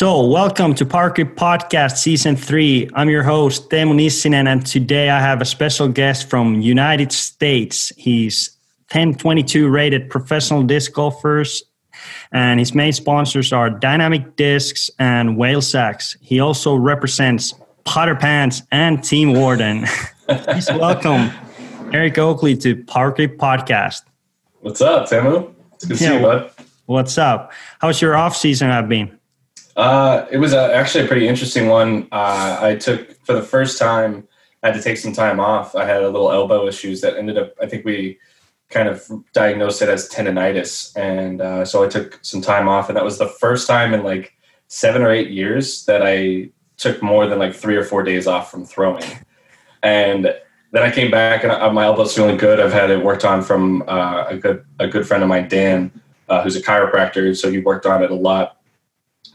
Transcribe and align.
So, 0.00 0.24
welcome 0.24 0.72
to 0.76 0.86
Parker 0.86 1.26
Podcast 1.26 1.98
Season 1.98 2.34
3. 2.34 2.88
I'm 2.94 3.10
your 3.10 3.22
host, 3.22 3.68
Teemu 3.68 3.92
Nissinen, 3.92 4.48
and 4.48 4.64
today 4.64 5.10
I 5.10 5.20
have 5.20 5.42
a 5.42 5.44
special 5.44 5.88
guest 5.88 6.30
from 6.30 6.62
United 6.62 7.12
States. 7.12 7.92
He's 7.98 8.56
1022 8.92 9.68
rated 9.68 10.08
professional 10.08 10.62
disc 10.62 10.94
golfers, 10.94 11.62
and 12.32 12.58
his 12.58 12.74
main 12.74 12.94
sponsors 12.94 13.52
are 13.52 13.68
Dynamic 13.68 14.36
Discs 14.36 14.90
and 14.98 15.36
Whale 15.36 15.60
Sacks. 15.60 16.16
He 16.22 16.40
also 16.40 16.74
represents 16.76 17.52
Putter 17.84 18.16
Pants 18.16 18.62
and 18.72 19.04
Team 19.04 19.34
Warden. 19.34 19.84
Please 20.28 20.70
welcome 20.70 21.30
Eric 21.92 22.16
Oakley 22.16 22.56
to 22.56 22.82
Parker 22.84 23.28
Podcast. 23.28 24.00
What's 24.60 24.80
up, 24.80 25.10
Teemu? 25.10 25.52
It's 25.74 25.84
good 25.84 25.98
to 25.98 26.04
yeah, 26.04 26.10
see 26.10 26.16
you, 26.16 26.22
bud. 26.22 26.52
What's 26.86 27.18
up? 27.18 27.52
How's 27.80 28.00
your 28.00 28.16
off 28.16 28.34
season 28.34 28.70
have 28.70 28.88
been? 28.88 29.19
Uh, 29.80 30.26
it 30.30 30.36
was 30.36 30.52
a, 30.52 30.74
actually 30.74 31.02
a 31.02 31.08
pretty 31.08 31.26
interesting 31.26 31.66
one. 31.68 32.06
Uh, 32.12 32.58
I 32.60 32.74
took 32.74 33.24
for 33.24 33.32
the 33.32 33.40
first 33.40 33.78
time. 33.78 34.28
I 34.62 34.66
had 34.66 34.76
to 34.76 34.82
take 34.82 34.98
some 34.98 35.14
time 35.14 35.40
off. 35.40 35.74
I 35.74 35.86
had 35.86 36.02
a 36.02 36.10
little 36.10 36.30
elbow 36.30 36.66
issues 36.68 37.00
that 37.00 37.16
ended 37.16 37.38
up. 37.38 37.54
I 37.62 37.64
think 37.64 37.86
we 37.86 38.18
kind 38.68 38.88
of 38.88 39.02
diagnosed 39.32 39.80
it 39.80 39.88
as 39.88 40.06
tendonitis, 40.10 40.94
and 40.98 41.40
uh, 41.40 41.64
so 41.64 41.82
I 41.82 41.88
took 41.88 42.18
some 42.20 42.42
time 42.42 42.68
off. 42.68 42.90
And 42.90 42.96
that 42.96 43.04
was 43.04 43.16
the 43.16 43.28
first 43.28 43.66
time 43.66 43.94
in 43.94 44.04
like 44.04 44.34
seven 44.68 45.00
or 45.00 45.10
eight 45.10 45.30
years 45.30 45.86
that 45.86 46.02
I 46.04 46.50
took 46.76 47.02
more 47.02 47.26
than 47.26 47.38
like 47.38 47.54
three 47.54 47.76
or 47.76 47.82
four 47.82 48.02
days 48.02 48.26
off 48.26 48.50
from 48.50 48.66
throwing. 48.66 49.04
And 49.82 50.26
then 50.72 50.82
I 50.82 50.90
came 50.90 51.10
back, 51.10 51.42
and 51.42 51.52
uh, 51.52 51.72
my 51.72 51.84
elbow's 51.84 52.14
feeling 52.14 52.36
good. 52.36 52.60
I've 52.60 52.74
had 52.74 52.90
it 52.90 53.02
worked 53.02 53.24
on 53.24 53.40
from 53.40 53.82
uh, 53.88 54.26
a 54.28 54.36
good 54.36 54.62
a 54.78 54.86
good 54.86 55.08
friend 55.08 55.22
of 55.22 55.30
mine, 55.30 55.48
Dan, 55.48 55.90
uh, 56.28 56.42
who's 56.42 56.56
a 56.56 56.62
chiropractor. 56.62 57.34
So 57.34 57.50
he 57.50 57.60
worked 57.60 57.86
on 57.86 58.04
it 58.04 58.10
a 58.10 58.14
lot 58.14 58.59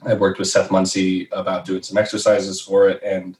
I 0.03 0.13
worked 0.13 0.39
with 0.39 0.47
Seth 0.47 0.71
Munsey 0.71 1.27
about 1.31 1.65
doing 1.65 1.81
some 1.83 1.97
exercises 1.97 2.61
for 2.61 2.89
it, 2.89 3.01
and 3.03 3.37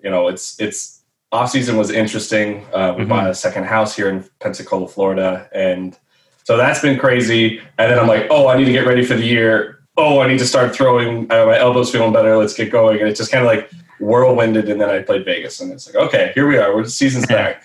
you 0.00 0.10
know, 0.10 0.28
it's 0.28 0.60
it's 0.60 1.02
off 1.30 1.50
season 1.50 1.76
was 1.76 1.90
interesting. 1.90 2.64
Uh, 2.72 2.94
we 2.96 3.02
mm-hmm. 3.02 3.08
bought 3.08 3.30
a 3.30 3.34
second 3.34 3.64
house 3.64 3.96
here 3.96 4.08
in 4.08 4.24
Pensacola, 4.40 4.88
Florida, 4.88 5.48
and 5.52 5.98
so 6.44 6.56
that's 6.56 6.80
been 6.80 6.98
crazy. 6.98 7.58
And 7.78 7.90
then 7.90 7.98
I'm 7.98 8.08
like, 8.08 8.26
oh, 8.30 8.48
I 8.48 8.56
need 8.56 8.64
to 8.66 8.72
get 8.72 8.86
ready 8.86 9.04
for 9.04 9.14
the 9.14 9.24
year. 9.24 9.84
Oh, 9.96 10.20
I 10.20 10.28
need 10.28 10.38
to 10.38 10.46
start 10.46 10.74
throwing. 10.74 11.30
Uh, 11.30 11.46
my 11.46 11.58
elbow's 11.58 11.90
feeling 11.90 12.12
better. 12.12 12.36
Let's 12.36 12.54
get 12.54 12.70
going. 12.70 12.98
And 13.00 13.08
it's 13.08 13.18
just 13.18 13.30
kind 13.30 13.44
of 13.44 13.46
like 13.46 13.70
whirlwinded. 14.00 14.70
And 14.70 14.80
then 14.80 14.90
I 14.90 15.02
played 15.02 15.24
Vegas, 15.24 15.60
and 15.60 15.72
it's 15.72 15.86
like, 15.86 15.96
okay, 16.06 16.32
here 16.34 16.48
we 16.48 16.58
are. 16.58 16.74
We're 16.74 16.84
season's 16.86 17.26
back. 17.26 17.64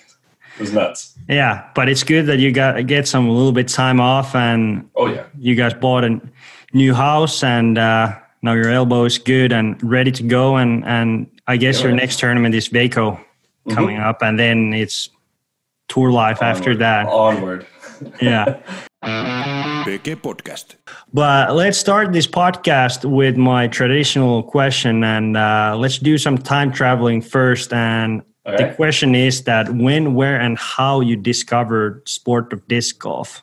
It 0.56 0.62
was 0.62 0.74
nuts. 0.74 1.16
Yeah, 1.30 1.70
but 1.76 1.88
it's 1.88 2.04
good 2.04 2.26
that 2.28 2.40
you 2.40 2.52
got 2.52 2.86
get 2.88 3.08
some 3.08 3.28
a 3.28 3.32
little 3.32 3.52
bit 3.52 3.68
time 3.68 4.00
off, 4.00 4.34
and 4.34 4.90
oh 4.96 5.08
yeah, 5.08 5.26
you 5.38 5.56
guys 5.56 5.74
bought 5.74 6.04
a 6.04 6.20
new 6.74 6.94
house, 6.94 7.44
and 7.44 7.78
uh, 7.78 8.18
now 8.42 8.54
your 8.54 8.70
elbow 8.70 9.06
is 9.06 9.18
good 9.18 9.52
and 9.52 9.82
ready 9.84 10.12
to 10.12 10.24
go 10.24 10.58
and 10.58 10.86
and 10.86 11.28
I 11.48 11.58
guess 11.58 11.80
yeah. 11.80 11.88
your 11.88 11.96
next 11.96 12.20
tournament 12.20 12.56
is 12.56 12.72
Waco 12.72 13.12
mm-hmm. 13.12 13.72
coming 13.74 13.98
up 13.98 14.22
and 14.22 14.38
then 14.38 14.74
it's 14.74 15.10
tour 15.88 16.12
life 16.12 16.42
onward, 16.42 16.58
after 16.58 16.76
that. 16.76 17.08
Onward. 17.08 17.66
yeah. 18.22 18.60
PK 19.88 20.16
Podcast. 20.18 20.76
But 21.14 21.56
let's 21.56 21.78
start 21.78 22.12
this 22.12 22.28
podcast 22.28 23.10
with 23.10 23.38
my 23.38 23.68
traditional 23.68 24.44
question 24.44 25.04
and 25.04 25.38
uh, 25.38 25.76
let's 25.78 25.98
do 25.98 26.18
some 26.18 26.38
time 26.38 26.74
traveling 26.74 27.22
first. 27.22 27.72
And 27.72 28.22
right. 28.46 28.58
the 28.58 28.76
question 28.76 29.16
is 29.16 29.44
that 29.44 29.74
when, 29.74 30.14
where, 30.14 30.40
and 30.40 30.58
how 30.58 31.00
you 31.00 31.16
discovered 31.16 32.08
sport 32.08 32.52
of 32.52 32.68
disc 32.68 33.00
golf. 33.00 33.42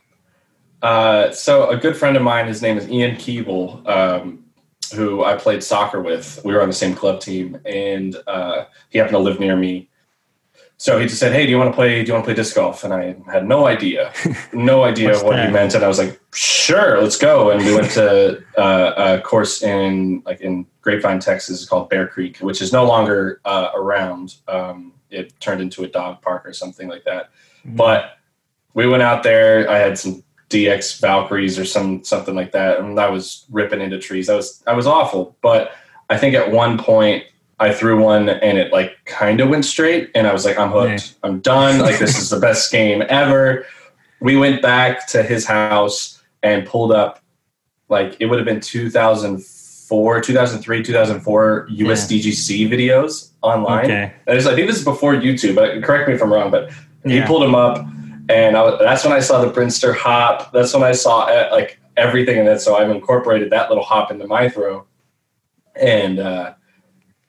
Uh, 0.84 1.32
so 1.32 1.70
a 1.70 1.76
good 1.78 1.96
friend 1.96 2.14
of 2.14 2.22
mine, 2.22 2.46
his 2.46 2.60
name 2.60 2.76
is 2.76 2.88
Ian 2.88 3.16
Keeble. 3.16 3.88
Um, 3.88 4.44
who 4.92 5.24
I 5.24 5.34
played 5.34 5.62
soccer 5.62 6.00
with. 6.02 6.40
We 6.44 6.52
were 6.52 6.60
on 6.60 6.68
the 6.68 6.74
same 6.74 6.94
club 6.94 7.20
team, 7.20 7.58
and 7.64 8.14
uh, 8.26 8.66
he 8.90 8.98
happened 8.98 9.14
to 9.14 9.18
live 9.18 9.40
near 9.40 9.56
me. 9.56 9.88
So 10.76 10.98
he 10.98 11.06
just 11.06 11.18
said, 11.18 11.32
"Hey, 11.32 11.46
do 11.46 11.50
you 11.50 11.58
want 11.58 11.70
to 11.70 11.74
play? 11.74 12.02
Do 12.02 12.08
you 12.08 12.12
want 12.12 12.24
to 12.24 12.26
play 12.26 12.34
disc 12.34 12.54
golf?" 12.54 12.84
And 12.84 12.92
I 12.92 13.16
had 13.32 13.48
no 13.48 13.66
idea, 13.66 14.12
no 14.52 14.84
idea 14.84 15.14
what 15.24 15.36
that? 15.36 15.46
he 15.46 15.52
meant. 15.52 15.74
And 15.74 15.82
I 15.82 15.88
was 15.88 15.98
like, 15.98 16.20
"Sure, 16.34 17.00
let's 17.00 17.16
go." 17.16 17.50
And 17.50 17.64
we 17.64 17.74
went 17.74 17.90
to 17.92 18.44
uh, 18.58 18.92
a 18.96 19.20
course 19.22 19.62
in 19.62 20.22
like 20.26 20.42
in 20.42 20.66
Grapevine, 20.82 21.20
Texas, 21.20 21.64
called 21.64 21.88
Bear 21.88 22.06
Creek, 22.06 22.38
which 22.38 22.60
is 22.60 22.72
no 22.72 22.84
longer 22.84 23.40
uh, 23.46 23.70
around. 23.74 24.36
Um, 24.48 24.92
it 25.10 25.32
turned 25.40 25.62
into 25.62 25.84
a 25.84 25.88
dog 25.88 26.20
park 26.20 26.44
or 26.44 26.52
something 26.52 26.88
like 26.88 27.04
that. 27.04 27.30
Mm-hmm. 27.64 27.76
But 27.76 28.18
we 28.74 28.86
went 28.86 29.02
out 29.02 29.22
there. 29.22 29.70
I 29.70 29.78
had 29.78 29.96
some 29.98 30.24
DX 30.54 31.00
Valkyries 31.00 31.58
or 31.58 31.64
some 31.64 32.04
something 32.04 32.34
like 32.34 32.52
that, 32.52 32.78
and 32.78 32.98
I 33.00 33.08
was 33.08 33.44
ripping 33.50 33.80
into 33.80 33.98
trees. 33.98 34.30
I 34.30 34.36
was 34.36 34.62
I 34.66 34.72
was 34.74 34.86
awful, 34.86 35.36
but 35.42 35.72
I 36.08 36.16
think 36.16 36.34
at 36.34 36.52
one 36.52 36.78
point 36.78 37.24
I 37.58 37.72
threw 37.72 38.00
one 38.00 38.28
and 38.28 38.56
it 38.56 38.72
like 38.72 38.96
kind 39.04 39.40
of 39.40 39.48
went 39.48 39.64
straight, 39.64 40.10
and 40.14 40.28
I 40.28 40.32
was 40.32 40.44
like, 40.44 40.56
I'm 40.56 40.70
hooked. 40.70 41.16
I'm 41.24 41.40
done. 41.40 41.80
Like 41.80 41.98
this 41.98 42.16
is 42.16 42.30
the 42.30 42.38
best 42.38 42.70
game 42.78 43.02
ever. 43.08 43.66
We 44.20 44.36
went 44.36 44.62
back 44.62 45.08
to 45.08 45.24
his 45.24 45.44
house 45.44 46.22
and 46.42 46.66
pulled 46.66 46.92
up 46.92 47.20
like 47.88 48.16
it 48.20 48.26
would 48.26 48.38
have 48.38 48.46
been 48.46 48.60
2004, 48.60 50.20
2003, 50.20 50.82
2004 50.82 51.68
USDGC 51.68 52.68
videos 52.70 53.30
online. 53.42 53.86
Okay. 53.86 54.12
I, 54.28 54.34
just, 54.34 54.46
I 54.46 54.54
think 54.54 54.68
this 54.68 54.78
is 54.78 54.84
before 54.84 55.14
YouTube, 55.14 55.56
but 55.56 55.82
correct 55.82 56.08
me 56.08 56.14
if 56.14 56.22
I'm 56.22 56.32
wrong. 56.32 56.50
But 56.50 56.70
yeah. 57.04 57.20
he 57.20 57.26
pulled 57.26 57.42
them 57.42 57.56
up 57.56 57.84
and 58.28 58.54
was, 58.56 58.78
that's 58.80 59.04
when 59.04 59.12
I 59.12 59.20
saw 59.20 59.44
the 59.44 59.52
Brinster 59.52 59.94
hop. 59.94 60.52
That's 60.52 60.72
when 60.72 60.82
I 60.82 60.92
saw 60.92 61.24
uh, 61.24 61.48
like 61.52 61.78
everything 61.96 62.38
in 62.38 62.46
it. 62.46 62.60
So 62.60 62.76
I've 62.76 62.90
incorporated 62.90 63.50
that 63.50 63.68
little 63.68 63.84
hop 63.84 64.10
into 64.10 64.26
my 64.26 64.48
throw, 64.48 64.86
and 65.74 66.18
uh, 66.18 66.54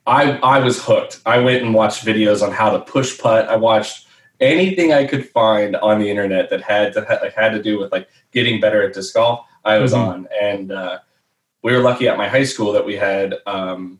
I 0.07 0.37
I 0.37 0.59
was 0.59 0.83
hooked. 0.83 1.21
I 1.25 1.39
went 1.39 1.63
and 1.63 1.73
watched 1.73 2.05
videos 2.05 2.41
on 2.41 2.51
how 2.51 2.71
to 2.71 2.79
push 2.79 3.19
putt. 3.19 3.47
I 3.49 3.55
watched 3.55 4.07
anything 4.39 4.93
I 4.93 5.05
could 5.05 5.29
find 5.29 5.75
on 5.77 5.99
the 5.99 6.09
internet 6.09 6.49
that 6.49 6.61
had 6.61 6.93
to 6.93 7.01
like, 7.01 7.33
had 7.33 7.49
to 7.49 7.61
do 7.61 7.79
with 7.79 7.91
like 7.91 8.07
getting 8.31 8.59
better 8.59 8.83
at 8.83 8.93
disc 8.93 9.13
golf. 9.13 9.45
I 9.63 9.79
was 9.79 9.93
mm-hmm. 9.93 10.09
on, 10.09 10.27
and 10.41 10.71
uh, 10.71 10.99
we 11.63 11.73
were 11.73 11.79
lucky 11.79 12.07
at 12.07 12.17
my 12.17 12.27
high 12.27 12.43
school 12.43 12.71
that 12.73 12.85
we 12.85 12.95
had 12.95 13.35
um, 13.47 13.99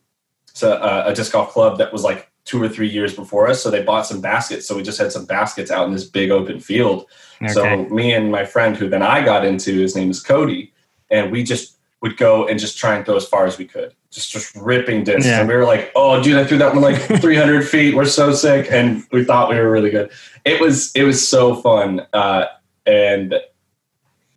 so, 0.54 0.74
uh, 0.74 1.06
a 1.08 1.14
disc 1.14 1.32
golf 1.32 1.50
club 1.50 1.78
that 1.80 1.92
was 1.92 2.04
like 2.04 2.32
two 2.46 2.62
or 2.62 2.70
three 2.70 2.88
years 2.88 3.14
before 3.16 3.48
us. 3.48 3.62
So 3.62 3.72
they 3.72 3.84
bought 3.84 4.06
some 4.06 4.22
baskets. 4.22 4.68
So 4.68 4.76
we 4.76 4.84
just 4.84 5.00
had 5.00 5.12
some 5.12 5.26
baskets 5.26 5.72
out 5.72 5.88
in 5.88 5.94
this 5.94 6.06
big 6.06 6.30
open 6.30 6.60
field. 6.60 7.08
Okay. 7.42 7.52
So 7.52 7.86
me 7.86 8.14
and 8.14 8.32
my 8.32 8.46
friend, 8.46 8.78
who 8.78 8.88
then 8.88 9.02
I 9.02 9.26
got 9.26 9.44
into, 9.44 9.80
his 9.80 9.96
name 9.96 10.12
is 10.12 10.22
Cody, 10.22 10.72
and 11.10 11.32
we 11.32 11.44
just 11.44 11.78
would 12.02 12.18
go 12.18 12.48
and 12.48 12.60
just 12.60 12.78
try 12.78 12.96
and 12.96 13.06
throw 13.06 13.16
as 13.16 13.28
far 13.28 13.48
as 13.48 13.58
we 13.58 13.66
could, 13.66 13.94
just 14.12 14.32
just 14.32 14.56
ripping 14.56 15.04
discs. 15.04 15.26
Yeah. 15.26 15.40
And 15.40 15.50
we 15.50 15.56
were 15.56 15.66
like, 15.66 15.92
"Oh, 15.96 16.22
dude, 16.22 16.38
I 16.38 16.46
threw 16.46 16.60
that 16.60 16.74
one 16.74 16.84
like 16.84 17.02
300 17.22 17.68
feet. 17.68 17.96
We're 17.96 18.06
so 18.06 18.32
sick," 18.32 18.68
and 18.72 19.04
we 19.12 19.24
thought 19.24 19.50
we 19.50 19.56
were 19.56 19.72
really 19.72 19.90
good. 19.90 20.12
It 20.46 20.62
was 20.62 20.92
it 20.94 21.04
was 21.04 21.28
so 21.28 21.56
fun, 21.56 22.06
uh, 22.14 22.46
and 22.86 23.36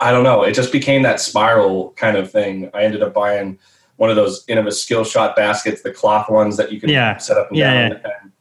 I 0.01 0.13
don't 0.13 0.25
know. 0.25 0.43
It 0.45 0.53
just 0.53 0.73
became 0.73 1.03
that 1.03 1.21
spiral 1.21 1.93
kind 1.97 2.17
of 2.17 2.31
thing. 2.31 2.71
I 2.73 2.85
ended 2.85 3.03
up 3.03 3.13
buying 3.13 3.59
one 3.99 4.11
of 4.11 4.17
those 4.17 4.47
Innova 4.47 4.73
skill 4.73 5.05
shot 5.05 5.37
baskets, 5.37 5.83
the 5.83 5.93
cloth 5.93 6.31
ones 6.31 6.57
that 6.57 6.73
you 6.73 6.81
can 6.81 6.89
yeah. 6.89 7.17
set 7.19 7.37
up 7.37 7.49
and 7.49 7.59
yeah, 7.59 7.89
down. 7.89 7.91
Yeah. 7.91 8.11
And, 8.23 8.33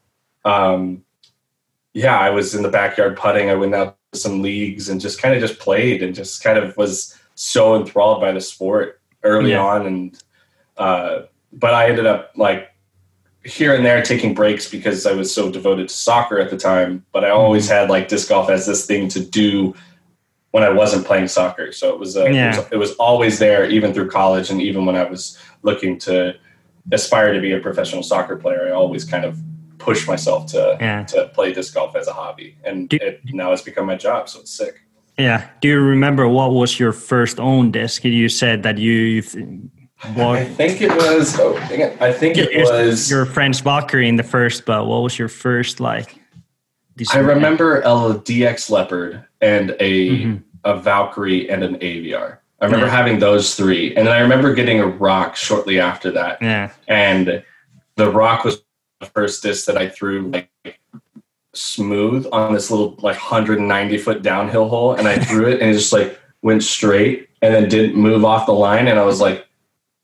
um, 0.45 1.03
yeah, 1.93 2.17
I 2.17 2.29
was 2.29 2.53
in 2.53 2.61
the 2.61 2.69
backyard 2.69 3.17
putting. 3.17 3.49
I 3.49 3.55
went 3.55 3.73
out 3.73 3.97
to 4.11 4.19
some 4.19 4.43
leagues 4.43 4.87
and 4.87 5.01
just 5.01 5.19
kind 5.19 5.33
of 5.33 5.41
just 5.41 5.59
played 5.59 6.03
and 6.03 6.13
just 6.13 6.43
kind 6.43 6.59
of 6.59 6.77
was 6.77 7.17
so 7.33 7.75
enthralled 7.75 8.21
by 8.21 8.31
the 8.31 8.39
sport 8.39 9.01
early 9.23 9.51
yeah. 9.51 9.63
on. 9.63 9.87
And 9.87 10.23
uh, 10.77 11.21
but 11.51 11.73
I 11.73 11.89
ended 11.89 12.05
up 12.05 12.33
like 12.35 12.71
here 13.43 13.73
and 13.73 13.83
there 13.83 14.03
taking 14.03 14.35
breaks 14.35 14.69
because 14.69 15.07
I 15.07 15.13
was 15.13 15.33
so 15.33 15.51
devoted 15.51 15.89
to 15.89 15.93
soccer 15.93 16.39
at 16.39 16.51
the 16.51 16.57
time. 16.57 17.03
But 17.11 17.25
I 17.25 17.31
always 17.31 17.65
mm-hmm. 17.65 17.73
had 17.73 17.89
like 17.89 18.09
disc 18.09 18.29
golf 18.29 18.51
as 18.51 18.67
this 18.67 18.85
thing 18.85 19.07
to 19.09 19.19
do 19.19 19.73
when 20.57 20.63
I 20.63 20.71
wasn't 20.71 21.05
playing 21.05 21.27
soccer. 21.27 21.71
So 21.71 21.93
it 21.93 21.99
was, 21.99 22.17
uh, 22.17 22.25
yeah. 22.25 22.51
it 22.51 22.57
was, 22.57 22.71
it 22.71 22.77
was 22.77 22.91
always 22.93 23.37
there, 23.37 23.69
even 23.69 23.93
through 23.93 24.09
college, 24.09 24.49
and 24.49 24.59
even 24.59 24.87
when 24.87 24.95
I 24.95 25.03
was 25.03 25.37
looking 25.61 25.99
to 25.99 26.33
aspire 26.91 27.31
to 27.31 27.39
be 27.39 27.51
a 27.51 27.59
professional 27.59 28.01
soccer 28.01 28.37
player, 28.37 28.67
I 28.67 28.71
always 28.71 29.05
kind 29.05 29.23
of 29.23 29.37
push 29.77 30.07
myself 30.07 30.47
to 30.53 30.75
yeah. 30.81 31.03
to 31.03 31.27
play 31.35 31.53
disc 31.53 31.75
golf 31.75 31.95
as 31.95 32.07
a 32.07 32.11
hobby, 32.11 32.57
and 32.63 32.89
Do, 32.89 32.97
it, 32.99 33.21
now 33.25 33.51
it's 33.51 33.61
become 33.61 33.85
my 33.85 33.95
job. 33.95 34.29
So 34.29 34.39
it's 34.39 34.49
sick. 34.49 34.81
Yeah. 35.19 35.47
Do 35.61 35.67
you 35.67 35.79
remember 35.79 36.27
what 36.27 36.53
was 36.53 36.79
your 36.79 36.91
first 36.91 37.39
own 37.39 37.69
disc? 37.69 38.03
You 38.03 38.27
said 38.27 38.63
that 38.63 38.79
you. 38.79 39.21
I 40.01 40.43
think 40.43 40.81
it 40.81 40.89
was. 40.89 41.39
Oh, 41.39 41.55
I 42.01 42.11
think 42.11 42.37
it 42.39 42.49
was 42.55 43.11
your 43.11 43.27
French 43.27 43.61
Valkyrie 43.61 44.09
in 44.09 44.15
the 44.15 44.23
first, 44.23 44.65
but 44.65 44.87
what 44.87 45.03
was 45.03 45.19
your 45.19 45.29
first 45.29 45.79
like? 45.79 46.19
I 47.13 47.19
remember 47.19 47.81
a 47.81 48.17
DX 48.25 48.71
Leopard 48.71 49.23
and 49.41 49.75
a 49.79 50.09
mm-hmm. 50.09 50.35
A 50.67 50.77
Valkyrie 50.77 51.49
and 51.49 51.63
an 51.63 51.77
AVR. 51.79 52.39
I 52.59 52.65
remember 52.65 52.87
yeah. 52.87 52.91
having 52.91 53.19
those 53.19 53.55
three, 53.55 53.95
and 53.95 54.07
then 54.07 54.13
I 54.13 54.19
remember 54.19 54.53
getting 54.53 54.79
a 54.79 54.87
Roc 54.87 55.35
shortly 55.35 55.79
after 55.79 56.11
that. 56.11 56.41
Yeah, 56.41 56.71
and 56.87 57.43
the 57.95 58.11
Roc 58.11 58.43
was 58.43 58.63
the 58.99 59.05
first 59.05 59.43
disc 59.43 59.65
that 59.67 59.77
I 59.77 59.89
threw 59.89 60.29
like 60.31 60.49
smooth 61.53 62.27
on 62.31 62.53
this 62.53 62.69
little 62.69 62.95
like 62.99 63.15
190 63.15 63.97
foot 63.99 64.23
downhill 64.23 64.69
hole, 64.69 64.93
and 64.93 65.07
I 65.07 65.17
threw 65.25 65.47
it, 65.47 65.61
and 65.61 65.69
it 65.69 65.73
just 65.73 65.93
like 65.93 66.19
went 66.41 66.63
straight, 66.63 67.29
and 67.41 67.53
then 67.53 67.69
didn't 67.69 67.95
move 67.95 68.25
off 68.25 68.45
the 68.45 68.53
line, 68.53 68.87
and 68.87 68.99
I 68.99 69.03
was 69.05 69.21
like, 69.21 69.47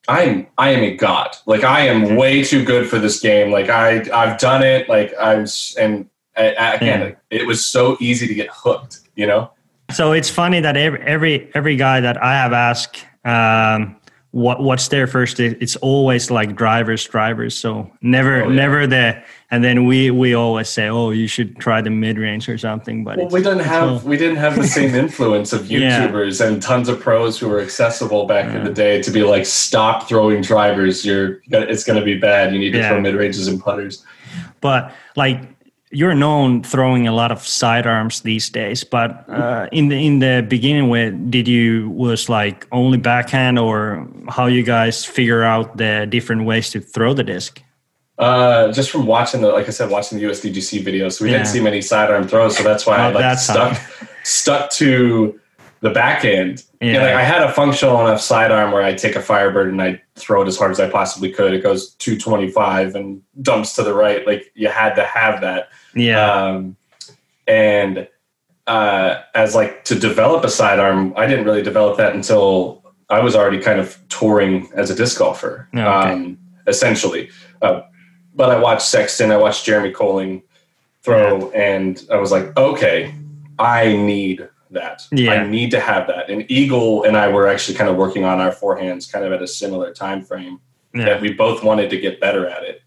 I'm 0.07 0.47
I 0.57 0.69
am 0.69 0.83
a 0.83 0.95
god. 0.95 1.35
Like 1.45 1.63
I 1.63 1.87
am 1.87 2.15
way 2.15 2.43
too 2.43 2.63
good 2.63 2.89
for 2.89 2.99
this 2.99 3.19
game. 3.19 3.51
Like 3.51 3.69
I 3.69 4.05
I've 4.13 4.39
done 4.39 4.61
it. 4.63 4.89
Like 4.89 5.13
I'm 5.19 5.45
and 5.79 6.09
I, 6.35 6.53
I, 6.53 6.73
again, 6.75 7.01
Yeah. 7.01 7.39
it 7.39 7.47
was 7.47 7.65
so 7.65 7.97
easy 7.99 8.27
to 8.27 8.33
get 8.33 8.49
hooked. 8.51 8.99
You 9.15 9.27
know. 9.27 9.51
So 9.93 10.11
it's 10.11 10.29
funny 10.29 10.59
that 10.61 10.75
every 10.77 10.99
every, 11.01 11.49
every 11.55 11.75
guy 11.75 12.01
that 12.01 12.21
I 12.21 12.33
have 12.33 12.53
asked 12.53 13.05
um, 13.25 13.95
what 14.31 14.61
what's 14.63 14.87
their 14.87 15.05
first, 15.07 15.39
it- 15.39 15.57
it's 15.61 15.75
always 15.77 16.31
like 16.31 16.55
drivers, 16.55 17.03
drivers. 17.05 17.55
So 17.55 17.89
never 18.01 18.43
Oh, 18.43 18.49
yeah. 18.49 18.55
never 18.55 18.87
the 18.87 19.21
and 19.51 19.63
then 19.63 19.85
we 19.85 20.09
we 20.09 20.33
always 20.33 20.67
say, 20.69 20.89
oh, 20.89 21.11
you 21.11 21.27
should 21.27 21.57
try 21.59 21.79
the 21.81 21.91
mid 21.91 22.17
range 22.17 22.49
or 22.49 22.57
something. 22.57 23.03
But 23.03 23.17
Well, 23.17 23.27
we 23.29 23.43
didn't 23.43 23.59
have 23.65 24.03
we 24.05 24.17
didn't 24.17 24.37
have 24.37 24.55
the 24.55 24.67
same 24.67 24.95
influence 24.95 25.53
of 25.53 25.67
Yeah. 25.69 26.07
YouTubers 26.07 26.43
and 26.45 26.59
tons 26.61 26.89
of 26.89 26.99
pros 26.99 27.37
who 27.39 27.47
were 27.47 27.59
accessible 27.61 28.25
back 28.25 28.53
in 28.55 28.63
the 28.63 28.73
day 28.73 29.01
to 29.03 29.11
be 29.11 29.21
like, 29.23 29.45
stop 29.45 30.07
throwing 30.09 30.41
drivers. 30.41 31.05
You're 31.05 31.41
it's 31.51 31.83
going 31.83 31.99
to 31.99 32.05
be 32.05 32.17
bad. 32.17 32.51
You 32.53 32.59
need 32.59 32.71
to 32.71 32.79
Yeah. 32.79 32.89
throw 32.89 32.99
mid 33.01 33.13
ranges 33.15 33.47
and 33.47 33.61
putters. 33.61 34.03
but 34.61 34.91
like 35.15 35.52
you're 35.93 36.15
known 36.15 36.63
throwing 36.63 37.07
a 37.07 37.11
lot 37.11 37.31
of 37.31 37.39
sidearms 37.45 38.21
these 38.21 38.49
days 38.49 38.83
but 38.83 39.09
uh, 39.29 39.67
in 39.71 39.89
the 39.89 39.95
in 39.95 40.19
the 40.19 40.43
beginning 40.49 40.89
with 40.89 41.13
did 41.31 41.47
you 41.47 41.89
was 41.91 42.27
like 42.29 42.65
only 42.71 42.97
backhand 42.97 43.57
or 43.59 44.07
how 44.29 44.47
you 44.47 44.63
guys 44.63 45.05
figure 45.05 45.43
out 45.43 45.77
the 45.77 46.07
different 46.09 46.43
ways 46.45 46.69
to 46.71 46.79
throw 46.81 47.13
the 47.13 47.23
disc 47.23 47.61
Uh, 48.19 48.71
just 48.71 48.91
from 48.91 49.05
watching 49.07 49.41
the, 49.41 49.49
like 49.49 49.67
I 49.67 49.71
said, 49.73 49.89
watching 49.89 50.19
the 50.19 50.25
USDGC 50.29 50.83
videos, 50.85 51.19
we 51.19 51.29
Yeah. 51.29 51.37
didn't 51.37 51.47
see 51.49 51.61
many 51.61 51.81
sidearm 51.81 52.27
throws, 52.27 52.55
so 52.57 52.63
that's 52.63 52.85
why 52.85 52.95
I 52.97 53.09
Oh, 53.09 53.11
like 53.11 53.39
stuck 53.39 53.73
stuck 54.23 54.69
to 54.81 55.39
the 55.81 55.89
backhand. 55.89 56.63
Yeah. 56.79 56.93
And 56.93 56.97
like 57.03 57.15
I 57.15 57.23
had 57.33 57.41
a 57.41 57.51
functional 57.51 57.99
enough 58.05 58.21
sidearm 58.21 58.71
where 58.71 58.83
I 58.89 58.93
take 58.93 59.15
a 59.17 59.21
Firebird 59.21 59.69
and 59.73 59.81
I 59.81 59.99
throw 60.15 60.43
it 60.43 60.47
as 60.47 60.57
hard 60.57 60.71
as 60.71 60.79
I 60.79 60.87
possibly 60.89 61.31
could. 61.37 61.53
It 61.57 61.63
goes 61.63 61.95
225 61.95 62.95
and 62.95 63.21
dumps 63.41 63.73
to 63.75 63.83
the 63.83 63.93
right. 63.93 64.21
Like 64.29 64.51
you 64.53 64.69
had 64.69 64.93
to 65.01 65.03
have 65.03 65.41
that. 65.41 65.69
Yeah 65.95 66.33
Um, 66.33 66.75
and 67.47 68.07
uh, 68.67 69.21
as 69.35 69.55
like 69.55 69.83
to 69.85 69.95
develop 69.95 70.43
a 70.45 70.49
sidearm, 70.49 71.13
I 71.17 71.27
didn't 71.27 71.45
really 71.45 71.61
develop 71.61 71.97
that 71.97 72.15
until 72.15 72.81
I 73.09 73.19
was 73.19 73.35
already 73.35 73.59
kind 73.59 73.79
of 73.79 73.97
touring 74.09 74.69
as 74.73 74.89
a 74.89 74.95
disc 74.95 75.19
golfer, 75.19 75.67
Okay. 75.73 75.83
um, 75.83 76.37
essentially. 76.67 77.29
Uh, 77.61 77.81
but 78.33 78.49
I 78.49 78.57
watched 78.57 78.83
Sexton, 78.83 79.31
I 79.31 79.37
watched 79.37 79.65
Jeremy 79.65 79.91
Koling 79.93 80.41
throw, 81.01 81.51
and 81.51 82.01
I 82.11 82.15
was 82.15 82.31
like, 82.31 82.55
okay, 82.57 83.13
I 83.59 83.93
need 83.97 84.47
that. 84.71 85.05
Yeah. 85.11 85.33
I 85.33 85.45
need 85.47 85.69
to 85.71 85.79
have 85.81 86.07
that. 86.07 86.29
And 86.29 86.49
Eagle 86.49 87.03
and 87.03 87.15
I 87.17 87.27
were 87.27 87.47
actually 87.47 87.77
kind 87.77 87.89
of 87.89 87.97
working 87.97 88.23
on 88.23 88.39
our 88.39 88.51
forehands 88.51 89.11
kind 89.11 89.25
of 89.25 89.31
at 89.33 89.41
a 89.41 89.47
similar 89.47 89.93
time 89.93 90.23
frame 90.23 90.59
yeah 90.95 91.05
that 91.05 91.21
we 91.21 91.33
both 91.33 91.63
wanted 91.63 91.89
to 91.89 91.97
get 91.99 92.19
better 92.21 92.47
at 92.47 92.63
it. 92.63 92.81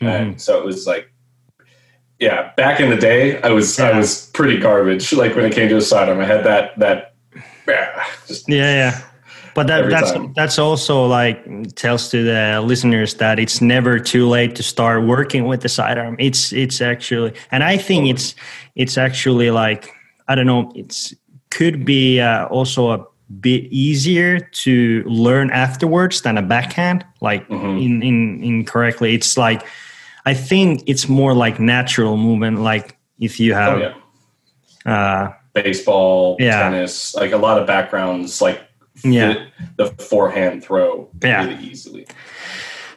Mhm. 0.00 0.08
And 0.08 0.40
so 0.40 0.58
it 0.58 0.64
was 0.64 0.86
like, 0.86 1.11
yeah, 2.22 2.52
back 2.56 2.78
in 2.80 2.88
the 2.88 2.96
day, 2.96 3.42
I 3.42 3.50
was 3.50 3.78
I 3.80 3.98
was 3.98 4.30
pretty 4.32 4.58
garbage. 4.58 5.12
Like 5.12 5.34
when 5.34 5.44
it 5.44 5.52
came 5.52 5.68
to 5.68 5.76
a 5.76 5.80
sidearm, 5.80 6.20
I 6.20 6.24
had 6.24 6.44
that 6.44 6.78
that 6.78 7.14
yeah, 7.68 8.04
just 8.28 8.48
yeah 8.48 8.74
yeah 8.82 9.00
but 9.54 9.66
that, 9.66 9.90
that's 9.90 10.12
time. 10.12 10.32
that's 10.34 10.58
also 10.58 11.06
like 11.06 11.36
tells 11.76 12.08
to 12.10 12.24
the 12.24 12.60
listeners 12.64 13.14
that 13.14 13.38
it's 13.38 13.60
never 13.60 13.98
too 13.98 14.26
late 14.28 14.54
to 14.56 14.62
start 14.62 15.04
working 15.04 15.44
with 15.46 15.60
the 15.60 15.68
sidearm 15.68 16.16
it's 16.18 16.52
it's 16.52 16.80
actually 16.80 17.32
and 17.50 17.62
i 17.62 17.76
think 17.76 18.08
it's 18.08 18.34
it's 18.76 18.96
actually 18.96 19.50
like 19.50 19.92
i 20.28 20.34
don't 20.34 20.46
know 20.46 20.72
it's 20.74 21.14
could 21.50 21.84
be 21.84 22.18
uh, 22.20 22.46
also 22.46 22.90
a 22.92 23.04
bit 23.40 23.64
easier 23.70 24.40
to 24.40 25.02
learn 25.06 25.50
afterwards 25.50 26.22
than 26.22 26.38
a 26.38 26.42
backhand 26.42 27.04
like 27.20 27.46
Mhm. 27.48 27.76
in 27.84 28.02
in 28.02 28.42
incorrectly 28.42 29.14
it's 29.14 29.36
like 29.36 29.62
i 30.26 30.34
think 30.34 30.82
it's 30.86 31.08
more 31.08 31.34
like 31.34 31.58
natural 31.60 32.16
movement 32.16 32.60
like 32.60 32.96
if 33.18 33.38
you 33.40 33.52
oh 33.52 33.56
have 33.56 33.78
yeah, 33.80 34.92
uh 34.92 35.32
baseball, 35.54 36.36
Yeah. 36.40 36.62
tennis, 36.70 37.14
like 37.14 37.32
a 37.32 37.36
lot 37.36 37.60
of 37.60 37.66
backgrounds, 37.66 38.40
like 38.40 38.58
Yeah. 39.04 39.34
the 39.76 39.86
forehand 40.10 40.64
throw 40.64 41.08
Yeah. 41.22 41.44
really 41.44 41.62
easily. 41.62 42.06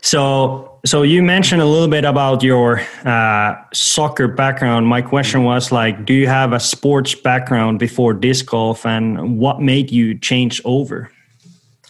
So, 0.02 0.80
so 0.86 1.02
you 1.02 1.22
mentioned 1.22 1.62
a 1.62 1.66
little 1.66 1.88
bit 1.90 2.06
about 2.06 2.44
your 2.44 2.80
uh, 3.06 3.56
soccer 3.74 4.28
background. 4.30 4.88
My 4.88 5.02
question 5.02 5.44
was 5.44 5.72
like, 5.72 6.06
do 6.06 6.14
you 6.14 6.28
have 6.28 6.54
a 6.54 6.60
sports 6.60 7.14
background 7.16 7.80
before 7.80 8.14
disc 8.14 8.46
golf, 8.46 8.86
and 8.86 9.38
what 9.38 9.60
made 9.62 9.92
you 9.92 10.18
change 10.18 10.62
over? 10.64 11.12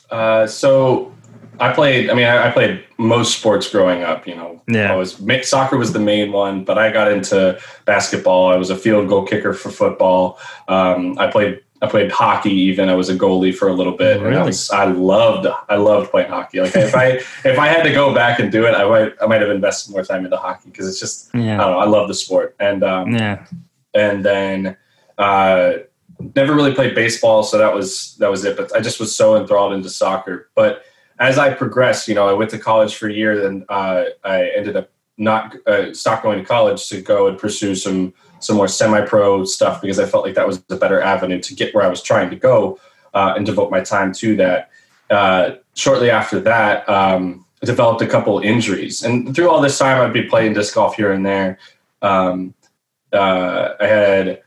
Uh, 0.09 0.47
so 0.47 1.11
I 1.59 1.73
played. 1.73 2.09
I 2.09 2.13
mean, 2.13 2.25
I, 2.27 2.47
I 2.49 2.51
played 2.51 2.83
most 2.97 3.37
sports 3.39 3.69
growing 3.69 4.03
up. 4.03 4.27
You 4.27 4.35
know, 4.35 4.61
Yeah. 4.67 4.91
I 4.91 4.95
was 4.95 5.21
soccer 5.43 5.77
was 5.77 5.93
the 5.93 5.99
main 5.99 6.31
one, 6.31 6.63
but 6.63 6.77
I 6.77 6.91
got 6.91 7.11
into 7.11 7.59
basketball. 7.85 8.51
I 8.51 8.55
was 8.57 8.69
a 8.69 8.75
field 8.75 9.07
goal 9.09 9.25
kicker 9.25 9.53
for 9.53 9.69
football. 9.69 10.39
Um, 10.67 11.17
I 11.19 11.27
played. 11.27 11.61
I 11.81 11.87
played 11.87 12.09
hockey. 12.09 12.53
Even 12.53 12.87
I 12.89 12.95
was 12.95 13.09
a 13.09 13.15
goalie 13.15 13.53
for 13.53 13.67
a 13.67 13.73
little 13.73 13.95
bit. 13.97 14.17
And 14.17 14.25
I, 14.25 14.29
Really? 14.29 14.43
was, 14.47 14.71
I 14.71 14.85
loved. 14.85 15.45
I 15.69 15.75
loved 15.75 16.09
playing 16.09 16.29
hockey. 16.29 16.61
Like 16.61 16.75
if 16.75 16.95
I 16.95 17.07
if 17.43 17.59
I 17.59 17.67
had 17.67 17.83
to 17.83 17.91
go 17.91 18.13
back 18.15 18.39
and 18.39 18.49
do 18.51 18.65
it, 18.65 18.71
I 18.73 18.85
might 18.87 19.13
I 19.21 19.25
might 19.27 19.41
have 19.41 19.49
invested 19.51 19.91
more 19.91 20.03
time 20.03 20.23
into 20.23 20.37
hockey 20.37 20.69
because 20.69 20.87
it's 20.87 20.99
just 20.99 21.35
I 21.35 21.39
Yeah, 21.39 21.57
don't 21.57 21.71
know. 21.71 21.79
I 21.79 21.85
love 21.85 22.07
the 22.07 22.13
sport 22.15 22.55
and. 22.59 22.83
Um, 22.83 23.11
yeah, 23.13 23.45
and 23.93 24.23
then 24.25 24.77
uh, 25.17 25.73
never 26.35 26.53
really 26.55 26.73
played 26.73 26.95
baseball, 26.95 27.43
so 27.43 27.57
that 27.57 27.73
was 27.73 28.15
that 28.19 28.31
was 28.31 28.45
it. 28.45 28.55
But 28.57 28.73
I 28.75 28.79
just 28.79 28.99
was 28.99 29.13
so 29.13 29.35
enthralled 29.35 29.73
into 29.73 29.89
soccer. 29.89 30.49
But 30.55 30.83
as 31.19 31.37
I 31.37 31.53
progressed, 31.53 32.07
you 32.07 32.15
know, 32.15 32.27
I 32.27 32.33
went 32.33 32.51
to 32.51 32.59
college 32.59 32.95
for 32.95 33.07
a 33.07 33.13
year, 33.13 33.41
then 33.41 33.65
uh, 33.69 34.05
I 34.23 34.49
ended 34.55 34.75
up 34.75 34.89
not 35.17 35.55
uh, 35.65 35.93
stopped 35.93 36.23
going 36.23 36.39
to 36.39 36.45
college 36.45 36.89
to 36.89 37.01
go 37.01 37.27
and 37.27 37.37
pursue 37.37 37.75
some 37.75 38.13
some 38.39 38.57
more 38.57 38.67
semi-pro 38.67 39.45
stuff 39.45 39.81
because 39.81 39.97
I 39.97 40.05
felt 40.05 40.25
like 40.25 40.35
that 40.35 40.45
was 40.45 40.61
a 40.69 40.75
better 40.75 41.01
avenue 41.01 41.39
to 41.39 41.55
get 41.55 41.73
where 41.73 41.85
I 41.85 41.87
was 41.87 42.01
trying 42.01 42.29
to 42.29 42.35
go 42.35 42.77
uh, 43.13 43.33
and 43.35 43.45
devote 43.45 43.71
my 43.71 43.81
time 43.81 44.13
to 44.13 44.35
that. 44.35 44.69
Uh, 45.09 45.51
shortly 45.73 46.09
after 46.09 46.39
that, 46.41 46.87
um, 46.89 47.45
I 47.63 47.65
developed 47.65 48.01
a 48.01 48.07
couple 48.07 48.39
injuries, 48.39 49.03
and 49.03 49.33
through 49.33 49.49
all 49.49 49.61
this 49.61 49.79
time, 49.79 50.01
I'd 50.01 50.13
be 50.13 50.23
playing 50.23 50.53
disc 50.53 50.75
golf 50.75 50.95
here 50.95 51.11
and 51.13 51.25
there. 51.25 51.59
Um, 52.01 52.53
uh, 53.13 53.75
I 53.79 53.87
had 53.87 54.41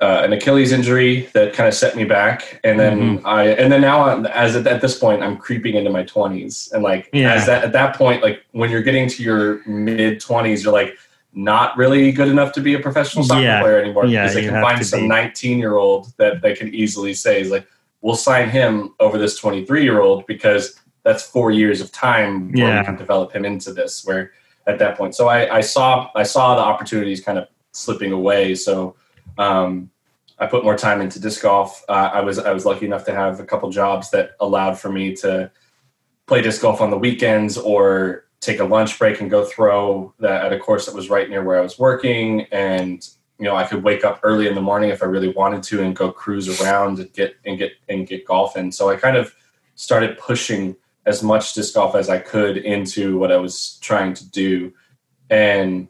uh, 0.00 0.22
an 0.24 0.32
Achilles 0.32 0.72
injury 0.72 1.28
that 1.34 1.52
kind 1.52 1.68
of 1.68 1.74
set 1.74 1.94
me 1.94 2.04
back, 2.04 2.58
and 2.64 2.80
then 2.80 3.20
I 3.24 3.48
and 3.48 3.70
then 3.70 3.82
now 3.82 4.02
I'm, 4.04 4.24
as 4.26 4.56
at, 4.56 4.66
at 4.66 4.80
this 4.80 4.98
point 4.98 5.22
I'm 5.22 5.36
creeping 5.36 5.74
into 5.74 5.90
my 5.90 6.04
20s, 6.04 6.72
and 6.72 6.82
like 6.82 7.10
Yeah. 7.12 7.34
as 7.34 7.46
that 7.46 7.64
at 7.64 7.72
that 7.72 7.96
point, 7.96 8.22
like 8.22 8.42
when 8.52 8.70
you're 8.70 8.82
getting 8.82 9.08
to 9.08 9.22
your 9.22 9.66
mid 9.68 10.20
20s, 10.20 10.64
you're 10.64 10.72
like 10.72 10.96
not 11.32 11.76
really 11.76 12.10
good 12.12 12.28
enough 12.28 12.52
to 12.52 12.60
be 12.60 12.74
a 12.74 12.80
professional 12.80 13.24
soccer 13.24 13.42
Yeah. 13.42 13.60
player 13.60 13.78
anymore 13.80 14.06
Yeah, 14.06 14.22
because 14.22 14.34
they 14.34 14.44
can 14.44 14.60
find 14.60 14.84
some 14.84 15.06
19 15.06 15.58
year 15.58 15.76
old 15.76 16.12
that 16.16 16.42
they 16.42 16.54
can 16.54 16.74
easily 16.74 17.14
say 17.14 17.40
is 17.40 17.50
like 17.50 17.66
we'll 18.00 18.16
sign 18.16 18.48
him 18.48 18.94
over 19.00 19.18
this 19.18 19.36
23 19.36 19.82
year 19.82 20.00
old 20.00 20.26
because 20.26 20.80
that's 21.04 21.22
four 21.22 21.50
years 21.50 21.80
of 21.80 21.92
time 21.92 22.52
where 22.52 22.78
we 22.80 22.84
can 22.84 22.96
develop 22.96 23.32
him 23.32 23.44
into 23.44 23.72
this 23.72 24.04
where 24.04 24.32
at 24.66 24.78
that 24.78 24.96
point. 24.96 25.14
So 25.14 25.28
I, 25.28 25.56
I 25.56 25.60
saw 25.60 26.10
i 26.14 26.22
saw 26.22 26.54
the 26.54 26.62
opportunities 26.62 27.22
kind 27.22 27.38
of 27.38 27.48
slipping 27.72 28.12
away. 28.12 28.54
So 28.54 28.96
um, 29.40 29.90
i 30.38 30.46
put 30.46 30.64
more 30.64 30.76
time 30.76 31.00
into 31.00 31.18
disc 31.18 31.42
golf. 31.42 31.82
Uh, 31.88 32.10
i 32.14 32.20
was 32.20 32.38
i 32.38 32.52
was 32.52 32.64
lucky 32.64 32.86
enough 32.86 33.04
to 33.04 33.12
have 33.12 33.40
a 33.40 33.44
couple 33.44 33.70
jobs 33.70 34.10
that 34.10 34.32
allowed 34.40 34.78
for 34.78 34.90
me 34.90 35.14
to 35.16 35.50
play 36.26 36.40
disc 36.40 36.62
golf 36.62 36.80
on 36.80 36.90
the 36.90 36.98
weekends 36.98 37.58
or 37.58 38.26
take 38.40 38.58
a 38.58 38.64
lunch 38.64 38.98
break 38.98 39.20
and 39.20 39.30
go 39.30 39.44
throw 39.44 40.14
that 40.18 40.44
at 40.44 40.52
a 40.52 40.58
course 40.58 40.86
that 40.86 40.94
was 40.94 41.10
right 41.10 41.28
near 41.28 41.42
where 41.42 41.58
i 41.58 41.60
was 41.60 41.78
working. 41.78 42.42
And 42.52 43.06
you 43.38 43.46
know 43.46 43.56
i 43.56 43.64
could 43.64 43.82
wake 43.82 44.04
up 44.04 44.20
early 44.22 44.46
in 44.46 44.54
the 44.54 44.60
morning 44.60 44.90
if 44.90 45.02
i 45.02 45.06
really 45.06 45.32
wanted 45.32 45.62
to 45.64 45.82
and 45.82 45.96
go 45.96 46.12
cruise 46.12 46.60
around 46.60 46.98
and 46.98 47.12
get 47.12 47.36
and 47.46 47.58
get 47.58 47.72
and 47.88 48.06
get 48.06 48.26
golf 48.26 48.56
in. 48.56 48.70
So 48.72 48.90
i 48.90 48.96
kind 48.96 49.16
of 49.16 49.34
started 49.74 50.18
pushing 50.18 50.76
as 51.06 51.22
much 51.22 51.54
disc 51.54 51.74
golf 51.74 51.94
as 51.94 52.08
i 52.08 52.18
could 52.18 52.58
into 52.58 53.18
what 53.18 53.32
i 53.32 53.36
was 53.36 53.78
trying 53.80 54.14
to 54.14 54.30
do. 54.30 54.72
And 55.30 55.88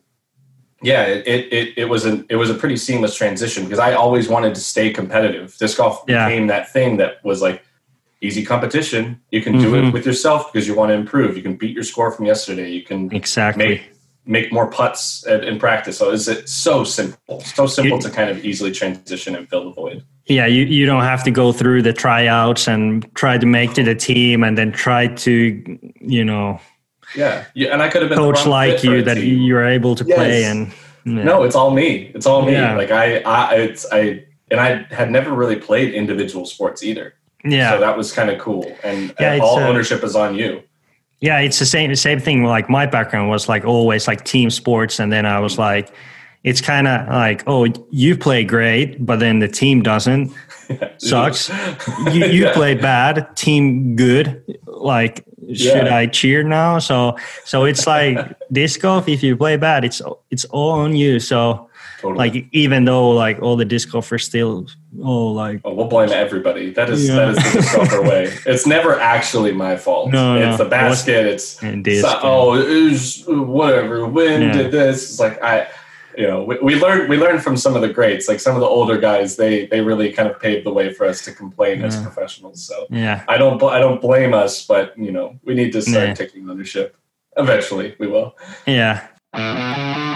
yeah 0.82 1.04
it 1.04 1.26
it, 1.52 1.74
it 1.76 1.84
was 1.88 2.04
an 2.04 2.24
it 2.30 2.36
was 2.36 2.50
a 2.50 2.54
pretty 2.54 2.76
seamless 2.76 3.14
transition 3.14 3.64
because 3.64 3.78
i 3.78 3.92
always 3.92 4.28
wanted 4.28 4.54
to 4.54 4.60
stay 4.60 4.90
competitive 4.90 5.56
disc 5.58 5.76
golf 5.76 6.02
Yeah. 6.08 6.26
became 6.28 6.46
that 6.48 6.72
thing 6.72 6.96
that 6.98 7.22
was 7.24 7.42
like 7.42 7.62
easy 8.22 8.44
competition 8.44 9.20
you 9.30 9.42
can 9.42 9.58
do 9.58 9.72
Mhm. 9.72 9.88
it 9.88 9.92
with 9.94 10.06
yourself 10.06 10.52
because 10.52 10.66
you 10.68 10.74
want 10.74 10.90
to 10.90 10.94
improve 10.94 11.36
you 11.36 11.42
can 11.42 11.56
beat 11.56 11.74
your 11.74 11.84
score 11.84 12.10
from 12.10 12.26
yesterday 12.26 12.70
you 12.70 12.82
can 12.82 13.10
exactly. 13.14 13.68
make 13.68 13.82
make 14.26 14.52
more 14.52 14.70
putts 14.70 15.24
in, 15.26 15.42
in 15.44 15.58
practice 15.58 15.96
so 15.98 16.10
it's, 16.12 16.28
it's 16.28 16.52
so 16.52 16.84
simple 16.84 17.40
so 17.40 17.66
simple 17.66 17.96
You- 17.96 18.02
to 18.02 18.10
kind 18.10 18.30
of 18.30 18.44
easily 18.44 18.70
transition 18.72 19.34
and 19.36 19.48
fill 19.48 19.64
the 19.64 19.72
void 19.72 20.02
Yeah, 20.26 20.46
you, 20.46 20.64
you 20.64 20.86
don't 20.86 21.02
have 21.02 21.24
to 21.24 21.30
go 21.32 21.50
through 21.52 21.82
the 21.82 21.92
tryouts 21.92 22.68
and 22.68 23.04
try 23.16 23.36
to 23.38 23.46
make 23.46 23.72
to 23.74 23.82
the 23.82 23.96
team 23.96 24.44
and 24.44 24.56
then 24.56 24.70
try 24.70 25.08
to, 25.26 25.32
you 26.16 26.24
know, 26.24 26.60
yeah, 27.16 27.44
yeah 27.54 27.72
and 27.72 27.82
i 27.82 27.88
could 27.88 28.02
have 28.02 28.08
been 28.08 28.18
coach 28.18 28.46
like 28.46 28.82
you 28.84 29.02
that 29.02 29.14
team. 29.14 29.42
you're 29.42 29.64
able 29.64 29.94
to 29.94 30.04
play 30.04 30.40
Yes. 30.40 30.50
and 30.52 30.72
yeah. 31.06 31.24
No, 31.24 31.44
it's 31.44 31.54
all 31.54 31.70
me. 31.70 32.12
It's 32.14 32.26
all 32.26 32.42
me. 32.42 32.52
Yeah. 32.52 32.76
Like 32.76 32.90
I, 32.90 33.20
I, 33.20 33.54
it's 33.54 33.86
I, 33.90 34.22
and 34.50 34.60
I 34.60 34.86
had 34.94 35.10
never 35.10 35.32
really 35.32 35.56
played 35.56 35.94
individual 35.94 36.44
sports 36.44 36.82
either. 36.82 37.14
yeah. 37.42 37.70
So 37.72 37.80
that 37.80 37.96
was 37.96 38.12
kind 38.12 38.28
of 38.28 38.38
cool. 38.38 38.70
And 38.84 39.14
Yeah, 39.18 39.32
it's, 39.32 39.42
all 39.42 39.58
uh, 39.58 39.66
ownership 39.66 40.04
is 40.04 40.14
on 40.14 40.34
you. 40.34 40.62
Yeah, 41.20 41.38
it's 41.38 41.58
the 41.58 41.64
same 41.64 41.94
same 41.96 42.20
thing. 42.20 42.44
Like 42.44 42.68
my 42.68 42.84
background 42.84 43.30
was 43.30 43.48
like 43.48 43.64
always 43.64 44.06
like 44.06 44.24
team 44.24 44.50
sports, 44.50 45.00
and 45.00 45.10
then 45.10 45.24
I 45.24 45.40
was 45.40 45.56
like, 45.58 45.90
it's 46.42 46.60
kind 46.60 46.88
of 46.88 47.06
like, 47.08 47.42
oh, 47.46 47.66
you 47.90 48.16
play 48.16 48.44
great, 48.44 49.04
but 49.04 49.18
then 49.20 49.40
the 49.40 49.48
team 49.48 49.82
doesn't. 49.82 50.32
Sucks. 50.98 51.50
you 52.12 52.24
you 52.26 52.44
Yeah. 52.44 52.52
play 52.54 52.74
bad, 52.74 53.36
team 53.36 53.96
good. 53.96 54.42
Like, 54.66 55.24
should 55.52 55.86
Yeah. 55.86 55.96
I 55.96 56.06
cheer 56.06 56.42
now? 56.42 56.78
So 56.78 57.16
so 57.44 57.64
it's 57.64 57.86
like 57.86 58.16
disc 58.52 58.80
golf. 58.80 59.08
If 59.08 59.22
you 59.22 59.36
play 59.36 59.56
bad, 59.56 59.84
it's 59.84 60.00
it's 60.30 60.44
all 60.46 60.70
on 60.72 60.94
you. 60.96 61.18
So 61.20 61.68
Totally. 62.00 62.16
like 62.30 62.46
even 62.52 62.84
though 62.86 63.10
like 63.10 63.42
all 63.42 63.56
the 63.56 63.64
disc 63.66 63.90
golfers 63.90 64.24
still 64.24 64.66
oh 65.02 65.26
like 65.32 65.60
Oh, 65.64 65.74
we'll 65.74 65.88
blame 65.88 66.10
everybody. 66.10 66.70
That 66.72 66.88
is 66.88 67.08
Yeah. 67.08 67.16
that 67.16 67.28
is 67.30 67.36
the 67.52 67.58
disc 67.60 67.74
golfer 67.74 68.02
way. 68.02 68.32
It's 68.46 68.66
never 68.66 68.98
actually 68.98 69.52
my 69.52 69.76
fault. 69.76 70.10
No, 70.12 70.38
no. 70.38 70.48
it's 70.50 70.58
the 70.58 70.64
basket. 70.66 71.26
It's 71.26 71.58
so- 72.00 72.18
oh, 72.22 72.54
it 72.54 72.90
was 72.90 73.24
whatever. 73.26 74.06
Wind 74.06 74.44
Yeah. 74.44 74.52
did 74.52 74.70
this. 74.72 75.10
It's 75.10 75.20
like 75.20 75.42
I, 75.42 75.66
you 76.16 76.26
know, 76.26 76.42
we, 76.42 76.58
we 76.58 76.74
learned 76.80 77.08
we 77.08 77.16
learned 77.16 77.42
from 77.42 77.56
some 77.56 77.74
of 77.76 77.82
the 77.82 77.88
greats. 77.92 78.28
Like 78.28 78.40
some 78.40 78.54
of 78.54 78.60
the 78.60 78.66
older 78.66 78.98
guys, 78.98 79.36
they 79.36 79.66
they 79.66 79.80
really 79.80 80.12
kind 80.12 80.28
of 80.28 80.38
paved 80.40 80.64
the 80.66 80.72
way 80.72 80.92
for 80.92 81.06
us 81.06 81.24
to 81.26 81.32
complain 81.32 81.82
as 81.84 82.00
professionals. 82.02 82.62
So 82.62 82.86
yeah. 82.90 83.24
I 83.28 83.36
don't 83.38 83.58
bl- 83.58 83.68
I 83.68 83.78
don't 83.78 84.00
blame 84.00 84.32
us, 84.34 84.66
but 84.66 84.96
you 84.98 85.12
know, 85.12 85.38
we 85.44 85.54
need 85.54 85.72
to 85.72 85.82
start 85.82 86.08
Yeah. 86.08 86.14
taking 86.14 86.48
ownership. 86.50 86.96
Eventually, 87.36 87.94
we 87.98 88.06
will. 88.08 88.36
Yeah. 88.66 89.06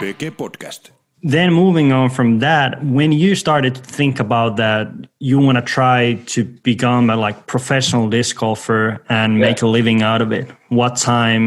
PK 0.00 0.30
Podcast. 0.30 0.90
then 1.22 1.52
moving 1.52 1.92
on 1.92 2.10
from 2.10 2.40
that 2.40 2.84
when 2.84 3.10
you 3.12 3.34
started 3.34 3.74
to 3.76 3.80
think 3.80 4.20
about 4.20 4.56
that 4.56 4.88
you 5.20 5.38
want 5.38 5.56
to 5.56 5.62
try 5.62 6.14
to 6.26 6.44
become 6.62 7.08
a 7.08 7.16
like 7.16 7.46
professional 7.46 8.08
disc 8.10 8.36
golfer 8.36 9.00
and 9.08 9.34
Yeah. 9.38 9.46
make 9.46 9.62
a 9.62 9.66
living 9.66 10.02
out 10.02 10.20
of 10.20 10.32
it 10.32 10.46
what 10.68 10.96
time 10.96 11.46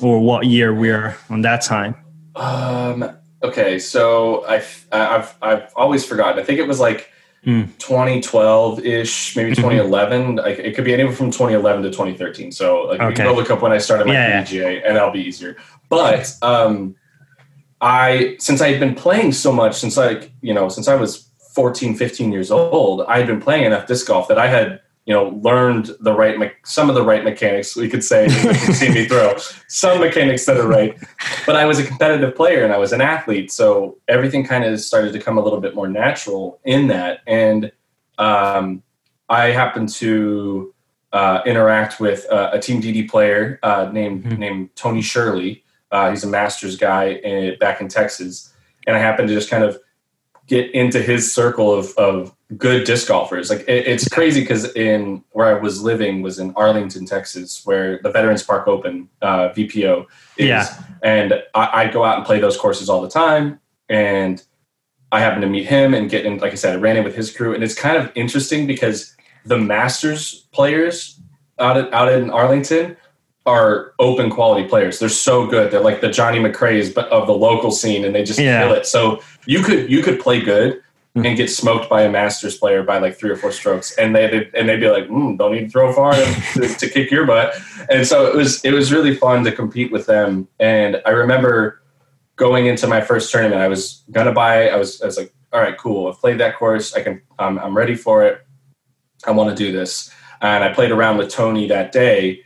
or 0.00 0.18
what 0.20 0.46
year 0.46 0.72
we're 0.72 1.14
on 1.28 1.42
that 1.42 1.60
time 1.62 1.94
Um. 2.36 2.98
Okay, 3.44 3.78
so 3.78 4.44
I 4.46 4.62
I've 4.90 5.34
I've 5.42 5.72
always 5.76 6.04
forgotten. 6.04 6.40
I 6.40 6.44
think 6.44 6.58
it 6.58 6.66
was 6.66 6.80
like 6.80 7.10
Hmm. 7.44 7.64
2012 7.78 8.80
ish, 8.86 9.36
maybe 9.36 9.50
Mhm. 9.50 9.56
2011. 9.56 10.36
Like 10.36 10.58
it 10.58 10.74
could 10.74 10.84
be 10.86 10.94
anywhere 10.94 11.12
from 11.12 11.30
2011 11.30 11.82
to 11.82 11.90
2013. 11.90 12.50
So 12.52 12.84
like 12.84 13.00
we 13.00 13.06
Okay. 13.06 13.16
can 13.16 13.26
go 13.26 13.34
look 13.34 13.50
up 13.50 13.60
when 13.60 13.70
I 13.70 13.76
started 13.76 14.06
my 14.06 14.14
Yeah. 14.14 14.40
PDGA, 14.42 14.82
and 14.86 14.96
that'll 14.96 15.10
be 15.10 15.20
easier. 15.20 15.56
But 15.90 16.32
um, 16.40 16.94
I 17.82 18.36
since 18.38 18.62
I 18.62 18.70
had 18.70 18.80
been 18.80 18.94
playing 18.94 19.32
so 19.32 19.52
much 19.52 19.74
since 19.74 19.94
like 19.98 20.32
you 20.40 20.54
know 20.54 20.70
since 20.70 20.88
I 20.88 20.94
was 20.94 21.28
14, 21.54 21.94
15 21.94 22.32
years 22.32 22.50
old, 22.50 23.04
I 23.06 23.18
had 23.18 23.26
been 23.26 23.40
playing 23.42 23.64
enough 23.64 23.86
disc 23.86 24.06
golf 24.06 24.26
that 24.28 24.38
I 24.38 24.48
had 24.48 24.80
you 25.06 25.12
know 25.14 25.28
learned 25.42 25.90
the 26.00 26.12
right 26.14 26.38
me- 26.38 26.50
some 26.64 26.88
of 26.88 26.94
the 26.94 27.02
right 27.04 27.22
mechanics. 27.24 27.76
We 27.76 27.88
could 27.88 28.02
say 28.04 28.24
you 28.24 28.54
see 28.54 28.88
me 28.90 29.06
throw 29.06 29.36
some 29.68 30.00
mechanics 30.00 30.46
that 30.46 30.56
are 30.56 30.66
right 30.66 30.96
but 31.46 31.56
I 31.56 31.66
was 31.66 31.78
a 31.78 31.84
competitive 31.84 32.34
player 32.34 32.64
and 32.64 32.72
I 32.72 32.78
was 32.78 32.92
an 32.92 33.00
athlete, 33.00 33.52
so 33.52 33.98
everything 34.08 34.44
kind 34.44 34.64
of 34.64 34.80
started 34.80 35.12
to 35.12 35.18
come 35.20 35.36
a 35.38 35.42
little 35.42 35.60
bit 35.60 35.74
more 35.74 35.88
natural 35.88 36.58
in 36.64 36.86
that. 36.88 37.20
And 37.26 37.70
um, 38.18 38.82
I 39.28 39.46
happened 39.48 39.88
to 39.94 40.72
uh, 41.12 41.40
interact 41.46 42.00
with 42.00 42.26
uh, 42.30 42.50
a 42.52 42.58
Team 42.58 42.80
DD 42.80 43.08
player 43.10 43.58
uh, 43.62 43.90
named 43.92 44.24
Mhm. 44.24 44.38
named 44.38 44.76
Tony 44.76 45.02
Shirley. 45.02 45.62
Uh, 45.90 46.10
he's 46.10 46.24
a 46.24 46.26
Masters 46.26 46.76
guy 46.76 47.10
in, 47.22 47.56
back 47.58 47.80
in 47.80 47.88
Texas, 47.88 48.52
and 48.86 48.96
I 48.96 49.00
happened 49.00 49.28
to 49.28 49.34
just 49.34 49.50
kind 49.50 49.62
of 49.64 49.78
get 50.46 50.70
into 50.74 51.00
his 51.00 51.32
circle 51.32 51.72
of, 51.72 51.92
of 51.96 52.34
good 52.56 52.84
disc 52.84 53.08
golfers. 53.08 53.50
Like 53.50 53.60
it, 53.60 53.86
it's 53.86 54.08
crazy 54.08 54.40
because 54.40 54.74
in 54.74 55.24
where 55.30 55.46
I 55.56 55.58
was 55.58 55.82
living 55.82 56.22
was 56.22 56.38
in 56.38 56.52
Arlington, 56.56 57.06
Texas, 57.06 57.62
where 57.64 57.98
the 58.02 58.10
Veterans 58.10 58.42
Park 58.42 58.68
Open 58.68 59.08
uh, 59.22 59.48
VPO 59.50 60.06
is. 60.36 60.46
Yeah. 60.46 60.66
And 61.02 61.34
I, 61.54 61.82
I'd 61.82 61.92
go 61.92 62.04
out 62.04 62.16
and 62.18 62.26
play 62.26 62.40
those 62.40 62.56
courses 62.56 62.88
all 62.88 63.00
the 63.00 63.08
time. 63.08 63.60
And 63.88 64.42
I 65.12 65.20
happened 65.20 65.42
to 65.42 65.48
meet 65.48 65.66
him 65.66 65.94
and 65.94 66.10
get 66.10 66.26
in, 66.26 66.38
like 66.38 66.52
I 66.52 66.56
said, 66.56 66.76
I 66.76 66.80
ran 66.80 66.96
in 66.96 67.04
with 67.04 67.14
his 67.14 67.34
crew. 67.34 67.54
And 67.54 67.62
it's 67.62 67.74
kind 67.74 67.96
of 67.96 68.10
interesting 68.14 68.66
because 68.66 69.14
the 69.44 69.58
Masters 69.58 70.48
players 70.52 71.20
out, 71.58 71.76
at, 71.76 71.92
out 71.92 72.10
in 72.12 72.30
Arlington 72.30 72.96
are 73.46 73.92
open 73.98 74.30
quality 74.30 74.66
players. 74.66 74.98
They're 74.98 75.08
so 75.10 75.46
good. 75.46 75.70
They're 75.70 75.80
like 75.80 76.00
the 76.00 76.08
Johnny 76.08 76.38
McRae's 76.38 76.90
but 76.90 77.08
of 77.10 77.26
the 77.26 77.34
local 77.34 77.70
scene 77.70 78.04
and 78.04 78.14
they 78.14 78.24
just 78.24 78.38
Yeah. 78.40 78.62
kill 78.62 78.72
it. 78.74 78.86
So 78.86 79.20
you 79.46 79.62
could 79.62 79.90
you 79.90 80.02
could 80.02 80.18
play 80.18 80.40
good. 80.40 80.80
And 81.16 81.36
get 81.36 81.48
smoked 81.48 81.88
by 81.88 82.02
a 82.02 82.10
Masters 82.10 82.56
player 82.56 82.82
by 82.82 82.98
like 82.98 83.16
three 83.16 83.30
or 83.30 83.36
four 83.36 83.52
strokes, 83.52 83.96
and 83.96 84.14
they 84.16 84.26
they- 84.28 84.50
and 84.58 84.68
they'd 84.68 84.80
be 84.80 84.88
like, 84.88 85.06
mm, 85.08 85.38
"Don't 85.38 85.52
need 85.52 85.64
to 85.66 85.68
throw 85.70 85.92
far 85.92 86.12
to, 86.12 86.74
to, 86.78 86.88
kick 86.88 87.10
your 87.10 87.24
butt." 87.24 87.54
And 87.88 88.06
so 88.06 88.26
it 88.26 88.34
was 88.34 88.64
it 88.64 88.72
was 88.72 88.92
really 88.92 89.14
fun 89.14 89.44
to 89.44 89.52
compete 89.52 89.92
with 89.92 90.06
them. 90.06 90.48
And 90.58 91.00
I 91.06 91.10
remember 91.10 91.80
going 92.36 92.66
into 92.66 92.88
my 92.88 93.00
first 93.00 93.30
tournament, 93.30 93.60
I 93.60 93.68
was 93.68 94.02
gonna 94.10 94.32
buy. 94.32 94.68
I 94.68 94.76
was 94.76 95.00
I 95.02 95.06
was 95.06 95.16
like, 95.16 95.32
"All 95.52 95.60
right, 95.60 95.78
cool. 95.78 96.08
I've 96.08 96.18
played 96.18 96.38
that 96.40 96.56
course. 96.56 96.94
I 96.94 97.02
can. 97.02 97.22
I'm 97.38 97.58
I'm 97.60 97.76
ready 97.76 97.94
for 97.94 98.24
it. 98.24 98.44
I 99.26 99.30
want 99.30 99.56
to 99.56 99.56
do 99.56 99.70
this." 99.70 100.10
And 100.40 100.64
I 100.64 100.72
played 100.74 100.90
around 100.90 101.16
with 101.18 101.30
Tony 101.30 101.68
that 101.68 101.92
day, 101.92 102.40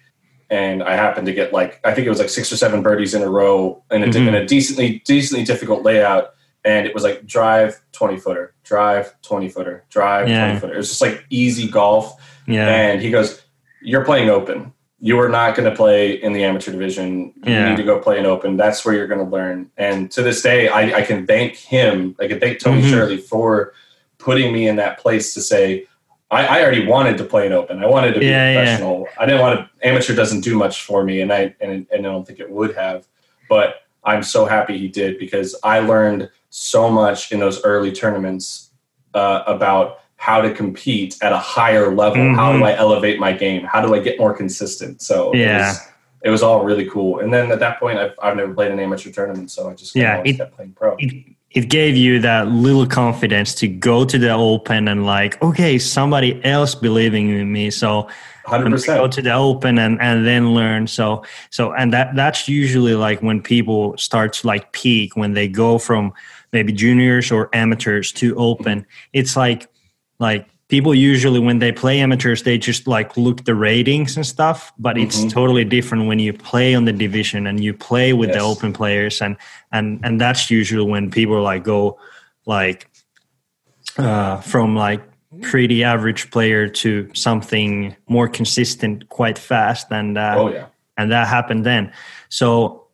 and 0.51 0.83
I 0.83 0.95
happened 0.95 1.27
to 1.27 1.33
get 1.33 1.55
like 1.55 1.81
I 1.85 1.95
think 1.95 2.07
it 2.07 2.11
was 2.11 2.19
like 2.19 2.29
six 2.29 2.53
or 2.53 2.59
seven 2.59 2.83
birdies 2.83 3.15
in 3.15 3.23
a 3.23 3.31
row 3.31 3.83
in 3.91 4.03
a, 4.03 4.07
Mhm. 4.09 4.29
in 4.29 4.35
a 4.35 4.45
decently 4.45 5.03
decently 5.07 5.43
difficult 5.43 5.85
layout, 5.85 6.35
and 6.69 6.87
it 6.87 6.93
was 6.95 7.03
like 7.03 7.27
drive 7.27 7.81
twenty 7.93 8.19
footer, 8.19 8.55
drive 8.63 9.15
twenty 9.23 9.49
footer, 9.49 9.85
drive 9.91 10.29
Yeah. 10.29 10.45
twenty 10.47 10.61
footer. 10.61 10.75
It 10.75 10.77
was 10.77 10.89
just 10.91 11.01
like 11.01 11.25
easy 11.31 11.67
golf. 11.69 12.05
yeah 12.47 12.67
And 12.69 13.01
he 13.01 13.11
goes, 13.11 13.43
"You're 13.83 14.05
playing 14.05 14.29
open. 14.31 14.73
You 15.01 15.19
are 15.21 15.29
not 15.29 15.55
going 15.57 15.69
to 15.71 15.77
play 15.77 16.13
in 16.13 16.33
the 16.33 16.45
amateur 16.45 16.73
division. 16.73 17.33
You 17.45 17.53
Yeah. 17.53 17.69
need 17.69 17.77
to 17.77 17.85
go 17.85 17.99
play 18.01 18.19
in 18.19 18.27
open. 18.27 18.57
That's 18.57 18.85
where 18.85 18.95
you're 18.95 19.07
going 19.15 19.25
to 19.27 19.33
learn." 19.39 19.71
And 19.77 20.11
to 20.13 20.23
this 20.23 20.43
day, 20.43 20.69
I, 20.69 20.83
I 20.99 21.03
can 21.03 21.27
thank 21.27 21.55
him. 21.57 22.15
I 22.21 22.27
can 22.29 22.39
thank 22.41 22.59
Tony 22.61 22.83
Mhm. 22.83 22.91
Shirley 22.91 23.17
for 23.19 23.73
putting 24.19 24.53
me 24.53 24.69
in 24.69 24.77
that 24.77 24.99
place 24.99 25.33
to 25.35 25.41
say. 25.41 25.85
I, 26.31 26.41
I 26.59 26.63
already 26.63 26.85
wanted 26.87 27.17
to 27.19 27.25
play 27.25 27.47
an 27.47 27.55
open. 27.55 27.83
I 27.83 27.87
wanted 27.87 28.13
to 28.13 28.21
be 28.21 28.27
Yeah, 28.27 28.49
a 28.49 28.53
yeah. 28.53 28.59
professional. 28.61 29.07
I 29.19 29.25
didn't 29.25 29.41
want 29.41 29.61
to. 29.61 29.89
Amateur 29.89 30.15
doesn't 30.15 30.43
do 30.43 30.55
much 30.65 30.83
for 30.83 31.03
me, 31.03 31.23
and 31.23 31.33
I 31.33 31.55
and, 31.61 31.87
and 31.91 32.01
I 32.07 32.11
don't 32.11 32.27
think 32.27 32.39
it 32.39 32.51
would 32.51 32.75
have. 32.77 33.07
But 33.49 33.69
I'm 34.09 34.23
so 34.23 34.41
happy 34.47 34.75
he 34.79 34.89
did 34.89 35.19
because 35.19 35.55
I 35.63 35.77
learned 35.81 36.31
so 36.51 36.91
much 36.91 37.31
in 37.33 37.39
those 37.41 37.63
early 37.65 37.93
tournaments 37.93 38.71
uh, 39.15 39.43
about 39.47 40.01
how 40.17 40.41
to 40.41 40.51
compete 40.53 41.17
at 41.23 41.33
a 41.33 41.39
higher 41.57 41.95
level. 41.95 42.23
How 42.35 42.53
Mhm. 42.53 42.59
do 42.59 42.65
I 42.65 42.75
elevate 42.77 43.19
my 43.21 43.33
game? 43.33 43.63
How 43.73 43.81
do 43.85 43.95
I 43.95 44.01
get 44.01 44.19
more 44.19 44.35
consistent? 44.35 45.01
So 45.03 45.33
it 45.33 45.39
Yeah. 45.41 45.69
was, 45.69 45.81
it 46.25 46.31
was 46.31 46.43
all 46.43 46.65
really 46.65 46.87
cool. 46.95 47.21
And 47.21 47.33
then 47.33 47.53
at 47.53 47.61
that 47.61 47.79
point, 47.79 47.99
I've, 47.99 48.15
I've 48.23 48.37
never 48.37 48.53
played 48.53 48.73
an 48.73 48.81
amateur 48.81 49.11
tournament, 49.11 49.51
so 49.51 49.69
I 49.71 49.75
just 49.75 49.95
Yeah, 49.95 50.23
it- 50.25 50.39
kept 50.39 50.57
playing 50.57 50.73
pro. 50.77 50.97
it, 50.99 51.13
it 51.53 51.69
gave 51.71 51.97
you 51.97 52.19
that 52.21 52.49
little 52.49 52.87
confidence 52.87 53.55
to 53.57 53.69
go 53.69 54.05
to 54.05 54.19
the 54.19 54.33
open 54.33 54.89
and 54.89 55.07
like 55.07 55.41
okay 55.43 55.79
somebody 55.79 56.31
else 56.45 56.75
believing 56.75 57.31
in 57.31 57.51
me 57.51 57.71
so 57.71 58.07
Hundred 58.49 58.67
I'm 58.67 58.71
gonna 58.73 58.99
go 58.99 59.09
to 59.09 59.23
the 59.23 59.33
open 59.33 59.79
and, 59.79 60.01
and 60.01 60.27
then 60.27 60.55
learn. 60.55 60.87
So 60.87 61.23
so 61.51 61.73
and 61.73 61.93
that 61.93 62.15
that's 62.17 62.49
usually 62.49 62.95
like 62.95 63.21
when 63.23 63.43
people 63.43 63.97
start 63.97 64.33
to 64.35 64.47
like 64.47 64.73
peak 64.73 65.17
when 65.17 65.35
they 65.35 65.49
go 65.49 65.79
from 65.79 66.13
maybe 66.53 66.73
juniors 66.73 67.31
or 67.31 67.49
amateurs 67.53 68.13
to 68.13 68.35
open. 68.37 68.87
It's 69.13 69.37
like 69.37 69.69
like 70.19 70.47
people 70.69 70.95
usually 70.95 71.41
when 71.41 71.59
they 71.61 71.73
play 71.73 72.01
amateurs 72.01 72.43
they 72.43 72.59
just 72.59 72.87
like 72.87 73.17
look 73.17 73.45
the 73.45 73.55
ratings 73.55 74.17
and 74.17 74.27
stuff 74.27 74.71
but 74.79 74.99
it's 74.99 75.25
Mhm. 75.25 75.31
totally 75.31 75.65
different 75.65 76.07
when 76.09 76.19
you 76.19 76.33
play 76.35 76.75
on 76.75 76.85
the 76.85 76.93
division 76.93 77.47
and 77.47 77.65
you 77.65 77.73
play 77.73 78.13
with 78.13 78.33
the 78.33 78.41
open 78.41 78.73
players. 78.73 79.23
And 79.23 79.37
and 79.73 80.01
and 80.05 80.21
that's 80.21 80.51
usually 80.51 80.85
when 80.91 81.11
people 81.11 81.41
like 81.43 81.65
go 81.65 81.99
like 82.47 82.89
uh 83.97 84.37
from 84.41 84.77
like 84.77 85.03
pretty 85.43 85.85
average 85.85 86.31
player 86.31 86.69
to 86.69 87.09
something 87.15 87.95
more 88.09 88.29
consistent 88.29 89.09
quite 89.09 89.39
fast 89.39 89.87
and 89.91 90.17
uh 90.19 90.35
Oh 90.37 90.49
yeah. 90.53 90.67
and 90.97 91.11
that 91.13 91.29
happened 91.29 91.65
then 91.65 91.93
so 92.29 92.87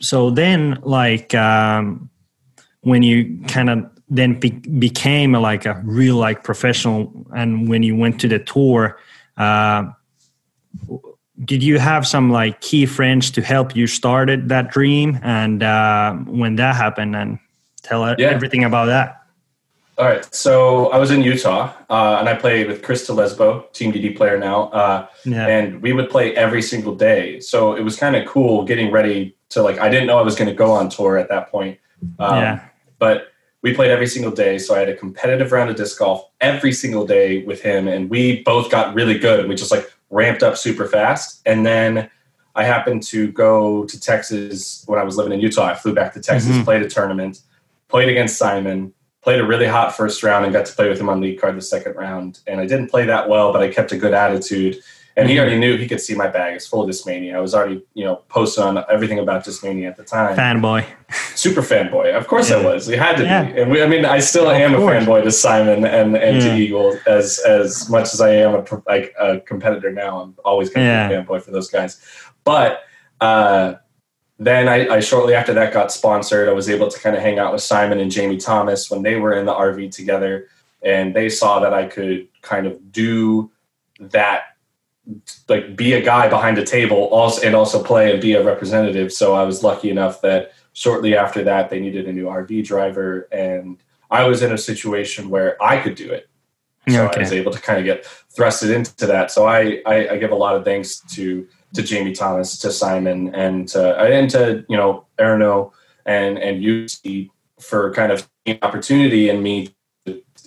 so 0.00 0.30
then 0.30 0.78
like 0.82 1.34
um 1.34 2.08
when 2.82 3.02
you 3.02 3.38
kind 3.48 3.70
of 3.70 3.86
then 4.08 4.38
be- 4.38 4.50
became 4.78 5.34
a, 5.34 5.40
like 5.40 5.64
a 5.64 5.80
real 5.84 6.16
like 6.16 6.42
professional 6.44 7.10
and 7.34 7.68
when 7.68 7.82
you 7.82 7.96
went 7.96 8.20
to 8.20 8.28
the 8.28 8.38
tour 8.38 8.98
uh 9.38 9.84
did 11.44 11.62
you 11.62 11.78
have 11.78 12.06
some 12.06 12.30
like 12.30 12.60
key 12.60 12.86
friends 12.86 13.30
to 13.30 13.40
help 13.42 13.74
you 13.74 13.86
started 13.86 14.48
that 14.48 14.70
dream 14.70 15.18
and 15.22 15.62
uh 15.62 16.12
when 16.26 16.56
that 16.56 16.74
happened 16.76 17.16
and 17.16 17.38
tell 17.82 18.04
Yeah. 18.18 18.28
everything 18.28 18.64
about 18.64 18.86
that 18.86 19.21
All 19.98 20.06
right. 20.06 20.34
So 20.34 20.88
I 20.90 20.96
was 20.98 21.10
in 21.10 21.22
Utah, 21.22 21.72
uh, 21.90 22.16
and 22.18 22.28
I 22.28 22.34
played 22.34 22.66
with 22.66 22.82
Chris 22.82 23.06
Telesbo, 23.08 23.70
Team 23.72 23.92
DD 23.92 24.16
player 24.16 24.38
now. 24.38 24.68
Uh, 24.70 25.06
yeah 25.24 25.46
and 25.46 25.82
we 25.82 25.92
would 25.92 26.08
play 26.10 26.34
every 26.34 26.62
single 26.62 26.94
day. 26.94 27.40
So 27.40 27.74
it 27.74 27.82
was 27.82 27.96
kind 27.96 28.16
of 28.16 28.26
cool 28.26 28.64
getting 28.64 28.90
ready 28.90 29.36
to 29.50 29.62
like. 29.62 29.78
I 29.78 29.88
didn't 29.90 30.06
know 30.06 30.18
I 30.18 30.22
was 30.22 30.34
going 30.34 30.48
to 30.48 30.54
go 30.54 30.70
on 30.72 30.88
tour 30.88 31.18
at 31.18 31.28
that 31.28 31.50
point. 31.50 31.78
Um, 32.18 32.36
Yeah. 32.36 32.60
But 32.98 33.28
we 33.62 33.74
played 33.74 33.90
every 33.90 34.06
single 34.06 34.32
day. 34.32 34.58
So 34.58 34.74
I 34.74 34.78
had 34.78 34.88
a 34.88 34.96
competitive 34.96 35.52
round 35.52 35.70
of 35.70 35.76
disc 35.76 35.98
golf 35.98 36.28
every 36.40 36.72
single 36.72 37.06
day 37.06 37.44
with 37.44 37.60
him, 37.62 37.86
and 37.86 38.08
we 38.08 38.42
both 38.44 38.70
got 38.70 38.94
really 38.94 39.18
good. 39.18 39.40
And 39.40 39.48
we 39.48 39.54
just 39.54 39.70
like 39.70 39.92
ramped 40.10 40.42
up 40.42 40.56
super 40.56 40.86
fast. 40.88 41.42
And 41.46 41.64
then 41.66 42.10
I 42.54 42.64
happened 42.64 43.02
to 43.04 43.30
go 43.32 43.84
to 43.84 44.00
Texas 44.00 44.84
when 44.86 44.98
I 44.98 45.04
was 45.04 45.16
living 45.16 45.32
in 45.34 45.40
Utah. 45.40 45.66
I 45.66 45.74
flew 45.74 45.94
back 45.94 46.12
to 46.14 46.20
Texas, 46.20 46.50
Mhm. 46.56 46.64
played 46.64 46.82
a 46.82 46.88
tournament, 46.88 47.40
played 47.88 48.08
against 48.08 48.36
Simon, 48.36 48.92
played 49.22 49.40
a 49.40 49.44
really 49.46 49.66
hot 49.66 49.96
first 49.96 50.22
round, 50.22 50.44
and 50.44 50.52
got 50.52 50.66
to 50.66 50.72
play 50.74 50.88
with 50.88 51.00
him 51.00 51.08
on 51.08 51.20
lead 51.20 51.40
card 51.40 51.56
the 51.56 51.62
second 51.62 51.94
round. 51.96 52.40
And 52.46 52.60
I 52.60 52.66
didn't 52.66 52.88
play 52.88 53.06
that 53.06 53.28
well, 53.28 53.52
but 53.52 53.62
I 53.62 53.68
kept 53.68 53.92
a 53.92 53.96
good 53.96 54.14
attitude. 54.14 54.78
And 55.14 55.28
he 55.28 55.36
Mhm. 55.36 55.40
already 55.40 55.58
knew 55.58 55.76
he 55.76 55.86
could 55.86 56.00
see 56.00 56.14
my 56.14 56.26
bag. 56.26 56.54
It's 56.56 56.66
full 56.66 56.82
of 56.82 56.88
Discmania. 56.88 57.36
I 57.36 57.40
was 57.40 57.54
already, 57.54 57.82
you 57.92 58.02
know, 58.02 58.22
posting 58.30 58.64
on 58.64 58.82
everything 58.90 59.18
about 59.18 59.44
Discmania 59.44 59.86
at 59.88 59.96
the 59.98 60.04
time. 60.04 60.34
Fanboy. 60.36 60.84
Super 61.34 61.60
fanboy. 61.60 62.14
Of 62.14 62.26
course 62.26 62.50
I 62.50 62.56
was. 62.56 62.88
We 62.88 62.96
had 62.96 63.18
to 63.18 63.24
Yeah. 63.24 63.44
be. 63.44 63.60
And 63.60 63.70
we, 63.70 63.82
I 63.82 63.86
mean, 63.86 64.06
I 64.06 64.20
still 64.20 64.48
Of 64.48 64.56
am 64.56 64.74
a 64.74 64.78
fanboy 64.78 65.22
to 65.24 65.30
Simon 65.30 65.84
and, 65.84 66.16
and 66.16 66.36
Yeah. 66.42 66.48
to 66.48 66.56
Eagle 66.56 66.96
as 67.06 67.38
as 67.46 67.90
much 67.90 68.14
as 68.14 68.22
I 68.22 68.30
am 68.30 68.54
a, 68.54 68.64
like 68.86 69.12
a 69.20 69.38
competitor 69.40 69.92
now. 69.92 70.18
I'm 70.20 70.34
always 70.46 70.70
Yeah. 70.74 71.08
be 71.08 71.14
a 71.14 71.22
fanboy 71.22 71.42
for 71.42 71.50
those 71.50 71.68
guys. 71.68 72.00
But 72.44 72.80
uh, 73.20 73.74
then 74.46 74.68
I, 74.68 74.96
I 74.96 75.00
shortly 75.00 75.34
after 75.34 75.54
that 75.54 75.72
got 75.72 75.92
sponsored. 75.92 76.48
I 76.48 76.52
was 76.52 76.68
able 76.68 76.88
to 76.88 76.98
kind 76.98 77.16
of 77.16 77.22
hang 77.22 77.38
out 77.38 77.52
with 77.52 77.62
Simon 77.62 78.00
and 78.00 78.10
Jamie 78.10 78.38
Thomas 78.38 78.90
when 78.90 79.02
they 79.02 79.16
were 79.16 79.34
in 79.34 79.46
the 79.46 79.52
RV 79.52 79.90
together, 79.94 80.48
and 80.82 81.14
they 81.14 81.28
saw 81.28 81.60
that 81.60 81.74
I 81.74 81.86
could 81.86 82.28
kind 82.42 82.66
of 82.66 82.92
do 82.92 83.50
that 84.00 84.42
like 85.48 85.76
be 85.76 85.94
a 85.94 86.00
guy 86.00 86.28
behind 86.28 86.58
a 86.58 86.64
table 86.64 87.04
also 87.08 87.44
and 87.44 87.56
also 87.56 87.82
play 87.82 88.12
and 88.12 88.22
be 88.22 88.34
a 88.34 88.44
representative 88.44 89.12
so 89.12 89.34
i 89.34 89.42
was 89.42 89.64
lucky 89.64 89.90
enough 89.90 90.20
that 90.20 90.52
shortly 90.74 91.16
after 91.16 91.42
that 91.42 91.70
they 91.70 91.80
needed 91.80 92.06
a 92.06 92.12
new 92.12 92.26
rv 92.26 92.64
driver 92.64 93.28
and 93.32 93.78
i 94.12 94.24
was 94.24 94.42
in 94.42 94.52
a 94.52 94.58
situation 94.58 95.28
where 95.28 95.60
i 95.62 95.76
could 95.76 95.96
do 95.96 96.10
it 96.10 96.28
so 96.88 97.04
Okay. 97.06 97.16
i 97.16 97.20
was 97.20 97.32
able 97.32 97.50
to 97.50 97.60
kind 97.60 97.80
of 97.80 97.84
get 97.84 98.04
thrusted 98.32 98.72
into 98.72 99.06
that 99.06 99.32
so 99.32 99.44
I, 99.44 99.82
I 99.86 100.10
i 100.10 100.16
give 100.18 100.30
a 100.30 100.36
lot 100.36 100.54
of 100.54 100.64
thanks 100.64 101.00
to 101.14 101.48
to 101.74 101.82
jamie 101.82 102.12
thomas 102.12 102.58
to 102.58 102.70
simon 102.70 103.34
and 103.34 103.68
to 103.68 103.98
and 103.98 104.28
to 104.30 104.64
you 104.68 104.76
know 104.76 105.06
erno 105.18 105.72
and 106.06 106.38
and 106.38 106.62
Jussi 106.62 107.30
for 107.60 107.92
kind 107.94 108.10
of 108.12 108.28
the 108.44 108.58
opportunity 108.62 109.28
in 109.30 109.42
me 109.42 109.68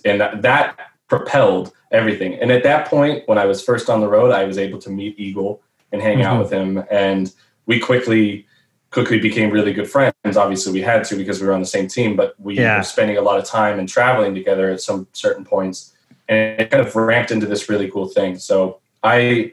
and 0.04 0.20
that, 0.20 0.42
that 0.42 0.78
propelled 1.08 1.72
everything. 1.92 2.34
And 2.34 2.52
at 2.52 2.62
that 2.64 2.88
point, 2.88 3.22
when 3.26 3.38
I 3.38 3.46
was 3.46 3.62
first 3.64 3.88
on 3.88 4.00
the 4.00 4.08
road, 4.08 4.32
I 4.32 4.44
was 4.44 4.58
able 4.58 4.78
to 4.80 4.90
meet 4.90 5.18
Eagle 5.18 5.62
and 5.92 6.02
hang 6.02 6.22
out 6.22 6.36
Mhm. 6.36 6.42
with 6.42 6.52
him, 6.52 6.84
and 6.90 7.32
we 7.66 7.78
quickly 7.80 8.46
quickly 8.92 9.18
became 9.18 9.50
really 9.50 9.72
good 9.72 9.90
friends. 9.90 10.36
Obviously, 10.36 10.72
we 10.72 10.80
had 10.80 11.04
to 11.04 11.16
because 11.16 11.40
we 11.40 11.46
were 11.46 11.52
on 11.52 11.60
the 11.60 11.66
same 11.66 11.88
team, 11.88 12.16
but 12.16 12.34
we 12.38 12.56
Yeah. 12.56 12.78
were 12.78 12.82
spending 12.82 13.16
a 13.18 13.20
lot 13.20 13.38
of 13.38 13.44
time 13.44 13.78
and 13.78 13.88
traveling 13.88 14.34
together 14.34 14.70
at 14.70 14.80
some 14.80 15.06
certain 15.12 15.44
points, 15.44 15.92
and 16.28 16.60
it 16.60 16.70
kind 16.70 16.86
of 16.86 16.94
ramped 16.94 17.30
into 17.30 17.46
this 17.46 17.68
really 17.68 17.90
cool 17.90 18.08
thing. 18.08 18.38
So 18.38 18.78
I. 19.02 19.52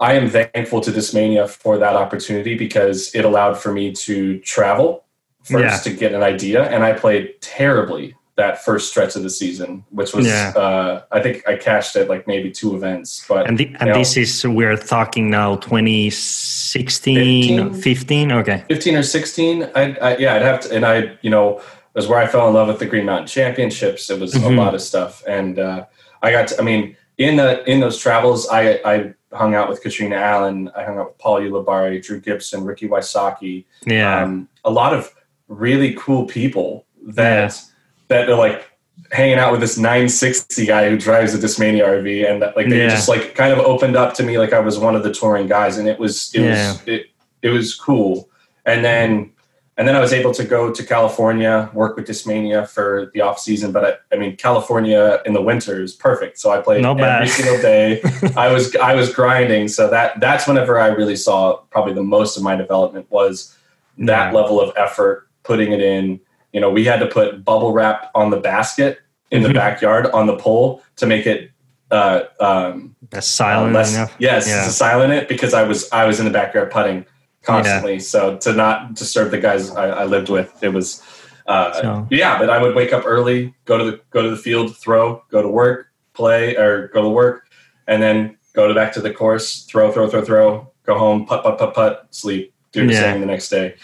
I 0.00 0.14
am 0.14 0.30
thankful 0.30 0.80
to 0.80 0.90
Discmania 0.90 1.48
for 1.48 1.78
that 1.78 1.94
opportunity 1.96 2.56
because 2.56 3.14
it 3.14 3.24
allowed 3.24 3.58
for 3.58 3.72
me 3.72 3.92
to 3.92 4.38
travel 4.40 5.04
first 5.44 5.86
Yeah. 5.86 5.92
to 5.92 5.98
get 5.98 6.12
an 6.14 6.22
idea, 6.22 6.64
and 6.70 6.82
I 6.84 6.92
played 6.92 7.40
terribly 7.40 8.14
that 8.36 8.64
first 8.64 8.88
stretch 8.88 9.14
of 9.14 9.22
the 9.22 9.30
season, 9.30 9.84
which 9.90 10.14
was 10.14 10.26
Yeah. 10.26 10.52
uh, 10.56 11.02
I 11.12 11.20
think 11.20 11.46
I 11.46 11.56
cashed 11.56 11.94
at 11.96 12.08
like 12.08 12.26
maybe 12.26 12.50
two 12.50 12.74
events, 12.74 13.24
but 13.28 13.46
And, 13.46 13.58
the, 13.58 13.70
and 13.78 13.90
know, 13.90 13.98
this 13.98 14.16
is, 14.16 14.44
we're 14.46 14.76
talking 14.76 15.30
now 15.30 15.56
2016, 15.56 17.70
15? 17.70 17.74
15? 17.82 18.32
Okay. 18.32 18.64
15 18.68 18.96
or 18.96 19.02
16 19.02 19.64
I, 19.74 19.96
I 20.00 20.16
yeah 20.16 20.34
i'd 20.34 20.42
have 20.42 20.60
to 20.60 20.74
and 20.74 20.84
i 20.86 21.12
you 21.22 21.30
know 21.30 21.60
was 21.94 22.08
where 22.08 22.18
i 22.18 22.26
fell 22.26 22.48
in 22.48 22.54
love 22.54 22.68
with 22.68 22.78
the 22.78 22.86
green 22.86 23.04
mountain 23.04 23.26
championships 23.26 24.08
it 24.10 24.18
was 24.18 24.34
Mhm. 24.34 24.46
a 24.46 24.50
lot 24.62 24.74
of 24.74 24.80
stuff 24.80 25.22
and 25.28 25.58
uh, 25.58 25.84
i 26.22 26.30
got 26.30 26.48
to, 26.48 26.60
i 26.60 26.64
mean 26.64 26.96
in 27.18 27.36
the 27.36 27.62
in 27.70 27.80
those 27.80 27.98
travels 27.98 28.48
i 28.48 28.80
i 28.84 29.12
hung 29.32 29.54
out 29.54 29.68
with 29.68 29.82
katrina 29.82 30.16
allen 30.16 30.70
i 30.76 30.82
hung 30.84 30.98
out 30.98 31.08
with 31.08 31.18
paul 31.18 31.40
Ulibarri, 31.40 32.02
drew 32.04 32.20
gibson 32.20 32.64
ricky 32.64 32.88
wysocki 32.88 33.64
Yeah. 33.86 34.22
um, 34.22 34.48
a 34.64 34.70
lot 34.70 34.92
of 34.94 35.14
really 35.48 35.94
cool 35.94 36.26
people 36.26 36.86
that 37.06 37.60
that 38.08 38.28
are 38.28 38.36
like 38.36 38.68
hanging 39.10 39.38
out 39.38 39.52
with 39.52 39.60
this 39.60 39.76
960 39.78 40.66
guy 40.66 40.88
who 40.88 40.96
drives 40.98 41.34
a 41.34 41.38
Discmania 41.38 41.82
RV, 41.84 42.30
and 42.30 42.40
that, 42.42 42.56
like 42.56 42.68
they 42.68 42.78
Yeah. 42.78 42.88
just 42.90 43.08
like 43.08 43.34
kind 43.34 43.52
of 43.52 43.58
opened 43.58 43.96
up 43.96 44.14
to 44.14 44.22
me 44.22 44.38
like 44.38 44.52
I 44.52 44.60
was 44.60 44.78
one 44.78 44.94
of 44.94 45.02
the 45.02 45.12
touring 45.12 45.46
guys, 45.48 45.78
and 45.78 45.88
it 45.88 45.98
was 45.98 46.30
it 46.34 46.42
Yeah. 46.42 46.72
was 46.72 46.82
it, 46.86 47.06
it 47.42 47.48
was 47.50 47.74
cool. 47.74 48.28
And 48.64 48.84
then 48.84 49.31
and 49.78 49.88
then 49.88 49.96
I 49.96 50.00
was 50.00 50.12
able 50.12 50.32
to 50.34 50.44
go 50.44 50.70
to 50.72 50.82
California, 50.84 51.70
work 51.72 51.96
with 51.96 52.06
Discmania 52.06 52.68
for 52.68 53.10
the 53.14 53.22
off 53.22 53.38
season. 53.38 53.72
But 53.72 53.84
I, 53.84 54.14
I 54.14 54.18
mean, 54.18 54.36
California 54.36 55.20
in 55.24 55.32
the 55.32 55.40
winter 55.40 55.82
is 55.82 55.94
perfect, 55.94 56.38
so 56.38 56.50
I 56.50 56.60
played 56.60 56.82
Not 56.82 57.00
every 57.00 57.26
single 57.28 57.60
day. 57.60 58.02
I 58.36 58.52
was 58.52 58.74
I 58.76 58.94
was 58.94 59.12
grinding, 59.12 59.68
so 59.68 59.88
that 59.88 60.20
that's 60.20 60.46
whenever 60.46 60.78
I 60.78 60.88
really 60.88 61.16
saw 61.16 61.56
probably 61.70 61.94
the 61.94 62.02
most 62.02 62.36
of 62.36 62.42
my 62.42 62.54
development 62.54 63.06
was 63.10 63.56
that 63.98 64.32
Yeah. 64.32 64.38
level 64.38 64.60
of 64.60 64.72
effort, 64.76 65.28
putting 65.42 65.72
it 65.72 65.80
in. 65.80 66.20
You 66.52 66.60
know, 66.60 66.70
we 66.70 66.84
had 66.84 67.00
to 67.00 67.06
put 67.06 67.44
bubble 67.44 67.72
wrap 67.72 68.10
on 68.14 68.28
the 68.30 68.36
basket 68.36 68.98
in 69.30 69.42
the 69.42 69.48
Mhm. 69.48 69.54
backyard 69.54 70.06
on 70.12 70.26
the 70.26 70.36
pole 70.36 70.82
to 70.96 71.06
make 71.06 71.26
it 71.26 71.50
uh, 71.90 72.22
um, 72.40 72.94
That's 73.10 73.26
uh, 73.40 73.44
silent 73.44 73.74
less, 73.74 73.94
enough. 73.94 74.14
yes, 74.18 74.46
Yeah. 74.48 74.64
to 74.64 74.70
silent 74.70 75.12
it 75.12 75.28
because 75.28 75.52
I 75.54 75.62
was 75.62 75.88
I 75.92 76.04
was 76.06 76.18
in 76.20 76.24
the 76.26 76.30
backyard 76.32 76.70
putting 76.70 77.04
constantly. 77.42 77.98
So 77.98 78.36
to 78.38 78.52
not 78.52 78.94
disturb 78.94 79.30
the 79.30 79.38
guys 79.38 79.70
I, 79.70 79.88
I 79.88 80.04
lived 80.04 80.28
with, 80.28 80.52
it 80.62 80.70
was 80.72 81.02
uh, 81.46 81.72
So- 81.72 82.06
yeah. 82.10 82.38
But 82.38 82.50
I 82.50 82.62
would 82.62 82.74
wake 82.74 82.92
up 82.92 83.02
early, 83.06 83.54
go 83.64 83.78
to 83.78 83.84
the 83.84 84.00
go 84.10 84.22
to 84.22 84.30
the 84.30 84.36
field, 84.36 84.76
throw, 84.76 85.22
go 85.30 85.42
to 85.42 85.48
work, 85.48 85.88
play, 86.14 86.56
or 86.56 86.88
go 86.88 87.02
to 87.02 87.08
work, 87.08 87.48
and 87.86 88.02
then 88.02 88.36
go 88.54 88.68
to 88.68 88.74
back 88.74 88.92
to 88.94 89.00
the 89.00 89.10
course, 89.12 89.64
throw, 89.64 89.90
throw, 89.92 90.08
throw, 90.08 90.22
throw, 90.24 90.70
go 90.84 90.98
home, 90.98 91.26
putt, 91.26 91.42
putt, 91.42 91.58
putt, 91.58 91.74
putt, 91.74 92.06
sleep, 92.10 92.52
do 92.72 92.86
the 92.86 92.92
Yeah. 92.92 93.00
same 93.00 93.20
the 93.20 93.26
next 93.26 93.48
day. 93.48 93.74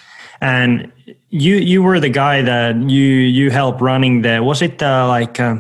And 0.40 0.92
you 1.30 1.56
you 1.56 1.82
were 1.82 1.98
the 1.98 2.10
guy 2.10 2.42
that 2.42 2.76
you 2.76 3.04
you 3.38 3.50
helped 3.50 3.80
running 3.80 4.22
the 4.22 4.40
was 4.40 4.62
it 4.62 4.80
uh, 4.82 5.08
like 5.08 5.40
uh, 5.40 5.56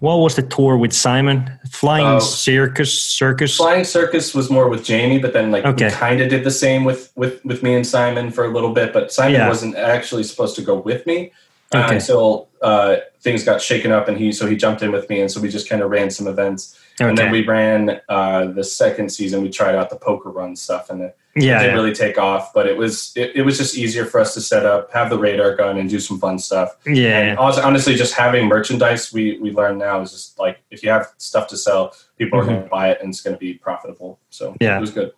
what 0.00 0.16
was 0.16 0.34
the 0.34 0.42
tour 0.42 0.76
with 0.76 0.92
Simon 0.92 1.50
Flying 1.70 2.06
Oh. 2.06 2.18
Circus 2.18 2.92
Circus 2.98 3.56
Flying 3.56 3.84
Circus 3.84 4.34
was 4.34 4.50
more 4.50 4.68
with 4.68 4.84
Jamie, 4.84 5.18
but 5.18 5.32
then 5.32 5.50
like 5.50 5.64
Okay. 5.64 5.86
we 5.86 5.90
kind 5.90 6.20
of 6.20 6.28
did 6.28 6.42
the 6.44 6.50
same 6.50 6.84
with 6.84 7.12
with 7.16 7.44
with 7.44 7.62
me 7.62 7.74
and 7.74 7.86
Simon 7.86 8.30
for 8.30 8.44
a 8.44 8.48
little 8.48 8.72
bit. 8.72 8.92
But 8.92 9.12
Simon 9.12 9.34
Yeah. 9.34 9.48
wasn't 9.48 9.76
actually 9.76 10.24
supposed 10.24 10.56
to 10.56 10.62
go 10.62 10.74
with 10.74 11.06
me 11.06 11.32
uh, 11.72 11.86
until 11.90 12.48
uh, 12.62 12.96
things 13.22 13.44
got 13.44 13.60
shaken 13.62 13.92
up, 13.92 14.08
and 14.08 14.18
he 14.18 14.32
so 14.32 14.46
he 14.46 14.56
jumped 14.56 14.82
in 14.82 14.90
with 14.90 15.08
me, 15.08 15.20
and 15.20 15.30
so 15.30 15.40
we 15.40 15.48
just 15.48 15.68
kind 15.68 15.82
of 15.82 15.90
ran 15.90 16.10
some 16.10 16.26
events, 16.26 16.76
and 17.08 17.18
then 17.18 17.30
we 17.32 17.44
ran 17.44 18.00
uh, 18.08 18.46
the 18.46 18.64
second 18.64 19.10
season. 19.10 19.42
We 19.42 19.50
tried 19.50 19.74
out 19.74 19.90
the 19.90 19.96
poker 19.96 20.30
run 20.30 20.54
stuff, 20.56 20.90
and 20.90 21.02
it 21.02 21.16
yeah, 21.36 21.58
didn't 21.58 21.74
yeah. 21.74 21.80
really 21.80 21.94
take 21.94 22.18
off. 22.18 22.52
But 22.52 22.66
it 22.66 22.76
was 22.76 23.12
it, 23.16 23.32
it 23.36 23.42
was 23.42 23.58
just 23.58 23.76
easier 23.76 24.04
for 24.04 24.20
us 24.20 24.34
to 24.34 24.40
set 24.40 24.66
up, 24.66 24.92
have 24.92 25.10
the 25.10 25.18
radar 25.18 25.54
gun, 25.56 25.78
and 25.78 25.88
do 25.88 25.98
some 26.00 26.18
fun 26.18 26.38
stuff. 26.38 26.76
yeah 26.86 27.18
And 27.18 27.38
also, 27.38 27.62
honestly, 27.62 27.94
just 27.94 28.14
having 28.14 28.46
merchandise, 28.48 29.12
we 29.12 29.38
we 29.38 29.50
learn 29.50 29.78
now 29.78 30.00
is 30.00 30.10
just 30.12 30.38
like 30.38 30.60
if 30.70 30.82
you 30.82 30.90
have 30.90 31.08
stuff 31.18 31.48
to 31.48 31.56
sell, 31.56 31.94
people 32.18 32.38
are 32.38 32.44
going 32.44 32.62
to 32.62 32.68
buy 32.68 32.90
it 32.90 32.98
and 33.00 33.10
it's 33.10 33.20
going 33.20 33.34
to 33.34 33.40
be 33.40 33.54
profitable. 33.54 34.18
So 34.30 34.50
Mm-hmm. 34.52 34.62
Yeah. 34.64 34.76
it 34.76 34.80
was 34.80 34.90
good. 34.90 35.12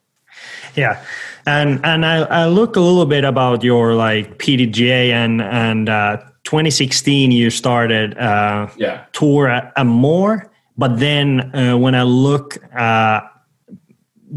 Yeah, 0.75 1.05
and 1.47 1.81
and 1.85 2.07
I, 2.07 2.23
I 2.23 2.47
look 2.47 2.77
a 2.77 2.81
little 2.81 3.05
bit 3.07 3.25
about 3.25 3.63
your 3.63 3.95
like 3.95 4.39
PDGA 4.39 5.11
and 5.13 5.43
and 5.43 5.89
uh, 5.89 6.17
2016 6.45 7.31
you 7.33 7.51
started 7.51 8.17
uh, 8.19 8.69
Yeah, 8.77 9.05
tour 9.13 9.49
a, 9.49 9.73
a 9.77 9.85
more, 9.85 10.51
but 10.83 10.99
then 10.99 11.55
uh, 11.55 11.77
when 11.79 11.95
I 11.95 12.03
look, 12.03 12.59
uh, 12.75 13.21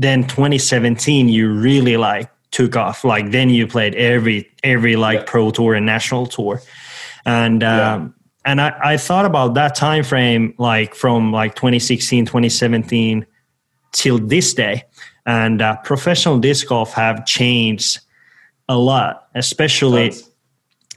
then 0.06 0.22
2017 0.28 1.28
you 1.28 1.52
really 1.52 1.98
like 1.98 2.30
took 2.52 2.76
off. 2.76 3.04
Like 3.04 3.32
then 3.32 3.50
you 3.50 3.66
played 3.66 3.96
every 3.96 4.48
every 4.64 4.96
like 4.96 5.20
Yeah. 5.20 5.32
pro 5.32 5.50
tour 5.50 5.74
and 5.74 5.86
national 5.88 6.28
tour, 6.28 6.62
and 7.26 7.64
um, 7.64 7.80
Yeah. 7.80 8.08
and 8.50 8.62
I, 8.62 8.70
I 8.94 8.98
thought 8.98 9.26
about 9.26 9.56
that 9.56 9.74
time 9.74 10.04
frame 10.04 10.54
like 10.60 10.94
from 10.94 11.32
like 11.32 11.56
2016 11.56 12.28
2017 12.28 13.26
till 13.92 14.20
this 14.20 14.54
day 14.54 14.84
and 15.26 15.62
uh, 15.64 15.78
professional 15.84 16.38
disc 16.38 16.68
golf 16.68 16.94
have 16.94 17.26
changed 17.26 18.02
a 18.70 18.78
lot 18.78 19.14
especially 19.34 20.10
Tons. 20.10 20.30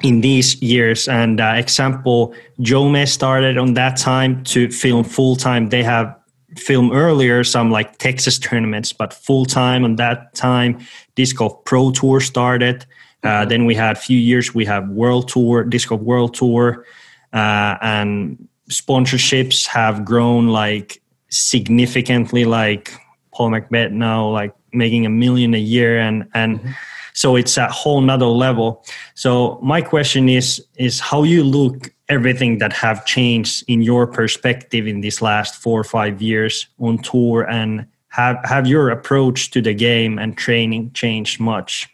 In 0.02 0.20
these 0.20 0.60
years. 0.62 1.08
And 1.08 1.40
uh, 1.40 1.54
example 1.56 2.34
Jomez 2.60 3.08
started 3.08 3.58
on 3.58 3.74
that 3.74 3.96
time 3.96 4.44
to 4.44 4.70
film 4.70 5.04
full 5.04 5.36
time 5.36 5.70
they 5.70 5.82
have 5.82 6.14
filmed 6.56 6.92
earlier 6.92 7.44
some 7.44 7.70
like 7.70 7.98
texas 7.98 8.38
tournaments 8.38 8.92
but 8.92 9.12
full 9.12 9.44
time 9.44 9.84
on 9.84 9.96
that 9.96 10.34
time 10.34 10.78
disc 11.14 11.36
golf 11.36 11.64
pro 11.64 11.90
tour 11.90 12.20
started. 12.20 12.86
Uh, 13.24 13.44
then 13.44 13.66
we 13.66 13.74
had 13.74 13.96
a 13.96 14.00
few 14.00 14.18
years 14.18 14.54
we 14.54 14.64
have 14.64 14.88
world 14.88 15.28
tour 15.28 15.64
disc 15.64 15.88
golf 15.88 16.00
world 16.00 16.32
tour 16.34 16.84
uh, 17.32 17.76
and 17.82 18.48
sponsorships 18.70 19.66
have 19.66 20.04
grown 20.04 20.48
like 20.48 21.02
significantly 21.28 22.44
like 22.44 22.92
paul 23.32 23.50
McBeth 23.50 23.90
now 23.90 24.28
like 24.28 24.54
making 24.72 25.06
a 25.06 25.10
million 25.10 25.54
a 25.54 25.58
year. 25.58 25.98
And 25.98 26.28
and 26.34 26.74
so 27.20 27.36
it's 27.40 27.56
a 27.56 27.68
whole 27.80 28.00
nother 28.00 28.32
level 28.46 28.68
so 29.14 29.58
my 29.62 29.80
question 29.92 30.28
is 30.28 30.46
is 30.76 31.00
how 31.00 31.20
you 31.24 31.42
look 31.42 31.92
everything 32.08 32.58
that 32.58 32.72
have 32.72 33.04
changed 33.04 33.64
in 33.68 33.82
your 33.82 34.06
perspective 34.06 34.86
in 34.86 35.00
these 35.00 35.20
last 35.20 35.60
four 35.62 35.78
or 35.78 35.84
five 35.84 36.22
years 36.22 36.68
on 36.78 36.98
tour 36.98 37.42
and 37.48 37.86
have 38.08 38.38
have 38.44 38.66
your 38.66 38.90
approach 38.90 39.50
to 39.50 39.60
the 39.60 39.74
game 39.74 40.18
and 40.18 40.36
training 40.36 40.90
changed 40.92 41.40
much? 41.40 41.88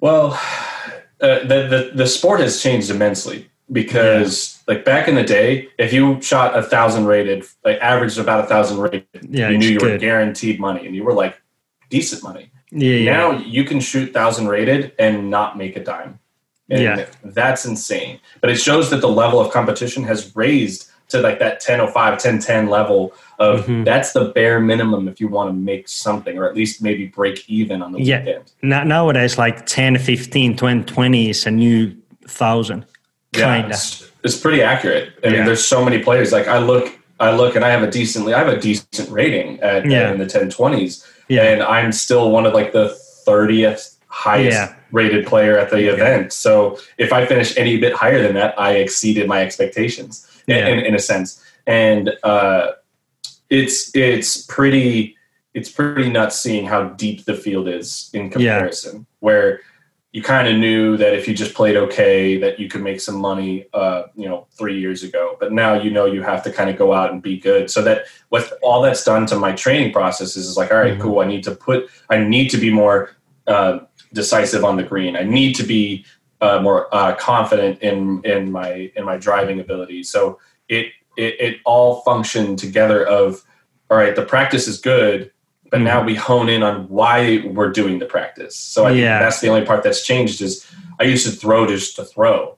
Well, 0.00 0.32
uh, 1.20 1.40
the, 1.40 1.66
the 1.68 1.92
the 1.94 2.06
sport 2.06 2.40
has 2.40 2.62
changed 2.62 2.90
immensely 2.90 3.50
because 3.70 4.62
like 4.66 4.84
back 4.84 5.06
in 5.06 5.14
the 5.14 5.22
day, 5.22 5.68
if 5.78 5.92
you 5.92 6.20
shot 6.22 6.56
a 6.56 6.62
thousand 6.62 7.04
rated, 7.04 7.44
like 7.64 7.78
averaged 7.78 8.18
about 8.18 8.44
a 8.44 8.46
thousand 8.46 8.78
rated, 8.78 9.06
Yeah, 9.28 9.50
you 9.50 9.58
knew 9.58 9.68
you 9.68 9.78
were 9.80 9.98
guaranteed 9.98 10.58
money, 10.58 10.86
and 10.86 10.96
you 10.96 11.04
were 11.04 11.14
like 11.14 11.40
decent 11.90 12.22
money. 12.22 12.50
Yeah, 12.72 12.94
yeah. 12.96 13.12
Now 13.12 13.32
you 13.32 13.64
can 13.64 13.80
shoot 13.80 14.12
thousand 14.12 14.48
rated 14.48 14.92
and 14.98 15.30
not 15.30 15.56
make 15.58 15.76
a 15.76 15.82
dime. 15.84 16.18
And 16.68 16.82
Yeah. 16.82 17.06
that's 17.24 17.64
insane. 17.64 18.20
But 18.40 18.50
it 18.50 18.56
shows 18.56 18.90
that 18.90 19.00
the 19.00 19.08
level 19.08 19.40
of 19.40 19.52
competition 19.52 20.04
has 20.04 20.34
raised 20.36 20.86
to 21.08 21.20
like 21.20 21.40
that 21.40 21.60
1005, 21.60 22.14
1010 22.20 22.68
level 22.68 23.12
of 23.40 23.66
Mhm. 23.66 23.84
that's 23.84 24.12
the 24.12 24.26
bare 24.26 24.60
minimum 24.60 25.08
if 25.08 25.20
you 25.20 25.26
want 25.26 25.48
to 25.48 25.52
make 25.52 25.88
something 25.88 26.38
or 26.38 26.48
at 26.48 26.54
least 26.54 26.80
maybe 26.80 27.06
break 27.06 27.42
even 27.48 27.82
on 27.82 27.90
the 27.90 28.00
Yeah. 28.00 28.20
weekend. 28.20 28.44
Now, 28.62 28.84
nowadays, 28.84 29.36
like 29.36 29.66
10, 29.66 29.98
15, 29.98 30.56
20, 30.56 30.84
20 30.84 31.30
is 31.30 31.46
a 31.46 31.50
new 31.50 31.92
thousand. 32.28 32.84
Yeah, 33.36 33.56
Kinda. 33.62 33.70
it's, 33.74 34.08
it's 34.22 34.36
pretty 34.36 34.62
accurate. 34.62 35.08
I 35.24 35.28
Yeah. 35.28 35.32
mean, 35.32 35.44
there's 35.46 35.64
so 35.64 35.84
many 35.84 35.98
players. 35.98 36.30
Like 36.30 36.46
I 36.46 36.58
look, 36.58 36.92
I 37.18 37.32
look, 37.34 37.56
and 37.56 37.64
I 37.64 37.70
have 37.70 37.82
a 37.82 37.90
decently, 37.90 38.32
I 38.32 38.38
have 38.38 38.48
a 38.48 38.60
decent 38.60 39.10
rating 39.10 39.58
at 39.60 39.84
Yeah. 39.90 40.12
in 40.12 40.18
the 40.18 40.26
1020s, 40.26 41.04
Yeah. 41.30 41.44
and 41.44 41.62
I'm 41.62 41.92
still 41.92 42.30
one 42.30 42.44
of 42.46 42.52
like 42.52 42.72
the 42.72 42.88
30th 43.26 43.96
highest 44.08 44.56
Yeah. 44.58 44.74
rated 44.92 45.26
player 45.26 45.56
at 45.56 45.70
the 45.70 45.92
event. 45.92 46.32
So 46.32 46.78
if 46.98 47.12
I 47.12 47.24
finish 47.24 47.56
any 47.56 47.78
bit 47.78 47.92
higher 47.94 48.20
than 48.22 48.34
that, 48.34 48.58
I 48.58 48.72
exceeded 48.76 49.26
my 49.28 49.40
expectations 49.42 50.26
in- 50.48 50.56
Yeah. 50.56 50.66
in, 50.68 50.78
in 50.80 50.94
a 50.94 50.98
sense. 50.98 51.42
And 51.66 52.12
uh, 52.24 52.72
it's 53.48 53.94
it's 53.94 54.44
pretty 54.46 55.16
it's 55.54 55.70
pretty 55.70 56.10
nuts 56.10 56.40
seeing 56.40 56.66
how 56.66 56.84
deep 56.90 57.24
the 57.24 57.34
field 57.34 57.68
is 57.68 58.10
in 58.14 58.30
comparison. 58.30 59.06
Where 59.20 59.60
you 60.12 60.22
kind 60.22 60.48
of 60.48 60.56
knew 60.56 60.96
that 60.96 61.14
if 61.14 61.28
you 61.28 61.34
just 61.34 61.54
played 61.54 61.76
okay, 61.76 62.36
that 62.38 62.58
you 62.58 62.68
could 62.68 62.82
make 62.82 63.00
some 63.00 63.14
money, 63.14 63.66
uh, 63.72 64.04
you 64.16 64.28
know, 64.28 64.48
three 64.58 64.78
years 64.80 65.04
ago. 65.04 65.36
But 65.38 65.52
now 65.52 65.74
you 65.74 65.90
know 65.90 66.06
you 66.06 66.20
have 66.22 66.42
to 66.44 66.52
kind 66.52 66.68
of 66.68 66.76
go 66.76 66.92
out 66.92 67.12
and 67.12 67.22
be 67.22 67.38
good. 67.38 67.70
So 67.70 67.80
that 67.82 68.06
what 68.28 68.52
all 68.60 68.82
that's 68.82 69.04
done 69.04 69.26
to 69.26 69.36
my 69.36 69.52
training 69.52 69.92
process 69.92 70.36
is, 70.36 70.56
like, 70.56 70.72
all 70.72 70.78
right, 70.78 70.94
Mhm. 70.98 71.00
cool. 71.00 71.20
I 71.20 71.26
need 71.26 71.44
to 71.44 71.52
put, 71.52 71.88
I 72.08 72.18
need 72.18 72.48
to 72.50 72.56
be 72.56 72.70
more 72.70 73.10
uh, 73.46 73.80
decisive 74.12 74.64
on 74.64 74.76
the 74.76 74.82
green. 74.82 75.16
I 75.16 75.22
need 75.22 75.54
to 75.54 75.62
be 75.62 76.04
uh, 76.40 76.60
more 76.60 76.92
uh, 76.94 77.14
confident 77.16 77.80
in 77.82 78.20
in 78.24 78.50
my 78.50 78.90
in 78.96 79.04
my 79.04 79.16
driving 79.16 79.60
ability. 79.60 80.02
So 80.02 80.38
it 80.68 80.86
it, 81.16 81.40
it 81.40 81.56
all 81.64 82.00
functioned 82.02 82.58
together. 82.58 83.04
Of 83.06 83.42
all 83.90 83.96
right, 83.98 84.14
the 84.16 84.24
practice 84.24 84.66
is 84.66 84.80
good, 84.80 85.30
but 85.70 85.80
Mhm. 85.80 85.84
now 85.84 86.02
we 86.02 86.14
hone 86.14 86.48
in 86.48 86.62
on 86.62 86.88
why 86.88 87.42
we're 87.46 87.70
doing 87.70 87.98
the 87.98 88.06
practice. 88.06 88.56
So 88.56 88.84
I 88.86 88.90
Yeah. 88.90 89.18
think 89.18 89.24
that's 89.26 89.40
the 89.40 89.48
only 89.48 89.64
part 89.64 89.82
that's 89.82 90.04
changed. 90.04 90.42
Is 90.42 90.66
I 90.98 91.04
used 91.04 91.24
to 91.26 91.32
throw 91.32 91.66
just 91.66 91.96
to 91.96 92.04
throw, 92.04 92.56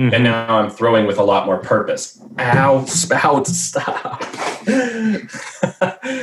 Mhm. 0.00 0.12
and 0.14 0.24
now 0.24 0.58
I'm 0.58 0.70
throwing 0.70 1.06
with 1.06 1.18
a 1.18 1.24
lot 1.24 1.46
more 1.46 1.58
purpose. 1.58 2.20
Ow, 2.38 2.84
spout, 2.86 3.46
stop. 3.66 4.22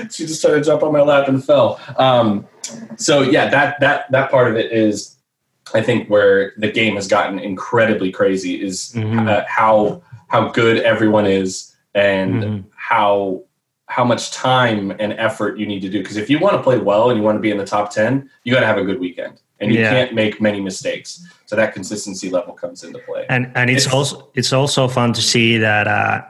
she 0.10 0.26
just 0.26 0.42
tried 0.42 0.52
to 0.56 0.62
jump 0.64 0.84
on 0.84 0.94
my 0.94 1.02
lap 1.02 1.28
and 1.28 1.44
fell. 1.44 1.80
Um, 1.98 2.48
so 2.98 3.22
yeah, 3.22 3.50
that 3.50 3.80
that 3.82 4.12
that 4.12 4.32
part 4.32 4.50
of 4.50 4.56
it 4.58 4.72
is, 4.72 5.16
I 5.74 5.82
think, 5.82 6.10
where 6.10 6.54
the 6.58 6.72
game 6.72 6.96
has 6.96 7.08
gotten 7.08 7.38
incredibly 7.40 8.12
crazy 8.12 8.56
is 8.62 8.94
Mhm. 8.96 9.28
uh, 9.30 9.44
how 9.48 10.02
how 10.28 10.50
good 10.50 10.78
everyone 10.84 11.26
is 11.26 11.76
and 11.96 12.44
Mhm. 12.44 12.64
how 12.76 13.42
how 13.90 14.06
much 14.06 14.32
time 14.32 14.92
and 15.00 15.14
effort 15.14 15.58
you 15.60 15.66
need 15.66 15.82
to 15.82 15.90
do. 15.90 16.00
Because 16.02 16.16
if 16.16 16.30
you 16.30 16.38
want 16.40 16.56
to 16.56 16.62
play 16.62 16.78
well 16.78 17.10
and 17.10 17.18
you 17.18 17.24
want 17.24 17.36
to 17.38 17.42
be 17.42 17.50
in 17.52 17.58
the 17.58 17.66
top 17.66 17.92
ten, 17.92 18.30
you 18.44 18.54
got 18.54 18.60
to 18.62 18.68
have 18.68 18.78
a 18.78 18.84
good 18.84 19.00
weekend, 19.00 19.42
and 19.60 19.74
you 19.74 19.80
Yeah. 19.82 19.90
can't 19.92 20.14
make 20.14 20.40
many 20.40 20.62
mistakes. 20.62 21.10
So 21.48 21.56
that 21.56 21.74
consistency 21.74 22.30
level 22.30 22.54
comes 22.54 22.84
into 22.84 23.00
play. 23.00 23.26
and 23.30 23.52
and 23.56 23.70
it's 23.70 23.86
It's- 23.86 23.94
also 23.96 24.30
it's 24.36 24.54
also 24.54 24.88
fun 24.88 25.14
to 25.14 25.22
see 25.22 25.58
that 25.58 25.88
uh, 25.88 26.22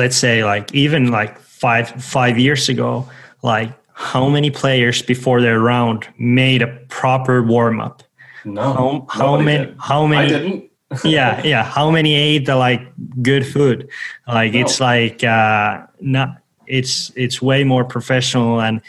let's 0.00 0.16
say 0.16 0.44
like 0.44 0.66
even 0.74 1.10
like 1.10 1.38
five 1.62 1.86
five 2.16 2.38
years 2.38 2.68
ago 2.68 3.08
like 3.42 3.70
how 3.94 4.28
many 4.28 4.50
players 4.50 5.02
before 5.02 5.40
their 5.40 5.58
round 5.60 6.06
made 6.18 6.60
a 6.62 6.68
proper 7.00 7.42
warm 7.42 7.80
up 7.80 8.02
No, 8.44 8.62
how, 8.62 9.06
how 9.08 9.36
many 9.40 9.64
did. 9.66 9.76
how 9.80 10.04
I 10.04 10.08
many 10.08 10.28
didn't. 10.28 10.64
yeah 11.04 11.42
yeah 11.52 11.64
how 11.76 11.90
many 11.90 12.12
ate 12.14 12.44
the 12.46 12.54
like 12.56 12.82
good 13.22 13.44
food 13.46 13.88
like 14.26 14.52
No. 14.54 14.60
it's 14.60 14.78
like 14.80 15.24
uh 15.24 15.70
not 16.00 16.28
it's 16.68 17.10
it's 17.16 17.40
way 17.42 17.64
more 17.64 17.84
professional 17.84 18.60
and 18.60 18.80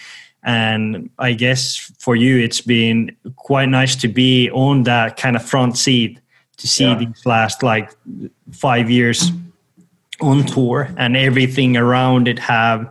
and 0.43 1.09
i 1.19 1.33
guess 1.33 1.91
for 1.99 2.15
you 2.15 2.37
it's 2.37 2.61
been 2.61 3.15
quite 3.35 3.67
nice 3.69 3.95
to 3.95 4.07
be 4.07 4.49
on 4.51 4.83
that 4.83 5.17
kind 5.17 5.35
of 5.35 5.43
front 5.43 5.77
seat 5.77 6.19
to 6.57 6.67
see 6.67 6.85
Yeah. 6.85 6.95
these 6.95 7.25
last 7.25 7.63
like 7.63 7.89
five 8.51 8.89
years 8.89 9.31
on 10.21 10.45
tour 10.45 10.89
and 10.97 11.15
everything 11.17 11.77
around 11.77 12.27
it 12.27 12.39
have 12.39 12.89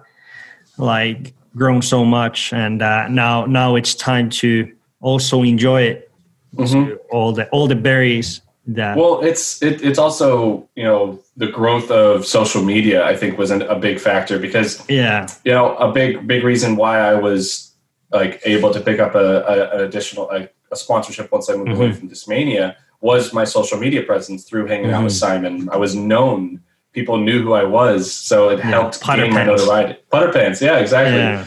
like 0.78 1.32
grown 1.56 1.82
so 1.82 2.04
much 2.04 2.52
and 2.52 2.82
uh, 2.82 3.08
now 3.08 3.44
now 3.46 3.76
it's 3.76 3.94
time 3.94 4.30
to 4.30 4.70
also 5.00 5.42
enjoy 5.42 5.82
it 5.82 6.10
Mhm. 6.56 6.96
all 7.10 7.32
the 7.32 7.46
all 7.50 7.66
the 7.68 7.74
berries 7.76 8.40
that 8.68 8.96
Well, 8.96 9.20
it's 9.22 9.62
it, 9.62 9.82
it's 9.82 9.98
also 9.98 10.68
you 10.76 10.84
know 10.84 11.18
the 11.36 11.46
growth 11.48 11.90
of 11.90 12.26
social 12.26 12.62
media. 12.62 13.04
I 13.04 13.16
think 13.16 13.38
was 13.38 13.50
an, 13.50 13.62
a 13.62 13.78
big 13.78 13.98
factor 13.98 14.38
because 14.38 14.82
yeah 14.88 15.26
you 15.44 15.52
know 15.52 15.74
a 15.76 15.90
big 15.92 16.26
big 16.26 16.44
reason 16.44 16.76
why 16.76 16.98
I 17.00 17.14
was 17.14 17.72
like 18.12 18.40
able 18.44 18.72
to 18.72 18.80
pick 18.80 19.00
up 19.00 19.14
a, 19.14 19.42
a 19.52 19.54
an 19.76 19.80
additional 19.84 20.30
a, 20.30 20.48
a 20.70 20.76
sponsorship 20.76 21.30
once 21.32 21.48
I 21.50 21.54
moved 21.56 21.70
away 21.72 21.88
Mhm. 21.90 21.96
from 21.98 22.08
Discmania 22.10 22.76
was 23.00 23.32
my 23.32 23.44
social 23.44 23.78
media 23.78 24.02
presence 24.02 24.44
through 24.44 24.66
hanging 24.66 24.90
out 24.90 25.04
with 25.04 25.12
Mm-hmm. 25.12 25.44
Simon. 25.44 25.68
I 25.72 25.76
was 25.76 25.94
known. 25.94 26.60
People 26.92 27.18
knew 27.18 27.40
who 27.42 27.52
I 27.52 27.64
was, 27.64 28.12
so 28.12 28.48
it 28.48 28.58
Yeah, 28.58 28.64
helped 28.70 29.00
Putter 29.00 29.22
gain 29.22 29.34
my 29.34 29.44
notoriety. 29.44 30.00
Putter 30.10 30.32
pants, 30.32 30.60
yeah, 30.60 30.78
exactly. 30.78 31.16
yeah 31.18 31.46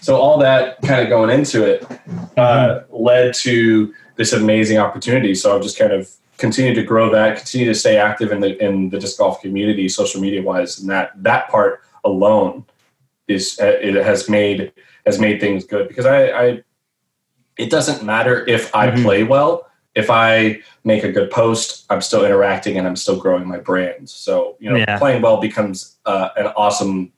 So 0.00 0.16
all 0.16 0.38
that 0.38 0.80
kind 0.82 1.00
of 1.02 1.08
going 1.08 1.30
into 1.30 1.58
it 1.64 1.82
uh, 2.36 2.80
Mm-hmm. 2.80 2.96
led 3.10 3.34
to 3.46 3.94
this 4.16 4.32
amazing 4.32 4.78
opportunity. 4.78 5.34
So 5.34 5.54
I've 5.54 5.62
just 5.62 5.78
kind 5.78 5.92
of 5.92 6.10
continued 6.38 6.74
to 6.76 6.82
grow 6.82 7.10
that, 7.10 7.36
continue 7.36 7.66
to 7.66 7.74
stay 7.74 7.96
active 7.98 8.32
in 8.32 8.40
the 8.40 8.56
in 8.64 8.88
the 8.90 8.98
disc 8.98 9.18
golf 9.18 9.40
community, 9.42 9.88
social 9.88 10.20
media 10.20 10.42
wise, 10.42 10.78
and 10.78 10.88
that 10.88 11.10
that 11.22 11.48
part 11.50 11.82
alone 12.04 12.64
is 13.26 13.58
uh, 13.60 13.66
it 13.80 13.94
has 13.94 14.28
made 14.28 14.72
has 15.04 15.18
made 15.18 15.40
things 15.40 15.64
good 15.64 15.88
because 15.88 16.06
I, 16.06 16.28
I 16.28 16.62
it 17.58 17.70
doesn't 17.70 18.04
matter 18.04 18.46
if 18.48 18.74
I 18.74 18.90
Mhm. 18.90 19.02
play 19.02 19.22
well. 19.24 19.66
If 19.94 20.10
I 20.10 20.60
make 20.84 21.02
a 21.02 21.10
good 21.10 21.30
post, 21.30 21.84
I'm 21.90 22.00
still 22.00 22.24
interacting 22.24 22.78
and 22.78 22.86
I'm 22.86 22.94
still 22.94 23.16
growing 23.16 23.46
my 23.48 23.58
brand. 23.58 24.08
So 24.08 24.56
you 24.60 24.70
know, 24.70 24.76
Yeah. 24.76 24.96
playing 24.98 25.22
well 25.22 25.38
becomes 25.38 25.96
uh, 26.06 26.28
an 26.36 26.46
awesome 26.56 27.12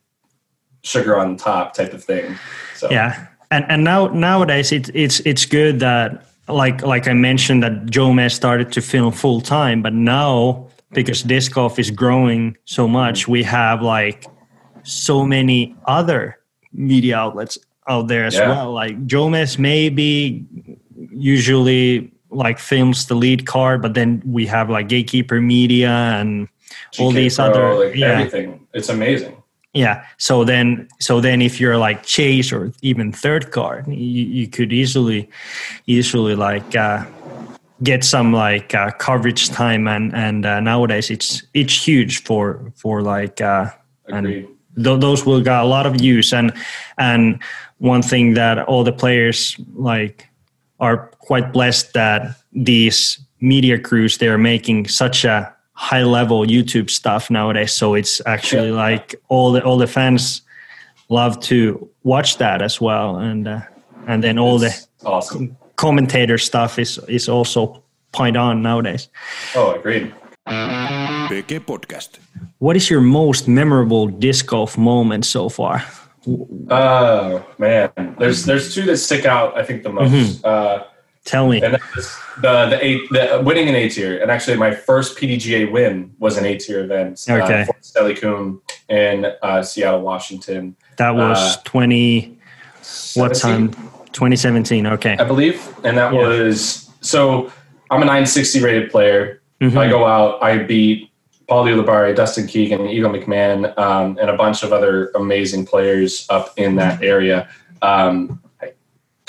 sugar 0.83 1.15
on 1.17 1.37
top 1.37 1.73
type 1.75 1.93
of 1.93 2.03
thing. 2.03 2.37
So 2.75 2.89
yeah 2.89 3.27
and 3.51 3.65
and 3.69 3.83
now 3.83 4.07
nowadays 4.07 4.71
it's 4.71 4.89
it's 4.95 5.19
it's 5.25 5.45
good 5.45 5.79
that 5.81 6.25
like 6.47 6.81
like 6.81 7.07
i 7.07 7.13
mentioned 7.13 7.63
that 7.63 7.85
Jomez 7.87 8.31
started 8.33 8.71
to 8.73 8.81
film 8.81 9.11
full 9.13 9.41
time 9.41 9.81
but 9.81 9.93
now 9.93 10.67
because 10.91 11.23
disc 11.23 11.53
golf 11.53 11.79
is 11.79 11.91
growing 11.91 12.57
so 12.65 12.87
much 12.87 13.27
we 13.27 13.43
have 13.43 13.81
like 13.81 14.25
so 14.83 15.25
many 15.25 15.75
other 15.85 16.37
media 16.73 17.15
outlets 17.17 17.57
out 17.87 18.07
there 18.07 18.25
as 18.25 18.35
Yeah. 18.35 18.49
well 18.49 18.71
like 18.73 19.05
Jomez 19.07 19.57
maybe 19.59 20.45
usually 21.11 22.11
like 22.29 22.59
films 22.59 23.05
the 23.07 23.15
lead 23.15 23.45
card 23.45 23.81
but 23.81 23.93
then 23.93 24.21
we 24.25 24.45
have 24.47 24.69
like 24.69 24.87
gatekeeper 24.87 25.41
media 25.41 25.89
and 25.89 26.47
all 26.99 27.11
these 27.11 27.35
Pro, 27.35 27.45
other 27.45 27.85
like 27.85 27.95
yeah 27.95 28.07
everything. 28.19 28.67
It's 28.73 28.89
amazing. 28.89 29.40
Yeah. 29.73 30.05
So 30.17 30.43
then, 30.43 30.87
so 30.99 31.21
then, 31.21 31.41
if 31.41 31.59
you're 31.59 31.77
like 31.77 32.03
chase 32.03 32.51
or 32.51 32.73
even 32.81 33.11
third 33.11 33.51
card, 33.51 33.87
you, 33.87 33.95
you 33.95 34.47
could 34.47 34.73
easily, 34.73 35.29
easily 35.87 36.35
like 36.35 36.75
uh, 36.75 37.05
get 37.83 38.03
some 38.03 38.33
like 38.33 38.75
uh, 38.75 38.91
coverage 38.91 39.49
time, 39.49 39.87
and 39.87 40.13
and 40.13 40.45
uh, 40.45 40.59
nowadays 40.59 41.09
it's 41.09 41.43
it's 41.53 41.87
huge 41.87 42.23
for 42.23 42.71
for 42.75 43.01
like 43.01 43.39
uh, 43.39 43.69
and 44.07 44.27
th- 44.75 44.99
those 44.99 45.25
will 45.25 45.41
got 45.41 45.63
a 45.63 45.67
lot 45.67 45.85
of 45.85 46.01
use 46.01 46.33
and 46.33 46.53
and 46.97 47.41
one 47.77 48.01
thing 48.01 48.33
that 48.35 48.59
all 48.59 48.83
the 48.83 48.91
players 48.91 49.55
like 49.73 50.27
are 50.79 51.07
quite 51.19 51.51
blessed 51.51 51.93
that 51.93 52.35
these 52.53 53.19
media 53.39 53.79
crews 53.79 54.17
they 54.17 54.27
are 54.27 54.37
making 54.37 54.87
such 54.87 55.25
a 55.25 55.53
high 55.89 56.03
level 56.03 56.45
YouTube 56.45 56.89
stuff 56.89 57.29
nowadays 57.29 57.73
so 57.73 57.95
it's 57.95 58.21
actually 58.25 58.69
Yeah. 58.69 58.89
like 58.91 59.15
all 59.29 59.51
the 59.53 59.61
all 59.63 59.77
the 59.79 59.87
fans 59.87 60.41
love 61.09 61.39
to 61.49 61.89
watch 62.03 62.37
that 62.37 62.61
as 62.61 62.79
well 62.81 63.15
and 63.17 63.47
uh, 63.47 63.59
and 64.07 64.23
then 64.23 64.37
all 64.39 64.61
It's 64.63 64.87
the 65.01 65.07
awesome. 65.09 65.57
commentator 65.75 66.37
stuff 66.37 66.77
is 66.79 66.99
is 67.07 67.27
also 67.29 67.81
point 68.11 68.37
on 68.37 68.61
nowadays 68.61 69.09
Oh, 69.55 69.71
agreed. 69.79 70.13
PK 71.29 71.59
Podcast. 71.59 72.19
what 72.59 72.75
is 72.75 72.89
your 72.89 73.01
most 73.01 73.47
memorable 73.47 74.07
disc 74.19 74.45
golf 74.47 74.77
moment 74.77 75.25
so 75.25 75.49
far 75.49 75.83
Oh 76.69 77.41
man, 77.57 77.89
there's 78.19 78.45
there's 78.45 78.75
two 78.75 78.85
that 78.85 78.97
stick 78.97 79.25
out. 79.25 79.57
I 79.57 79.63
think 79.65 79.81
the 79.83 79.89
most. 79.89 80.11
Mhm. 80.13 80.45
Uh, 80.45 80.83
Tell 81.23 81.47
me. 81.47 81.61
and 81.61 81.75
the 82.41 82.65
the 82.65 82.79
eight 82.81 83.01
the 83.11 83.41
winning 83.45 83.67
an 83.69 83.75
A 83.75 83.87
tier, 83.89 84.17
and 84.19 84.31
actually 84.31 84.57
my 84.57 84.73
first 84.73 85.17
PDGA 85.17 85.71
win 85.71 86.13
was 86.17 86.37
an 86.37 86.45
A 86.45 86.57
tier 86.57 86.83
event. 86.83 87.23
Okay. 87.29 87.61
Uh, 87.61 87.65
Fort 87.65 87.81
Steilacoom 87.81 88.59
in 88.89 89.31
uh, 89.43 89.61
Seattle, 89.61 90.01
Washington. 90.01 90.75
That 90.97 91.11
was 91.15 91.57
uh, 91.57 91.61
20, 91.63 92.37
what 93.15 93.35
17, 93.37 93.71
time? 93.71 93.91
2017. 94.13 94.87
Okay. 94.87 95.15
I 95.19 95.23
believe, 95.23 95.63
and 95.83 95.97
that 95.97 96.11
Yeah. 96.13 96.27
was 96.27 96.89
so. 97.01 97.51
I'm 97.91 98.01
a 98.01 98.05
960 98.05 98.61
rated 98.63 98.89
player. 98.91 99.41
Mhm. 99.61 99.77
I 99.77 99.89
go 99.89 100.05
out, 100.05 100.41
I 100.41 100.57
beat 100.59 101.11
Paul 101.47 101.65
Ulibarri, 101.65 102.15
Dustin 102.15 102.47
Keegan, 102.47 102.87
Eagle 102.87 103.11
McMahon, 103.11 103.77
um, 103.77 104.17
and 104.19 104.29
a 104.29 104.35
bunch 104.37 104.63
of 104.63 104.71
other 104.73 105.11
amazing 105.13 105.65
players 105.67 106.25
up 106.29 106.53
in 106.57 106.77
that 106.77 107.03
area. 107.03 107.47
Um, 107.81 108.41
I, 108.61 108.71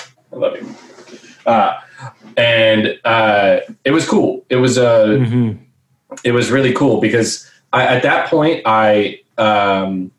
I 0.00 0.36
love 0.36 0.56
you. 0.56 0.74
Uh, 1.46 1.74
and 2.36 2.98
uh, 3.04 3.58
it 3.84 3.90
was 3.90 4.08
cool. 4.08 4.44
It 4.48 4.56
was 4.56 4.78
a 4.78 5.18
Mhm. 5.20 5.58
it 6.24 6.32
was 6.32 6.50
really 6.50 6.72
cool 6.72 7.00
because 7.00 7.50
I, 7.72 7.84
at 7.86 8.02
that 8.02 8.28
point 8.28 8.62
I 8.66 9.20
um, 9.38 10.10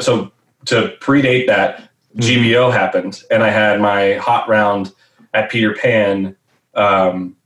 so 0.00 0.30
to 0.66 0.94
predate 1.00 1.46
that 1.46 1.88
GBO 2.16 2.72
happened 2.72 3.22
and 3.30 3.42
I 3.44 3.50
had 3.50 3.80
my 3.80 4.14
hot 4.14 4.48
round 4.48 4.92
at 5.34 5.50
Peter 5.50 5.74
Pan 5.74 6.34
um, 6.74 7.36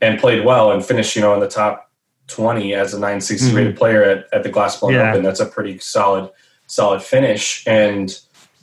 and 0.00 0.18
played 0.20 0.44
well 0.44 0.70
and 0.72 0.84
finished 0.84 1.16
you 1.16 1.22
know 1.22 1.34
in 1.34 1.40
the 1.40 1.48
top 1.48 1.90
20 2.28 2.74
as 2.74 2.94
a 2.94 2.96
960 2.98 3.50
Mhm. 3.50 3.56
rated 3.56 3.76
player 3.76 4.02
at, 4.04 4.26
at 4.32 4.42
the 4.42 4.48
Glass 4.48 4.78
Blown 4.78 4.92
Yeah. 4.94 5.10
Open 5.10 5.22
that's 5.22 5.40
a 5.40 5.46
pretty 5.46 5.78
solid 5.78 6.30
solid 6.66 7.02
finish 7.02 7.64
and 7.66 8.16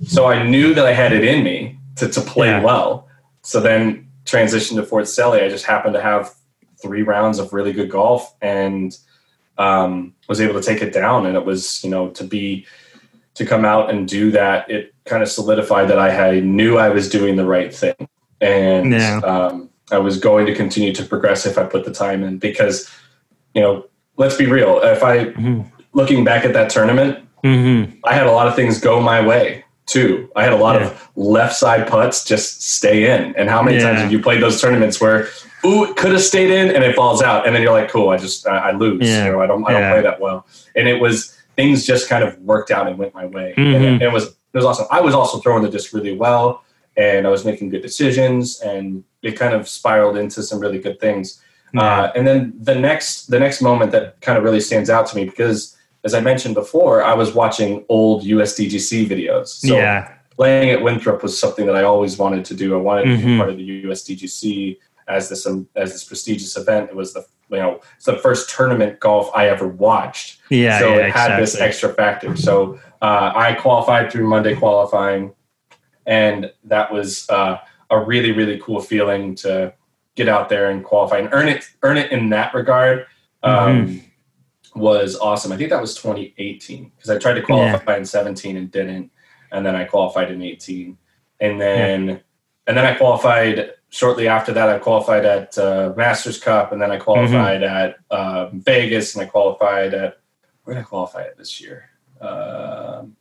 so 0.07 0.25
I 0.27 0.43
knew 0.43 0.73
that 0.73 0.85
I 0.85 0.93
had 0.93 1.11
it 1.11 1.23
in 1.25 1.43
me 1.43 1.77
to, 1.97 2.07
to 2.07 2.21
play 2.21 2.47
Yeah. 2.47 2.63
well 2.63 3.07
so 3.49 3.59
then 3.59 4.07
transitioned 4.25 4.75
to 4.75 4.83
Fort 4.83 5.05
Selly 5.05 5.43
I 5.43 5.49
just 5.49 5.65
happened 5.65 5.95
to 5.95 6.01
have 6.01 6.35
three 6.79 7.01
rounds 7.01 7.39
of 7.39 7.51
really 7.51 7.73
good 7.73 7.89
golf 7.89 8.35
and 8.43 8.95
um, 9.57 10.13
was 10.27 10.39
able 10.39 10.53
to 10.53 10.61
take 10.61 10.83
it 10.83 10.93
down. 10.93 11.25
And 11.25 11.35
it 11.35 11.43
was, 11.43 11.83
you 11.83 11.89
know, 11.89 12.09
to 12.11 12.23
be, 12.23 12.67
to 13.33 13.47
come 13.47 13.65
out 13.65 13.89
and 13.89 14.07
do 14.07 14.29
that, 14.31 14.69
it 14.69 14.93
kind 15.05 15.23
of 15.23 15.29
solidified 15.29 15.87
that 15.87 15.97
I 15.97 16.11
had, 16.11 16.45
knew 16.45 16.77
I 16.77 16.89
was 16.89 17.09
doing 17.09 17.37
the 17.37 17.45
right 17.45 17.73
thing. 17.73 17.95
And 18.39 18.91
Yeah. 18.91 19.17
um, 19.23 19.71
I 19.91 19.97
was 19.97 20.19
going 20.19 20.45
to 20.45 20.53
continue 20.53 20.93
to 20.93 21.03
progress 21.03 21.47
if 21.47 21.57
I 21.57 21.63
put 21.63 21.85
the 21.85 21.91
time 21.91 22.21
in 22.23 22.37
because, 22.37 22.87
you 23.55 23.63
know, 23.63 23.85
let's 24.17 24.37
be 24.37 24.45
real. 24.45 24.79
If 24.83 25.03
I, 25.03 25.25
Mhm. 25.25 25.65
looking 25.93 26.23
back 26.23 26.45
at 26.45 26.53
that 26.53 26.69
tournament, 26.69 27.17
Mhm. 27.43 27.97
I 28.03 28.13
had 28.13 28.27
a 28.27 28.31
lot 28.31 28.47
of 28.47 28.55
things 28.55 28.79
go 28.79 29.01
my 29.01 29.25
way 29.25 29.63
too. 29.89 30.29
I 30.35 30.43
had 30.43 30.53
a 30.53 30.57
lot 30.57 30.79
Yeah. 30.79 30.87
of 30.87 31.09
left 31.15 31.55
side 31.55 31.87
putts 31.87 32.23
just 32.23 32.61
stay 32.61 33.09
in. 33.11 33.33
And 33.35 33.49
how 33.49 33.61
many 33.61 33.77
Yeah. 33.77 33.83
times 33.83 33.99
have 34.01 34.11
you 34.11 34.19
played 34.21 34.41
those 34.41 34.61
tournaments 34.61 35.01
where, 35.01 35.27
ooh, 35.65 35.83
it 35.85 35.95
could 35.95 36.11
have 36.11 36.21
stayed 36.21 36.51
in 36.51 36.73
and 36.75 36.83
it 36.83 36.95
falls 36.95 37.21
out, 37.23 37.45
and 37.47 37.55
then 37.55 37.61
you're 37.63 37.71
like, 37.73 37.89
cool, 37.89 38.09
I 38.09 38.17
just 38.17 38.47
I, 38.47 38.69
I 38.69 38.71
lose. 38.71 39.07
Yeah. 39.07 39.25
You 39.25 39.31
know, 39.31 39.41
I 39.41 39.47
don't 39.47 39.63
I 39.67 39.71
don't 39.73 39.91
play 39.91 40.01
that 40.01 40.19
well. 40.19 40.45
And 40.75 40.87
it 40.87 40.99
was 41.01 41.35
things 41.55 41.85
just 41.85 42.07
kind 42.07 42.23
of 42.23 42.37
worked 42.39 42.71
out 42.71 42.87
and 42.87 42.97
went 42.97 43.13
my 43.13 43.25
way. 43.25 43.53
And 43.57 43.75
Mhm. 43.75 43.95
it, 43.97 44.01
it 44.03 44.11
was 44.13 44.25
it 44.27 44.57
was 44.57 44.65
awesome. 44.65 44.85
I 44.91 45.01
was 45.01 45.13
also 45.13 45.39
throwing 45.39 45.63
the 45.63 45.69
disc 45.69 45.93
really 45.93 46.15
well, 46.15 46.63
and 46.95 47.25
I 47.27 47.29
was 47.29 47.43
making 47.45 47.69
good 47.69 47.81
decisions, 47.81 48.61
and 48.61 49.03
it 49.21 49.33
kind 49.37 49.53
of 49.53 49.67
spiraled 49.67 50.17
into 50.17 50.41
some 50.43 50.59
really 50.59 50.79
good 50.79 50.99
things. 50.99 51.41
Uh, 51.77 52.09
and 52.15 52.25
then 52.27 52.53
the 52.59 52.73
next 52.75 53.27
the 53.29 53.39
next 53.39 53.61
moment 53.61 53.91
that 53.91 54.21
kind 54.21 54.37
of 54.37 54.43
really 54.43 54.59
stands 54.59 54.89
out 54.89 55.05
to 55.07 55.15
me 55.15 55.25
because 55.25 55.75
as 56.03 56.13
I 56.13 56.21
mentioned 56.21 56.55
before, 56.55 57.03
I 57.03 57.13
was 57.13 57.33
watching 57.33 57.85
old 57.89 58.23
USDGC 58.23 59.07
videos. 59.07 59.47
So 59.47 59.75
yeah. 59.77 60.13
playing 60.31 60.69
at 60.69 60.81
Winthrop 60.81 61.21
was 61.21 61.39
something 61.39 61.65
that 61.65 61.75
I 61.75 61.83
always 61.83 62.17
wanted 62.17 62.45
to 62.45 62.53
do. 62.53 62.73
I 62.73 62.77
wanted 62.77 63.03
to 63.03 63.17
be 63.17 63.23
Mhm. 63.23 63.37
part 63.37 63.49
of 63.49 63.57
the 63.57 63.63
USDGC 63.63 64.79
as 65.07 65.27
this 65.27 65.45
um, 65.45 65.67
as 65.75 65.91
this 65.91 66.03
prestigious 66.03 66.55
event. 66.55 66.89
It 66.89 66.95
was 66.95 67.13
the 67.13 67.25
you 67.49 67.57
know 67.57 67.81
it's 67.97 68.05
the 68.05 68.17
first 68.17 68.49
tournament 68.49 68.99
golf 68.99 69.29
I 69.35 69.49
ever 69.49 69.67
watched. 69.67 70.39
Yeah. 70.49 70.79
so 70.79 70.89
yeah, 70.95 71.07
it 71.07 71.11
had 71.11 71.39
this 71.41 71.59
extra 71.59 71.93
factor. 71.93 72.35
So 72.37 72.79
uh, 73.01 73.33
I 73.35 73.53
qualified 73.53 74.11
through 74.11 74.27
Monday 74.27 74.55
qualifying, 74.55 75.33
and 76.05 76.51
that 76.63 76.91
was 76.93 77.29
uh, 77.29 77.57
a 77.89 77.99
really 77.99 78.31
really 78.31 78.59
cool 78.59 78.79
feeling 78.81 79.35
to 79.35 79.73
get 80.15 80.29
out 80.29 80.49
there 80.49 80.69
and 80.69 80.83
qualify 80.83 81.17
and 81.17 81.29
earn 81.31 81.49
it 81.49 81.65
earn 81.83 81.97
it 81.97 82.11
in 82.11 82.29
that 82.29 82.53
regard. 82.53 83.05
Um, 83.41 84.01
Was 84.79 85.17
awesome. 85.17 85.51
I 85.51 85.57
think 85.57 85.69
that 85.71 85.81
was 85.81 85.95
2018 85.95 86.91
because 86.95 87.09
I 87.09 87.17
tried 87.17 87.33
to 87.33 87.41
qualify 87.41 87.97
in 87.97 88.05
17 88.05 88.55
and 88.57 88.71
didn't, 88.71 89.11
and 89.51 89.65
then 89.65 89.75
I 89.75 89.83
qualified 89.83 90.31
in 90.31 90.41
18, 90.41 90.97
and 91.41 91.59
then 91.59 92.21
and 92.67 92.77
then 92.77 92.85
I 92.85 92.93
qualified 92.93 93.71
shortly 93.89 94.27
after 94.27 94.53
that. 94.53 94.69
I 94.69 94.79
qualified 94.79 95.25
at 95.25 95.57
uh, 95.57 95.93
Masters 95.97 96.39
Cup, 96.39 96.71
and 96.71 96.81
then 96.81 96.91
I 96.91 96.97
qualified 96.97 97.63
at 97.63 97.97
um, 98.11 98.61
Vegas, 98.61 99.15
and 99.15 99.23
I 99.23 99.27
qualified 99.27 99.93
at 99.93 100.19
where 100.63 100.75
did 100.75 100.81
I 100.81 100.83
qualify 100.83 101.23
at 101.23 101.37
this 101.37 101.59
year? 101.59 101.89
Um, 102.21 103.15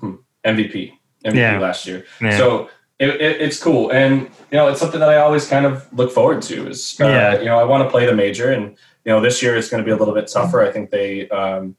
hmm, 0.00 0.16
MVP, 0.44 0.92
MVP 1.24 1.34
Yeah. 1.36 1.58
last 1.58 1.86
year. 1.86 2.04
Yeah. 2.20 2.36
So 2.36 2.68
it, 2.98 3.08
it, 3.20 3.40
it's 3.40 3.62
cool, 3.62 3.90
and 3.92 4.22
you 4.50 4.58
know, 4.58 4.68
it's 4.68 4.80
something 4.80 5.00
that 5.00 5.08
I 5.08 5.16
always 5.18 5.48
kind 5.48 5.64
of 5.64 5.86
look 5.92 6.10
forward 6.12 6.42
to. 6.42 6.68
Is 6.68 7.00
uh, 7.00 7.06
Yeah. 7.06 7.38
you 7.38 7.46
know, 7.46 7.58
I 7.58 7.64
want 7.64 7.84
to 7.84 7.90
play 7.90 8.04
the 8.06 8.14
major, 8.14 8.50
and 8.52 8.76
you 9.04 9.12
know, 9.12 9.20
this 9.20 9.42
year 9.42 9.56
it's 9.56 9.68
going 9.68 9.82
to 9.82 9.84
be 9.84 9.90
a 9.92 9.96
little 9.96 10.14
bit 10.14 10.28
tougher. 10.28 10.62
I 10.62 10.70
think 10.70 10.90
they 10.90 11.28
um, 11.30 11.76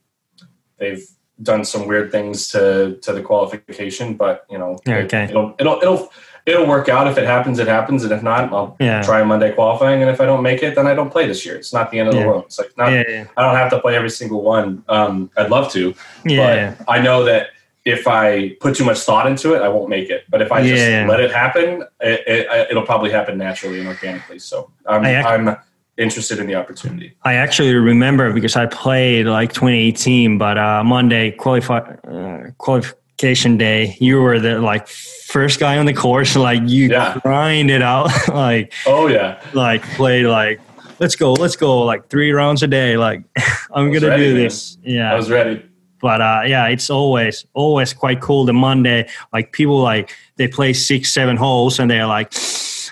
they've 0.77 1.05
done 1.41 1.65
some 1.65 1.87
weird 1.87 2.11
things 2.11 2.47
to 2.49 2.97
to 3.01 3.13
the 3.13 3.21
qualification, 3.21 4.15
but 4.15 4.45
you 4.49 4.57
know, 4.57 4.77
it- 4.85 5.05
okay. 5.05 5.23
it'll 5.25 5.55
it'll 5.59 5.77
it'll 5.81 6.09
it'll 6.45 6.67
work 6.67 6.89
out. 6.89 7.07
If 7.07 7.17
it 7.17 7.25
happens, 7.25 7.59
it 7.59 7.67
happens, 7.67 8.03
and 8.03 8.11
if 8.11 8.21
not, 8.21 8.51
I'll 8.51 8.75
Yeah. 8.79 9.01
try 9.01 9.23
Monday 9.23 9.53
qualifying. 9.53 10.01
And 10.01 10.11
if 10.11 10.19
I 10.19 10.25
don't 10.25 10.43
make 10.43 10.61
it, 10.61 10.75
then 10.75 10.87
I 10.87 10.93
don't 10.93 11.09
play 11.09 11.25
this 11.25 11.45
year. 11.45 11.55
It's 11.55 11.73
not 11.73 11.89
the 11.91 11.99
end 11.99 12.09
of 12.09 12.15
Yeah. 12.15 12.21
the 12.23 12.27
world. 12.27 12.43
It's 12.47 12.59
like 12.59 12.77
not. 12.77 12.91
yeah. 12.91 13.25
I 13.37 13.41
don't 13.41 13.55
have 13.55 13.69
to 13.71 13.79
play 13.79 13.95
every 13.95 14.09
single 14.09 14.41
one. 14.43 14.83
Um, 14.89 15.31
I'd 15.37 15.49
love 15.49 15.71
to, 15.71 15.93
Yeah. 16.25 16.75
but 16.77 16.85
I 16.91 17.01
know 17.01 17.23
that 17.23 17.47
if 17.85 18.07
I 18.07 18.55
put 18.61 18.75
too 18.75 18.83
much 18.85 18.99
thought 18.99 19.25
into 19.27 19.53
it, 19.55 19.61
I 19.61 19.67
won't 19.69 19.89
make 19.89 20.09
it. 20.09 20.23
But 20.29 20.41
if 20.41 20.51
I 20.51 20.65
just 20.65 20.83
let 21.09 21.19
it 21.21 21.31
happen, 21.31 21.83
it, 22.01 22.23
it, 22.27 22.67
it'll 22.71 22.85
probably 22.85 23.11
happen 23.11 23.37
naturally 23.37 23.79
and 23.79 23.87
organically. 23.89 24.39
So 24.39 24.69
I'm, 24.85 25.03
I'm 25.05 25.57
interested 25.97 26.39
in 26.39 26.47
the 26.47 26.55
opportunity. 26.55 27.13
I 27.23 27.35
actually 27.35 27.73
remember 27.75 28.33
because 28.33 28.55
I 28.55 28.65
played 28.65 29.25
like 29.27 29.53
2018, 29.53 30.37
but 30.37 30.57
uh, 30.57 30.83
Monday 30.83 31.31
qualify 31.31 31.79
uh, 31.79 32.49
qualification 32.57 33.57
day, 33.57 33.95
you 33.99 34.19
were 34.19 34.39
the 34.39 34.59
like 34.59 34.87
first 34.87 35.59
guy 35.59 35.77
on 35.77 35.85
the 35.85 35.93
course. 35.93 36.35
Like 36.49 36.61
you 36.65 36.89
Yeah. 36.89 37.19
grind 37.23 37.69
it 37.71 37.81
out, 37.81 38.09
like 38.27 38.73
Oh 38.85 39.07
yeah, 39.07 39.39
like 39.53 39.83
played 39.95 40.25
like 40.25 40.59
let's 40.99 41.15
go, 41.15 41.33
let's 41.33 41.55
go, 41.55 41.81
like 41.83 42.09
three 42.09 42.31
rounds 42.31 42.63
a 42.63 42.67
day. 42.67 42.97
Like 42.97 43.23
I'm 43.73 43.91
gonna 43.91 44.07
ready, 44.09 44.23
do 44.29 44.33
man. 44.33 44.43
this. 44.43 44.77
Yeah, 44.83 45.11
I 45.13 45.15
was 45.15 45.29
ready. 45.29 45.61
but 46.01 46.21
uh, 46.21 46.41
yeah, 46.47 46.67
it's 46.67 46.89
always 46.89 47.45
always 47.53 47.93
quite 47.93 48.19
cool. 48.19 48.45
The 48.45 48.53
Monday, 48.53 49.07
like 49.31 49.51
people 49.53 49.79
like 49.81 50.11
they 50.37 50.47
play 50.47 50.73
six, 50.73 51.13
seven 51.13 51.37
holes, 51.37 51.79
and 51.79 51.89
they're 51.89 52.07
like, 52.07 52.33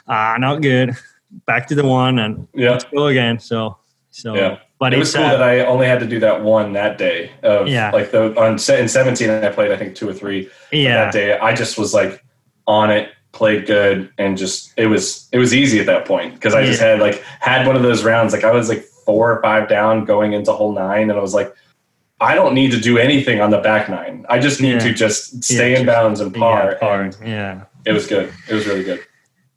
ah, 0.07 0.35
not 0.39 0.61
good. 0.61 0.95
Back 1.45 1.67
to 1.67 1.75
the 1.75 1.85
one, 1.85 2.19
and 2.19 2.47
Yeah. 2.53 2.71
let's 2.71 2.83
go 2.85 3.07
again. 3.07 3.39
So, 3.39 3.77
so, 4.09 4.35
Yeah. 4.35 4.57
but 4.79 4.93
it 4.93 4.99
it's 4.99 5.09
was 5.09 5.15
cool 5.15 5.25
uh, 5.25 5.37
that 5.37 5.43
I 5.43 5.61
only 5.65 5.87
had 5.87 5.99
to 6.01 6.05
do 6.05 6.19
that 6.19 6.41
one 6.43 6.73
that 6.73 6.97
day. 6.97 7.31
Of, 7.43 7.67
Yeah. 7.67 7.91
Like 7.91 8.11
the 8.11 8.37
on 8.39 8.53
in 8.53 8.87
17, 8.87 9.29
I 9.29 9.49
played 9.49 9.71
I 9.71 9.77
think 9.77 9.95
two 9.95 10.09
or 10.09 10.13
three. 10.13 10.49
Yeah, 10.71 11.05
That 11.05 11.13
day, 11.13 11.37
I 11.37 11.53
just 11.53 11.77
was 11.77 11.93
like 11.93 12.23
on 12.67 12.91
it, 12.91 13.09
played 13.31 13.65
good, 13.65 14.09
and 14.17 14.37
just 14.37 14.73
it 14.77 14.87
was 14.87 15.27
it 15.31 15.37
was 15.39 15.53
easy 15.53 15.79
at 15.79 15.85
that 15.85 16.05
point 16.05 16.33
because 16.35 16.53
I 16.53 16.65
just 16.65 16.81
had 16.81 16.99
like 16.99 17.23
had 17.39 17.65
one 17.65 17.75
of 17.77 17.81
those 17.83 18.03
rounds. 18.03 18.33
Like 18.33 18.43
I 18.43 18.51
was 18.51 18.67
like 18.67 18.83
four 19.05 19.31
or 19.31 19.41
five 19.41 19.69
down 19.69 20.03
going 20.05 20.33
into 20.33 20.51
hole 20.51 20.73
nine, 20.73 21.09
and 21.09 21.13
I 21.17 21.21
was 21.21 21.33
like. 21.33 21.53
I 22.23 22.35
don't 22.35 22.53
need 22.53 22.69
to 22.69 22.79
do 22.79 22.99
anything 22.99 23.41
on 23.41 23.49
the 23.49 23.57
back 23.57 23.89
nine. 23.89 24.27
I 24.29 24.37
just 24.37 24.61
need 24.61 24.73
Yeah. 24.73 24.79
to 24.89 24.93
just 24.93 25.43
stay 25.43 25.71
Yeah, 25.71 25.79
in 25.79 25.85
bounds 25.87 26.19
and 26.19 26.31
par. 26.31 26.73
yeah, 26.73 26.77
par, 26.77 27.01
and 27.01 27.17
yeah. 27.25 27.61
It 27.83 27.93
was 27.93 28.05
good. 28.05 28.31
It 28.47 28.53
was 28.53 28.67
really 28.67 28.83
good. 28.83 28.99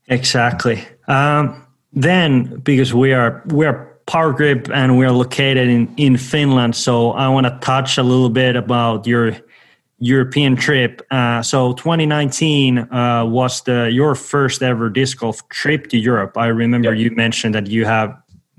Exactly. 0.09 0.83
Um, 1.07 1.63
then, 1.95 2.61
because 2.61 2.93
we 2.93 3.13
are 3.13 3.43
we 3.47 3.67
are 3.67 3.89
Power 4.07 4.33
Grip 4.33 4.69
and 4.73 4.99
we 4.99 5.07
are 5.07 5.13
located 5.13 5.69
in 5.69 5.93
in 5.97 6.17
Finland, 6.17 6.77
so 6.77 7.13
I 7.13 7.29
want 7.29 7.47
to 7.47 7.59
touch 7.61 7.99
a 7.99 8.03
little 8.03 8.31
bit 8.31 8.57
about 8.57 9.07
your 9.07 9.37
European 9.99 10.57
trip. 10.57 11.01
Uh, 11.11 11.41
so 11.43 11.73
2019 11.75 12.79
uh, 12.79 13.25
was 13.25 13.63
the 13.63 13.91
your 13.91 14.15
first 14.15 14.63
ever 14.63 14.91
disc 14.91 15.19
golf 15.19 15.49
trip 15.49 15.89
to 15.89 15.97
Europe. 15.97 16.37
I 16.37 16.49
remember 16.49 16.93
Yep. 16.93 16.99
you 16.99 17.17
mentioned 17.17 17.55
that 17.55 17.67
you 17.69 17.87
have 17.87 18.15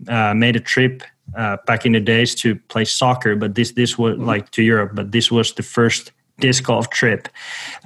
uh, 0.08 0.34
made 0.34 0.56
a 0.56 0.60
trip 0.60 1.04
uh, 1.38 1.58
back 1.68 1.86
in 1.86 1.92
the 1.92 2.00
days 2.00 2.36
to 2.36 2.56
play 2.70 2.86
soccer, 2.86 3.36
but 3.36 3.56
this 3.56 3.74
this 3.74 3.98
was 3.98 4.18
like 4.18 4.50
to 4.52 4.62
Europe, 4.62 4.92
but 4.96 5.12
this 5.12 5.32
was 5.32 5.54
the 5.54 5.64
first 5.64 6.12
disc 6.40 6.64
golf 6.64 6.90
trip. 6.90 7.30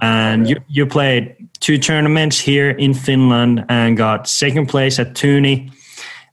And 0.01 0.49
you, 0.49 0.57
you 0.67 0.85
played 0.85 1.35
two 1.59 1.77
tournaments 1.77 2.39
here 2.39 2.71
in 2.71 2.93
Finland 2.93 3.65
and 3.69 3.97
got 3.97 4.27
second 4.27 4.67
place 4.67 4.99
at 4.99 5.13
Tuni, 5.13 5.71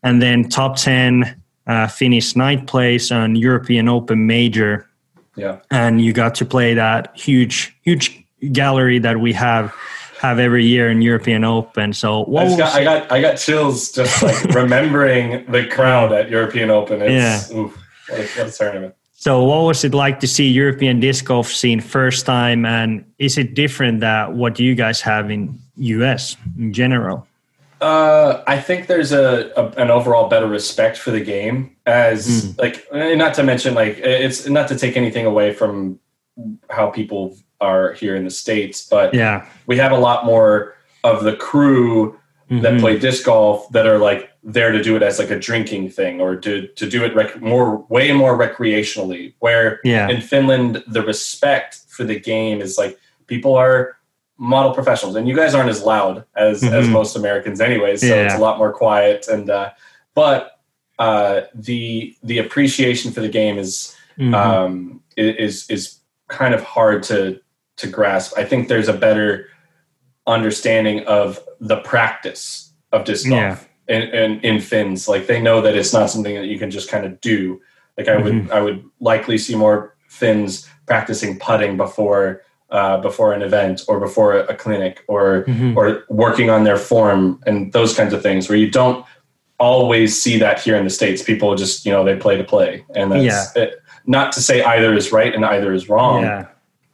and 0.02 0.22
then 0.22 0.48
top 0.48 0.76
10 0.76 1.40
uh, 1.66 1.88
finished 1.88 2.36
ninth 2.36 2.66
place 2.66 3.10
on 3.10 3.36
European 3.36 3.88
Open 3.88 4.26
Major 4.26 4.88
Yeah. 5.36 5.58
and 5.70 6.00
you 6.00 6.12
got 6.12 6.34
to 6.36 6.44
play 6.44 6.74
that 6.74 7.10
huge 7.16 7.76
huge 7.82 8.24
gallery 8.52 8.98
that 9.00 9.18
we 9.18 9.32
have 9.32 9.74
have 10.20 10.38
every 10.38 10.64
year 10.64 10.88
in 10.90 11.02
European 11.02 11.44
Open. 11.44 11.92
So 11.92 12.24
I, 12.24 12.28
what 12.28 12.44
just 12.44 12.56
was 12.56 12.58
got, 12.58 12.74
I 12.74 12.84
got 12.84 13.12
I 13.12 13.20
got 13.20 13.36
chills 13.36 13.92
just 13.92 14.22
like 14.22 14.44
remembering 14.54 15.44
the 15.50 15.66
crowd 15.66 16.12
at 16.12 16.30
European 16.30 16.70
Open. 16.70 17.02
It's 17.02 17.50
oof, 17.52 17.76
what, 18.08 18.20
a, 18.20 18.22
what 18.22 18.46
a 18.48 18.50
tournament. 18.52 18.94
So 19.18 19.42
what 19.42 19.62
was 19.64 19.82
it 19.82 19.94
like 19.94 20.20
to 20.20 20.26
see 20.26 20.46
European 20.46 21.00
disc 21.00 21.24
golf 21.24 21.48
scene 21.48 21.80
first 21.80 22.26
time, 22.26 22.66
and 22.66 23.04
is 23.18 23.38
it 23.38 23.54
different 23.54 24.00
that 24.00 24.34
what 24.34 24.60
you 24.60 24.74
guys 24.74 25.00
have 25.00 25.30
in 25.30 25.58
US 25.76 26.36
in 26.58 26.72
general? 26.72 27.26
Uh, 27.80 28.42
I 28.46 28.60
think 28.60 28.86
there's 28.86 29.12
a, 29.12 29.50
a 29.56 29.68
an 29.80 29.90
overall 29.90 30.28
better 30.28 30.46
respect 30.46 30.98
for 30.98 31.10
the 31.10 31.20
game 31.20 31.74
as 31.86 32.56
like 32.58 32.86
eh, 32.92 33.14
not 33.14 33.34
to 33.34 33.42
mention 33.42 33.74
like 33.74 33.98
it's 33.98 34.46
not 34.48 34.68
to 34.68 34.78
take 34.78 34.96
anything 34.96 35.26
away 35.26 35.52
from 35.52 35.98
how 36.68 36.90
people 36.90 37.36
are 37.60 37.94
here 37.94 38.16
in 38.16 38.24
the 38.24 38.30
states, 38.30 38.86
but 38.86 39.14
Yeah, 39.14 39.46
we 39.66 39.78
have 39.78 39.92
a 39.92 39.98
lot 39.98 40.26
more 40.26 40.74
of 41.04 41.24
the 41.24 41.36
crew 41.36 42.18
that 42.48 42.74
Mhm. 42.74 42.80
play 42.80 42.98
disc 42.98 43.24
golf 43.24 43.68
that 43.72 43.86
are 43.86 43.98
like 43.98 44.30
there 44.44 44.70
to 44.70 44.80
do 44.82 44.94
it 44.94 45.02
as 45.02 45.18
like 45.18 45.30
a 45.32 45.38
drinking 45.38 45.90
thing 45.90 46.20
or 46.20 46.36
to 46.36 46.68
to 46.68 46.88
do 46.88 47.04
it 47.04 47.14
rec- 47.14 47.40
more 47.42 47.84
way 47.88 48.12
more 48.12 48.38
recreationally. 48.38 49.34
Where 49.40 49.80
yeah, 49.84 50.08
in 50.08 50.20
Finland, 50.20 50.82
the 50.86 51.02
respect 51.02 51.78
for 51.88 52.04
the 52.04 52.18
game 52.20 52.60
is 52.60 52.78
like 52.78 52.96
people 53.26 53.56
are 53.56 53.96
model 54.38 54.72
professionals, 54.72 55.16
and 55.16 55.26
you 55.26 55.34
guys 55.34 55.54
aren't 55.54 55.70
as 55.70 55.82
loud 55.82 56.24
as 56.36 56.62
as 56.62 56.86
Mhm. 56.86 56.90
most 56.92 57.16
Americans, 57.16 57.60
anyways. 57.60 58.00
So 58.00 58.14
it's 58.14 58.34
a 58.34 58.38
lot 58.38 58.58
more 58.58 58.72
quiet, 58.72 59.26
and 59.28 59.50
uh, 59.50 59.70
but 60.14 60.52
uh, 60.98 61.40
the 61.54 62.14
the 62.22 62.38
appreciation 62.38 63.10
for 63.12 63.20
the 63.22 63.28
game 63.28 63.58
is 63.58 63.96
Mhm. 64.18 64.34
um, 64.34 65.00
is 65.16 65.68
is 65.68 65.98
kind 66.28 66.54
of 66.54 66.62
hard 66.62 67.02
to 67.04 67.40
to 67.78 67.86
grasp. 67.88 68.38
I 68.38 68.44
think 68.44 68.68
there's 68.68 68.88
a 68.88 68.92
better 68.94 69.48
understanding 70.26 71.04
of 71.06 71.38
the 71.60 71.76
practice 71.78 72.72
of 72.92 73.04
disc 73.04 73.28
golf 73.28 73.68
Yeah. 73.88 73.96
in, 73.96 74.02
in 74.02 74.40
in 74.40 74.60
Finns. 74.60 75.08
Like 75.08 75.26
they 75.26 75.40
know 75.40 75.60
that 75.60 75.74
it's 75.76 75.92
not 75.92 76.10
something 76.10 76.34
that 76.34 76.46
you 76.46 76.58
can 76.58 76.70
just 76.70 76.90
kind 76.90 77.04
of 77.04 77.20
do. 77.20 77.60
Like 77.96 78.08
I 78.08 78.16
would 78.16 78.32
Mm-hmm. 78.32 78.52
I 78.52 78.60
would 78.60 78.84
likely 79.00 79.38
see 79.38 79.54
more 79.54 79.94
Finns 80.08 80.68
practicing 80.86 81.38
putting 81.38 81.76
before 81.76 82.42
uh, 82.70 82.96
before 83.00 83.32
an 83.32 83.42
event 83.42 83.82
or 83.88 84.00
before 84.00 84.38
a 84.38 84.54
clinic 84.54 85.04
or 85.08 85.44
Mhm. 85.46 85.76
or 85.76 86.04
working 86.08 86.50
on 86.50 86.64
their 86.64 86.76
form 86.76 87.40
and 87.46 87.72
those 87.72 87.94
kinds 87.94 88.12
of 88.12 88.22
things 88.22 88.48
where 88.48 88.58
you 88.58 88.70
don't 88.70 89.04
always 89.58 90.20
see 90.20 90.38
that 90.38 90.60
here 90.60 90.76
in 90.76 90.84
the 90.84 90.90
states 90.90 91.22
people 91.22 91.54
just 91.54 91.86
you 91.86 91.92
know 91.92 92.04
they 92.04 92.16
play 92.16 92.36
to 92.36 92.44
play 92.44 92.84
and 92.94 93.10
that's 93.12 93.22
it, 93.56 93.74
not 94.04 94.32
to 94.32 94.40
say 94.42 94.62
either 94.62 94.92
is 94.94 95.12
right 95.12 95.34
and 95.34 95.44
either 95.46 95.72
is 95.72 95.88
wrong 95.88 96.22
yeah, 96.22 96.46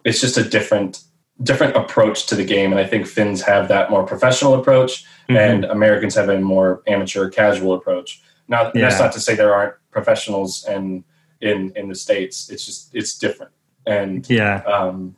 it's 0.05 0.21
just 0.21 0.37
a 0.39 0.45
different 0.45 1.01
different 1.43 1.75
approach 1.77 2.27
to 2.27 2.35
the 2.35 2.45
game 2.45 2.73
and 2.73 2.81
i 2.81 2.87
think 2.87 3.07
finns 3.07 3.43
have 3.43 3.69
that 3.69 3.91
more 3.91 4.05
professional 4.05 4.55
approach 4.55 5.05
Mhm. 5.29 5.37
and 5.37 5.65
americans 5.65 6.15
have 6.15 6.29
a 6.29 6.39
more 6.39 6.83
amateur 6.87 7.29
casual 7.31 7.75
approach. 7.75 8.21
Now 8.49 8.71
that's 8.75 8.99
not 8.99 9.13
to 9.13 9.21
say 9.21 9.35
there 9.35 9.55
aren't 9.55 9.75
professionals 9.91 10.65
and 10.65 11.05
in 11.41 11.73
in 11.75 11.89
the 11.89 11.95
states. 11.95 12.51
It's 12.51 12.67
just 12.67 12.95
it's 12.95 13.19
different. 13.19 13.53
And 13.87 14.29
yeah, 14.29 14.63
um, 14.67 15.15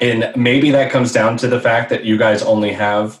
and 0.00 0.32
maybe 0.36 0.70
that 0.72 0.90
comes 0.90 1.12
down 1.12 1.36
to 1.38 1.48
the 1.48 1.60
fact 1.60 1.88
that 1.90 2.04
you 2.04 2.18
guys 2.18 2.42
only 2.42 2.72
have 2.72 3.20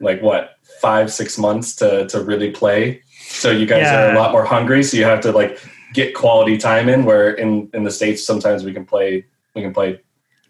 like 0.00 0.22
what 0.22 0.56
five 0.80 1.12
six 1.12 1.36
months 1.38 1.74
to 1.76 2.06
to 2.08 2.20
really 2.22 2.50
play. 2.50 3.02
So 3.26 3.50
you 3.50 3.66
guys 3.66 3.86
are 3.86 4.12
a 4.14 4.18
lot 4.18 4.32
more 4.32 4.44
hungry 4.44 4.82
so 4.82 4.96
you 4.96 5.04
have 5.04 5.20
to 5.22 5.32
like 5.32 5.58
get 5.92 6.14
quality 6.14 6.56
time 6.56 6.88
in 6.88 7.04
where 7.04 7.30
in 7.34 7.68
in 7.74 7.82
the 7.84 7.90
states 7.90 8.24
sometimes 8.24 8.64
we 8.64 8.72
can 8.72 8.84
play 8.86 9.24
we 9.54 9.62
can 9.62 9.74
play 9.74 10.00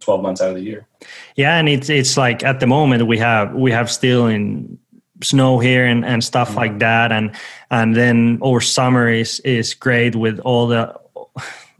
12 0.02 0.22
months 0.22 0.40
out 0.42 0.50
of 0.50 0.56
the 0.56 0.62
year 0.62 0.86
yeah. 1.34 1.56
And 1.58 1.68
it's 1.68 1.88
it's 1.90 2.16
like 2.16 2.44
at 2.44 2.60
the 2.60 2.66
moment 2.66 3.06
we 3.06 3.18
have 3.18 3.54
we 3.54 3.72
have 3.72 3.90
still 3.90 4.26
in 4.26 4.78
snow 5.22 5.58
here 5.58 5.84
and, 5.86 6.04
and 6.04 6.22
stuff 6.22 6.48
Mm-hmm. 6.50 6.58
like 6.58 6.78
that, 6.80 7.10
and 7.12 7.30
and 7.70 7.96
then 7.96 8.38
over 8.40 8.60
summer 8.60 9.08
is 9.08 9.40
is 9.40 9.74
great 9.74 10.14
with 10.14 10.38
all 10.40 10.66
the 10.68 10.94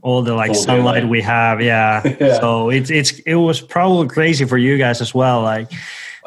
all 0.02 0.22
the 0.22 0.34
like 0.34 0.52
Full 0.54 0.62
sunlight 0.62 1.06
we 1.08 1.22
have. 1.22 1.60
Yeah. 1.60 2.02
Yeah. 2.20 2.40
So 2.40 2.70
it's 2.70 2.90
it's 2.90 3.18
it 3.26 3.34
was 3.36 3.60
probably 3.60 4.08
crazy 4.08 4.44
for 4.44 4.58
you 4.58 4.76
guys 4.78 5.00
as 5.00 5.14
well. 5.14 5.42
Like 5.42 5.70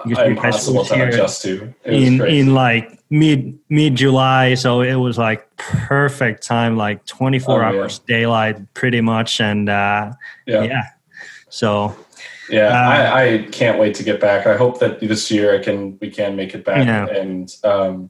because 0.04 0.10
you 0.10 0.16
guys 0.16 0.28
impossible 0.28 0.86
to 0.86 1.08
adjust 1.08 1.42
to 1.44 1.74
in 1.84 2.20
crazy. 2.20 2.40
in 2.40 2.54
like 2.54 3.00
mid 3.10 3.58
mid 3.70 3.96
July, 3.96 4.56
so 4.56 4.82
it 4.82 4.96
was 4.96 5.18
like 5.18 5.44
perfect 5.58 6.44
time, 6.48 6.78
like 6.78 7.06
twenty 7.06 7.40
four 7.40 7.64
Oh, 7.64 7.72
yeah. 7.72 7.80
hours 7.80 8.00
daylight, 8.00 8.74
pretty 8.74 9.02
much, 9.02 9.42
and 9.42 9.68
uh, 9.70 10.14
yeah 10.46 10.64
yeah. 10.64 10.84
So 11.56 11.96
Yeah, 12.50 12.68
Uh, 12.68 12.92
I, 12.92 13.24
I 13.34 13.38
can't 13.52 13.80
wait 13.80 13.96
to 13.96 14.04
get 14.04 14.20
back. 14.20 14.46
I 14.46 14.58
hope 14.58 14.80
that 14.80 15.00
this 15.00 15.32
year 15.32 15.56
I 15.58 15.64
can 15.64 15.98
we 16.02 16.10
can 16.12 16.36
make 16.36 16.54
it 16.54 16.66
back. 16.66 16.86
Yeah. 16.86 17.08
And 17.08 17.50
um, 17.64 18.10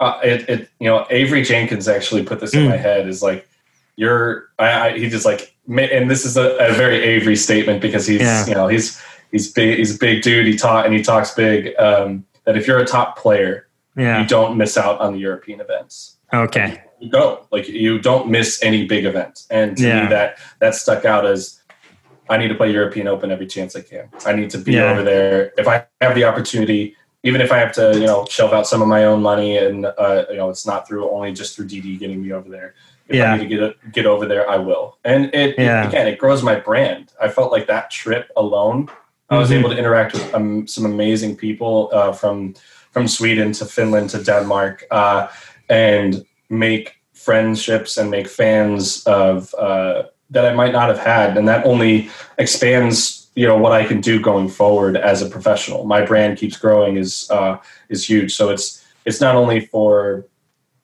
uh, 0.00 0.20
it, 0.22 0.48
it 0.48 0.68
you 0.80 0.88
know 0.90 1.06
Avery 1.10 1.42
Jenkins 1.42 1.88
actually 1.88 2.22
put 2.24 2.40
this 2.40 2.52
in 2.54 2.64
Mm. 2.64 2.70
my 2.70 2.76
head 2.76 3.08
is 3.08 3.22
like 3.22 3.48
you're 3.96 4.50
I, 4.58 4.68
I 4.90 4.98
he 4.98 5.08
just 5.08 5.24
like 5.24 5.56
and 5.66 6.10
this 6.10 6.24
is 6.26 6.36
a, 6.36 6.56
a 6.58 6.72
very 6.74 6.98
Avery 7.02 7.36
statement 7.36 7.80
because 7.80 8.06
he's 8.06 8.20
Yeah. 8.20 8.46
you 8.46 8.54
know 8.54 8.68
he's 8.68 9.00
he's 9.32 9.50
big 9.50 9.78
he's 9.78 9.96
a 9.96 9.98
big 9.98 10.22
dude 10.22 10.46
he 10.46 10.56
taught 10.56 10.84
and 10.84 10.94
he 10.94 11.02
talks 11.02 11.32
big 11.34 11.74
um, 11.78 12.24
that 12.44 12.56
if 12.58 12.66
you're 12.66 12.78
a 12.80 12.86
top 12.86 13.16
player 13.18 13.66
yeah, 13.96 14.20
you 14.20 14.26
don't 14.26 14.56
miss 14.58 14.76
out 14.76 15.00
on 15.00 15.12
the 15.14 15.20
European 15.20 15.60
events 15.60 16.16
okay, 16.34 16.82
you 17.00 17.08
go 17.10 17.46
like 17.50 17.66
you 17.68 17.98
don't 17.98 18.28
miss 18.28 18.62
any 18.62 18.84
big 18.86 19.04
event 19.06 19.46
and 19.50 19.76
to 19.78 19.84
Yeah. 19.86 20.02
me 20.02 20.08
that 20.10 20.36
that 20.60 20.74
stuck 20.74 21.04
out 21.06 21.24
as 21.24 21.60
i 22.28 22.36
need 22.36 22.48
to 22.48 22.54
play 22.54 22.70
european 22.72 23.06
open 23.08 23.30
every 23.30 23.46
chance 23.46 23.76
i 23.76 23.80
can 23.80 24.08
i 24.26 24.32
need 24.32 24.50
to 24.50 24.58
be 24.58 24.72
Yeah. 24.72 24.90
over 24.92 25.02
there 25.02 25.52
if 25.58 25.66
i 25.68 25.86
have 26.00 26.14
the 26.14 26.24
opportunity 26.24 26.96
even 27.22 27.40
if 27.40 27.50
i 27.52 27.58
have 27.58 27.72
to 27.72 27.98
you 27.98 28.06
know 28.06 28.26
shell 28.28 28.52
out 28.54 28.66
some 28.66 28.82
of 28.82 28.88
my 28.88 29.04
own 29.04 29.22
money 29.22 29.56
and 29.58 29.86
uh, 29.86 30.24
you 30.30 30.36
know 30.36 30.50
it's 30.50 30.66
not 30.66 30.86
through 30.86 31.10
only 31.10 31.32
just 31.32 31.54
through 31.56 31.66
dd 31.66 31.98
getting 31.98 32.22
me 32.22 32.32
over 32.32 32.48
there 32.48 32.74
if 33.08 33.16
Yeah. 33.16 33.32
i 33.32 33.36
need 33.36 33.48
to 33.48 33.56
get 33.56 33.92
get 33.92 34.06
over 34.06 34.26
there 34.26 34.48
i 34.48 34.56
will 34.56 34.98
and 35.04 35.26
it, 35.34 35.58
Yeah. 35.58 35.84
it 35.84 35.88
again 35.88 36.06
it 36.06 36.18
grows 36.18 36.42
my 36.42 36.56
brand 36.68 37.12
i 37.20 37.28
felt 37.28 37.50
like 37.52 37.66
that 37.66 37.90
trip 37.90 38.28
alone 38.36 38.88
i 39.30 39.38
was 39.38 39.50
Mhm. 39.50 39.58
able 39.58 39.70
to 39.70 39.76
interact 39.78 40.12
with 40.14 40.34
um, 40.34 40.66
some 40.66 40.84
amazing 40.86 41.36
people 41.36 41.90
uh, 41.92 42.12
from 42.12 42.54
from 42.92 43.06
sweden 43.08 43.52
to 43.52 43.64
finland 43.66 44.08
to 44.10 44.18
denmark 44.22 44.84
uh, 44.90 45.26
and 45.68 46.24
make 46.50 46.86
friendships 47.12 47.96
and 47.98 48.10
make 48.10 48.28
fans 48.28 49.02
of 49.06 49.54
uh, 49.58 50.02
that 50.30 50.44
I 50.44 50.54
might 50.54 50.72
not 50.72 50.88
have 50.88 50.98
had, 50.98 51.36
and 51.36 51.46
that 51.48 51.64
only 51.66 52.10
expands 52.38 53.24
you 53.34 53.46
know 53.46 53.56
what 53.58 53.72
I 53.72 53.84
can 53.84 54.00
do 54.00 54.20
going 54.20 54.48
forward 54.48 54.96
as 54.96 55.22
a 55.22 55.28
professional. 55.28 55.84
My 55.84 56.04
brand 56.04 56.38
keeps 56.38 56.56
growing 56.56 56.96
is 56.96 57.28
uh, 57.30 57.58
is 57.88 58.08
huge, 58.08 58.34
so 58.34 58.50
it's 58.50 58.84
it's 59.04 59.20
not 59.20 59.34
only 59.34 59.60
for 59.60 60.26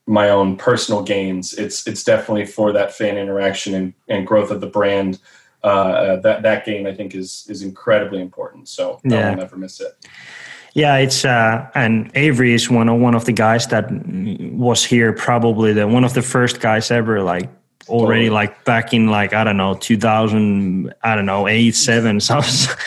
my 0.07 0.31
own 0.31 0.57
personal 0.57 1.03
gains. 1.03 1.55
It's 1.55 1.87
it's 1.87 2.03
definitely 2.03 2.47
for 2.47 2.73
that 2.73 2.93
fan 2.93 3.17
interaction 3.17 3.75
and, 3.75 3.95
and 4.09 4.27
growth 4.27 4.51
of 4.51 4.61
the 4.61 4.67
brand. 4.67 5.21
Uh, 5.63 6.17
that 6.17 6.43
that 6.43 6.65
gain 6.65 6.87
I 6.87 6.95
think 6.95 7.15
is 7.15 7.47
is 7.49 7.63
incredibly 7.63 8.21
important. 8.21 8.69
So 8.69 9.01
I'll 9.31 9.37
never 9.37 9.57
miss 9.57 9.81
it. 9.81 9.93
yeah. 10.75 10.97
It's 10.97 11.25
uh, 11.25 11.69
and 11.75 12.11
Avery 12.15 12.55
is 12.55 12.69
one 12.69 12.89
of 12.89 12.99
one 12.99 13.15
of 13.15 13.27
the 13.27 13.33
guys 13.33 13.69
that 13.69 13.91
was 13.93 14.85
here, 14.85 15.13
probably 15.13 15.73
the 15.73 15.87
one 15.87 16.03
of 16.03 16.15
the 16.15 16.23
first 16.23 16.61
guys 16.61 16.91
ever, 16.91 17.23
like 17.23 17.49
already 17.91 18.27
Totally. 18.29 18.31
like 18.31 18.65
back 18.65 18.95
in 18.95 19.09
like 19.09 19.35
I 19.35 19.43
don't 19.45 19.57
know 19.57 19.75
2000 19.75 20.95
I 21.03 21.15
don't 21.17 21.27
know 21.27 21.49
eight 21.49 21.75
seven 21.75 22.21
some, 22.29 22.43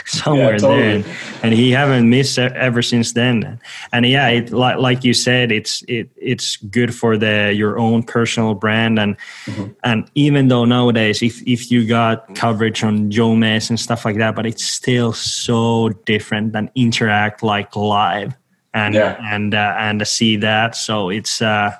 somewhere 0.05 0.57
totally. 0.57 1.01
there 1.01 1.15
and 1.43 1.53
he 1.53 1.71
haven't 1.71 2.09
missed 2.09 2.39
ever 2.39 2.81
since 2.81 3.13
then 3.13 3.59
and 3.91 4.05
yeah 4.05 4.27
it 4.29 4.51
like 4.51 4.77
like 4.77 5.03
you 5.03 5.13
said 5.13 5.51
it's 5.51 5.83
it 5.87 6.09
it's 6.17 6.57
good 6.57 6.93
for 6.95 7.17
the 7.17 7.53
your 7.53 7.77
own 7.79 8.03
personal 8.03 8.53
brand 8.55 8.99
and 8.99 9.17
Mhm. 9.45 9.75
and 9.83 10.09
even 10.15 10.47
though 10.47 10.65
nowadays 10.65 11.21
if 11.21 11.41
if 11.47 11.69
you 11.71 11.85
got 11.85 12.33
coverage 12.35 12.83
on 12.83 13.09
Jomez 13.11 13.69
and 13.69 13.79
stuff 13.79 14.05
like 14.05 14.17
that 14.17 14.35
but 14.35 14.45
it's 14.45 14.63
still 14.65 15.11
so 15.13 15.89
different 16.05 16.53
than 16.53 16.69
interact 16.75 17.43
like 17.43 17.75
live 17.75 18.33
and 18.73 18.95
Yeah. 18.95 19.17
and 19.33 19.53
uh, 19.53 19.75
and 19.77 19.99
to 19.99 20.05
see 20.05 20.37
that 20.37 20.75
so 20.75 21.09
it's 21.09 21.41
uh 21.41 21.71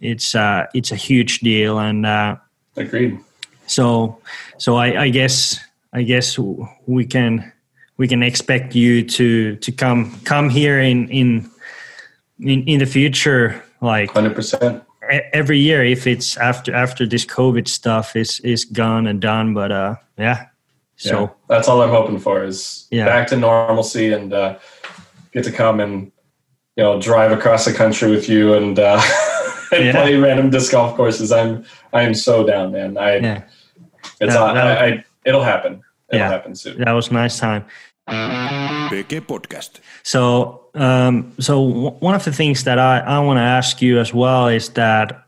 it's 0.00 0.34
uh 0.34 0.66
it's 0.74 0.92
a 0.92 0.96
huge 0.96 1.40
deal 1.40 1.78
and 1.78 2.04
uh 2.06 2.36
Agreed. 2.76 3.18
so 3.66 4.18
so 4.58 4.76
I, 4.76 5.02
I 5.04 5.08
guess 5.10 5.58
I 5.92 6.02
guess 6.02 6.38
we 6.86 7.06
can 7.06 7.52
we 7.96 8.08
can 8.08 8.22
expect 8.22 8.74
you 8.74 9.02
to 9.04 9.56
to 9.56 9.72
come 9.72 10.18
come 10.24 10.50
here 10.50 10.80
in 10.80 11.08
in 11.08 11.50
in, 12.40 12.64
in 12.64 12.78
the 12.80 12.86
future 12.86 13.62
like 13.80 14.10
Hundred 14.10 14.34
percent. 14.34 14.82
e- 15.12 15.20
every 15.32 15.58
year 15.58 15.84
if 15.84 16.06
it's 16.06 16.36
after 16.36 16.74
after 16.74 17.06
this 17.06 17.24
covid 17.24 17.68
stuff 17.68 18.16
is 18.16 18.40
is 18.40 18.64
gone 18.64 19.06
and 19.06 19.20
done 19.20 19.54
but 19.54 19.70
uh 19.70 19.94
yeah 20.18 20.46
so 20.96 21.20
yeah, 21.22 21.28
that's 21.48 21.68
all 21.68 21.82
I'm 21.82 21.90
hoping 21.90 22.18
for 22.20 22.44
is 22.44 22.86
Yeah. 22.90 23.06
back 23.06 23.26
to 23.28 23.36
normalcy 23.36 24.12
and 24.12 24.32
uh, 24.32 24.58
get 25.32 25.42
to 25.44 25.50
come 25.52 25.80
and 25.80 26.12
you 26.76 26.84
know 26.84 27.00
drive 27.00 27.32
across 27.32 27.64
the 27.64 27.72
country 27.72 28.10
with 28.10 28.28
you 28.28 28.54
and, 28.54 28.78
uh, 28.78 29.00
and 29.74 29.84
Yeah. 29.86 29.92
play 29.92 30.16
random 30.16 30.50
disc 30.50 30.72
golf 30.72 30.96
courses. 30.96 31.30
I'm 31.32 31.64
I 31.92 32.02
am 32.02 32.14
so 32.14 32.44
down, 32.46 32.72
man. 32.72 32.96
I 32.98 33.16
yeah 33.16 33.42
It's 34.20 34.32
That- 34.34 34.42
uh, 34.42 34.54
that- 34.54 34.66
I, 34.82 34.86
I, 34.86 35.04
it'll 35.24 35.42
happen. 35.44 35.82
It'll 36.10 36.20
Yeah. 36.20 36.28
happen 36.30 36.54
soon. 36.54 36.78
That 36.78 36.92
was 36.92 37.10
a 37.10 37.14
nice 37.14 37.38
time. 37.38 37.64
PK 38.08 39.20
Podcast. 39.20 39.80
So, 40.02 40.66
um, 40.74 41.32
so 41.40 41.54
w- 41.68 41.96
one 42.00 42.14
of 42.14 42.24
the 42.24 42.32
things 42.32 42.64
that 42.64 42.78
I, 42.78 42.98
I 43.00 43.18
want 43.20 43.38
to 43.38 43.42
ask 43.42 43.80
you 43.80 43.98
as 43.98 44.12
well 44.12 44.48
is 44.48 44.68
that 44.70 45.24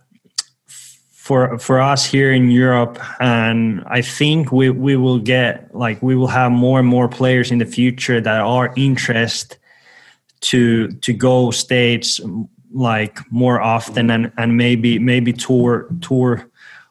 for 0.66 1.58
for 1.58 1.80
us 1.80 2.04
here 2.04 2.32
in 2.32 2.50
Europe, 2.50 2.98
and 3.18 3.82
I 3.86 4.02
think 4.02 4.52
we 4.52 4.70
we 4.70 4.96
will 4.96 5.18
get 5.18 5.74
like 5.74 6.00
we 6.02 6.14
will 6.14 6.28
have 6.28 6.52
more 6.52 6.78
and 6.78 6.86
more 6.88 7.08
players 7.08 7.50
in 7.50 7.58
the 7.58 7.64
future 7.66 8.20
that 8.20 8.40
are 8.40 8.72
interested 8.76 9.58
to 10.42 10.88
to 11.00 11.12
go 11.12 11.50
states 11.50 12.20
like 12.76 13.18
more 13.32 13.60
often 13.60 14.10
and 14.10 14.32
and 14.36 14.56
maybe 14.56 14.98
maybe 14.98 15.32
tour 15.32 15.88
tour 16.00 16.48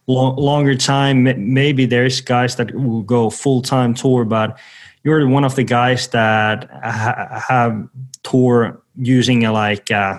lo- 0.08 0.36
longer 0.36 0.76
time 0.76 1.24
maybe 1.54 1.86
there's 1.86 2.22
guys 2.22 2.56
that 2.56 2.74
will 2.74 3.04
go 3.04 3.30
full 3.30 3.62
time 3.62 3.94
tour 3.94 4.26
but 4.26 4.58
you're 5.04 5.28
one 5.28 5.46
of 5.46 5.56
the 5.56 5.64
guys 5.64 6.08
that 6.10 6.68
ha- 6.84 7.44
have 7.48 7.88
tour 8.24 8.82
using 8.98 9.46
a 9.46 9.52
like 9.52 9.92
uh, 9.92 10.18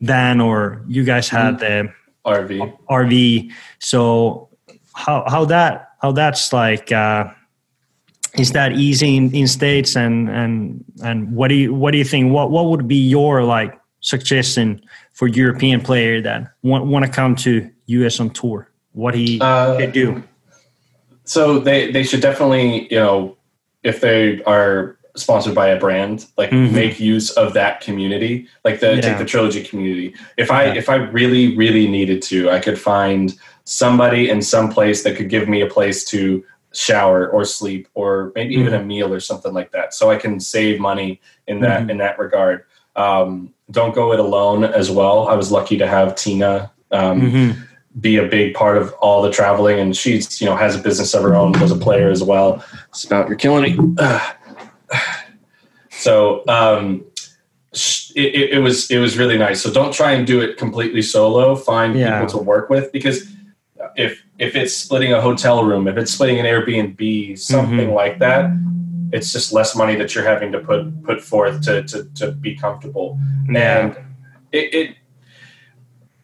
van 0.00 0.40
or 0.40 0.84
you 0.86 1.02
guys 1.02 1.28
had 1.28 1.58
the 1.58 1.92
RV. 2.26 2.78
RV. 2.90 3.52
So 3.78 4.50
how 4.94 5.24
how 5.28 5.44
that 5.46 5.92
how 6.02 6.12
that's 6.12 6.52
like 6.52 6.92
uh, 6.92 7.32
is 8.38 8.52
that 8.52 8.72
easy 8.72 9.16
in, 9.16 9.34
in 9.34 9.48
states 9.48 9.96
and 9.96 10.28
and 10.28 10.84
and 11.02 11.32
what 11.32 11.48
do 11.48 11.54
you 11.54 11.74
what 11.74 11.92
do 11.92 11.98
you 11.98 12.04
think 12.04 12.32
what 12.32 12.50
what 12.50 12.66
would 12.66 12.86
be 12.86 12.96
your 12.96 13.44
like 13.44 13.78
suggestion 14.12 14.80
for 15.12 15.26
European 15.28 15.80
player 15.80 16.20
that 16.22 16.52
want 16.62 16.86
want 16.86 17.04
to 17.04 17.10
come 17.10 17.34
to 17.36 17.68
US 17.86 18.20
on 18.20 18.30
tour? 18.30 18.68
What 18.92 19.14
he 19.14 19.38
Uh, 19.40 19.78
should 19.78 19.92
do? 19.92 20.22
So 21.24 21.58
they 21.58 21.90
they 21.92 22.02
should 22.04 22.20
definitely 22.20 22.88
you 22.90 22.98
know 22.98 23.36
if 23.82 24.00
they 24.00 24.42
are 24.44 24.96
sponsored 25.16 25.54
by 25.54 25.68
a 25.68 25.78
brand 25.78 26.26
like 26.36 26.50
Mhm. 26.50 26.72
make 26.72 27.00
use 27.00 27.30
of 27.42 27.52
that 27.54 27.80
community 27.80 28.46
like 28.64 28.78
the 28.80 28.94
Yeah. 28.94 29.00
take 29.00 29.18
the 29.18 29.24
trilogy 29.24 29.62
community 29.64 30.14
if 30.36 30.48
i 30.50 30.62
Yeah. 30.66 30.74
if 30.80 30.88
i 30.88 30.94
really 31.20 31.56
really 31.56 31.86
needed 31.88 32.22
to 32.30 32.38
i 32.50 32.60
could 32.60 32.78
find 32.78 33.34
somebody 33.64 34.30
in 34.30 34.40
some 34.42 34.68
place 34.76 35.02
that 35.02 35.16
could 35.16 35.28
give 35.28 35.48
me 35.48 35.60
a 35.60 35.66
place 35.66 36.04
to 36.12 36.44
shower 36.72 37.26
or 37.34 37.44
sleep 37.44 37.88
or 37.94 38.30
maybe 38.36 38.54
even 38.54 38.66
Mm-hmm. 38.72 38.82
a 38.82 38.92
meal 38.92 39.12
or 39.12 39.20
something 39.20 39.52
like 39.52 39.70
that 39.72 39.92
so 39.92 40.08
i 40.10 40.16
can 40.16 40.38
save 40.38 40.78
money 40.78 41.20
in 41.48 41.60
that 41.60 41.80
Mhm. 41.82 41.90
in 41.92 41.96
that 41.98 42.16
regard 42.18 42.58
um, 42.98 43.52
don't 43.70 43.94
go 43.94 44.12
it 44.12 44.20
alone 44.20 44.64
as 44.64 44.90
well 44.90 45.28
i 45.28 45.34
was 45.34 45.50
lucky 45.52 45.76
to 45.78 45.86
have 45.86 46.14
tina 46.16 46.70
um, 46.90 47.20
Mhm. 47.20 47.56
be 48.00 48.16
a 48.16 48.26
big 48.26 48.54
part 48.54 48.76
of 48.76 48.92
all 48.94 49.22
the 49.22 49.30
traveling 49.30 49.78
and 49.80 49.96
she's 49.96 50.40
you 50.40 50.46
know 50.48 50.56
has 50.56 50.74
a 50.74 50.78
business 50.78 51.14
of 51.14 51.22
her 51.22 51.34
own 51.36 51.52
was 51.60 51.70
a 51.72 51.76
player 51.76 52.10
as 52.10 52.22
well 52.22 52.62
spout 52.92 53.28
you're 53.28 53.36
killing 53.38 53.62
me 53.62 53.94
so 55.90 56.42
um 56.48 57.04
it, 58.16 58.34
it, 58.34 58.50
it 58.54 58.58
was 58.60 58.90
it 58.90 58.98
was 58.98 59.18
really 59.18 59.36
nice 59.38 59.60
so 59.62 59.70
don't 59.72 59.92
try 59.92 60.12
and 60.12 60.26
do 60.26 60.40
it 60.40 60.56
completely 60.56 61.02
solo 61.02 61.54
find 61.54 61.94
Yeah. 61.98 62.20
people 62.20 62.38
to 62.38 62.44
work 62.44 62.70
with 62.70 62.90
because 62.92 63.26
if 63.96 64.22
if 64.38 64.54
it's 64.56 64.74
splitting 64.76 65.12
a 65.12 65.20
hotel 65.20 65.64
room 65.64 65.86
if 65.88 65.96
it's 65.96 66.12
splitting 66.12 66.38
an 66.40 66.46
airbnb 66.46 67.38
something 67.38 67.88
Mhm. 67.90 67.94
like 67.94 68.18
that 68.20 68.50
it's 69.12 69.32
just 69.32 69.52
less 69.52 69.74
money 69.74 69.96
that 69.96 70.14
you're 70.14 70.24
having 70.24 70.52
to 70.52 70.58
put 70.60 71.02
put 71.02 71.20
forth 71.20 71.60
to 71.62 71.82
to, 71.84 72.04
to 72.14 72.32
be 72.32 72.54
comfortable. 72.56 73.18
Yeah. 73.50 73.78
and 73.78 73.96
it, 74.52 74.74
it 74.74 74.96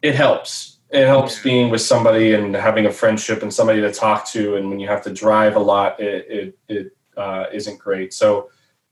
it 0.01 0.15
helps. 0.15 0.77
It 0.91 1.07
helps 1.07 1.41
being 1.41 1.69
with 1.71 1.81
somebody 1.81 2.33
and 2.33 2.55
having 2.55 2.85
a 2.85 2.91
friendship 2.91 3.41
and 3.41 3.51
somebody 3.53 3.81
to 3.81 3.91
talk 3.91 4.27
to. 4.29 4.55
And 4.55 4.69
when 4.69 4.79
you 4.79 4.87
have 4.87 5.01
to 5.03 5.11
drive 5.13 5.55
a 5.55 5.59
lot 5.59 5.99
it 5.99 6.25
it, 6.29 6.57
it 6.77 6.97
uh, 7.17 7.45
isn't 7.51 7.79
great. 7.79 8.13
So 8.13 8.49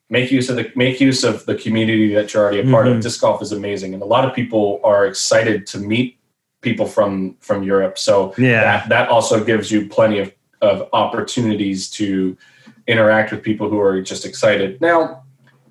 make 0.09 0.31
use 0.31 0.49
of 0.49 0.55
the 0.55 0.71
make 0.75 0.99
use 0.99 1.23
of 1.23 1.45
the 1.45 1.55
community 1.55 2.13
that 2.15 2.33
you're 2.33 2.43
already 2.43 2.59
a 2.67 2.71
part 2.71 2.87
Mhm. 2.87 2.97
of 2.97 3.03
disc 3.03 3.21
golf 3.21 3.41
is 3.41 3.51
amazing. 3.51 3.93
And 3.93 4.01
a 4.01 4.05
lot 4.05 4.25
of 4.25 4.33
people 4.33 4.79
are 4.83 5.05
excited 5.05 5.65
to 5.67 5.77
meet 5.77 6.17
people 6.61 6.85
from 6.85 7.35
from 7.39 7.63
europe. 7.63 7.97
So 7.97 8.33
Yeah. 8.37 8.63
that, 8.63 8.89
that 8.89 9.09
also 9.09 9.43
gives 9.43 9.71
you 9.71 9.87
plenty 9.87 10.19
of, 10.19 10.33
of 10.61 10.89
opportunities 10.93 11.89
to 11.91 12.37
interact 12.88 13.31
with 13.31 13.41
people 13.43 13.69
who 13.69 13.79
are 13.79 14.01
just 14.01 14.25
excited. 14.25 14.79
Now 14.81 15.23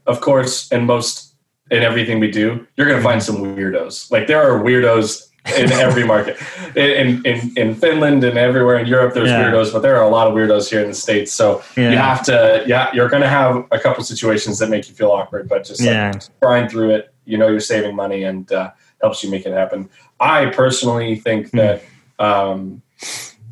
of 0.06 0.20
course 0.20 0.70
in 0.72 0.84
most 0.86 1.34
in 1.70 1.82
everything 1.82 2.18
we 2.20 2.30
do 2.30 2.66
you're 2.76 2.86
going 2.86 2.98
to 2.98 3.04
find 3.04 3.22
some 3.22 3.36
weirdos. 3.36 4.10
Like 4.10 4.26
there 4.26 4.42
are 4.42 4.60
weirdos 4.62 5.28
in 5.58 5.70
every 5.86 6.04
market. 6.04 6.36
In, 6.76 7.24
in 7.26 7.52
in 7.56 7.74
finland 7.74 8.24
and 8.24 8.36
everywhere 8.38 8.78
in 8.78 8.86
europe 8.86 9.12
there's 9.14 9.28
Yeah. 9.30 9.42
weirdos 9.44 9.72
but 9.72 9.80
there 9.82 9.96
are 9.96 10.04
a 10.04 10.08
lot 10.08 10.26
of 10.28 10.34
weirdos 10.34 10.68
here 10.70 10.80
in 10.80 10.88
the 10.88 10.94
states. 10.94 11.32
So 11.32 11.62
you 11.76 11.96
have 11.96 12.22
to 12.24 12.64
yeah 12.66 12.90
you're 12.94 13.08
going 13.08 13.22
to 13.22 13.28
have 13.28 13.64
a 13.70 13.78
couple 13.78 14.02
situations 14.04 14.58
that 14.60 14.68
make 14.70 14.88
you 14.88 14.94
feel 14.94 15.10
awkward 15.10 15.48
but 15.48 15.64
just 15.64 15.80
like, 15.80 15.90
Yeah. 15.90 16.12
grind 16.40 16.70
through 16.70 16.90
it. 16.96 17.14
You 17.24 17.38
know 17.38 17.48
you're 17.48 17.60
saving 17.60 17.94
money 17.94 18.24
and 18.24 18.50
uh, 18.52 18.70
helps 19.00 19.22
you 19.22 19.30
make 19.30 19.46
it 19.46 19.52
happen. 19.52 19.88
I 20.20 20.46
personally 20.46 21.16
think 21.16 21.50
Hmm. 21.50 21.56
that 21.58 21.82
um, 22.18 22.82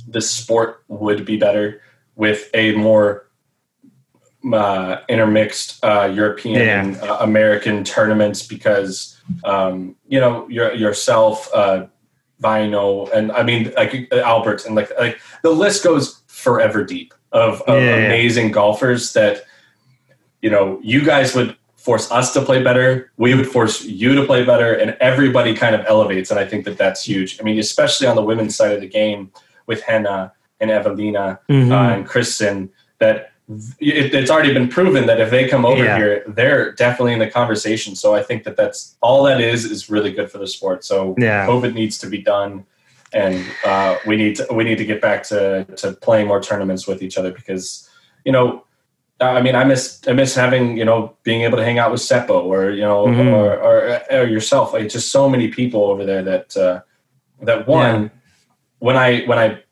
the 0.09 0.21
sport 0.21 0.83
would 0.89 1.25
be 1.25 1.37
better 1.37 1.81
with 2.17 2.51
a 2.55 2.73
more 2.73 3.27
uh, 4.53 4.97
intermixed 5.09 5.85
uh, 5.85 6.11
European 6.13 6.61
Yeah. 6.61 6.83
and 6.83 6.97
uh, 7.03 7.19
American 7.21 7.85
tournaments 7.85 8.47
because 8.47 9.21
um, 9.45 9.97
you 10.09 10.19
know 10.21 10.49
your, 10.49 10.75
yourself, 10.75 11.49
uh, 11.55 11.87
Vino, 12.41 13.07
and 13.09 13.31
I 13.33 13.43
mean 13.43 13.73
like 13.77 14.09
uh, 14.13 14.17
Albert, 14.21 14.65
and 14.67 14.75
like 14.75 14.91
like 14.99 15.21
the 15.43 15.51
list 15.51 15.85
goes 15.85 16.23
forever 16.27 16.85
deep 16.85 17.13
of, 17.33 17.61
of 17.63 17.83
Yeah. 17.83 17.97
amazing 17.97 18.51
golfers 18.51 19.13
that 19.13 19.45
you 20.41 20.51
know 20.51 20.81
you 20.83 21.05
guys 21.05 21.35
would 21.35 21.57
force 21.77 22.11
us 22.11 22.33
to 22.35 22.41
play 22.43 22.63
better 22.63 23.11
we 23.17 23.35
would 23.35 23.47
force 23.47 23.83
you 23.85 24.15
to 24.15 24.25
play 24.27 24.45
better 24.45 24.75
and 24.75 24.97
everybody 25.01 25.55
kind 25.55 25.75
of 25.75 25.83
elevates 25.87 26.31
and 26.31 26.39
i 26.39 26.45
think 26.47 26.65
that 26.67 26.77
that's 26.77 27.03
huge 27.03 27.41
i 27.41 27.43
mean 27.43 27.59
especially 27.59 28.07
on 28.07 28.15
the 28.17 28.23
women's 28.23 28.55
side 28.55 28.73
of 28.73 28.81
the 28.83 28.87
game 28.89 29.31
with 29.67 29.81
henna 29.83 30.31
and 30.61 30.71
Eveliina 30.71 31.39
Mhm. 31.49 31.71
uh, 31.73 31.95
and 31.95 32.07
Kristin 32.07 32.69
that 32.99 33.33
it, 33.81 34.15
it's 34.15 34.31
already 34.31 34.53
been 34.55 34.69
proven 34.69 35.07
that 35.07 35.21
if 35.21 35.31
they 35.31 35.49
come 35.49 35.65
over 35.67 35.83
Yeah. 35.85 35.97
here, 35.97 36.25
they're 36.29 36.73
definitely 36.73 37.13
in 37.15 37.19
the 37.19 37.31
conversation. 37.31 37.97
So 37.97 38.15
I 38.15 38.23
think 38.23 38.45
that 38.45 38.57
that's 38.57 38.97
all 39.01 39.25
that 39.25 39.41
is 39.41 39.65
is 39.65 39.91
really 39.91 40.13
good 40.13 40.31
for 40.31 40.39
the 40.39 40.47
sport. 40.47 40.85
So 40.85 41.15
Yeah. 41.19 41.47
COVID 41.47 41.75
needs 41.75 41.99
to 41.99 42.07
be 42.07 42.19
done, 42.19 42.65
and 43.13 43.45
uh, 43.65 43.97
we 44.07 44.17
need 44.17 44.37
to 44.37 44.47
we 44.53 44.63
need 44.65 44.79
to 44.79 44.85
get 44.85 45.01
back 45.01 45.23
to 45.25 45.65
to 45.77 45.93
playing 45.93 46.27
more 46.29 46.41
tournaments 46.41 46.87
with 46.87 47.03
each 47.03 47.19
other 47.19 47.31
because 47.33 47.89
you 48.25 48.33
know. 48.33 48.65
I 49.23 49.43
mean, 49.43 49.55
I 49.55 49.65
miss 49.65 50.01
I 50.09 50.15
miss 50.15 50.35
having 50.35 50.79
you 50.79 50.85
know 50.87 51.15
being 51.25 51.43
able 51.43 51.59
to 51.59 51.65
hang 51.65 51.79
out 51.79 51.91
with 51.93 52.01
Seppo 52.01 52.43
or 52.45 52.71
you 52.71 52.81
know 52.81 53.05
Mhm. 53.07 53.33
or, 53.35 53.53
or 53.61 54.01
or 54.11 54.25
yourself. 54.27 54.73
Like 54.73 54.89
just 54.89 55.11
so 55.13 55.29
many 55.29 55.49
people 55.49 55.85
over 55.85 56.07
there 56.07 56.23
that 56.23 56.57
uh, 56.57 56.81
that 57.43 57.69
one 57.69 58.03
Yeah. 58.05 58.09
when 58.79 58.97
I 58.97 59.21
when 59.27 59.39
I 59.39 59.63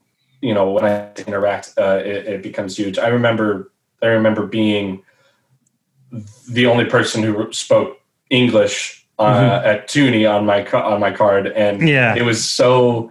you 0.40 0.54
know 0.54 0.70
when 0.70 0.84
I 0.84 1.10
interact, 1.26 1.74
uh, 1.78 2.00
it, 2.04 2.26
it 2.26 2.42
becomes 2.42 2.76
huge. 2.76 2.98
I 2.98 3.08
remember 3.08 3.72
I 4.02 4.06
remember 4.06 4.46
being 4.46 5.02
the 6.48 6.66
only 6.66 6.84
person 6.84 7.22
who 7.22 7.52
spoke 7.52 8.00
English 8.30 9.06
uh, 9.18 9.34
Mhm. 9.34 9.64
at 9.66 9.88
Toonie 9.88 10.26
on 10.26 10.46
my 10.46 10.64
on 10.70 11.00
my 11.00 11.10
card, 11.10 11.48
and 11.48 11.86
Yeah. 11.88 12.14
it 12.14 12.22
was 12.22 12.48
so 12.48 13.10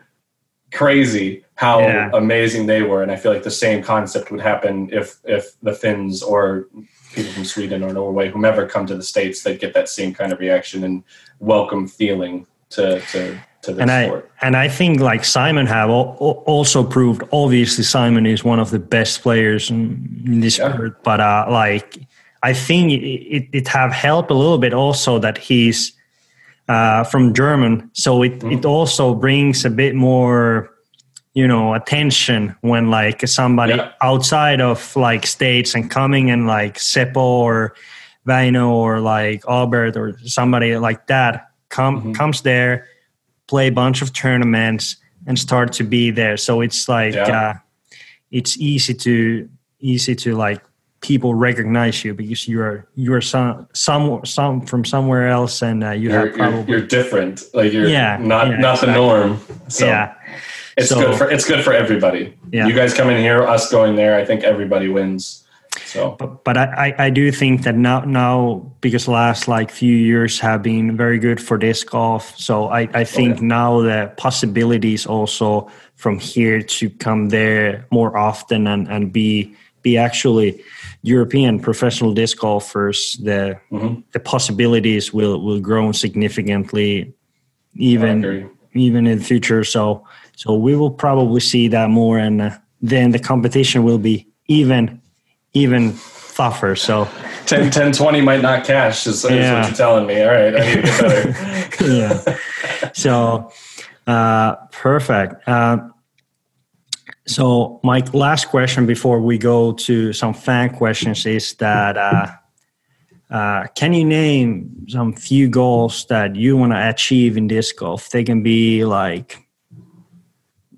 crazy 0.74 1.44
how 1.56 1.80
Yeah. 1.82 2.10
amazing 2.14 2.66
they 2.68 2.82
were. 2.82 3.02
And 3.04 3.12
I 3.12 3.16
feel 3.18 3.34
like 3.34 3.44
the 3.44 3.52
same 3.52 3.82
concept 3.84 4.32
would 4.32 4.42
happen 4.42 4.90
if 4.92 5.18
if 5.26 5.52
the 5.62 5.74
Finns 5.74 6.24
or 6.24 6.68
people 7.14 7.32
from 7.34 7.46
Sweden 7.46 7.84
or 7.84 7.92
Norway, 7.94 8.30
whomever, 8.30 8.66
come 8.66 8.86
to 8.88 8.96
the 8.96 9.04
states, 9.04 9.44
they'd 9.44 9.60
get 9.60 9.74
that 9.74 9.90
same 9.90 10.14
kind 10.14 10.32
of 10.32 10.40
reaction 10.40 10.84
and 10.84 11.04
welcome 11.40 11.88
feeling 11.88 12.48
to 12.70 13.02
to 13.12 13.38
and 13.68 13.92
I 13.92 14.12
and 14.42 14.56
I 14.56 14.68
think 14.70 15.00
like 15.00 15.26
Simon 15.26 15.66
have 15.68 15.90
al- 15.90 16.18
al- 16.22 16.44
also 16.46 16.84
proved. 16.84 17.24
Obviously, 17.32 17.84
Simon 17.84 18.26
is 18.26 18.44
one 18.44 18.60
of 18.60 18.70
the 18.70 18.80
best 18.80 19.22
players 19.22 19.70
in, 19.70 20.42
this 20.42 20.58
Yeah. 20.58 20.74
sport. 20.74 21.04
But 21.04 21.20
uh, 21.20 21.46
like, 21.50 21.98
I 22.44 22.54
think 22.54 22.92
it, 22.92 23.50
it, 23.52 23.68
have 23.68 23.92
helped 23.92 24.32
a 24.32 24.34
little 24.34 24.58
bit 24.58 24.74
also 24.74 25.20
that 25.20 25.38
he's 25.38 25.94
uh, 26.70 27.04
from 27.06 27.34
German, 27.34 27.90
so 27.94 28.24
it 28.24 28.40
Mm-hmm. 28.40 28.52
it 28.52 28.66
also 28.66 29.14
brings 29.16 29.66
a 29.66 29.70
bit 29.70 29.96
more, 29.96 30.70
you 31.34 31.48
know, 31.48 31.74
attention 31.74 32.56
when 32.62 32.90
like 32.90 33.28
somebody 33.28 33.74
Yeah. 33.74 33.92
outside 34.02 34.62
of 34.62 34.96
like 34.96 35.26
states 35.28 35.76
and 35.76 35.90
coming 35.90 36.30
and 36.32 36.48
like 36.48 36.78
Seppo 36.78 37.18
or 37.18 37.74
Vino 38.26 38.70
or 38.70 39.00
like 39.00 39.44
Albert 39.48 39.96
or 39.98 40.18
somebody 40.26 40.78
like 40.78 41.08
that 41.08 41.50
come 41.70 42.02
Mhm. 42.02 42.16
comes 42.16 42.42
there 42.42 42.86
play 43.48 43.68
a 43.68 43.72
bunch 43.72 44.02
of 44.02 44.12
tournaments 44.14 44.98
and 45.26 45.38
start 45.40 45.74
to 45.74 45.84
be 45.84 46.12
there 46.12 46.38
so 46.38 46.62
it's 46.62 46.88
like 46.90 47.14
Yeah. 47.16 47.40
uh, 47.40 47.54
it's 48.32 48.58
easy 48.58 48.94
to 48.94 49.50
easy 49.80 50.16
to 50.16 50.36
like 50.36 50.62
people 51.02 51.34
recognize 51.36 52.04
you 52.04 52.14
because 52.14 52.48
you're 52.48 52.88
you're 52.96 53.22
some 53.22 53.68
some 53.74 54.26
some 54.26 54.62
from 54.62 54.84
somewhere 54.84 55.30
else 55.30 55.62
and 55.62 55.84
uh, 55.84 55.92
you 55.92 56.10
You're, 56.12 56.28
have 56.28 56.38
you're, 56.38 56.66
you're 56.78 56.88
different. 56.88 57.44
Like 57.54 57.72
you're 57.72 57.88
Yeah, 57.88 58.18
not 58.20 58.48
yeah, 58.50 58.58
not 58.58 58.82
the 58.82 58.88
norm. 58.88 59.40
So, 59.70 59.86
yeah 59.86 60.16
it's 60.76 60.90
So- 60.90 61.00
good 61.02 61.18
for 61.18 61.30
it's 61.30 61.46
good 61.46 61.64
for 61.64 61.74
everybody. 61.74 62.36
Yeah. 62.52 62.68
You 62.68 62.74
guys 62.74 62.94
come 62.94 63.08
coming 63.08 63.22
here, 63.24 63.42
us 63.44 63.72
going 63.72 63.96
there. 63.96 64.16
I 64.20 64.26
think 64.26 64.44
everybody 64.44 64.88
wins. 64.90 65.44
So 65.88 66.16
But, 66.20 66.44
but 66.44 66.58
I, 66.58 66.94
I, 66.98 67.10
do 67.10 67.32
think 67.32 67.64
that 67.64 67.76
now 67.76 68.02
now 68.02 68.72
because 68.82 69.08
last 69.08 69.48
like 69.48 69.72
few 69.72 69.96
years 69.96 70.40
have 70.40 70.62
been 70.62 70.98
very 70.98 71.18
good 71.18 71.40
for 71.42 71.58
disc 71.58 71.90
golf. 71.90 72.38
So 72.38 72.68
I, 72.68 72.90
I 72.94 73.04
think 73.06 73.40
yeah. 73.40 73.48
now 73.48 73.82
the 73.82 74.12
possibilities 74.18 75.06
also 75.06 75.72
from 75.96 76.20
here 76.20 76.62
to 76.62 76.90
come 76.90 77.30
there 77.30 77.88
more 77.90 78.18
often 78.18 78.68
and, 78.68 78.88
and 78.90 79.14
be 79.14 79.56
be 79.82 79.98
actually 79.98 80.62
European 81.04 81.60
professional 81.60 82.14
disc 82.14 82.38
golfers, 82.38 83.18
the 83.24 83.58
Mhm. 83.72 84.04
the 84.12 84.20
possibilities 84.20 85.14
will 85.14 85.42
will 85.42 85.62
grow 85.62 85.94
significantly 85.94 87.14
even 87.76 88.50
even 88.74 89.08
in 89.08 89.20
the 89.20 89.24
future. 89.24 89.64
So 89.64 90.04
so 90.36 90.54
we 90.54 90.76
will 90.76 90.92
probably 90.92 91.40
see 91.40 91.70
that 91.70 91.90
more, 91.90 92.20
and 92.20 92.42
uh, 92.42 92.50
then 92.82 93.12
the 93.12 93.20
competition 93.20 93.84
will 93.84 93.98
be 93.98 94.28
even 94.48 95.02
even 95.58 95.98
tougher. 96.36 96.76
So 96.76 97.10
10, 97.48 97.72
10 97.72 97.92
20 97.94 98.22
might 98.22 98.42
not 98.42 98.64
cash. 98.66 99.08
Is, 99.08 99.26
is 99.26 99.32
Yeah. 99.32 99.60
what 99.60 99.68
you're 99.68 99.76
telling 99.76 100.06
me. 100.06 100.22
All 100.22 100.30
right, 100.30 100.56
I 100.56 100.60
need 100.60 100.76
to 100.76 100.82
get 100.82 101.02
better. 101.02 101.88
yeah. 101.92 102.92
So 102.94 103.52
uh, 104.06 104.56
perfect. 104.72 105.48
Uh, 105.48 105.78
so 107.26 107.80
my 107.84 108.04
last 108.14 108.48
question 108.50 108.86
before 108.86 109.20
we 109.20 109.38
go 109.38 109.74
to 109.74 110.14
some 110.14 110.34
fan 110.34 110.70
questions 110.70 111.26
is 111.26 111.56
that 111.56 111.98
uh, 111.98 112.28
uh, 113.30 113.68
can 113.76 113.94
you 113.94 114.06
name 114.06 114.86
some 114.88 115.12
few 115.14 115.50
goals 115.50 116.06
that 116.06 116.36
you 116.38 116.56
want 116.56 116.72
to 116.72 116.90
achieve 116.90 117.36
in 117.36 117.48
disc 117.48 117.76
golf? 117.76 118.10
They 118.12 118.24
can 118.24 118.44
be 118.44 118.86
like 118.86 119.46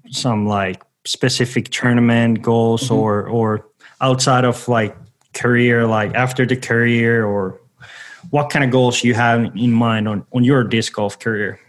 some 0.10 0.48
like 0.48 0.82
specific 1.06 1.70
tournament 1.70 2.42
goals 2.42 2.90
or 2.90 3.28
or 3.28 3.69
outside 4.02 4.46
of 4.46 4.68
like 4.68 4.96
career, 5.34 5.86
like 5.88 6.14
after 6.16 6.46
the 6.46 6.56
career 6.56 7.26
or 7.26 7.60
what 8.32 8.50
kind 8.50 8.66
of 8.66 8.72
goals 8.72 9.04
you 9.04 9.14
have 9.14 9.56
in 9.56 9.72
mind 9.72 10.08
on, 10.08 10.26
on 10.34 10.44
your 10.44 10.64
disc 10.64 10.94
golf 10.94 11.20
career? 11.20 11.60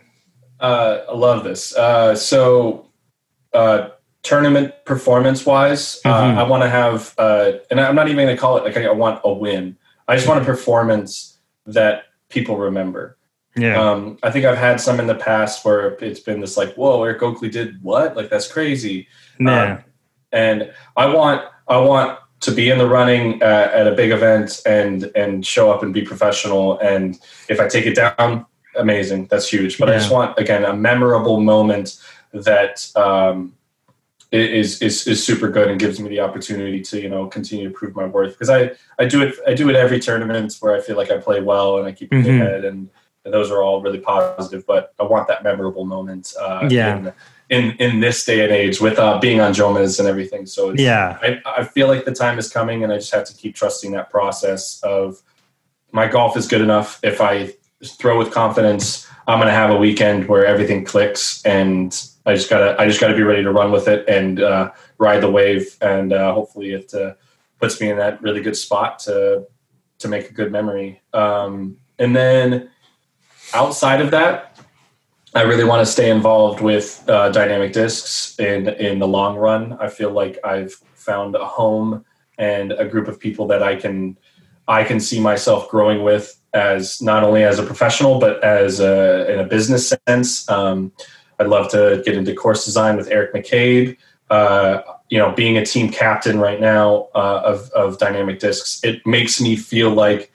Uh, 0.59 1.05
I 1.09 1.15
love 1.15 1.45
this. 1.45 1.75
Uh, 1.75 2.15
so, 2.15 2.91
uh, 3.53 3.91
tournament 4.23 4.75
performance 4.85 5.47
wise, 5.47 6.01
uh, 6.05 6.11
I 6.11 6.43
want 6.43 6.63
to 6.63 6.69
have, 6.69 7.15
uh, 7.17 7.53
and 7.71 7.81
I'm 7.81 7.95
not 7.95 8.09
even 8.09 8.27
going 8.27 8.37
to 8.37 8.41
call 8.41 8.59
it 8.59 8.65
like 8.65 8.77
I 8.77 8.91
want 8.91 9.21
a 9.25 9.33
win. 9.33 9.77
I 10.07 10.17
just 10.17 10.29
want 10.29 10.43
a 10.43 10.45
performance 10.45 11.39
that 11.67 12.05
people 12.29 12.59
remember. 12.59 13.17
Yeah. 13.57 13.81
Um, 13.81 14.19
I 14.23 14.31
think 14.31 14.45
I've 14.45 14.59
had 14.59 14.81
some 14.81 15.01
in 15.01 15.07
the 15.07 15.15
past 15.15 15.65
where 15.65 15.97
it's 16.01 16.21
been 16.21 16.41
this 16.41 16.57
like, 16.57 16.75
whoa, 16.75 17.03
Eric 17.03 17.23
Oakley 17.23 17.49
did 17.49 17.83
what? 17.83 18.17
Like 18.17 18.31
that's 18.31 18.51
crazy. 18.51 19.09
yeah. 19.39 19.75
Um, 19.75 19.85
and 20.33 20.73
I 20.97 21.07
want 21.07 21.45
I 21.71 21.79
want 21.79 22.19
to 22.41 22.51
be 22.51 22.71
in 22.71 22.79
the 22.79 22.89
running 22.89 23.43
uh, 23.43 23.71
at 23.73 23.87
a 23.87 23.93
big 23.93 24.11
event 24.11 24.61
and 24.67 25.05
and 25.15 25.47
show 25.47 25.71
up 25.73 25.83
and 25.83 25.95
be 25.95 26.03
professional. 26.03 26.79
And 26.81 27.19
if 27.49 27.61
I 27.61 27.69
take 27.69 27.87
it 27.87 27.95
down, 27.95 28.45
amazing, 28.77 29.27
that's 29.31 29.49
huge. 29.49 29.79
But 29.79 29.89
I 29.89 29.95
just 29.95 30.11
want 30.13 30.39
again 30.39 30.65
a 30.65 30.75
memorable 30.75 31.41
moment 31.41 32.01
that 32.33 32.91
um, 32.97 33.55
is 34.33 34.83
is 34.83 35.07
is 35.07 35.25
super 35.25 35.49
good 35.49 35.69
and 35.71 35.79
gives 35.79 36.01
me 36.01 36.09
the 36.09 36.21
opportunity 36.21 36.81
to 36.83 37.01
you 37.01 37.09
know 37.09 37.27
continue 37.27 37.69
to 37.69 37.75
prove 37.75 37.95
my 37.95 38.07
worth 38.07 38.33
because 38.33 38.51
I 38.51 38.73
I 38.99 39.05
do 39.07 39.23
it 39.23 39.35
I 39.47 39.55
do 39.55 39.69
it 39.71 39.77
every 39.77 40.01
tournament 40.01 40.57
where 40.61 40.75
I 40.77 40.81
feel 40.81 40.97
like 40.97 41.11
I 41.11 41.19
play 41.19 41.41
well 41.41 41.79
and 41.79 41.87
I 41.87 41.93
keep 41.93 42.11
Mhm. 42.11 42.25
mm 42.25 42.43
ahead 42.43 42.65
and. 42.65 42.91
And 43.23 43.35
those 43.35 43.51
are 43.51 43.63
all 43.63 43.83
really 43.83 43.99
positive, 43.99 44.65
but 44.67 44.95
I 44.99 45.03
want 45.03 45.29
that 45.29 45.45
memorable 45.45 45.85
moment. 45.85 46.33
Uh, 46.41 46.67
Yeah. 46.71 46.97
in, 46.97 47.13
in 47.51 47.73
in 47.79 48.01
this 48.01 48.25
day 48.25 48.43
and 48.43 48.53
age 48.53 48.81
with 48.81 48.99
uh, 48.99 49.19
being 49.19 49.41
on 49.41 49.53
Jomez 49.53 49.99
and 49.99 50.09
everything. 50.09 50.47
So 50.47 50.71
it's, 50.71 50.81
Yeah. 50.81 51.19
I, 51.21 51.41
I 51.45 51.65
feel 51.65 51.89
like 51.89 52.05
the 52.05 52.15
time 52.15 52.39
is 52.39 52.51
coming, 52.51 52.83
and 52.83 52.93
I 52.93 52.97
just 52.97 53.13
have 53.13 53.25
to 53.25 53.35
keep 53.35 53.55
trusting 53.55 53.93
that 53.93 54.09
process 54.09 54.81
of 54.83 55.21
my 55.93 56.07
golf 56.07 56.37
is 56.37 56.47
good 56.47 56.61
enough. 56.61 57.01
If 57.03 57.21
I 57.21 57.53
throw 57.85 58.17
with 58.19 58.31
confidence, 58.31 59.09
I'm 59.27 59.39
going 59.39 59.49
to 59.49 59.55
have 59.55 59.71
a 59.71 59.77
weekend 59.77 60.29
where 60.29 60.47
everything 60.47 60.85
clicks, 60.85 61.45
and 61.45 61.93
I 62.25 62.35
just 62.35 62.49
gotta 62.49 62.81
I 62.81 62.87
just 62.87 63.01
gotta 63.01 63.15
be 63.15 63.23
ready 63.23 63.43
to 63.43 63.53
run 63.53 63.73
with 63.73 63.89
it 63.89 64.09
and 64.09 64.41
uh, 64.41 64.71
ride 64.99 65.21
the 65.21 65.31
wave, 65.31 65.77
and 65.81 66.13
uh, 66.13 66.33
hopefully 66.33 66.73
it 66.73 66.95
uh, 66.95 67.15
puts 67.59 67.81
me 67.81 67.91
in 67.91 67.99
that 67.99 68.23
really 68.23 68.41
good 68.41 68.57
spot 68.57 69.01
to 69.01 69.47
to 69.99 70.09
make 70.09 70.31
a 70.31 70.33
good 70.33 70.53
memory. 70.53 71.03
Um, 71.13 71.79
and 71.99 72.15
then 72.15 72.71
outside 73.53 74.01
of 74.01 74.11
that, 74.13 74.50
I 75.35 75.43
really 75.43 75.65
want 75.65 75.87
to 75.87 75.91
stay 75.91 76.11
involved 76.11 76.61
with 76.61 77.05
uh, 77.09 77.29
dynamic 77.29 77.73
discs 77.73 78.39
in 78.41 78.69
in 78.69 78.99
the 78.99 79.07
long 79.07 79.37
run. 79.37 79.75
I 79.75 79.89
feel 79.89 80.11
like 80.11 80.39
I've 80.45 80.73
found 80.95 81.37
a 81.37 81.47
home 81.47 82.05
and 82.39 82.73
a 82.73 82.85
group 82.85 83.07
of 83.07 83.21
people 83.21 83.47
that 83.49 83.63
I 83.63 83.77
can 83.77 84.19
I 84.67 84.83
can 84.83 84.99
see 84.99 85.21
myself 85.21 85.69
growing 85.69 86.03
with 86.03 86.41
as 86.53 87.01
not 87.01 87.23
only 87.23 87.45
as 87.45 87.61
a 87.61 87.63
professional 87.63 88.19
but 88.19 88.43
as 88.43 88.81
a, 88.81 89.33
in 89.33 89.39
a 89.39 89.45
business 89.45 89.95
sense. 90.09 90.49
Um, 90.49 90.93
I'd 91.39 91.47
love 91.47 91.71
to 91.71 92.03
get 92.05 92.17
into 92.17 92.35
course 92.35 92.65
design 92.65 92.97
with 92.97 93.09
Eric 93.09 93.33
McCabe. 93.33 93.97
Uh, 94.31 94.83
you 95.11 95.19
know, 95.19 95.33
being 95.33 95.57
a 95.59 95.65
team 95.65 95.91
captain 95.91 96.41
right 96.41 96.61
now 96.61 97.09
uh, 97.15 97.43
of 97.45 97.71
of 97.71 97.99
dynamic 97.99 98.41
discs, 98.41 98.83
it 98.83 99.07
makes 99.07 99.41
me 99.41 99.55
feel 99.55 99.91
like 99.91 100.30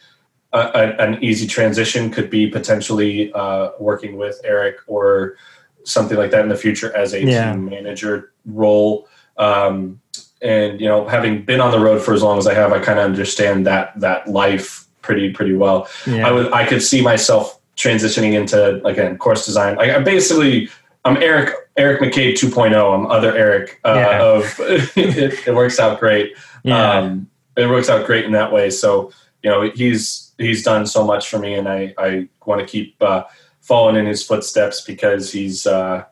a, 0.56 0.72
a, 0.74 0.84
an 1.06 1.24
easy 1.24 1.45
transition 1.47 2.10
could 2.10 2.30
be 2.30 2.47
potentially 2.47 3.32
uh, 3.34 3.70
working 3.80 4.18
with 4.18 4.39
Eric 4.43 4.78
or 4.88 5.36
something 5.84 6.18
like 6.18 6.32
that 6.32 6.41
in 6.41 6.49
the 6.49 6.58
future 6.58 6.95
as 6.95 7.14
a 7.14 7.22
Yeah. 7.24 7.51
team 7.51 7.66
manager 7.66 8.32
role. 8.45 9.08
Um, 9.38 10.01
and 10.41 10.80
you 10.82 10.88
know, 10.88 11.08
having 11.08 11.43
been 11.43 11.62
on 11.62 11.72
the 11.72 11.80
road 11.80 12.01
for 12.01 12.14
as 12.14 12.24
long 12.24 12.38
as 12.38 12.47
I 12.47 12.53
have, 12.53 12.72
I 12.72 12.80
kind 12.80 12.99
of 12.99 13.06
understand 13.06 13.66
that 13.68 13.99
that 13.99 14.28
life 14.28 14.86
pretty 15.01 15.32
pretty 15.32 15.53
well. 15.56 15.88
Yeah. 16.08 16.28
I 16.28 16.32
would 16.32 16.51
I 16.51 16.66
could 16.66 16.82
see 16.82 17.01
myself 17.01 17.60
transitioning 17.78 18.34
into 18.34 18.80
like 18.84 18.97
again 18.97 19.18
course 19.18 19.45
design. 19.45 19.76
Like 19.76 19.91
I 19.91 19.99
basically 19.99 20.70
I'm 21.03 21.18
Eric 21.18 21.53
Eric 21.78 22.01
McCabe 22.01 22.34
2.0. 22.34 22.95
I'm 22.97 23.06
other 23.08 23.36
Eric 23.36 23.80
uh, 23.86 23.93
Yeah. 23.95 24.22
of 24.36 24.56
it, 24.60 25.47
it 25.47 25.53
works 25.56 25.80
out 25.80 25.99
great. 25.99 26.34
Um, 26.66 27.30
it 27.58 27.68
works 27.70 27.89
out 27.89 28.06
great 28.06 28.26
in 28.26 28.32
that 28.32 28.51
way. 28.51 28.70
So 28.70 29.12
you 29.43 29.49
know 29.51 29.70
he's 29.76 30.25
he's 30.38 30.64
done 30.64 30.86
so 30.86 31.06
much 31.06 31.30
for 31.30 31.40
me, 31.40 31.56
and 31.56 31.68
I 31.68 31.94
I 31.98 32.28
want 32.46 32.62
to 32.62 32.68
keep 32.68 32.96
uh, 33.02 33.24
following 33.62 33.96
in 33.96 34.06
his 34.06 34.24
footsteps 34.24 34.82
because 34.82 35.32
he's 35.32 35.66
uh, 35.68 36.04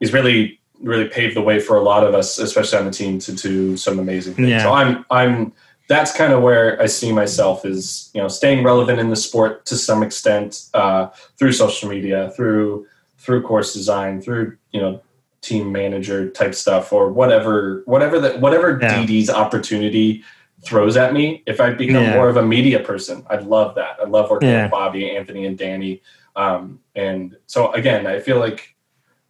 he's 0.00 0.12
really 0.12 0.60
really 0.80 1.08
paved 1.08 1.34
the 1.34 1.42
way 1.42 1.58
for 1.58 1.76
a 1.76 1.82
lot 1.82 2.04
of 2.04 2.14
us, 2.14 2.38
especially 2.38 2.78
on 2.78 2.84
the 2.84 2.90
team, 2.92 3.18
to 3.18 3.32
do 3.32 3.76
some 3.76 3.98
amazing 3.98 4.34
things. 4.34 4.48
Yeah. 4.48 4.62
So 4.62 4.72
I'm 4.72 5.04
I'm 5.10 5.52
that's 5.88 6.12
kind 6.12 6.32
of 6.32 6.42
where 6.42 6.80
I 6.82 6.86
see 6.86 7.12
myself 7.12 7.64
is 7.64 8.10
you 8.14 8.20
know 8.20 8.28
staying 8.28 8.64
relevant 8.64 9.00
in 9.00 9.10
the 9.10 9.16
sport 9.16 9.64
to 9.66 9.76
some 9.76 10.02
extent 10.02 10.68
uh, 10.74 11.08
through 11.38 11.52
social 11.52 11.88
media, 11.88 12.30
through 12.36 12.86
through 13.18 13.42
course 13.42 13.72
design, 13.74 14.20
through 14.20 14.56
you 14.72 14.80
know 14.80 15.00
team 15.40 15.70
manager 15.70 16.28
type 16.30 16.54
stuff 16.54 16.92
or 16.92 17.12
whatever 17.12 17.82
whatever 17.86 18.18
that 18.18 18.40
whatever 18.40 18.76
Yeah. 18.82 19.04
DD's 19.04 19.30
opportunity 19.30 20.24
throws 20.64 20.96
at 20.96 21.12
me. 21.12 21.42
If 21.46 21.60
I 21.60 21.70
become 21.70 22.02
Yeah. 22.02 22.14
more 22.14 22.28
of 22.28 22.36
a 22.36 22.42
media 22.42 22.80
person, 22.80 23.24
I'd 23.30 23.44
love 23.44 23.74
that. 23.76 23.96
I 24.02 24.06
love 24.08 24.30
working 24.30 24.48
Yeah. 24.48 24.62
with 24.64 24.72
Bobby, 24.72 25.10
Anthony, 25.10 25.46
and 25.46 25.56
Danny. 25.56 26.02
Um, 26.36 26.80
and 26.94 27.36
so 27.46 27.72
again, 27.72 28.06
I 28.06 28.18
feel 28.20 28.38
like 28.38 28.74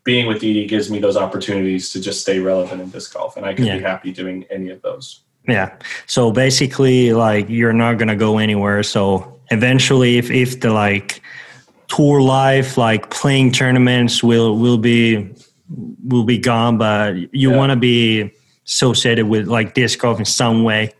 being 0.04 0.26
with 0.26 0.40
DD 0.40 0.66
gives 0.66 0.90
me 0.90 0.98
those 0.98 1.16
opportunities 1.16 1.90
to 1.90 2.00
just 2.00 2.22
stay 2.22 2.38
relevant 2.38 2.80
in 2.80 2.88
disc 2.90 3.12
golf, 3.14 3.36
and 3.36 3.44
I 3.44 3.52
could 3.52 3.66
Yeah. 3.66 3.76
be 3.76 3.82
happy 3.82 4.10
doing 4.12 4.44
any 4.50 4.70
of 4.70 4.80
those. 4.82 5.20
Yeah. 5.46 5.70
So 6.06 6.30
basically, 6.30 7.12
like 7.12 7.46
you're 7.48 7.72
not 7.74 7.98
gonna 7.98 8.16
go 8.16 8.38
anywhere. 8.38 8.82
So 8.82 9.38
eventually, 9.50 10.16
if 10.18 10.30
if 10.30 10.60
the 10.60 10.72
like 10.72 11.20
tour 11.88 12.20
life, 12.22 12.76
like 12.78 13.10
playing 13.10 13.52
tournaments, 13.52 14.22
will 14.22 14.56
will 14.58 14.78
be 14.78 15.28
will 16.06 16.24
be 16.24 16.38
gone, 16.38 16.78
but 16.78 17.14
you 17.34 17.50
want 17.50 17.70
to 17.70 17.76
be 17.76 18.30
associated 18.66 19.26
with 19.28 19.46
like 19.46 19.74
disc 19.74 19.98
golf 19.98 20.18
in 20.18 20.24
some 20.24 20.62
way. 20.64 20.90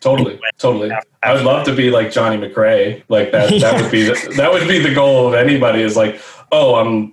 Totally, 0.00 0.40
totally. 0.58 0.90
I 1.22 1.34
would 1.34 1.44
love 1.44 1.64
to 1.66 1.74
be 1.74 1.90
like 1.90 2.10
Johne 2.10 2.40
McCray. 2.40 3.02
Like 3.08 3.32
that. 3.32 3.50
That 3.60 3.80
would 3.80 3.90
be 3.90 4.02
the, 4.04 4.32
that 4.36 4.50
would 4.52 4.66
be 4.66 4.78
the 4.78 4.94
goal 4.94 5.28
of 5.28 5.34
anybody. 5.34 5.82
Is 5.82 5.96
like, 5.96 6.20
oh, 6.52 6.76
I'm 6.76 7.12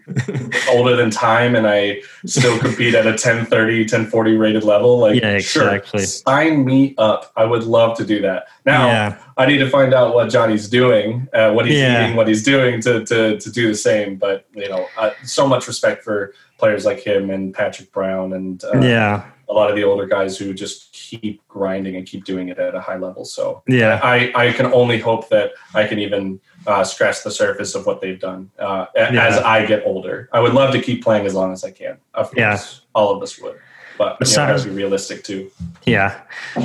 older 0.69 0.95
than 0.95 1.11
time, 1.11 1.55
and 1.55 1.67
I 1.67 2.01
still 2.25 2.57
compete 2.59 2.95
at 2.95 3.05
a 3.05 3.09
1030, 3.09 3.81
1040 3.81 4.37
rated 4.37 4.63
level. 4.63 4.99
Like, 4.99 5.21
Yeah, 5.21 5.31
exactly. 5.31 5.99
Sure, 5.99 6.07
sign 6.07 6.65
me 6.65 6.95
up. 6.97 7.31
I 7.35 7.43
would 7.43 7.63
love 7.63 7.97
to 7.97 8.05
do 8.05 8.21
that. 8.21 8.47
Now, 8.65 8.87
Yeah. 8.87 9.17
I 9.37 9.45
need 9.45 9.57
to 9.59 9.69
find 9.69 9.93
out 9.93 10.15
what 10.15 10.29
Johnny's 10.29 10.67
doing, 10.69 11.27
uh, 11.33 11.51
what 11.51 11.65
he's 11.65 11.75
Yeah. 11.77 12.05
eating, 12.05 12.15
what 12.15 12.27
he's 12.27 12.43
doing 12.43 12.81
to 12.81 13.05
to 13.05 13.37
to 13.37 13.51
do 13.51 13.67
the 13.67 13.75
same. 13.75 14.15
But 14.15 14.45
you 14.55 14.69
know, 14.69 14.87
uh, 14.97 15.11
so 15.23 15.45
much 15.47 15.67
respect 15.67 16.03
for 16.03 16.33
players 16.57 16.85
like 16.85 16.99
him 16.99 17.29
and 17.29 17.53
Patrick 17.53 17.91
Brown 17.91 18.33
and 18.33 18.63
uh, 18.63 18.79
yeah. 18.79 19.25
a 19.49 19.53
lot 19.53 19.69
of 19.69 19.75
the 19.75 19.83
older 19.83 20.07
guys 20.07 20.37
who 20.37 20.53
just 20.53 20.86
keep 21.09 21.35
grinding 21.47 21.95
and 21.97 22.05
keep 22.05 22.23
doing 22.25 22.49
it 22.49 22.57
at 22.59 22.75
a 22.75 22.81
high 22.81 22.97
level. 22.97 23.23
So 23.25 23.63
Yeah. 23.67 23.99
I, 24.03 24.31
I 24.35 24.51
can 24.57 24.67
only 24.73 24.99
hope 24.99 25.29
that 25.29 25.51
I 25.73 25.87
can 25.87 25.99
even 25.99 26.39
uh, 26.65 26.83
scratch 26.83 27.23
the 27.23 27.31
surface 27.31 27.75
of 27.75 27.85
what 27.85 28.01
they've 28.01 28.19
done 28.19 28.49
uh, 28.59 28.85
Yeah. 28.95 29.27
as 29.27 29.37
I 29.37 29.65
get 29.65 29.83
older. 29.85 30.29
I 30.33 30.39
would 30.43 30.53
love 30.53 30.71
to 30.73 30.81
keep 30.81 31.03
playing 31.03 31.25
as 31.25 31.33
long 31.33 31.53
as 31.53 31.63
I 31.63 31.71
can. 31.71 31.97
Of 32.13 32.25
Yeah. 32.35 32.49
course, 32.51 32.81
all 32.93 33.09
of 33.15 33.21
us 33.23 33.39
would. 33.41 33.57
But 33.97 34.17
you 34.19 34.25
know, 34.25 34.31
Sounds- 34.37 34.61
gotta 34.63 34.69
be 34.75 34.75
realistic 34.83 35.23
too. 35.23 35.49
Yeah, 35.85 36.11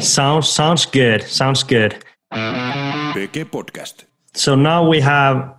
sounds 0.00 0.48
sounds 0.48 0.84
good. 0.86 1.22
Sounds 1.22 1.62
good. 1.62 1.92
PK 3.14 3.44
Podcast. 3.44 4.04
So 4.34 4.54
now 4.54 4.86
we 4.86 5.00
have 5.00 5.54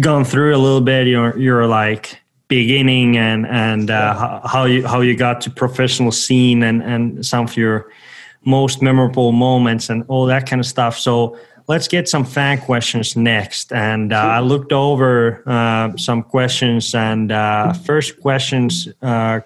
gone 0.00 0.24
through 0.24 0.54
a 0.54 0.60
little 0.66 0.80
bit 0.80 1.06
your 1.06 1.36
your 1.38 1.66
like 1.68 2.18
beginning 2.48 3.16
and 3.16 3.46
and 3.46 3.90
uh, 3.90 4.40
how 4.46 4.64
you 4.64 4.86
how 4.86 5.00
you 5.00 5.14
got 5.16 5.40
to 5.42 5.50
professional 5.50 6.10
scene 6.12 6.62
and 6.68 6.82
and 6.82 7.24
some 7.24 7.44
of 7.44 7.56
your 7.56 7.90
most 8.44 8.82
memorable 8.82 9.32
moments 9.32 9.90
and 9.90 10.04
all 10.08 10.26
that 10.26 10.48
kind 10.48 10.60
of 10.60 10.66
stuff. 10.66 10.98
So 10.98 11.38
let's 11.68 11.88
get 11.88 12.08
some 12.08 12.24
fan 12.24 12.58
questions 12.58 13.16
next. 13.16 13.72
And 13.72 14.12
uh, 14.12 14.16
I 14.16 14.40
looked 14.40 14.72
over 14.72 15.42
uh, 15.46 15.96
some 15.96 16.22
questions 16.22 16.94
and 16.94 17.32
uh, 17.32 17.72
first 17.72 18.20
questions 18.20 18.88
uh, 19.02 19.40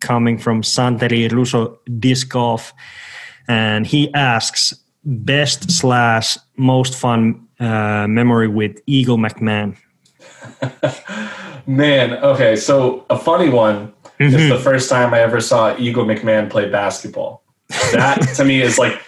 coming 0.00 0.38
from 0.38 0.62
Santeri 0.62 1.30
Russo 1.30 1.78
Disc 1.98 2.28
Golf, 2.28 2.72
and 3.48 3.86
he 3.86 4.12
asks 4.14 4.74
best 5.04 5.70
slash 5.70 6.38
most 6.56 6.94
fun 6.94 7.46
uh, 7.60 8.06
memory 8.08 8.48
with 8.48 8.80
Eagle 8.86 9.18
McMahon. 9.18 9.76
Man, 11.66 12.12
okay, 12.22 12.56
so 12.56 13.06
a 13.08 13.18
funny 13.18 13.48
one 13.48 13.94
Mm-hmm. 14.20 14.36
is 14.36 14.48
the 14.48 14.58
first 14.58 14.88
time 14.88 15.12
I 15.12 15.20
ever 15.20 15.40
saw 15.40 15.76
Eagle 15.76 16.04
McMahon 16.04 16.48
play 16.48 16.68
basketball. 16.68 17.42
That 17.92 18.18
to 18.36 18.44
me 18.44 18.60
is 18.62 18.78
like 18.78 19.00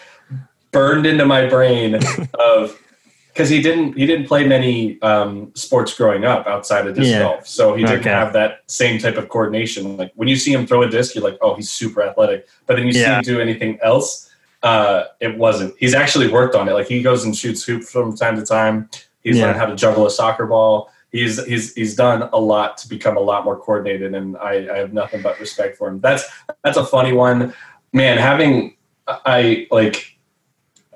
burned 0.72 1.07
into 1.07 1.24
my 1.26 1.46
brain 1.48 1.98
of 2.38 2.80
because 3.28 3.48
he 3.50 3.61
didn't 3.61 3.96
he 3.96 4.07
didn't 4.07 4.26
play 4.26 4.46
many 4.46 5.00
um, 5.02 5.52
sports 5.54 5.94
growing 5.94 6.24
up 6.24 6.46
outside 6.46 6.86
of 6.86 6.94
disc 6.94 7.11
Yeah. 7.11 7.20
golf, 7.20 7.46
so 7.46 7.74
he 7.74 7.84
didn't 7.84 8.00
Okay. 8.00 8.11
have 8.11 8.32
that 8.32 8.62
same 8.66 8.98
type 8.98 9.16
of 9.16 9.28
coordination. 9.28 9.96
Like 9.96 10.12
when 10.14 10.28
you 10.28 10.36
see 10.36 10.52
him 10.52 10.66
throw 10.66 10.82
a 10.82 10.88
disc, 10.88 11.14
you're 11.14 11.24
like, 11.24 11.38
oh, 11.42 11.54
he's 11.54 11.70
super 11.70 12.02
athletic. 12.02 12.46
But 12.66 12.76
then 12.76 12.86
you 12.86 12.92
see 12.92 13.04
him 13.04 13.22
do 13.22 13.40
anything 13.40 13.78
else, 13.82 14.30
uh, 14.62 15.04
it 15.20 15.36
wasn't. 15.36 15.74
He's 15.78 15.94
actually 15.94 16.28
worked 16.28 16.54
on 16.54 16.68
it. 16.68 16.72
Like 16.72 16.88
he 16.88 17.02
goes 17.02 17.24
and 17.24 17.36
shoots 17.36 17.62
hoops 17.64 17.90
from 17.92 18.16
time 18.16 18.36
to 18.36 18.44
time. 18.44 18.88
He's 19.22 19.36
Yeah. 19.36 19.46
learned 19.46 19.59
how 19.59 19.66
to 19.66 19.76
juggle 19.76 20.07
a 20.07 20.11
soccer 20.11 20.46
ball. 20.46 20.90
He's 21.12 21.42
he's 21.46 21.74
he's 21.74 21.94
done 21.94 22.28
a 22.32 22.38
lot 22.38 22.76
to 22.78 22.88
become 22.88 23.16
a 23.16 23.20
lot 23.20 23.44
more 23.44 23.57
coordinated, 23.59 24.14
and 24.14 24.36
I, 24.38 24.68
I 24.74 24.78
have 24.78 24.92
nothing 24.92 25.22
but 25.22 25.38
respect 25.40 25.76
for 25.78 25.88
him. 25.88 26.00
That's 26.00 26.24
that's 26.64 26.76
a 26.76 26.84
funny 26.84 27.12
one, 27.12 27.54
man. 27.97 28.18
Having 28.18 28.74
I 29.09 29.66
like 29.70 30.16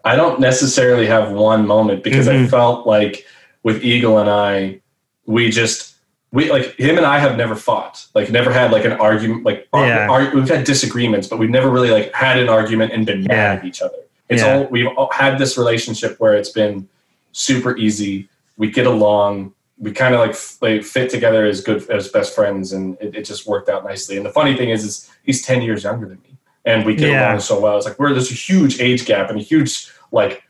I 0.05 0.14
don't 0.16 0.38
necessarily 0.40 1.07
have 1.07 1.32
one 1.32 1.66
moment 1.66 2.05
because 2.05 2.28
I 2.28 2.34
Mhm. 2.34 2.51
felt 2.51 2.86
like 2.86 3.26
with 3.62 3.84
Eagle 3.84 4.18
and 4.18 4.30
I, 4.30 4.80
we 5.26 5.51
just 5.51 5.94
we 6.32 6.48
like 6.51 6.76
him 6.76 6.96
and 6.96 7.05
I 7.05 7.18
have 7.18 7.36
never 7.36 7.57
fought, 7.57 8.07
like 8.14 8.30
never 8.30 8.53
had 8.53 8.70
like 8.70 8.84
an 8.84 8.92
argument. 8.92 9.44
Like 9.44 9.66
Yeah. 9.74 10.32
we've 10.32 10.48
had 10.48 10.62
disagreements, 10.64 11.26
but 11.26 11.38
we've 11.40 11.51
never 11.51 11.68
really 11.68 11.90
like 11.90 12.12
had 12.14 12.38
an 12.38 12.48
argument 12.48 12.92
and 12.92 13.05
been 13.05 13.22
Yeah. 13.22 13.28
mad 13.28 13.59
at 13.59 13.64
each 13.64 13.82
other. 13.82 13.96
It's 14.28 14.42
Yeah. 14.42 14.55
all 14.59 14.64
we've 14.70 14.86
all 14.96 15.11
had 15.12 15.38
this 15.38 15.59
relationship 15.59 16.16
where 16.20 16.34
it's 16.34 16.51
been 16.51 16.88
super 17.32 17.76
easy. 17.76 18.28
We 18.57 18.70
get 18.70 18.86
along. 18.86 19.53
We 19.78 19.92
kind 19.92 20.14
of 20.14 20.20
like, 20.20 20.32
f- 20.32 20.59
like 20.61 20.84
fit 20.84 21.09
together 21.09 21.46
as 21.46 21.62
good 21.62 21.88
as 21.90 22.09
best 22.09 22.34
friends, 22.34 22.72
and 22.74 22.98
it, 23.01 23.14
it 23.16 23.22
just 23.24 23.46
worked 23.46 23.68
out 23.70 23.82
nicely. 23.82 24.16
And 24.18 24.26
the 24.26 24.30
funny 24.30 24.55
thing 24.55 24.68
is, 24.68 24.84
is 24.84 25.09
he's 25.22 25.40
ten 25.42 25.62
years 25.62 25.84
younger 25.84 26.07
than 26.07 26.18
me, 26.22 26.36
and 26.64 26.84
we 26.84 26.94
get 26.94 27.11
Yeah. 27.11 27.28
along 27.30 27.40
so 27.40 27.61
well. 27.61 27.76
It's 27.76 27.86
like 27.86 27.98
we're 27.98 28.12
there's 28.12 28.30
a 28.30 28.34
huge 28.34 28.80
age 28.80 29.04
gap 29.06 29.30
and 29.30 29.38
a 29.38 29.42
huge 29.42 29.90
like, 30.12 30.42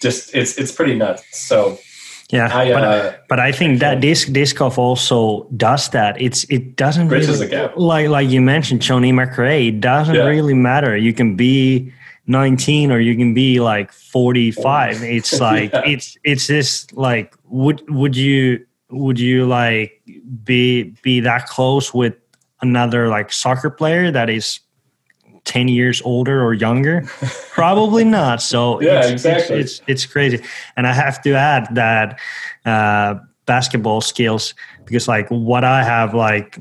just 0.00 0.34
it's 0.34 0.56
it's 0.58 0.72
pretty 0.72 0.94
nuts. 0.94 1.22
So 1.32 1.78
Yeah, 2.30 2.48
I 2.56 2.72
but, 2.72 2.84
uh, 2.84 3.12
but 3.28 3.38
I 3.40 3.52
think 3.52 3.80
that 3.80 4.00
disc 4.00 4.32
disc 4.32 4.56
golf 4.56 4.78
also 4.78 5.46
does 5.56 5.88
that. 5.90 6.20
It's 6.20 6.44
it 6.50 6.76
doesn't 6.76 7.08
really 7.08 7.48
like 7.76 8.08
like 8.08 8.28
you 8.28 8.40
mentioned 8.40 8.80
Johne 8.82 9.02
McCray. 9.12 9.68
It 9.68 9.80
doesn't 9.80 10.14
Yeah. 10.14 10.24
really 10.26 10.54
matter. 10.54 10.96
You 10.96 11.12
can 11.12 11.36
be 11.36 11.92
19 12.26 12.90
or 12.90 12.98
you 13.00 13.14
can 13.16 13.34
be 13.34 13.60
like 13.60 13.92
45. 13.92 15.02
It's 15.02 15.38
like 15.50 15.72
Yeah. 15.72 15.82
it's 15.86 16.16
it's 16.24 16.46
just 16.46 16.96
like 16.96 17.34
would 17.48 17.82
would 17.88 18.16
you 18.16 18.64
would 18.90 19.18
you 19.20 19.46
like 19.46 20.00
be 20.44 20.94
be 21.02 21.20
that 21.20 21.46
close 21.46 21.92
with 21.92 22.14
another 22.62 23.08
like 23.08 23.32
soccer 23.32 23.68
player 23.70 24.10
that 24.10 24.30
is 24.30 24.60
10 25.44 25.68
years 25.68 26.00
older 26.04 26.42
or 26.44 26.54
younger 26.54 27.02
probably 27.52 28.04
not 28.20 28.40
so 28.42 28.80
Yeah, 28.80 28.98
it's, 29.00 29.10
exactly. 29.10 29.60
it's, 29.60 29.78
it's 29.78 29.82
it's 29.88 30.06
crazy 30.06 30.42
and 30.76 30.86
i 30.86 30.92
have 30.92 31.20
to 31.22 31.34
add 31.34 31.68
that 31.74 32.18
uh 32.64 33.16
basketball 33.46 34.00
skills 34.00 34.54
because 34.86 35.06
like 35.06 35.28
what 35.28 35.64
i 35.64 35.82
have 35.84 36.14
like 36.14 36.58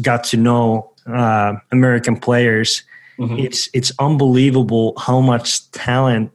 got 0.00 0.24
to 0.24 0.36
know 0.36 0.90
uh 1.06 1.54
american 1.72 2.16
players 2.16 2.82
mhm. 3.18 3.38
it's 3.42 3.68
it's 3.74 3.92
unbelievable 3.98 4.94
how 4.98 5.20
much 5.20 5.70
talent 5.72 6.30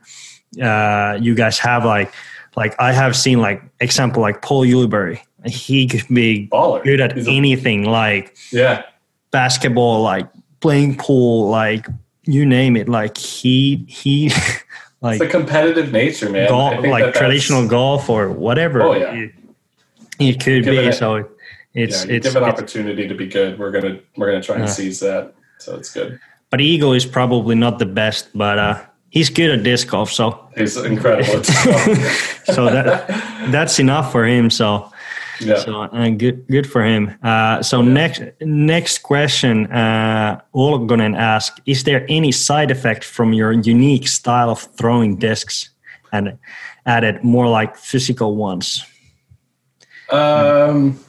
uh 0.62 1.18
you 1.20 1.34
guys 1.34 1.58
have 1.58 1.84
like 1.86 2.14
like 2.56 2.76
i 2.80 2.92
have 2.92 3.16
seen 3.16 3.40
like 3.42 3.62
example 3.80 4.22
like 4.22 4.42
paul 4.42 4.66
Ulibarri. 4.66 5.20
he 5.46 5.88
could 5.88 6.08
be 6.14 6.48
baller. 6.52 6.84
good 6.84 7.00
at 7.02 7.14
He's 7.16 7.28
a- 7.28 7.32
anything 7.32 7.86
like 7.86 8.36
yeah, 8.52 8.84
basketball, 9.32 10.02
like 10.02 10.28
playing 10.60 10.98
pool, 10.98 11.50
like 11.50 11.88
you 12.24 12.46
name 12.46 12.76
it. 12.76 12.90
Like 12.90 13.18
he 13.18 13.86
he 13.88 14.30
like 15.02 15.20
it's 15.22 15.32
the 15.32 15.38
competitive 15.40 15.92
nature, 15.92 16.30
man. 16.30 16.50
Golf, 16.50 16.84
like 16.86 17.06
that 17.06 17.16
traditional 17.16 17.68
golf 17.68 18.10
or 18.10 18.30
whatever. 18.30 18.82
Oh, 18.82 18.94
yeah. 18.96 19.14
it, 19.14 19.32
it 20.20 20.34
could 20.44 20.64
Give 20.64 20.74
be. 20.74 20.78
it 20.78 20.88
a- 20.88 20.94
so 20.94 21.30
it's 21.74 22.06
yeah, 22.06 22.16
it's, 22.16 22.28
give 22.28 22.36
an 22.36 22.44
it's 22.50 22.54
opportunity 22.60 23.08
to 23.08 23.14
be 23.14 23.28
good. 23.28 23.60
We're 23.60 23.72
gonna 23.72 24.00
we're 24.16 24.32
gonna 24.32 24.44
try 24.44 24.58
and 24.58 24.70
seize 24.70 25.00
that. 25.02 25.34
So 25.60 25.76
it's 25.76 25.92
good. 25.94 26.20
but 26.50 26.62
Eagle 26.62 26.94
is 26.94 27.06
probably 27.06 27.56
not 27.56 27.80
the 27.80 27.86
best, 27.86 28.30
but 28.36 28.60
uh, 28.60 28.86
he's 29.10 29.30
good 29.30 29.50
at 29.52 29.64
disc 29.64 29.88
golf. 29.88 30.12
So 30.12 30.48
He's 30.56 30.78
incredible. 30.78 31.44
so 31.44 32.66
that 32.66 33.08
that's 33.52 33.80
enough 33.80 34.12
for 34.12 34.26
him. 34.26 34.50
So. 34.50 34.92
Yeah. 35.40 35.58
So 35.60 35.82
uh, 35.84 36.10
good, 36.10 36.48
good 36.48 36.68
for 36.70 36.84
him. 36.84 37.16
Uh, 37.24 37.62
so 37.62 37.82
next, 37.82 38.22
next 38.42 39.00
question, 39.04 39.66
uh, 39.72 40.42
Olgonen 40.54 41.16
asked: 41.18 41.62
Is 41.66 41.84
there 41.84 42.06
any 42.10 42.32
side 42.32 42.72
effect 42.72 43.04
from 43.04 43.34
your 43.34 43.52
unique 43.52 44.08
style 44.08 44.50
of 44.50 44.60
throwing 44.78 45.18
discs, 45.18 45.70
and 46.12 46.38
added 46.86 47.24
more 47.24 47.48
like 47.48 47.76
physical 47.76 48.36
ones? 48.36 48.84
Um, 50.12 51.00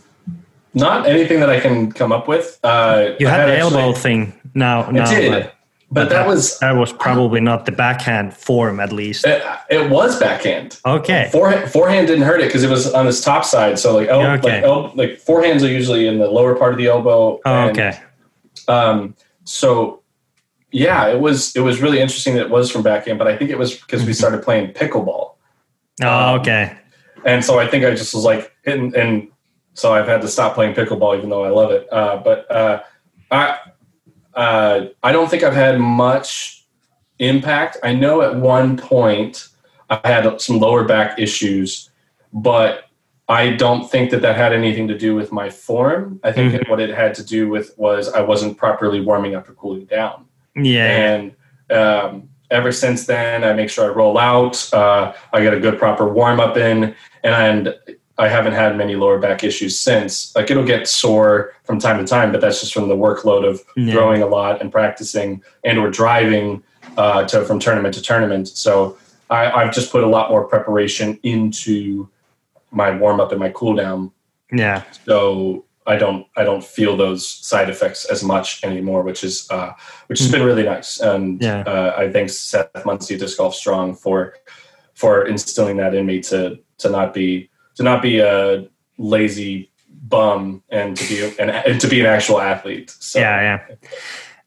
not 0.74 1.07
anything 1.07 1.41
that 1.41 1.51
I 1.51 1.61
can 1.61 1.93
come 1.93 2.12
up 2.12 2.29
with. 2.29 2.59
Uh, 2.62 3.14
You 3.18 3.29
I 3.29 3.31
had 3.31 3.49
the 3.49 3.53
actually- 3.57 3.81
elbow 3.81 3.93
thing 3.93 4.33
now. 4.55 4.91
Now 4.91 5.09
did, 5.09 5.51
but 5.91 6.05
but 6.05 6.09
that 6.11 6.26
was 6.26 6.59
that 6.59 6.76
was 6.76 6.93
probably 6.93 7.41
not 7.41 7.64
the 7.64 7.72
backhand 7.72 8.34
form, 8.34 8.78
at 8.78 8.93
least. 8.93 9.26
it, 9.26 9.43
it 9.70 9.91
was 9.91 10.20
backhand. 10.20 10.78
Okay. 10.84 11.30
Forehand, 11.32 11.70
forehand 11.70 12.07
didn't 12.07 12.24
hurt 12.24 12.41
it 12.41 12.49
because 12.49 12.62
it 12.62 12.68
was 12.68 12.93
on 12.93 13.07
his 13.07 13.22
top 13.22 13.45
side. 13.45 13.78
So 13.78 13.97
like, 13.97 14.09
el- 14.09 14.20
okay. 14.39 14.57
like, 14.57 14.64
el- 14.64 14.93
like 14.95 15.11
forehands 15.24 15.62
are 15.62 15.72
usually 15.72 16.07
in 16.07 16.18
the 16.18 16.30
lower 16.30 16.55
part 16.55 16.72
of 16.72 16.78
the 16.78 16.89
elbow. 16.89 17.41
Oh, 17.43 17.55
and, 17.55 17.70
okay. 17.70 18.01
Um, 18.68 19.16
so 19.45 20.03
yeah, 20.70 21.09
it 21.09 21.20
was 21.20 21.57
it 21.57 21.61
was 21.61 21.80
really 21.80 22.01
interesting 22.01 22.34
that 22.34 22.43
it 22.43 22.51
was 22.51 22.70
from 22.70 22.82
backhand, 22.82 23.18
but 23.18 23.26
I 23.26 23.36
think 23.36 23.51
it 23.51 23.59
was 23.59 23.74
because 23.74 24.05
we 24.05 24.12
started 24.12 24.43
playing 24.43 24.74
pickleball. 24.74 25.36
Oh, 26.03 26.34
okay. 26.36 26.76
and 27.24 27.45
so 27.45 27.59
I 27.59 27.66
think 27.66 27.84
I 27.84 27.91
just 27.91 28.14
was 28.14 28.24
like 28.24 28.55
hitting, 28.62 28.95
and 28.95 29.28
so 29.72 29.95
I've 29.95 30.07
had 30.07 30.20
to 30.20 30.28
stop 30.28 30.55
playing 30.55 30.74
pickleball, 30.74 31.16
even 31.16 31.30
though 31.30 31.45
I 31.45 31.49
love 31.49 31.70
it. 31.70 31.91
Uh, 31.91 32.18
but 32.18 32.51
uh, 32.53 32.82
I 33.30 33.59
uh, 34.39 34.86
I 35.03 35.11
don't 35.12 35.28
think 35.28 35.43
I've 35.43 35.55
had 35.66 35.78
much 35.80 36.64
impact. 37.18 37.76
I 37.82 37.93
know 37.93 38.22
at 38.22 38.36
one 38.36 38.76
point 38.76 39.49
I 39.91 40.01
had 40.05 40.41
some 40.41 40.59
lower 40.61 40.84
back 40.84 41.18
issues, 41.18 41.91
but 42.32 42.84
I 43.28 43.51
don't 43.51 43.91
think 43.91 44.11
that 44.12 44.22
that 44.22 44.36
had 44.36 44.53
anything 44.53 44.86
to 44.89 44.97
do 44.97 45.14
with 45.14 45.32
my 45.32 45.51
form. 45.51 46.20
I 46.22 46.30
think 46.32 46.55
Mhm. 46.55 46.68
what 46.70 46.80
it 46.80 46.91
had 46.91 47.14
to 47.16 47.24
do 47.24 47.49
with 47.49 47.76
was 47.76 48.09
I 48.12 48.20
wasn't 48.22 48.57
properly 48.57 49.01
warming 49.01 49.34
up 49.34 49.49
or 49.49 49.55
cooling 49.55 49.86
down 49.86 50.24
Yeah. 50.55 50.86
and 50.86 51.32
um, 51.70 52.28
ever 52.51 52.72
since 52.72 53.05
then 53.05 53.45
i 53.45 53.53
make 53.53 53.68
sure 53.68 53.84
i 53.84 53.89
roll 53.95 54.16
out 54.16 54.72
uh, 54.72 55.12
i 55.34 55.43
get 55.43 55.53
a 55.53 55.61
good 55.61 55.78
proper 55.78 56.09
warm 56.09 56.41
up 56.41 56.57
in 56.57 56.95
and 57.22 57.74
i 58.19 58.29
haven't 58.29 58.53
had 58.53 58.77
many 58.77 58.97
lower 58.97 59.19
back 59.19 59.45
issues 59.45 59.79
since 59.79 60.35
like 60.37 60.51
it'll 60.51 60.64
get 60.64 60.87
sore 60.89 61.53
from 61.64 61.79
time 61.79 61.99
to 61.99 62.05
time 62.05 62.33
but 62.33 62.41
that's 62.41 62.61
just 62.61 62.75
from 62.75 62.89
the 62.89 62.97
workload 62.97 63.49
of 63.49 63.62
Yeah. 63.77 63.93
throwing 63.93 64.23
a 64.23 64.27
lot 64.27 64.61
and 64.61 64.71
practicing 64.73 65.43
and 65.64 65.79
or 65.79 65.91
driving 65.91 66.62
uh, 66.97 67.25
to 67.27 67.45
from 67.45 67.59
tournament 67.61 67.95
to 67.95 68.03
tournament 68.03 68.49
so 68.49 68.99
I, 69.31 69.51
i've 69.53 69.73
just 69.73 69.93
put 69.93 70.03
a 70.05 70.09
lot 70.09 70.31
more 70.31 70.45
preparation 70.45 71.19
into 71.23 72.09
my 72.71 72.91
warm 72.97 73.21
up 73.21 73.31
and 73.33 73.41
my 73.41 73.51
cool 73.51 73.75
down 73.75 74.11
Yeah. 74.53 74.83
so 75.07 75.64
I 75.87 75.97
don't 75.97 76.27
I 76.37 76.45
don't 76.45 76.62
feel 76.62 76.99
those 76.99 77.27
side 77.27 77.71
effects 77.71 78.05
as 78.14 78.23
much 78.23 78.62
anymore, 78.62 79.01
which 79.03 79.25
is 79.25 79.49
uh, 79.51 79.73
which 80.09 80.19
has 80.19 80.31
been 80.31 80.43
really 80.43 80.62
nice. 80.64 81.01
And 81.01 81.41
Yeah. 81.41 81.61
uh, 81.66 81.95
I 81.97 82.12
thank 82.12 82.29
Seth 82.29 82.85
Munsey 82.85 83.16
Disc 83.16 83.39
Golf 83.39 83.55
Strong 83.55 83.95
for 83.95 84.35
for 84.93 85.25
instilling 85.27 85.79
that 85.79 85.95
in 85.95 86.05
me 86.05 86.21
to 86.29 86.59
to 86.83 86.91
not 86.91 87.14
be 87.14 87.49
to 87.79 87.85
not 87.85 88.03
be 88.03 88.18
a 88.18 88.66
lazy 88.99 89.70
bum 89.89 90.62
and 90.68 90.97
to 90.97 91.09
be 91.09 91.43
an 91.43 91.49
and 91.51 91.81
to 91.81 91.87
be 91.87 92.01
an 92.01 92.07
actual 92.07 92.41
athlete. 92.41 92.91
So 92.99 93.20
Yeah, 93.20 93.59
yeah. 93.70 93.76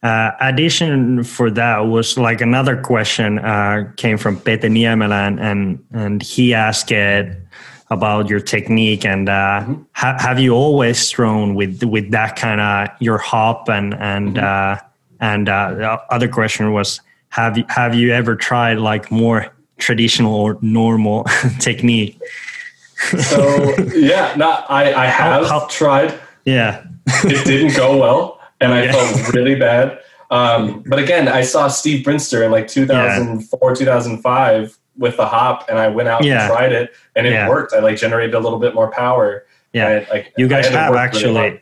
Uh, 0.04 0.32
addition 0.42 1.24
for 1.24 1.50
that 1.52 1.78
was 1.80 2.18
like 2.18 2.42
another 2.42 2.76
question 2.76 3.40
uh, 3.40 3.90
came 3.96 4.18
from 4.18 4.40
Pete 4.40 4.62
Niemelä 4.62 5.40
and, 5.40 5.80
and 5.94 6.24
he 6.24 6.54
asked 6.54 6.92
it 6.92 7.38
about 7.90 8.28
your 8.28 8.40
technique 8.40 9.06
and 9.06 9.30
uh, 9.30 9.64
ha- 9.94 10.18
have 10.20 10.40
you 10.40 10.54
always 10.54 11.10
thrown 11.12 11.56
with 11.56 11.84
with 11.84 12.12
that 12.12 12.36
kind 12.36 12.60
of 12.60 12.90
your 13.00 13.18
hop 13.18 13.70
and 13.70 13.94
and 13.94 14.40
uh, 14.40 14.76
and 15.20 15.48
uh, 15.48 15.74
the 15.76 15.88
other 16.10 16.28
question 16.28 16.74
was 16.74 17.00
have 17.30 17.58
you 17.58 17.66
have 17.70 17.94
you 17.94 18.12
ever 18.12 18.36
tried 18.36 18.80
like 18.80 19.12
more 19.12 19.54
traditional 19.78 20.34
or 20.34 20.58
normal 20.62 21.24
technique? 21.60 22.20
So 23.02 23.76
yeah, 23.95 24.34
not 24.38 24.66
I 24.70 24.93
I 24.93 25.06
have 25.08 25.47
how- 25.47 25.68
tried. 25.70 26.14
Yeah, 26.45 26.84
It 27.24 27.45
didn't 27.45 27.76
go 27.76 27.97
well, 27.97 28.39
and 28.60 28.74
I 28.74 28.84
Yeah. 28.86 28.91
felt 28.93 29.34
really 29.34 29.56
bad. 29.56 29.99
Um, 30.32 30.84
but 30.88 30.97
again, 30.99 31.28
I 31.28 31.41
saw 31.41 31.68
Steve 31.68 32.06
Brinster 32.06 32.43
in 32.45 32.52
like 32.52 32.68
2004, 32.68 33.76
2005 33.76 34.78
with 34.97 35.18
the 35.18 35.26
hop, 35.26 35.66
and 35.70 35.78
I 35.78 35.88
went 35.88 36.08
out 36.10 36.24
Yeah. 36.24 36.43
and 36.45 36.52
tried 36.52 36.72
it, 36.72 36.91
and 37.16 37.28
it 37.28 37.34
Yeah. 37.34 37.49
worked. 37.49 37.74
I 37.74 37.80
like 37.80 37.97
generated 37.97 38.34
a 38.36 38.39
little 38.39 38.60
bit 38.60 38.74
more 38.74 38.89
power. 38.91 39.45
yeah. 39.74 39.88
And, 39.88 40.08
like, 40.12 40.34
you 40.38 40.47
guys 40.47 40.68
have 40.68 40.89
worked 40.93 41.16
really 41.16 41.38
actually 41.38 41.62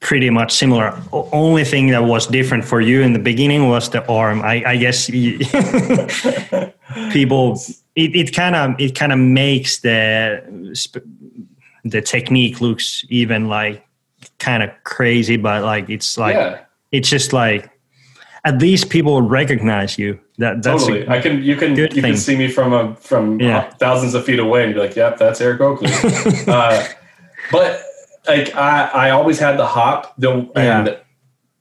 pretty 0.00 0.28
much 0.30 0.52
similar. 0.52 0.92
O- 1.12 1.28
only 1.32 1.64
thing 1.64 1.88
that 1.88 2.04
was 2.04 2.26
different 2.26 2.64
for 2.64 2.80
you 2.80 3.00
in 3.02 3.12
the 3.12 3.18
beginning 3.18 3.68
was 3.68 3.88
the 3.90 4.04
arm. 4.08 4.42
I, 4.42 4.62
I 4.66 4.76
guess 4.76 5.08
you, 5.08 5.38
people 7.12 7.58
it, 8.00 8.16
it 8.16 8.34
kind 8.34 8.56
of 8.56 8.80
it 8.80 8.94
kind 8.94 9.12
of 9.12 9.18
makes 9.18 9.80
the 9.80 10.74
the 11.84 12.00
technique 12.00 12.60
looks 12.60 13.04
even 13.08 13.48
like 13.48 13.86
kind 14.38 14.62
of 14.62 14.70
crazy, 14.84 15.36
but 15.36 15.64
like 15.64 15.88
it's 15.90 16.16
like 16.16 16.36
yeah, 16.36 16.60
it's 16.92 17.08
just 17.08 17.32
like 17.32 17.70
at 18.44 18.58
least 18.60 18.88
people 18.90 19.20
recognize 19.22 19.98
you. 19.98 20.18
That 20.38 20.62
that's 20.62 20.84
totally. 20.84 21.08
I 21.08 21.20
can 21.20 21.42
you 21.42 21.56
can 21.56 21.70
you 21.76 21.88
good 21.88 21.92
can 21.92 22.16
see 22.16 22.36
me 22.36 22.48
from 22.48 22.72
a 22.72 22.96
from 22.96 23.38
Yeah. 23.40 23.68
thousands 23.78 24.14
of 24.14 24.24
feet 24.24 24.38
away 24.38 24.64
and 24.64 24.74
be 24.74 24.80
like, 24.80 24.96
"Yep, 24.96 25.18
that's 25.18 25.40
Eric 25.40 25.60
Oakley." 25.60 25.90
uh, 26.46 26.86
but 27.52 27.82
like 28.26 28.54
I, 28.54 28.86
I 29.06 29.10
always 29.10 29.38
had 29.38 29.58
the 29.58 29.66
hop, 29.66 30.14
the 30.16 30.48
and 30.56 30.96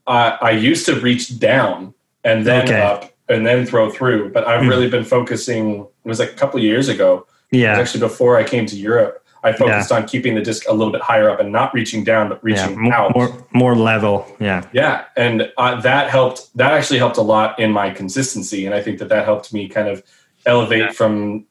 I, 0.07 0.37
I 0.41 0.51
used 0.51 0.85
to 0.85 0.99
reach 0.99 1.37
down 1.39 1.93
and 2.23 2.45
then 2.45 2.63
Okay. 2.67 2.81
up 2.81 3.11
and 3.29 3.45
then 3.45 3.65
throw 3.65 3.89
through. 3.89 4.29
But 4.31 4.47
I've 4.47 4.61
Mm. 4.61 4.69
really 4.69 4.89
been 4.89 5.03
focusing. 5.05 5.81
It 6.03 6.07
was 6.07 6.19
like 6.19 6.31
a 6.31 6.35
couple 6.35 6.57
of 6.57 6.63
years 6.63 6.89
ago. 6.89 7.25
Yeah. 7.51 7.79
actually 7.79 8.01
before 8.01 8.37
I 8.37 8.43
came 8.43 8.67
to 8.67 8.75
Europe. 8.75 9.23
I 9.43 9.53
focused 9.53 9.91
on 9.91 10.05
keeping 10.05 10.35
the 10.35 10.41
disc 10.41 10.67
a 10.69 10.73
little 10.73 10.91
bit 10.91 11.01
higher 11.01 11.29
up 11.31 11.39
and 11.39 11.51
not 11.51 11.73
reaching 11.73 12.03
down, 12.03 12.29
but 12.29 12.39
Yeah, 12.45 12.61
reaching 12.67 12.91
out. 12.91 13.15
more 13.15 13.29
more 13.53 13.75
level. 13.75 14.27
Yeah, 14.39 14.61
Yeah, 14.71 15.05
and 15.17 15.49
uh, 15.57 15.79
that 15.81 16.09
helped. 16.11 16.55
That 16.57 16.73
actually 16.73 16.99
helped 16.99 17.17
a 17.17 17.21
lot 17.23 17.57
in 17.57 17.71
my 17.71 17.89
consistency, 17.89 18.65
and 18.67 18.75
I 18.75 18.81
think 18.83 18.99
that 18.99 19.09
that 19.09 19.25
helped 19.25 19.51
me 19.53 19.67
kind 19.67 19.87
of 19.87 20.03
elevate 20.45 20.79
Yeah. 20.81 20.91
from 20.91 21.45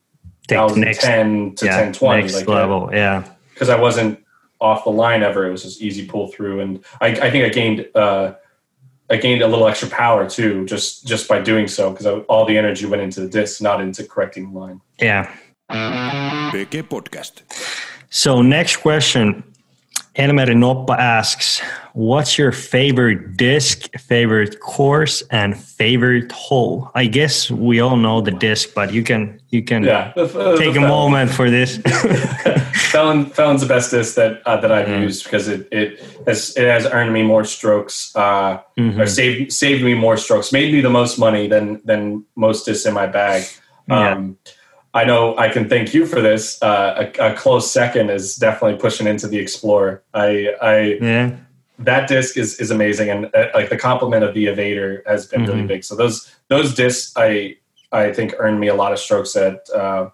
take 0.46 0.58
next 0.76 1.00
2010 1.02 1.54
to 1.56 1.66
yeah 1.66 1.72
1020, 1.76 2.20
next 2.22 2.34
like 2.36 2.46
level. 2.48 2.90
Yeah, 2.92 3.24
because 3.54 3.68
I 3.70 3.76
wasn't 3.80 4.20
off 4.60 4.84
the 4.84 4.90
line 4.90 5.22
ever. 5.24 5.46
It 5.48 5.50
was 5.50 5.62
just 5.64 5.80
easy 5.82 6.06
pull 6.06 6.28
through, 6.28 6.60
and 6.60 6.84
I, 7.00 7.08
I 7.08 7.30
think 7.32 7.44
I 7.44 7.48
gained 7.48 7.86
uh, 7.96 8.34
I 9.10 9.16
gained 9.16 9.42
a 9.42 9.48
little 9.48 9.66
extra 9.66 9.88
power 9.88 10.28
too, 10.28 10.64
just 10.66 11.06
just 11.06 11.28
by 11.28 11.40
doing 11.40 11.68
so, 11.68 11.90
because 11.90 12.06
all 12.28 12.44
the 12.44 12.58
energy 12.58 12.86
went 12.86 13.02
into 13.02 13.20
the 13.20 13.28
disc, 13.28 13.62
not 13.62 13.80
into 13.80 14.04
correcting 14.04 14.52
the 14.52 14.58
line. 14.58 14.80
yeah. 15.00 15.30
PG 16.50 16.82
Podcast. 16.84 17.42
So 18.10 18.40
next 18.42 18.76
question, 18.76 19.44
Elmer 20.18 20.46
Noppa 20.52 20.98
asks, 20.98 21.62
"What's 21.94 22.36
your 22.38 22.50
favorite 22.50 23.36
disc, 23.36 23.88
favorite 23.96 24.58
course, 24.60 25.22
and 25.30 25.56
favorite 25.56 26.32
hole?" 26.32 26.90
I 26.94 27.06
guess 27.06 27.50
we 27.50 27.78
all 27.80 27.96
know 27.96 28.20
the 28.20 28.32
disc, 28.32 28.74
but 28.74 28.92
you 28.92 29.02
can 29.04 29.40
you 29.50 29.62
can 29.62 29.84
Yeah, 29.84 30.12
the- 30.16 30.26
the 30.26 30.56
take 30.58 30.70
a 30.76 30.80
Felon- 30.82 30.88
moment 30.88 31.30
for 31.30 31.48
this. 31.50 31.78
Felon 32.90 33.26
Felon's 33.26 33.60
the 33.60 33.68
best 33.68 33.90
disc 33.92 34.16
that 34.16 34.42
uh, 34.44 34.56
that 34.60 34.72
I've 34.72 34.88
Mm. 34.88 35.02
used 35.02 35.22
because 35.24 35.46
it 35.48 35.68
it 35.70 36.00
has 36.26 36.56
it 36.56 36.66
has 36.66 36.84
earned 36.86 37.12
me 37.12 37.22
more 37.22 37.44
strokes. 37.44 38.10
Uh, 38.16 38.58
Mhm. 38.76 38.98
or 38.98 39.06
saved 39.06 39.52
saved 39.52 39.82
me 39.84 39.94
more 39.94 40.16
strokes, 40.16 40.52
made 40.52 40.72
me 40.74 40.80
the 40.80 40.90
most 40.90 41.18
money 41.18 41.46
than 41.48 41.80
than 41.84 42.24
most 42.34 42.66
discs 42.66 42.86
in 42.86 42.94
my 42.94 43.06
bag. 43.06 43.42
Yeah. 43.88 44.18
I 44.94 45.04
know 45.04 45.36
I 45.36 45.48
can 45.48 45.68
thank 45.68 45.92
you 45.92 46.06
for 46.06 46.20
this. 46.20 46.60
Uh, 46.62 47.10
a, 47.18 47.32
a 47.32 47.34
close 47.34 47.70
second 47.70 48.10
is 48.10 48.36
definitely 48.36 48.78
pushing 48.78 49.06
into 49.06 49.28
the 49.28 49.38
Explorer. 49.38 50.02
I, 50.14 50.48
I 50.62 50.78
yeah, 51.00 51.36
that 51.80 52.08
disc 52.08 52.36
is 52.36 52.58
is 52.58 52.70
amazing, 52.70 53.10
and 53.10 53.26
uh, 53.34 53.48
like 53.54 53.68
the 53.68 53.76
compliment 53.78 54.24
of 54.24 54.34
the 54.34 54.46
Evader 54.46 55.06
has 55.06 55.26
been 55.26 55.44
really 55.44 55.62
Mhm. 55.62 55.68
big. 55.68 55.84
So 55.84 55.94
those 55.94 56.34
those 56.48 56.74
discs, 56.74 57.12
I 57.16 57.56
I 57.92 58.12
think 58.12 58.34
earned 58.38 58.60
me 58.60 58.68
a 58.68 58.74
lot 58.74 58.92
of 58.92 58.98
strokes 58.98 59.36
at 59.36 59.68
uh, 59.74 60.08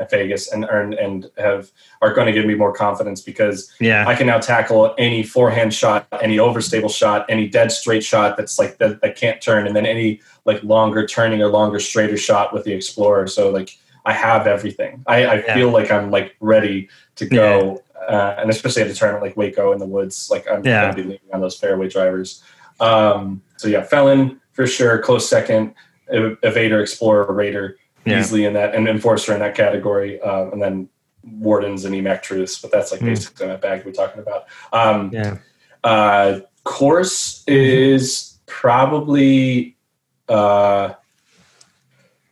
at 0.00 0.10
Vegas, 0.10 0.52
and 0.52 0.66
earned 0.68 0.94
and 0.94 1.30
have 1.38 1.70
are 2.02 2.12
going 2.12 2.26
to 2.26 2.32
give 2.32 2.44
me 2.46 2.54
more 2.54 2.72
confidence 2.72 3.20
because 3.22 3.72
yeah, 3.80 4.06
I 4.08 4.16
can 4.16 4.26
now 4.26 4.38
tackle 4.40 4.92
any 4.98 5.22
forehand 5.22 5.72
shot, 5.72 6.06
any 6.20 6.38
overstable 6.38 6.90
shot, 6.94 7.26
any 7.28 7.46
dead 7.48 7.70
straight 7.70 8.02
shot 8.04 8.36
that's 8.36 8.58
like 8.58 8.78
that, 8.78 9.00
that 9.02 9.16
can't 9.16 9.40
turn, 9.40 9.66
and 9.68 9.74
then 9.76 9.86
any 9.86 10.20
like 10.44 10.62
longer 10.64 11.06
turning 11.06 11.40
or 11.40 11.48
longer 11.48 11.78
straighter 11.78 12.16
shot 12.16 12.52
with 12.52 12.64
the 12.64 12.72
Explorer. 12.72 13.28
So 13.28 13.50
like 13.50 13.70
I 14.06 14.12
have 14.12 14.46
everything. 14.46 15.02
I, 15.06 15.26
I 15.26 15.34
Yeah. 15.44 15.54
feel 15.54 15.70
like 15.70 15.90
I'm 15.90 16.10
like 16.12 16.36
ready 16.40 16.88
to 17.16 17.26
go, 17.26 17.82
uh, 18.08 18.36
and 18.38 18.48
especially 18.48 18.82
at 18.82 18.88
a 18.88 18.94
tournament 18.94 19.24
like 19.24 19.36
Waco 19.36 19.72
in 19.72 19.78
the 19.80 19.86
woods, 19.86 20.28
like 20.30 20.46
I'm 20.50 20.64
Yeah. 20.64 20.82
gonna 20.82 20.94
be 20.94 21.02
leaning 21.02 21.18
on 21.32 21.40
those 21.40 21.58
fairway 21.58 21.88
drivers. 21.88 22.40
Um, 22.78 23.42
so 23.56 23.66
yeah, 23.68 23.82
Felon 23.82 24.40
for 24.52 24.66
sure, 24.66 24.98
close 25.00 25.28
second. 25.28 25.74
Ev- 26.08 26.38
Evader, 26.44 26.80
Explorer, 26.80 27.32
Raider, 27.32 27.76
Yeah. 28.04 28.20
easily 28.20 28.44
in 28.44 28.52
that, 28.52 28.76
and 28.76 28.86
Enforcer 28.88 29.34
in 29.34 29.40
that 29.40 29.56
category, 29.56 30.20
uh, 30.20 30.50
and 30.52 30.62
then 30.62 30.88
Wardens 31.24 31.84
and 31.84 31.92
EMAC 31.92 32.22
Truths, 32.22 32.60
but 32.62 32.70
that's 32.70 32.92
like 32.92 33.00
Mm. 33.00 33.06
basically 33.06 33.48
that 33.48 33.60
bag 33.60 33.84
we're 33.84 33.90
talking 33.90 34.22
about. 34.22 34.44
Um, 34.72 35.10
yeah, 35.12 35.38
uh, 35.82 36.40
course 36.62 37.42
is 37.48 38.38
probably 38.46 39.76
uh, 40.28 40.92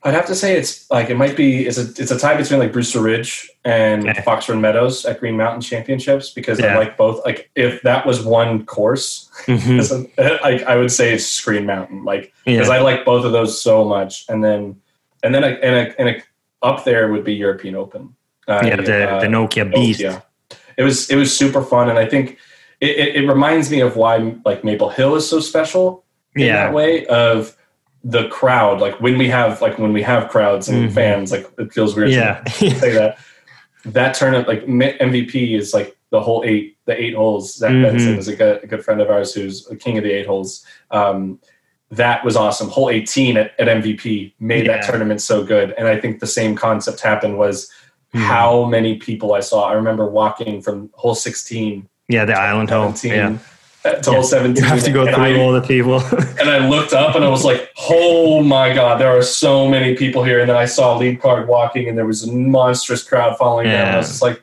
I'd 0.07 0.12
have 0.14 0.26
to 0.26 0.34
say 0.34 0.57
it's 0.57 0.90
like 0.90 1.09
it 1.09 1.16
might 1.16 1.34
be 1.34 1.66
it's 1.66 1.78
a 1.78 1.82
it's 2.00 2.11
a 2.11 2.18
tie 2.18 2.36
between 2.36 2.61
like 2.61 2.72
Brewster 2.72 3.00
Ridge 3.00 3.50
and 3.64 4.07
Okay. 4.09 4.22
Run 4.48 4.61
Meadows 4.61 5.07
at 5.07 5.18
Green 5.18 5.36
Mountain 5.36 5.62
Championships 5.62 6.30
because 6.30 6.61
Yeah. 6.61 6.74
I 6.74 6.78
like 6.78 6.96
both. 6.98 7.24
Like 7.24 7.50
if 7.57 7.80
that 7.82 8.05
was 8.07 8.22
one 8.22 8.66
course, 8.66 9.30
Mhm. 9.46 10.09
a- 10.18 10.38
like 10.42 10.62
I 10.64 10.76
would 10.76 10.92
say 10.92 11.14
it's 11.14 11.40
Green 11.40 11.64
Mountain. 11.64 12.05
Like 12.05 12.32
because 12.44 12.68
yeah, 12.68 12.74
I 12.74 12.80
like 12.80 13.05
both 13.07 13.24
of 13.24 13.32
those 13.32 13.59
so 13.61 13.82
much, 13.84 14.26
and 14.28 14.44
then 14.44 14.76
and 15.22 15.34
then 15.34 15.42
a, 15.42 15.48
and 15.48 15.74
a, 15.88 15.98
and 16.00 16.09
a, 16.11 16.22
up 16.62 16.84
there 16.84 17.11
would 17.11 17.24
be 17.24 17.32
European 17.34 17.74
Open. 17.74 18.14
Uh, 18.46 18.61
yeah. 18.62 18.76
The 18.76 19.11
uh, 19.11 19.20
the 19.20 19.26
Nokia 19.26 19.72
Beast. 19.72 20.00
yeah, 20.00 20.20
it 20.76 20.82
was 20.82 21.09
it 21.09 21.16
was 21.16 21.34
super 21.34 21.62
fun, 21.62 21.88
and 21.88 21.98
I 21.98 22.05
think 22.07 22.36
it, 22.82 22.90
it, 22.90 23.16
it 23.24 23.26
reminds 23.26 23.70
me 23.70 23.80
of 23.80 23.96
why 23.96 24.34
like 24.44 24.64
Maple 24.64 24.90
Hill 24.90 25.14
is 25.16 25.26
so 25.26 25.40
special 25.40 26.05
in 26.36 26.42
Yeah, 26.42 26.66
that 26.66 26.74
way 26.74 27.07
of 27.07 27.57
the 28.05 28.28
crowd. 28.28 28.80
Like 28.80 29.00
when 29.00 29.16
we 29.18 29.28
have 29.28 29.61
like 29.62 29.78
when 29.78 29.92
we 29.92 30.02
have 30.02 30.28
crowds 30.28 30.68
and 30.68 30.90
Mhm. 30.90 30.94
fans, 30.94 31.32
like 31.32 31.48
it 31.59 31.72
feels 31.72 31.96
weird 31.96 32.11
yeah, 32.11 32.40
to 32.40 32.70
say 32.78 32.92
that. 32.92 33.18
That 33.86 34.14
tournament, 34.14 34.46
like 34.48 34.64
MVP, 34.66 35.55
is 35.57 35.74
like 35.74 35.96
the 36.11 36.20
whole 36.20 36.42
eight 36.46 36.76
the 36.86 37.00
eight 37.02 37.14
holes. 37.14 37.57
Zach 37.57 37.72
Mhm. 37.72 37.82
Benson 37.82 38.18
is 38.18 38.28
a 38.28 38.36
good, 38.36 38.62
a 38.62 38.66
good 38.66 38.84
friend 38.84 39.00
of 39.00 39.09
ours 39.11 39.32
who's 39.34 39.66
a 39.70 39.76
king 39.76 39.96
of 39.98 40.05
the 40.05 40.11
eight 40.12 40.26
holes. 40.26 40.64
Um, 40.90 41.38
that 41.90 42.24
was 42.24 42.34
awesome. 42.36 42.68
Hole 42.68 42.90
18 42.90 43.36
at, 43.36 43.52
at 43.59 43.68
MVP 43.68 44.34
made 44.40 44.66
that 44.68 44.82
tournament 44.84 45.20
so 45.20 45.44
good. 45.44 45.74
And 45.78 45.86
I 45.86 45.98
think 46.00 46.20
the 46.20 46.26
same 46.26 46.57
concept 46.57 47.00
happened 47.00 47.38
was 47.38 47.70
Mhm. 48.14 48.20
how 48.20 48.64
many 48.64 48.96
people 48.96 49.32
I 49.34 49.40
saw. 49.40 49.68
I 49.68 49.74
remember 49.74 50.09
walking 50.11 50.61
from 50.61 50.90
hole 50.94 51.14
16 51.14 51.88
yeah. 52.09 52.24
The 52.26 52.34
island 52.38 52.68
hole. 52.70 52.92
Yeah, 53.02 53.36
to 53.85 54.11
hole 54.11 54.22
17. 54.22 54.62
you 54.62 54.68
have 54.68 54.82
to 54.82 54.93
go 54.93 55.05
through 55.05 55.22
I, 55.22 55.39
all 55.39 55.53
the 55.53 55.61
people. 55.61 56.01
and 56.41 56.49
I 56.49 56.66
looked 56.68 56.93
up 56.93 57.14
and 57.14 57.24
I 57.24 57.28
was 57.28 57.45
like, 57.45 57.70
oh 57.91 58.43
my 58.43 58.74
God, 58.74 59.01
there 59.01 59.16
are 59.16 59.22
so 59.22 59.68
many 59.68 59.95
people 59.95 60.24
here. 60.24 60.41
And 60.41 60.49
then 60.49 60.57
I 60.57 60.64
saw 60.64 60.97
lead 60.97 61.20
card 61.20 61.49
walking 61.49 61.89
and 61.89 61.97
there 61.97 62.07
was 62.07 62.24
a 62.24 62.32
monstrous 62.32 63.03
crowd 63.03 63.37
following 63.37 63.66
them. 63.66 63.87
And 63.87 63.91
I 63.91 63.99
was 63.99 64.09
just 64.09 64.22
like, 64.22 64.43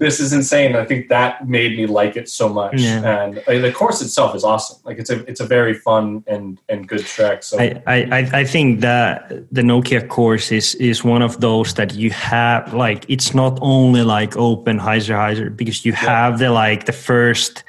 this 0.00 0.18
is 0.18 0.32
insane. 0.32 0.74
I 0.74 0.86
think 0.86 1.10
that 1.10 1.46
made 1.46 1.76
me 1.76 1.86
like 1.86 2.16
it 2.16 2.26
so 2.28 2.48
much. 2.48 2.80
Yeah. 2.80 3.22
And 3.22 3.38
uh, 3.46 3.58
the 3.58 3.70
course 3.70 4.00
itself 4.00 4.34
is 4.34 4.42
awesome. 4.42 4.78
Like 4.82 4.98
it's 4.98 5.10
a, 5.10 5.22
it's 5.26 5.40
a 5.40 5.46
very 5.46 5.74
fun 5.74 6.24
and, 6.26 6.58
and 6.70 6.88
good 6.88 7.04
track. 7.04 7.42
So 7.42 7.60
I, 7.60 7.82
I, 7.86 8.30
I- 8.32 8.44
think 8.44 8.80
that 8.80 9.28
the 9.52 9.60
Nokia 9.60 10.08
course 10.08 10.50
is 10.50 10.74
is 10.76 11.04
one 11.04 11.22
of 11.22 11.40
those 11.40 11.74
that 11.74 11.94
you 11.94 12.10
have 12.10 12.74
like 12.74 13.04
it's 13.08 13.32
not 13.34 13.58
only 13.60 14.02
like 14.02 14.36
open 14.36 14.80
hyzer 14.80 15.14
hyzer 15.14 15.54
because 15.54 15.84
you 15.84 15.92
have 15.92 16.38
the 16.38 16.50
like 16.50 16.86
the 16.86 16.92
first 16.92 17.62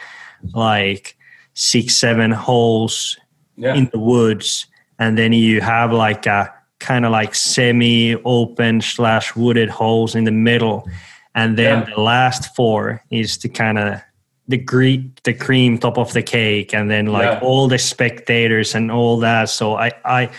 like 0.54 1.18
six 1.54 1.96
seven 1.96 2.32
holes 2.32 3.18
yeah. 3.58 3.76
in 3.76 3.89
the 3.92 4.00
woods 4.00 4.68
and 5.00 5.18
then 5.18 5.34
you 5.34 5.62
have 5.62 5.92
like 5.92 6.26
a 6.26 6.54
kind 6.80 7.06
of 7.06 7.12
like 7.12 7.36
semi 7.36 8.16
open 8.24 8.82
slash 8.82 9.36
wooded 9.36 9.70
holes 9.70 10.16
in 10.16 10.24
the 10.24 10.32
middle 10.32 10.88
and 11.36 11.58
then 11.58 11.80
Yeah. 11.80 11.96
the 11.96 12.02
last 12.02 12.56
four 12.56 13.02
is 13.10 13.38
to 13.39 13.50
kind 13.50 13.78
of 13.78 14.02
the 14.48 14.58
gre- 14.58 15.08
the 15.24 15.34
cream 15.34 15.78
top 15.78 15.98
of 15.98 16.12
the 16.14 16.22
cake, 16.22 16.74
and 16.74 16.92
then 16.92 17.06
like 17.06 17.24
Yeah. 17.24 17.39
all 17.42 17.68
the 17.70 17.78
spectators 17.78 18.76
and 18.76 18.92
all 18.92 19.18
that. 19.20 19.50
So 19.50 19.76
I, 19.76 19.92
I, 20.04 20.30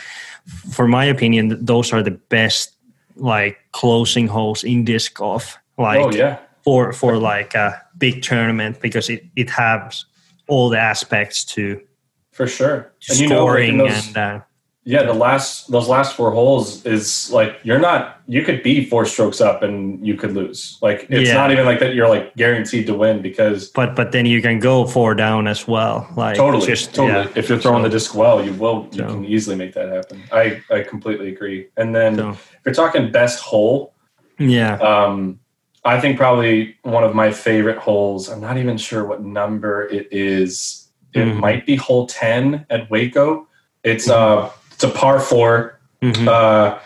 for 0.74 0.86
my 0.86 1.06
opinion, 1.06 1.64
those 1.64 1.92
are 1.94 2.02
the 2.02 2.10
best 2.28 2.74
like 3.16 3.58
closing 3.72 4.28
holes 4.28 4.64
in 4.64 4.84
disc 4.84 5.14
golf. 5.14 5.56
Like 5.78 6.00
oh 6.00 6.12
yeah, 6.12 6.38
for 6.62 6.92
for 6.92 7.16
like 7.16 7.54
a 7.54 7.80
big 8.06 8.22
tournament 8.22 8.74
because 8.80 9.06
it 9.14 9.22
it 9.36 9.48
has 9.50 10.04
all 10.48 10.68
the 10.74 10.78
aspects 10.92 11.44
to 11.54 11.62
for 12.32 12.46
sure. 12.58 12.92
And 13.08 13.18
you 13.20 13.28
know, 13.28 13.44
like, 13.44 13.50
scoring 13.50 13.78
those, 13.78 14.06
and 14.08 14.16
uh, 14.16 14.40
yeah, 14.84 15.02
the 15.12 15.18
last 15.26 15.70
those 15.70 15.88
last 15.96 16.16
four 16.16 16.30
holes 16.32 16.84
is 16.84 17.30
like 17.38 17.52
you're 17.66 17.78
not. 17.90 18.00
You 18.26 18.42
could 18.46 18.62
be 18.62 18.74
four 18.92 19.04
strokes 19.06 19.40
up 19.40 19.62
and 19.62 20.04
you 20.08 20.14
could 20.20 20.32
lose. 20.34 20.78
Like 20.86 21.06
it's 21.10 21.28
Yeah. 21.28 21.34
not 21.42 21.50
even 21.52 21.64
like 21.70 21.78
that. 21.80 21.94
You're 21.94 22.08
like 22.16 22.34
guaranteed 22.36 22.86
to 22.86 22.94
win 22.94 23.22
because 23.22 23.70
but 23.80 23.94
but 23.94 24.10
then 24.10 24.26
you 24.26 24.40
can 24.42 24.58
go 24.58 24.86
four 24.86 25.14
down 25.14 25.46
as 25.46 25.68
well. 25.68 25.96
Like 26.16 26.36
totally, 26.36 26.66
just 26.66 26.94
totally. 26.94 27.24
yeah. 27.26 27.38
If 27.40 27.48
you're 27.48 27.60
throwing 27.62 27.82
So- 27.84 27.88
the 27.88 27.94
disc 27.96 28.14
well, 28.22 28.38
you 28.46 28.52
will. 28.62 28.78
You 28.92 28.98
So- 28.98 29.06
can 29.14 29.24
easily 29.34 29.56
make 29.56 29.72
that 29.78 29.88
happen. 29.96 30.16
I 30.32 30.44
I 30.76 30.82
completely 30.92 31.28
agree. 31.34 31.68
And 31.76 31.94
then 31.94 32.16
So, 32.16 32.30
if 32.30 32.60
you're 32.64 32.74
talking 32.82 33.12
best 33.12 33.38
hole, 33.50 33.94
yeah. 34.38 34.74
Um, 34.92 35.38
I 35.84 36.00
think 36.00 36.16
probably 36.16 36.76
one 36.82 37.02
of 37.04 37.14
my 37.14 37.32
favorite 37.32 37.78
holes. 37.78 38.28
I'm 38.28 38.40
not 38.40 38.56
even 38.56 38.76
sure 38.78 39.04
what 39.04 39.22
number 39.22 39.82
it 39.88 40.08
is. 40.12 40.88
It 41.12 41.20
Mhm. 41.26 41.36
might 41.40 41.66
be 41.66 41.76
hole 41.76 42.06
ten 42.06 42.64
at 42.70 42.88
Waco. 42.90 43.46
It's 43.84 44.08
uh, 44.08 44.48
it's 44.72 44.84
a 44.84 44.88
par 44.88 45.18
four. 45.18 45.78
Mhm, 46.02 46.28
Uh, 46.28 46.78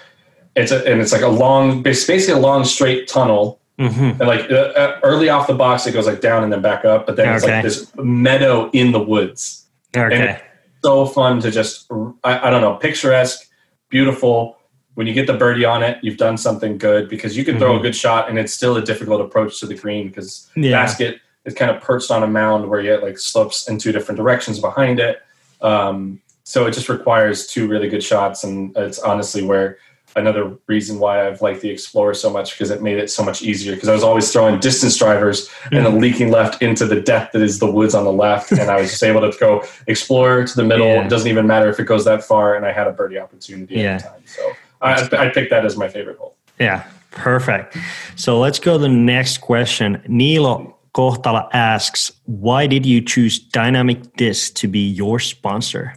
it's 0.54 0.72
a, 0.72 0.78
and 0.90 1.00
it's 1.00 1.12
like 1.12 1.22
a 1.22 1.28
long, 1.28 1.82
basically 1.82 2.32
a 2.32 2.38
long 2.38 2.64
straight 2.64 3.06
tunnel. 3.08 3.60
mhm. 3.78 4.18
And 4.18 4.26
like 4.26 4.50
uh, 4.50 4.54
uh, 4.54 4.98
early 5.02 5.28
off 5.28 5.46
the 5.46 5.54
box, 5.54 5.86
it 5.86 5.92
goes 5.92 6.06
like 6.06 6.22
down 6.22 6.42
and 6.42 6.50
then 6.52 6.62
back 6.62 6.86
up. 6.86 7.04
But 7.06 7.16
then 7.16 7.34
it's 7.34 7.44
like 7.44 7.62
this 7.62 7.92
meadow 7.96 8.70
in 8.72 8.92
the 8.92 9.00
woods 9.00 9.66
Okay. 9.94 10.40
so 10.82 11.04
fun 11.04 11.40
to 11.40 11.50
just 11.50 11.86
I, 12.24 12.48
I 12.48 12.50
don't 12.50 12.62
know 12.62 12.74
picturesque 12.74 13.46
beautiful 13.90 14.55
when 14.96 15.06
you 15.06 15.12
get 15.12 15.26
the 15.26 15.34
birdie 15.34 15.64
on 15.64 15.82
it 15.82 15.98
you've 16.02 16.16
done 16.16 16.36
something 16.36 16.76
good 16.78 17.08
because 17.08 17.36
you 17.36 17.44
can 17.44 17.58
throw 17.58 17.76
a 17.76 17.78
Mhm. 17.78 17.82
good 17.82 17.94
shot 17.96 18.28
and 18.28 18.38
it's 18.38 18.52
still 18.52 18.76
a 18.76 18.82
difficult 18.82 19.20
approach 19.20 19.60
to 19.60 19.66
the 19.66 19.74
green 19.74 20.08
because 20.08 20.48
the 20.56 20.68
Yeah. 20.68 20.82
basket 20.82 21.18
is 21.44 21.54
kind 21.54 21.70
of 21.70 21.80
perched 21.82 22.10
on 22.10 22.22
a 22.22 22.26
mound 22.26 22.68
where 22.68 22.80
it 22.80 23.02
like 23.02 23.18
slopes 23.18 23.68
in 23.68 23.78
two 23.78 23.92
different 23.92 24.16
directions 24.18 24.58
behind 24.58 24.98
it 24.98 25.20
um, 25.60 26.20
so 26.44 26.66
it 26.66 26.72
just 26.72 26.88
requires 26.88 27.46
two 27.46 27.68
really 27.68 27.88
good 27.88 28.02
shots 28.02 28.42
and 28.44 28.76
it's 28.76 28.98
honestly 28.98 29.42
where 29.42 29.78
another 30.14 30.52
reason 30.66 30.98
why 30.98 31.26
I've 31.26 31.42
liked 31.42 31.60
the 31.60 31.68
Explorer 31.68 32.14
so 32.14 32.30
much 32.30 32.52
because 32.52 32.70
it 32.70 32.80
made 32.80 32.96
it 32.96 33.10
so 33.10 33.22
much 33.22 33.42
easier 33.42 33.74
because 33.74 33.90
I 33.90 33.92
was 33.92 34.02
always 34.02 34.32
throwing 34.32 34.58
distance 34.60 34.96
drivers 34.96 35.50
and 35.64 35.74
Mm-hmm. 35.74 35.84
then 35.84 36.00
leaking 36.00 36.30
left 36.30 36.62
into 36.62 36.86
the 36.86 36.98
depth 37.02 37.32
that 37.32 37.42
is 37.42 37.58
the 37.58 37.70
woods 37.70 37.94
on 37.94 38.04
the 38.04 38.12
left 38.12 38.50
and 38.52 38.70
I 38.70 38.80
was 38.80 38.90
just 38.92 39.02
able 39.02 39.20
to 39.30 39.38
go 39.38 39.62
Explorer 39.88 40.44
to 40.46 40.56
the 40.56 40.64
middle. 40.64 40.86
Yeah. 40.86 41.04
It 41.04 41.10
doesn't 41.10 41.28
even 41.30 41.46
matter 41.46 41.68
if 41.68 41.78
it 41.80 41.84
goes 41.84 42.06
that 42.06 42.24
far 42.24 42.54
and 42.54 42.64
I 42.64 42.72
had 42.72 42.86
a 42.86 42.92
birdie 42.92 43.18
opportunity 43.18 43.74
Yeah. 43.74 43.96
at 43.96 44.02
the 44.04 44.08
time. 44.08 44.22
So 44.24 44.42
I, 44.86 45.26
I 45.26 45.28
picked 45.30 45.50
that 45.50 45.64
as 45.64 45.76
my 45.76 45.88
favorite 45.88 46.18
hole. 46.18 46.36
Yeah, 46.58 46.84
perfect. 47.10 47.76
So 48.16 48.38
let's 48.38 48.58
go 48.58 48.74
to 48.74 48.78
the 48.78 48.88
next 48.88 49.38
question. 49.38 50.02
Nilo 50.08 50.76
Kohtala 50.94 51.48
asks, 51.52 52.12
why 52.24 52.66
did 52.66 52.86
you 52.86 53.02
choose 53.02 53.38
Dynamic 53.38 54.16
Disc 54.16 54.54
to 54.54 54.68
be 54.68 54.80
your 54.80 55.18
sponsor? 55.18 55.94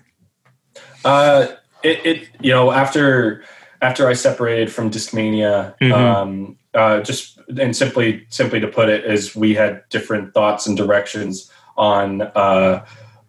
Uh, 1.05 1.47
it, 1.83 2.05
it 2.05 2.29
you 2.41 2.51
know 2.51 2.71
after 2.71 3.43
after 3.81 4.09
I 4.09 4.13
separated 4.13 4.69
from 4.71 4.91
Discmania, 4.91 5.73
Mhm. 5.79 5.93
um, 5.93 6.57
uh, 6.73 6.99
just 6.99 7.39
and 7.57 7.75
simply 7.75 8.25
simply 8.29 8.59
to 8.59 8.67
put 8.67 8.89
it 8.89 9.05
is 9.05 9.35
we 9.35 9.55
had 9.55 9.83
different 9.89 10.33
thoughts 10.33 10.67
and 10.67 10.75
directions 10.75 11.49
on 11.77 12.21
uh, 12.21 12.85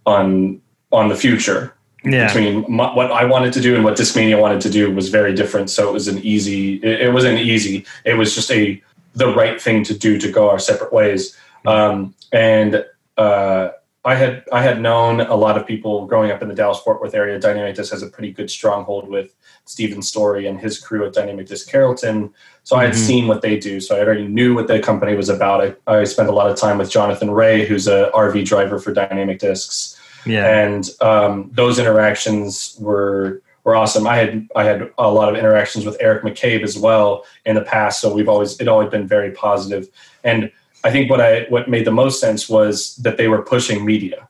on 0.07 0.61
on 0.91 1.09
the 1.09 1.17
future 1.17 1.75
Yeah. 2.05 2.27
between 2.33 2.65
my, 2.69 2.95
what 2.95 3.11
I 3.13 3.25
wanted 3.25 3.53
to 3.55 3.61
do 3.61 3.75
and 3.75 3.85
what 3.85 3.97
Discmania 3.97 4.41
wanted 4.41 4.61
to 4.63 4.71
do 4.71 4.91
was 4.91 5.09
very 5.11 5.35
different. 5.35 5.69
So 5.71 5.89
it 5.89 5.93
was 5.93 6.09
an 6.09 6.19
easy. 6.19 6.77
It, 6.77 7.03
it 7.03 7.13
wasn't 7.13 7.39
easy. 7.41 7.85
It 8.05 8.15
was 8.15 8.35
just 8.35 8.51
a 8.51 8.81
the 9.15 9.35
right 9.35 9.61
thing 9.61 9.83
to 9.85 9.95
do 9.99 10.19
to 10.19 10.31
go 10.31 10.49
our 10.49 10.59
separate 10.59 10.93
ways. 10.93 11.37
Um, 11.67 12.15
and 12.33 12.85
uh, 13.19 13.71
I 14.05 14.15
had 14.15 14.45
I 14.51 14.63
had 14.63 14.81
known 14.81 15.21
a 15.21 15.35
lot 15.35 15.59
of 15.59 15.67
people 15.67 16.07
growing 16.07 16.31
up 16.31 16.41
in 16.41 16.49
the 16.49 16.55
Dallas 16.55 16.79
Fort 16.79 17.03
Worth 17.03 17.15
area. 17.15 17.39
Dynamic 17.39 17.75
Disc 17.75 17.93
has 17.93 18.03
a 18.03 18.07
pretty 18.09 18.33
good 18.33 18.51
stronghold 18.51 19.09
with 19.09 19.35
Steven 19.67 20.01
Story 20.01 20.47
and 20.47 20.59
his 20.59 20.79
crew 20.79 21.05
at 21.05 21.13
Dynamic 21.13 21.47
Disc 21.49 21.69
Carrollton. 21.71 22.33
So 22.65 22.77
I 22.77 22.85
had 22.87 22.95
Mhm. 22.95 23.07
seen 23.07 23.29
what 23.29 23.43
they 23.43 23.59
do. 23.59 23.79
So 23.81 23.97
I 23.97 24.01
already 24.01 24.27
knew 24.27 24.55
what 24.55 24.69
the 24.69 24.81
company 24.81 25.15
was 25.17 25.29
about. 25.29 25.77
I, 25.87 25.99
I 26.01 26.05
spent 26.05 26.29
a 26.29 26.33
lot 26.33 26.51
of 26.51 26.57
time 26.57 26.79
with 26.79 26.91
Jonathan 26.91 27.31
Ray, 27.31 27.67
who's 27.67 27.89
a 27.89 28.11
RV 28.15 28.45
driver 28.47 28.79
for 28.79 28.93
Dynamic 28.93 29.39
Discs 29.39 30.00
Yeah. 30.27 30.47
and 30.65 30.89
um, 31.01 31.51
those 31.53 31.79
interactions 31.79 32.77
were 32.79 33.43
were 33.65 33.77
awesome. 33.77 34.07
I 34.07 34.17
had 34.17 34.49
I 34.57 34.65
had 34.65 34.91
a 34.99 35.11
lot 35.11 35.29
of 35.29 35.37
interactions 35.37 35.85
with 35.85 35.97
Eric 36.01 36.23
McCabe 36.23 36.63
as 36.63 36.79
well 36.79 37.25
in 37.45 37.55
the 37.55 37.63
past, 37.63 38.01
so 38.01 38.13
we've 38.13 38.29
always 38.29 38.59
it 38.61 38.69
always 38.69 38.91
been 38.91 39.07
very 39.07 39.31
positive. 39.33 39.89
And 40.25 40.51
I 40.85 40.91
think 40.91 41.11
what 41.11 41.21
I 41.21 41.47
what 41.49 41.69
made 41.69 41.85
the 41.87 41.91
most 41.93 42.21
sense 42.21 42.49
was 42.49 42.97
that 42.97 43.17
they 43.19 43.29
were 43.29 43.43
pushing 43.43 43.85
media, 43.85 44.29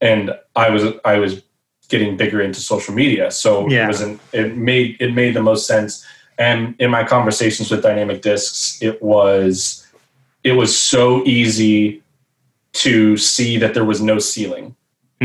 and 0.00 0.32
I 0.56 0.70
was 0.70 0.84
I 1.04 1.18
was 1.18 1.42
getting 1.88 2.16
bigger 2.16 2.40
into 2.40 2.60
social 2.60 2.94
media, 2.94 3.30
so 3.30 3.68
Yeah. 3.68 3.84
it 3.84 3.88
was 3.88 4.00
an, 4.00 4.18
it 4.32 4.56
made 4.56 4.96
it 5.00 5.14
made 5.14 5.34
the 5.34 5.42
most 5.42 5.66
sense. 5.66 6.04
And 6.36 6.74
in 6.80 6.90
my 6.90 7.04
conversations 7.04 7.70
with 7.70 7.82
Dynamic 7.82 8.22
Discs, 8.22 8.82
it 8.82 9.00
was 9.02 9.86
it 10.42 10.52
was 10.52 10.76
so 10.76 11.22
easy 11.24 12.02
to 12.72 13.16
see 13.16 13.56
that 13.58 13.72
there 13.74 13.84
was 13.84 14.00
no 14.00 14.18
ceiling 14.18 14.74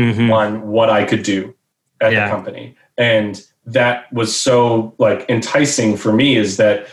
Mhm. 0.00 0.32
on 0.32 0.68
what 0.68 0.90
I 0.90 1.04
could 1.04 1.22
do 1.22 1.54
at 2.00 2.12
Yeah. 2.12 2.24
the 2.24 2.34
company. 2.34 2.74
And 2.96 3.42
that 3.66 4.12
was 4.12 4.34
so 4.34 4.94
like 4.98 5.26
enticing 5.28 5.96
for 5.96 6.12
me 6.12 6.36
is 6.36 6.56
that 6.56 6.86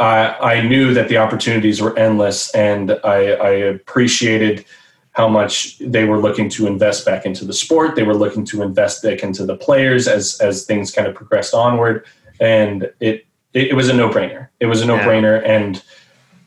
I, 0.00 0.56
I 0.56 0.60
knew 0.62 0.92
that 0.94 1.08
the 1.08 1.16
opportunities 1.18 1.80
were 1.80 1.96
endless 1.98 2.54
and 2.54 2.98
I, 3.04 3.32
I 3.32 3.50
appreciated 3.50 4.64
how 5.12 5.28
much 5.28 5.78
they 5.78 6.04
were 6.04 6.18
looking 6.18 6.48
to 6.50 6.66
invest 6.66 7.06
back 7.06 7.24
into 7.24 7.44
the 7.44 7.52
sport. 7.52 7.94
They 7.94 8.02
were 8.02 8.16
looking 8.16 8.44
to 8.46 8.62
invest 8.62 9.02
back 9.02 9.22
into 9.22 9.46
the 9.46 9.56
players 9.56 10.08
as, 10.08 10.40
as 10.40 10.64
things 10.64 10.90
kind 10.90 11.06
of 11.06 11.14
progressed 11.14 11.54
onward. 11.54 12.04
And 12.40 12.90
it, 13.00 13.24
it, 13.52 13.68
it 13.68 13.74
was 13.74 13.88
a 13.88 13.94
no 13.94 14.08
brainer. 14.10 14.48
It 14.58 14.66
was 14.66 14.82
a 14.82 14.86
no 14.86 14.98
brainer. 14.98 15.40
And 15.46 15.80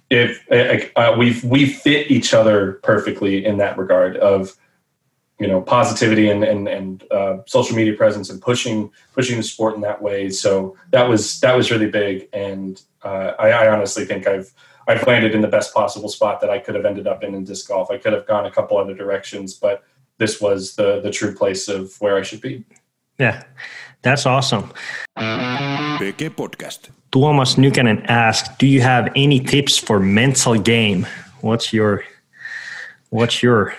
if 0.10 0.44
uh, 0.98 1.16
we 1.18 1.40
we 1.44 1.66
fit 1.66 2.12
each 2.12 2.34
other 2.34 2.80
perfectly 2.84 3.46
in 3.46 3.58
that 3.58 3.78
regard 3.78 4.18
of 4.18 4.54
you 5.40 5.48
know 5.48 5.62
positivity 5.62 6.30
and 6.30 6.44
and, 6.44 6.68
and 6.68 7.04
uh, 7.12 7.38
social 7.46 7.76
media 7.76 7.94
presence 7.94 8.30
and 8.30 8.42
pushing 8.42 8.92
pushing 9.14 9.38
the 9.38 9.44
sport 9.44 9.76
in 9.76 9.82
that 9.82 10.02
way 10.02 10.30
so 10.30 10.76
that 10.92 11.08
was 11.08 11.40
that 11.40 11.56
was 11.56 11.72
really 11.72 11.90
big 11.90 12.28
and 12.34 12.82
uh, 13.04 13.34
I, 13.40 13.52
I 13.52 13.70
honestly 13.70 14.06
think 14.06 14.28
I've 14.28 14.52
I've 14.88 15.06
landed 15.06 15.36
in 15.36 15.42
the 15.42 15.48
best 15.48 15.74
possible 15.74 16.10
spot 16.10 16.42
that 16.42 16.50
I 16.50 16.60
could 16.60 16.76
have 16.76 16.86
ended 16.86 17.08
up 17.08 17.24
in 17.24 17.36
in 17.36 17.44
disc 17.44 17.68
golf 17.68 17.92
I 17.92 17.98
could 17.98 18.14
have 18.14 18.26
gone 18.26 18.46
a 18.46 18.52
couple 18.52 18.78
other 18.78 18.96
directions 18.96 19.54
but 19.54 19.84
this 20.18 20.42
was 20.42 20.76
the 20.76 21.02
the 21.02 21.12
true 21.12 21.34
place 21.34 21.68
of 21.68 22.00
where 22.02 22.18
I 22.18 22.24
should 22.24 22.42
be 22.42 22.64
Yeah. 23.20 23.44
That's 24.02 24.26
awesome. 24.26 24.72
PG 25.18 26.30
Podcast. 26.30 26.90
Tuomas 27.12 27.58
Nykänen 27.58 28.06
asks, 28.08 28.50
do 28.60 28.68
you 28.68 28.82
have 28.82 29.10
any 29.16 29.40
tips 29.40 29.78
for 29.78 30.00
mental 30.00 30.56
game? 30.56 31.08
What's 31.42 31.74
your 31.74 32.04
what's 33.10 33.42
your 33.42 33.74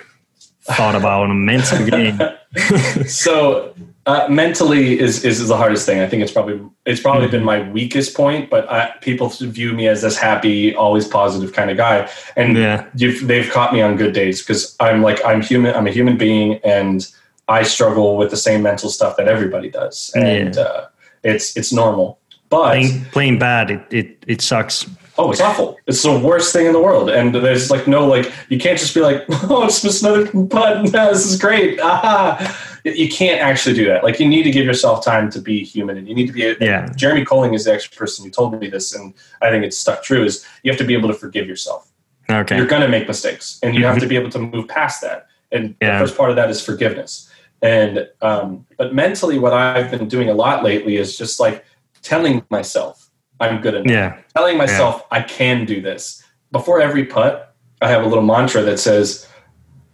thought 0.75 0.95
about 0.95 1.29
a 1.29 1.33
mental 1.33 1.85
game? 1.85 2.19
so 3.07 3.73
uh, 4.05 4.27
mentally 4.29 4.99
is, 4.99 5.23
is 5.23 5.39
is 5.39 5.47
the 5.49 5.57
hardest 5.57 5.85
thing. 5.85 5.99
I 5.99 6.07
think 6.07 6.23
it's 6.23 6.31
probably 6.31 6.59
it's 6.85 7.01
probably 7.01 7.27
been 7.27 7.43
my 7.43 7.69
weakest 7.69 8.15
point. 8.15 8.49
But 8.49 8.69
I, 8.71 8.91
people 9.01 9.29
view 9.29 9.73
me 9.73 9.87
as 9.87 10.01
this 10.01 10.17
happy, 10.17 10.75
always 10.75 11.07
positive 11.07 11.53
kind 11.53 11.69
of 11.69 11.77
guy, 11.77 12.09
and 12.35 12.57
Yeah. 12.57 12.85
you've, 12.95 13.27
they've 13.27 13.49
caught 13.51 13.71
me 13.73 13.81
on 13.81 13.97
good 13.97 14.13
days 14.13 14.41
because 14.41 14.75
I'm 14.79 15.01
like 15.01 15.23
I'm 15.25 15.41
human. 15.41 15.75
I'm 15.75 15.85
a 15.87 15.91
human 15.91 16.17
being, 16.17 16.59
and 16.63 17.05
I 17.47 17.63
struggle 17.63 18.17
with 18.17 18.29
the 18.31 18.37
same 18.37 18.61
mental 18.63 18.89
stuff 18.89 19.15
that 19.17 19.27
everybody 19.27 19.69
does, 19.69 20.11
and 20.15 20.55
Yeah. 20.55 20.61
uh, 20.61 20.87
it's 21.23 21.55
it's 21.57 21.71
normal. 21.71 22.17
But 22.49 22.71
playing 22.71 23.05
playing 23.11 23.39
bad, 23.39 23.69
it, 23.69 23.81
it, 23.91 24.23
it 24.27 24.41
sucks. 24.41 24.87
Oh, 25.19 25.31
it's 25.31 25.41
awful. 25.41 25.77
It's 25.85 26.01
the 26.01 26.17
worst 26.17 26.53
thing 26.53 26.65
in 26.65 26.71
the 26.71 26.81
world. 26.81 27.09
And 27.09 27.35
there's 27.35 27.69
like 27.69 27.87
no 27.87 28.07
like 28.07 28.31
you 28.47 28.57
can't 28.57 28.79
just 28.79 28.95
be 28.95 29.01
like, 29.01 29.25
oh, 29.29 29.65
it's 29.65 29.81
just 29.81 30.01
another 30.01 30.25
putt. 30.47 30.91
No, 30.93 31.11
this 31.11 31.25
is 31.25 31.37
great. 31.37 31.77
Ah. 31.81 32.57
You 32.85 33.09
can't 33.09 33.41
actually 33.41 33.75
do 33.75 33.85
that. 33.87 34.05
Like 34.05 34.21
you 34.21 34.27
need 34.29 34.43
to 34.43 34.51
give 34.51 34.65
yourself 34.65 35.03
time 35.03 35.29
to 35.31 35.41
be 35.41 35.61
human, 35.65 35.97
and 35.97 36.07
you 36.07 36.15
need 36.15 36.27
to 36.27 36.33
be. 36.33 36.55
Yeah. 36.61 36.87
Jeremy 36.95 37.25
Koling 37.25 37.53
is 37.53 37.65
the 37.65 37.73
extra 37.73 37.97
person 37.97 38.23
who 38.23 38.31
told 38.31 38.57
me 38.57 38.69
this, 38.69 38.95
and 38.95 39.13
I 39.41 39.49
think 39.49 39.65
it's 39.65 39.77
stuck 39.77 40.01
true. 40.03 40.23
Is 40.23 40.45
you 40.63 40.71
have 40.71 40.77
to 40.79 40.85
be 40.85 40.93
able 40.93 41.09
to 41.09 41.13
forgive 41.15 41.45
yourself. 41.47 41.91
Okay. 42.29 42.55
You're 42.55 42.67
going 42.67 42.81
to 42.81 42.87
make 42.87 43.05
mistakes, 43.07 43.59
and 43.61 43.75
you 43.75 43.83
have 43.85 43.99
to 43.99 44.07
be 44.07 44.15
able 44.15 44.29
to 44.29 44.39
move 44.39 44.69
past 44.69 45.01
that. 45.01 45.27
And 45.51 45.75
Yeah. 45.81 45.99
the 45.99 46.05
first 46.05 46.17
part 46.17 46.29
of 46.29 46.37
that 46.37 46.49
is 46.49 46.63
forgiveness. 46.63 47.29
And 47.61 48.07
um, 48.21 48.65
but 48.77 48.95
mentally, 48.95 49.37
what 49.39 49.51
I've 49.51 49.91
been 49.91 50.07
doing 50.07 50.29
a 50.29 50.33
lot 50.33 50.63
lately 50.63 50.95
is 50.95 51.17
just 51.17 51.39
like 51.41 51.65
telling 52.01 52.45
myself 52.49 53.08
I'm 53.39 53.61
good 53.61 53.75
enough 53.75 53.91
Yeah. 53.91 54.17
telling 54.35 54.57
myself 54.57 55.03
I 55.11 55.21
can 55.21 55.65
do 55.65 55.81
this. 55.81 56.23
Before 56.51 56.81
every 56.81 57.05
putt, 57.05 57.53
I 57.81 57.89
have 57.89 58.03
a 58.03 58.07
little 58.07 58.23
mantra 58.23 58.61
that 58.63 58.79
says, 58.79 59.27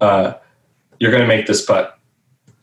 uh, 0.01 0.33
you're 0.99 1.11
going 1.11 1.21
to 1.21 1.27
make 1.27 1.45
this 1.45 1.63
putt. 1.65 1.97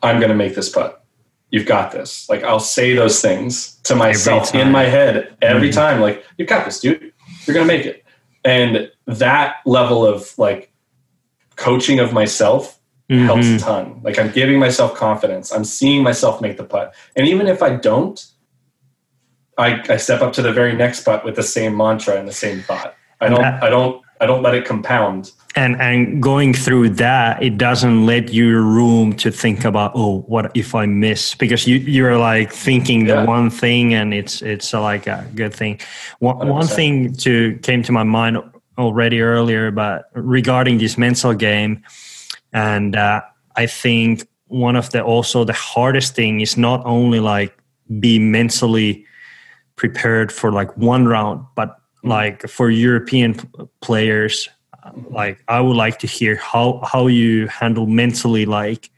I'm 0.03 0.18
going 0.18 0.30
to 0.30 0.35
make 0.37 0.55
this 0.55 0.68
putt. 0.68 1.05
You've 1.51 1.66
got 1.66 1.93
this. 1.93 2.28
Like 2.28 2.43
I'll 2.43 2.59
say 2.61 2.95
those 2.95 3.20
things 3.20 3.74
to 3.85 3.95
myself 3.95 4.55
in 4.55 4.72
my 4.72 4.85
head 4.85 5.37
every 5.43 5.68
Mhm. 5.68 5.74
time. 5.74 6.01
Like 6.01 6.24
you've 6.39 6.49
got 6.49 6.64
this, 6.64 6.80
dude. 6.80 7.12
You're 7.47 7.55
going 7.55 7.66
to 7.68 7.72
make 7.76 7.85
it. 7.87 8.03
And 8.45 8.91
that 9.07 9.57
level 9.66 10.05
of 10.07 10.33
like 10.39 10.72
coaching 11.57 12.01
of 12.01 12.12
myself 12.12 12.78
helps 13.11 13.47
Mhm. 13.47 13.57
a 13.57 13.59
ton. 13.59 14.01
Like 14.03 14.18
I'm 14.18 14.30
giving 14.30 14.59
myself 14.59 14.95
confidence. 14.95 15.53
I'm 15.53 15.64
seeing 15.64 16.03
myself 16.03 16.41
make 16.41 16.57
the 16.57 16.64
putt. 16.64 16.95
And 17.14 17.28
even 17.28 17.47
if 17.47 17.62
I 17.62 17.76
don't, 17.76 18.24
I, 19.59 19.82
I 19.88 19.96
step 19.98 20.22
up 20.22 20.32
to 20.34 20.42
the 20.42 20.53
very 20.53 20.74
next 20.74 21.05
putt 21.05 21.24
with 21.24 21.36
the 21.36 21.42
same 21.42 21.76
mantra 21.76 22.16
and 22.18 22.26
the 22.26 22.32
same 22.32 22.61
thought. 22.62 22.94
I 23.20 23.28
don't 23.28 23.44
I 23.44 23.68
don't 23.70 24.03
I 24.20 24.26
don't 24.26 24.42
let 24.42 24.55
it 24.55 24.64
compound. 24.64 25.32
and 25.55 25.80
and 25.82 26.22
going 26.22 26.55
through 26.55 26.88
that 26.88 27.42
it 27.42 27.59
doesn't 27.59 28.07
let 28.07 28.32
you 28.32 28.59
room 28.59 29.12
to 29.22 29.30
think 29.30 29.64
about 29.66 29.92
oh 29.94 30.20
what 30.26 30.50
if 30.55 30.74
i 30.74 30.86
miss 30.86 31.34
because 31.34 31.66
you 31.68 31.76
you're 31.76 32.16
like 32.16 32.50
thinking 32.50 33.05
Yeah. 33.07 33.20
the 33.20 33.26
one 33.36 33.50
thing 33.50 33.92
and 33.92 34.14
it's 34.14 34.40
it's 34.42 34.72
uh, 34.72 34.80
like 34.80 35.07
a 35.07 35.26
good 35.34 35.53
thing 35.53 35.78
one, 36.20 36.38
one 36.48 36.64
100%. 36.64 36.74
thing 36.76 37.12
to 37.24 37.59
came 37.62 37.82
to 37.82 37.92
my 37.92 38.03
mind 38.03 38.38
already 38.78 39.20
earlier 39.20 39.70
but 39.70 40.09
regarding 40.14 40.78
this 40.78 40.96
mental 40.96 41.34
game 41.34 41.82
and 42.55 42.96
uh, 42.96 43.20
i 43.57 43.66
think 43.66 44.26
one 44.48 44.76
of 44.78 44.88
the 44.90 45.03
also 45.05 45.44
the 45.44 45.53
hardest 45.74 46.14
thing 46.14 46.40
is 46.40 46.57
not 46.57 46.80
only 46.86 47.20
like 47.20 47.53
be 48.00 48.18
mentally 48.18 49.05
prepared 49.76 50.30
for 50.32 50.52
like 50.52 50.76
one 50.76 51.06
round 51.06 51.44
but 51.54 51.76
like 52.04 52.48
for 52.48 52.70
european 52.70 53.34
players 53.80 54.48
uh, 54.84 54.90
like 55.10 55.42
i 55.48 55.60
would 55.60 55.76
like 55.76 55.98
to 55.98 56.06
hear 56.06 56.36
how 56.36 56.80
how 56.84 57.06
you 57.06 57.46
handle 57.48 57.86
mentally 57.86 58.44
like 58.44 58.90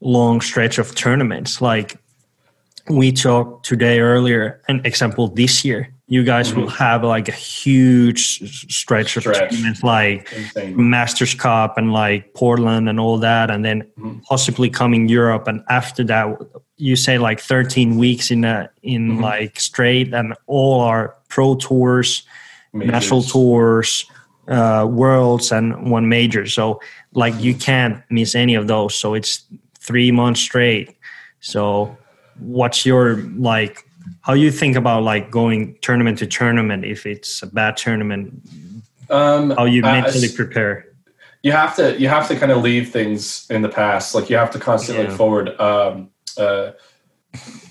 long 0.00 0.40
stretch 0.40 0.78
of 0.78 0.94
tournaments 0.94 1.60
like 1.60 1.96
we 2.90 3.10
talked 3.10 3.64
today 3.64 4.00
earlier 4.00 4.60
an 4.68 4.80
example 4.84 5.28
this 5.28 5.64
year 5.64 5.88
you 6.06 6.22
guys 6.22 6.54
will 6.54 6.68
have 6.68 7.02
like 7.02 7.28
a 7.30 7.32
huge 7.32 8.38
s- 8.42 8.66
stretch, 8.68 9.16
of 9.16 9.24
tournaments 9.24 9.82
like 9.82 10.30
Insane. 10.34 10.90
Masters 10.90 11.32
Cup 11.34 11.78
and 11.78 11.94
like 11.94 12.34
Portland 12.34 12.90
and 12.90 13.00
all 13.00 13.16
that, 13.16 13.50
and 13.50 13.64
then 13.64 13.84
Mhm. 13.98 14.22
possibly 14.24 14.68
coming 14.68 15.08
Europe. 15.08 15.48
And 15.48 15.62
after 15.70 16.04
that, 16.04 16.26
you 16.76 16.96
say 16.96 17.18
like 17.18 17.40
13 17.40 17.96
weeks 17.98 18.30
in 18.30 18.44
a 18.44 18.68
in 18.82 19.18
Mhm. 19.18 19.22
like 19.22 19.60
straight, 19.60 20.12
and 20.14 20.34
all 20.46 20.80
our 20.80 21.14
pro 21.28 21.54
tours, 21.54 22.22
national 22.72 23.22
tours, 23.22 24.06
uh, 24.48 24.86
worlds, 24.88 25.52
and 25.52 25.90
one 25.90 26.08
major. 26.08 26.46
So 26.46 26.80
like 27.14 27.34
you 27.40 27.54
can't 27.54 28.02
miss 28.10 28.34
any 28.34 28.54
of 28.56 28.66
those. 28.66 28.94
So 28.94 29.14
it's 29.14 29.44
three 29.78 30.10
months 30.10 30.40
straight. 30.40 30.96
So 31.40 31.96
what's 32.40 32.84
your 32.84 33.16
like? 33.38 33.84
How 34.20 34.32
you 34.34 34.50
think 34.50 34.76
about 34.76 35.02
like 35.02 35.30
going 35.30 35.76
tournament 35.80 36.18
to 36.18 36.26
tournament 36.26 36.84
if 36.84 37.06
it's 37.06 37.42
a 37.42 37.46
bad 37.46 37.76
tournament? 37.76 38.32
Um, 39.10 39.50
How 39.50 39.64
you 39.66 39.82
uh, 39.84 39.92
mentally 39.92 40.28
prepare? 40.34 40.86
you 41.42 41.52
have 41.52 41.76
to 41.76 41.94
you 42.00 42.08
have 42.08 42.26
to 42.28 42.34
kind 42.36 42.50
of 42.50 42.62
leave 42.62 42.88
things 42.90 43.46
in 43.50 43.60
the 43.62 43.68
past. 43.68 44.14
Like 44.14 44.30
you 44.30 44.36
have 44.36 44.50
to 44.52 44.58
constantly 44.58 45.04
Yeah. 45.04 45.10
look 45.10 45.18
forward. 45.18 45.60
Um, 45.60 46.08
uh, 46.38 46.72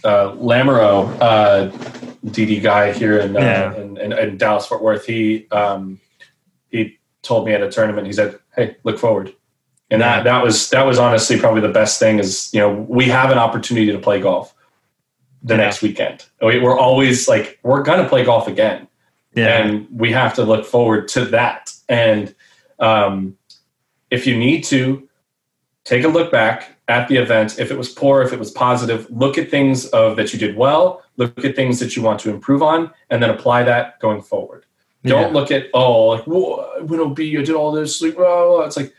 uh, 0.04 0.32
Lamoureux, 0.36 1.18
uh, 1.22 1.70
DD 2.26 2.62
guy 2.62 2.92
here 2.94 3.20
in, 3.20 3.36
uh, 3.36 3.40
Yeah. 3.40 3.76
in, 3.76 3.98
in, 3.98 4.14
in 4.14 4.38
Dallas 4.38 4.66
Fort 4.66 4.82
Worth, 4.82 5.06
he 5.06 5.48
um, 5.52 6.00
he 6.70 7.00
told 7.22 7.46
me 7.46 7.54
at 7.54 7.62
a 7.62 7.72
tournament. 7.72 8.08
He 8.08 8.14
said, 8.14 8.38
"Hey, 8.56 8.76
look 8.84 9.00
forward," 9.00 9.34
and 9.90 10.02
Yeah. 10.02 10.18
that 10.18 10.24
that 10.26 10.44
was 10.44 10.70
that 10.72 10.86
was 10.86 11.00
honestly 11.00 11.40
probably 11.40 11.62
the 11.62 11.70
best 11.70 12.00
thing. 12.00 12.20
Is 12.20 12.50
you 12.54 12.60
know 12.60 12.72
we 12.90 13.06
have 13.06 13.32
an 13.32 13.38
opportunity 13.38 13.92
to 13.92 14.00
play 14.00 14.20
golf 14.20 14.54
the 15.42 15.54
Yeah. 15.56 15.62
next 15.62 15.82
weekend. 15.82 16.26
We- 16.42 16.60
We're 16.60 16.78
always 16.78 17.28
like 17.28 17.60
we're 17.64 17.84
gonna 17.84 18.08
play 18.08 18.24
golf 18.26 18.48
again 18.48 18.88
Yeah, 19.36 19.58
and 19.58 19.88
we 19.92 20.12
have 20.12 20.34
to 20.36 20.44
look 20.44 20.66
forward 20.66 21.08
to 21.10 21.26
that. 21.26 21.72
And 21.90 22.34
um, 22.80 23.38
if 24.12 24.28
you 24.28 24.38
need 24.38 24.64
to, 24.66 25.08
take 25.86 26.04
a 26.04 26.08
look 26.08 26.32
back 26.32 26.73
at 26.88 27.08
the 27.08 27.18
event. 27.18 27.60
If 27.60 27.72
it 27.72 27.78
was 27.78 27.90
poor, 27.90 28.22
if 28.22 28.34
it 28.34 28.40
was 28.40 28.52
positive, 28.52 29.08
look 29.10 29.38
at 29.38 29.50
things 29.50 29.88
of 29.88 30.16
that 30.18 30.34
you 30.34 30.40
did 30.40 30.56
well. 30.56 31.02
Look 31.18 31.44
at 31.46 31.56
things 31.56 31.80
that 31.80 31.96
you 31.96 32.02
want 32.02 32.20
to 32.22 32.30
improve 32.30 32.62
on, 32.62 32.92
and 33.10 33.22
then 33.22 33.30
apply 33.30 33.64
that 33.64 34.00
going 34.00 34.22
forward. 34.22 34.66
Don't 35.06 35.34
look 35.34 35.52
at 35.52 35.68
oh 35.74 36.08
like 36.08 36.28
I 36.28 37.02
OB, 37.02 37.20
I 37.20 37.44
did 37.44 37.52
all 37.52 37.72
this. 37.72 38.02
Like, 38.02 38.16
blah, 38.16 38.24
blah, 38.26 38.48
blah. 38.58 38.66
It's 38.66 38.78
like 38.78 38.94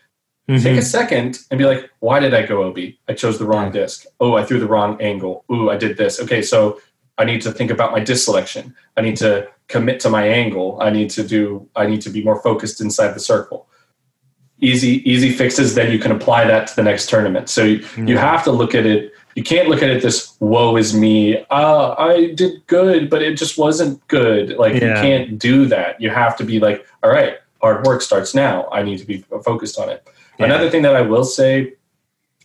Mhm. 0.48 0.62
take 0.62 0.78
a 0.78 0.82
second 0.82 1.38
and 1.50 1.56
be 1.56 1.64
like, 1.64 1.88
why 2.00 2.20
did 2.20 2.34
I 2.34 2.44
go 2.44 2.64
OB? 2.64 2.98
I 3.08 3.14
chose 3.14 3.38
the 3.38 3.46
wrong 3.46 3.66
Yeah. 3.66 3.80
disc. 3.80 4.04
Oh, 4.20 4.34
I 4.34 4.44
threw 4.44 4.60
the 4.60 4.66
wrong 4.66 5.00
angle. 5.00 5.44
Ooh, 5.50 5.70
I 5.70 5.76
did 5.78 5.96
this. 5.96 6.20
Okay, 6.20 6.42
so 6.42 6.78
I 7.16 7.24
need 7.24 7.40
to 7.42 7.52
think 7.52 7.70
about 7.70 7.92
my 7.92 8.00
disc 8.00 8.24
selection. 8.26 8.74
I 8.96 9.00
need 9.00 9.16
to 9.18 9.48
commit 9.68 10.00
to 10.00 10.10
my 10.10 10.26
angle. 10.26 10.78
I 10.82 10.90
need 10.90 11.08
to 11.10 11.22
do. 11.22 11.66
I 11.74 11.86
need 11.86 12.02
to 12.02 12.10
be 12.10 12.22
more 12.22 12.42
focused 12.42 12.82
inside 12.82 13.14
the 13.14 13.20
circle. 13.20 13.66
Easy, 14.64 15.08
easy 15.10 15.30
fixes. 15.30 15.74
Then 15.74 15.92
you 15.92 15.98
can 15.98 16.12
apply 16.12 16.46
that 16.46 16.66
to 16.68 16.76
the 16.76 16.82
next 16.82 17.08
tournament. 17.08 17.48
So 17.48 17.64
you, 17.64 17.84
you 17.96 18.18
have 18.18 18.42
to 18.44 18.52
look 18.52 18.74
at 18.74 18.86
it. 18.86 19.12
You 19.34 19.42
can't 19.42 19.68
look 19.68 19.82
at 19.82 19.90
it 19.90 20.00
this 20.02 20.36
"woe 20.40 20.76
is 20.76 20.94
me." 20.94 21.44
Uh, 21.50 21.94
I 21.98 22.32
did 22.34 22.66
good, 22.66 23.10
but 23.10 23.20
it 23.20 23.36
just 23.36 23.58
wasn't 23.58 24.06
good. 24.08 24.56
Like 24.56 24.74
you 24.74 24.80
can't 24.80 25.38
do 25.38 25.66
that. 25.66 26.00
You 26.00 26.10
have 26.10 26.36
to 26.38 26.44
be 26.44 26.60
like, 26.60 26.86
all 27.02 27.10
right, 27.10 27.38
hard 27.60 27.84
work 27.86 28.00
starts 28.02 28.34
now. 28.34 28.68
I 28.70 28.82
need 28.82 28.98
to 28.98 29.06
be 29.06 29.24
focused 29.44 29.78
on 29.78 29.88
it. 29.88 30.06
Yeah. 30.38 30.46
Another 30.46 30.70
thing 30.70 30.82
that 30.82 30.94
I 30.94 31.02
will 31.02 31.24
say 31.24 31.74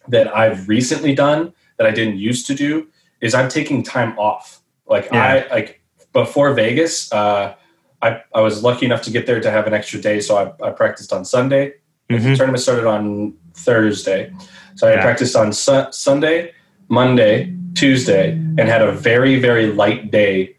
that 0.07 0.35
I've 0.35 0.67
recently 0.67 1.13
done 1.13 1.53
that 1.77 1.85
I 1.87 1.91
didn't 1.91 2.17
used 2.17 2.47
to 2.47 2.55
do 2.55 2.87
is 3.21 3.33
I'm 3.33 3.49
taking 3.49 3.83
time 3.83 4.17
off. 4.17 4.61
Like 4.87 5.09
Yeah. 5.11 5.45
I 5.49 5.53
like 5.53 5.81
before 6.13 6.53
Vegas, 6.53 7.11
uh, 7.11 7.55
I 8.01 8.21
I 8.33 8.41
was 8.41 8.63
lucky 8.63 8.85
enough 8.85 9.03
to 9.03 9.11
get 9.11 9.25
there 9.25 9.39
to 9.41 9.51
have 9.51 9.67
an 9.67 9.73
extra 9.73 9.99
day, 10.01 10.19
so 10.19 10.37
I, 10.37 10.67
I 10.67 10.71
practiced 10.71 11.13
on 11.13 11.25
Sunday. 11.25 11.73
The 12.09 12.15
Mhm. 12.17 12.35
tournament 12.37 12.59
started 12.61 12.85
on 12.87 13.33
Thursday, 13.53 14.31
so 14.75 14.87
I 14.87 14.93
Yeah. 14.93 15.01
practiced 15.01 15.35
on 15.35 15.53
su- 15.53 15.85
Sunday, 15.91 16.51
Monday, 16.89 17.53
Tuesday, 17.75 18.31
and 18.31 18.61
had 18.61 18.81
a 18.81 18.91
very 18.91 19.39
very 19.39 19.67
light 19.67 20.09
day 20.11 20.55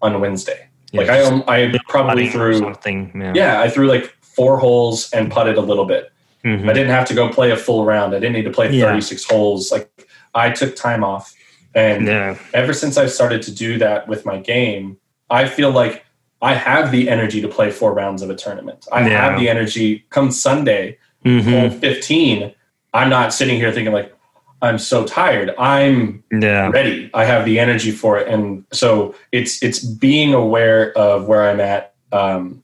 on 0.00 0.18
Wednesday. 0.20 0.60
Like 0.94 1.10
I 1.10 1.20
um, 1.22 1.44
I 1.46 1.78
probably 1.88 2.28
threw 2.30 2.58
something. 2.58 3.12
Yeah. 3.14 3.32
yeah 3.34 3.60
I 3.60 3.68
threw 3.68 3.86
like 3.86 4.14
four 4.22 4.58
holes 4.58 5.10
and 5.12 5.30
putted 5.30 5.56
a 5.58 5.60
little 5.60 5.84
bit. 5.84 6.10
Mhm. 6.44 6.68
I 6.70 6.72
didn't 6.72 6.90
have 6.90 7.04
to 7.08 7.14
go 7.14 7.28
play 7.28 7.50
a 7.50 7.56
full 7.56 7.84
round. 7.84 8.14
I 8.14 8.18
didn't 8.18 8.32
need 8.34 8.44
to 8.44 8.50
play 8.50 8.70
Yeah. 8.70 8.86
36 8.86 9.24
holes. 9.24 9.70
Like 9.70 9.88
I 10.34 10.50
took 10.50 10.74
time 10.74 11.04
off. 11.04 11.34
And 11.74 12.06
Yeah. 12.06 12.36
ever 12.54 12.72
since 12.72 12.96
I've 12.96 13.10
started 13.12 13.42
to 13.42 13.50
do 13.54 13.76
that 13.78 14.08
with 14.08 14.24
my 14.24 14.38
game, 14.38 14.96
I 15.28 15.46
feel 15.46 15.70
like 15.70 16.03
I 16.44 16.52
have 16.54 16.92
the 16.92 17.08
energy 17.08 17.40
to 17.40 17.48
play 17.48 17.70
four 17.70 17.94
rounds 17.94 18.20
of 18.20 18.28
a 18.28 18.34
tournament. 18.36 18.86
I 18.92 19.00
Yeah. 19.08 19.30
have 19.30 19.40
the 19.40 19.48
energy 19.48 20.04
come 20.10 20.30
Sunday, 20.30 20.98
Mhm. 21.24 21.42
hole 21.60 21.70
15. 21.70 22.52
I'm 22.92 23.08
not 23.08 23.32
sitting 23.32 23.56
here 23.56 23.72
thinking 23.72 23.94
like, 23.94 24.12
I'm 24.60 24.78
so 24.78 25.04
tired. 25.04 25.54
I'm 25.58 26.22
Yeah. 26.30 26.68
ready. 26.70 27.10
I 27.14 27.24
have 27.24 27.46
the 27.46 27.58
energy 27.58 27.90
for 27.90 28.18
it. 28.18 28.28
And 28.28 28.64
so 28.72 29.14
it's 29.32 29.62
it's 29.62 29.80
being 29.80 30.34
aware 30.34 30.92
of 30.96 31.26
where 31.26 31.42
I'm 31.48 31.60
at 31.60 31.94
um 32.12 32.62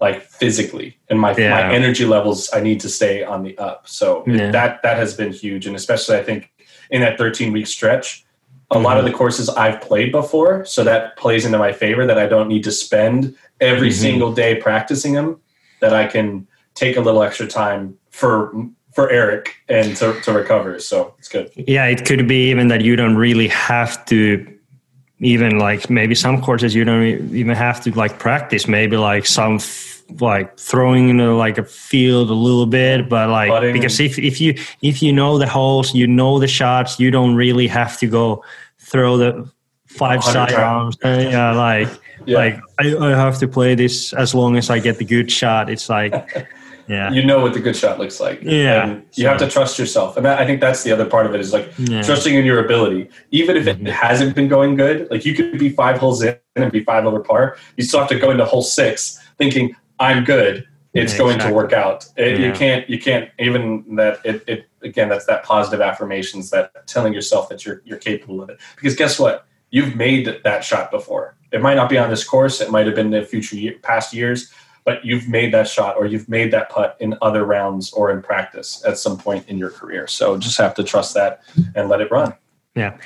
like 0.00 0.22
physically 0.22 0.98
and 1.08 1.18
my 1.20 1.34
Yeah. 1.36 1.50
my 1.50 1.72
energy 1.74 2.04
levels 2.06 2.50
I 2.54 2.60
need 2.60 2.80
to 2.80 2.88
stay 2.88 3.22
on 3.24 3.42
the 3.44 3.56
up. 3.58 3.88
So 3.88 4.24
that 4.26 4.82
that 4.82 4.96
has 4.98 5.14
been 5.14 5.32
huge 5.32 5.66
and 5.66 5.74
especially 5.74 6.16
I 6.18 6.22
think 6.22 6.50
in 6.90 7.00
that 7.02 7.16
13 7.18 7.52
week 7.52 7.66
stretch 7.66 8.24
a 8.70 8.78
lot 8.78 8.96
Mm-hmm. 8.96 8.98
of 8.98 9.04
the 9.12 9.16
courses 9.16 9.48
I've 9.48 9.80
played 9.80 10.12
before 10.12 10.64
so 10.64 10.84
that 10.84 11.16
plays 11.16 11.44
into 11.44 11.58
my 11.58 11.72
favor 11.72 12.06
that 12.06 12.18
I 12.18 12.26
don't 12.26 12.48
need 12.48 12.64
to 12.64 12.70
spend 12.72 13.34
every 13.60 13.90
Mhm. 13.90 13.92
single 14.00 14.32
day 14.32 14.54
practicing 14.56 15.12
them 15.14 15.38
that 15.80 15.92
I 15.92 16.06
can 16.06 16.46
take 16.74 16.96
a 16.96 17.00
little 17.00 17.22
extra 17.22 17.46
time 17.46 17.94
for 18.10 18.52
for 18.92 19.08
Eric 19.08 19.54
and 19.68 19.96
to, 19.98 20.20
to 20.22 20.32
recover. 20.32 20.80
So 20.80 21.14
it's 21.18 21.28
good. 21.28 21.48
Yeah, 21.56 21.84
it 21.86 22.04
could 22.04 22.26
be 22.26 22.50
even 22.50 22.66
that 22.68 22.80
you 22.82 22.96
don't 22.96 23.14
really 23.16 23.46
have 23.46 24.04
to 24.06 24.44
even 25.20 25.58
like 25.58 25.88
maybe 25.90 26.14
some 26.14 26.40
courses 26.40 26.74
you 26.74 26.84
don't 26.84 27.04
even 27.34 27.54
have 27.54 27.80
to 27.84 27.90
like 27.92 28.18
practice. 28.18 28.66
Maybe 28.66 28.96
like 28.96 29.26
some 29.26 29.56
f- 29.56 30.02
like 30.20 30.58
throwing 30.58 31.08
in 31.08 31.20
a, 31.20 31.36
like 31.36 31.56
a 31.58 31.62
field 31.64 32.30
a 32.30 32.34
little 32.34 32.66
bit 32.66 33.08
but 33.08 33.28
like 33.28 33.48
because 33.72 34.00
if, 34.00 34.18
if 34.18 34.40
you 34.40 34.54
if 34.82 35.00
you 35.00 35.12
know 35.12 35.38
the 35.38 35.46
holes 35.46 35.94
you 35.94 36.04
know 36.04 36.40
the 36.40 36.48
shots 36.48 36.98
you 36.98 37.12
don't 37.12 37.36
really 37.36 37.68
have 37.68 37.96
to 37.96 38.08
go 38.08 38.42
throw 38.80 39.16
the 39.16 39.48
five 39.86 40.24
side 40.24 40.52
arms 40.52 40.96
uh, 41.04 41.08
yeah 41.30 41.52
like 41.52 41.88
Yeah. 42.26 42.38
like 42.38 42.60
I, 42.80 42.96
I 42.96 43.10
have 43.10 43.38
to 43.38 43.46
play 43.46 43.76
this 43.76 44.12
as 44.12 44.34
long 44.34 44.56
as 44.56 44.68
I 44.68 44.80
get 44.80 44.98
the 44.98 45.04
good 45.04 45.30
shot. 45.30 45.70
It's 45.70 45.88
like 45.88 46.12
yeah 46.94 47.10
you 47.16 47.22
know 47.24 47.38
what 47.44 47.52
the 47.54 47.60
good 47.66 47.76
shot 47.82 47.98
looks 48.00 48.18
like. 48.26 48.38
Yeah. 48.42 48.84
And 48.86 49.02
you 49.14 49.26
have 49.30 49.38
to 49.38 49.48
trust 49.56 49.78
yourself. 49.78 50.16
And 50.16 50.24
that, 50.26 50.36
I 50.42 50.44
think 50.46 50.60
that's 50.60 50.82
the 50.82 50.92
other 50.92 51.06
part 51.14 51.24
of 51.26 51.34
it 51.34 51.40
is 51.40 51.52
like 51.52 51.66
Yeah. 51.78 52.02
trusting 52.02 52.34
in 52.34 52.44
your 52.50 52.60
ability. 52.66 53.02
Even 53.30 53.56
if 53.60 53.66
it 53.72 53.78
Mhm. 53.82 53.88
hasn't 53.88 54.34
been 54.34 54.48
going 54.56 54.72
good, 54.76 54.96
like 55.12 55.24
you 55.26 55.34
could 55.34 55.58
be 55.58 55.70
five 55.82 55.96
holes 55.98 56.22
in 56.22 56.36
and 56.56 56.72
be 56.72 56.82
five 56.92 57.04
over 57.06 57.20
par. 57.20 57.56
You 57.76 57.84
still 57.84 58.00
have 58.00 58.08
to 58.08 58.18
go 58.18 58.30
into 58.32 58.44
hole 58.44 58.62
six 58.62 59.18
thinking, 59.38 59.74
I'm 59.98 60.24
good. 60.24 60.66
it's 60.92 61.12
Yeah, 61.12 61.18
going 61.18 61.34
exactly. 61.36 61.52
to 61.52 61.56
work 61.62 61.72
out. 61.72 61.98
It, 62.16 62.40
Yeah. 62.40 62.46
You 62.46 62.52
can't 62.52 62.90
you 62.90 62.98
can't 62.98 63.28
even 63.38 63.84
that 63.94 64.18
it, 64.24 64.42
it 64.52 64.60
again 64.82 65.08
that's 65.08 65.26
that 65.26 65.44
positive 65.44 65.80
affirmations 65.80 66.50
that 66.50 66.72
telling 66.88 67.12
yourself 67.18 67.48
that 67.50 67.64
you're 67.64 67.80
you're 67.84 67.98
capable 68.10 68.42
of 68.42 68.50
it. 68.50 68.56
Because 68.74 68.96
guess 68.96 69.14
what? 69.22 69.46
You've 69.70 69.94
made 69.94 70.24
that 70.42 70.64
shot 70.64 70.90
before. 70.90 71.36
It 71.52 71.60
might 71.62 71.74
not 71.80 71.88
be 71.88 71.96
on 71.98 72.10
this 72.10 72.24
course. 72.24 72.60
It 72.60 72.70
might 72.72 72.86
have 72.86 72.96
been 72.96 73.14
in 73.14 73.24
future 73.24 73.54
year, 73.56 73.74
past 73.82 74.12
years, 74.12 74.52
but 74.84 75.04
you've 75.04 75.28
made 75.28 75.52
that 75.52 75.68
shot 75.68 75.96
or 75.96 76.06
you've 76.06 76.28
made 76.28 76.50
that 76.52 76.70
putt 76.70 76.96
in 77.00 77.16
other 77.22 77.44
rounds 77.44 77.92
or 77.92 78.10
in 78.10 78.22
practice 78.22 78.82
at 78.86 78.98
some 78.98 79.18
point 79.18 79.48
in 79.48 79.58
your 79.58 79.70
career. 79.70 80.06
So 80.06 80.36
just 80.38 80.58
have 80.58 80.74
to 80.74 80.84
trust 80.84 81.14
that 81.14 81.42
and 81.74 81.88
let 81.88 82.00
it 82.00 82.10
run. 82.10 82.34
Yeah, 82.76 82.96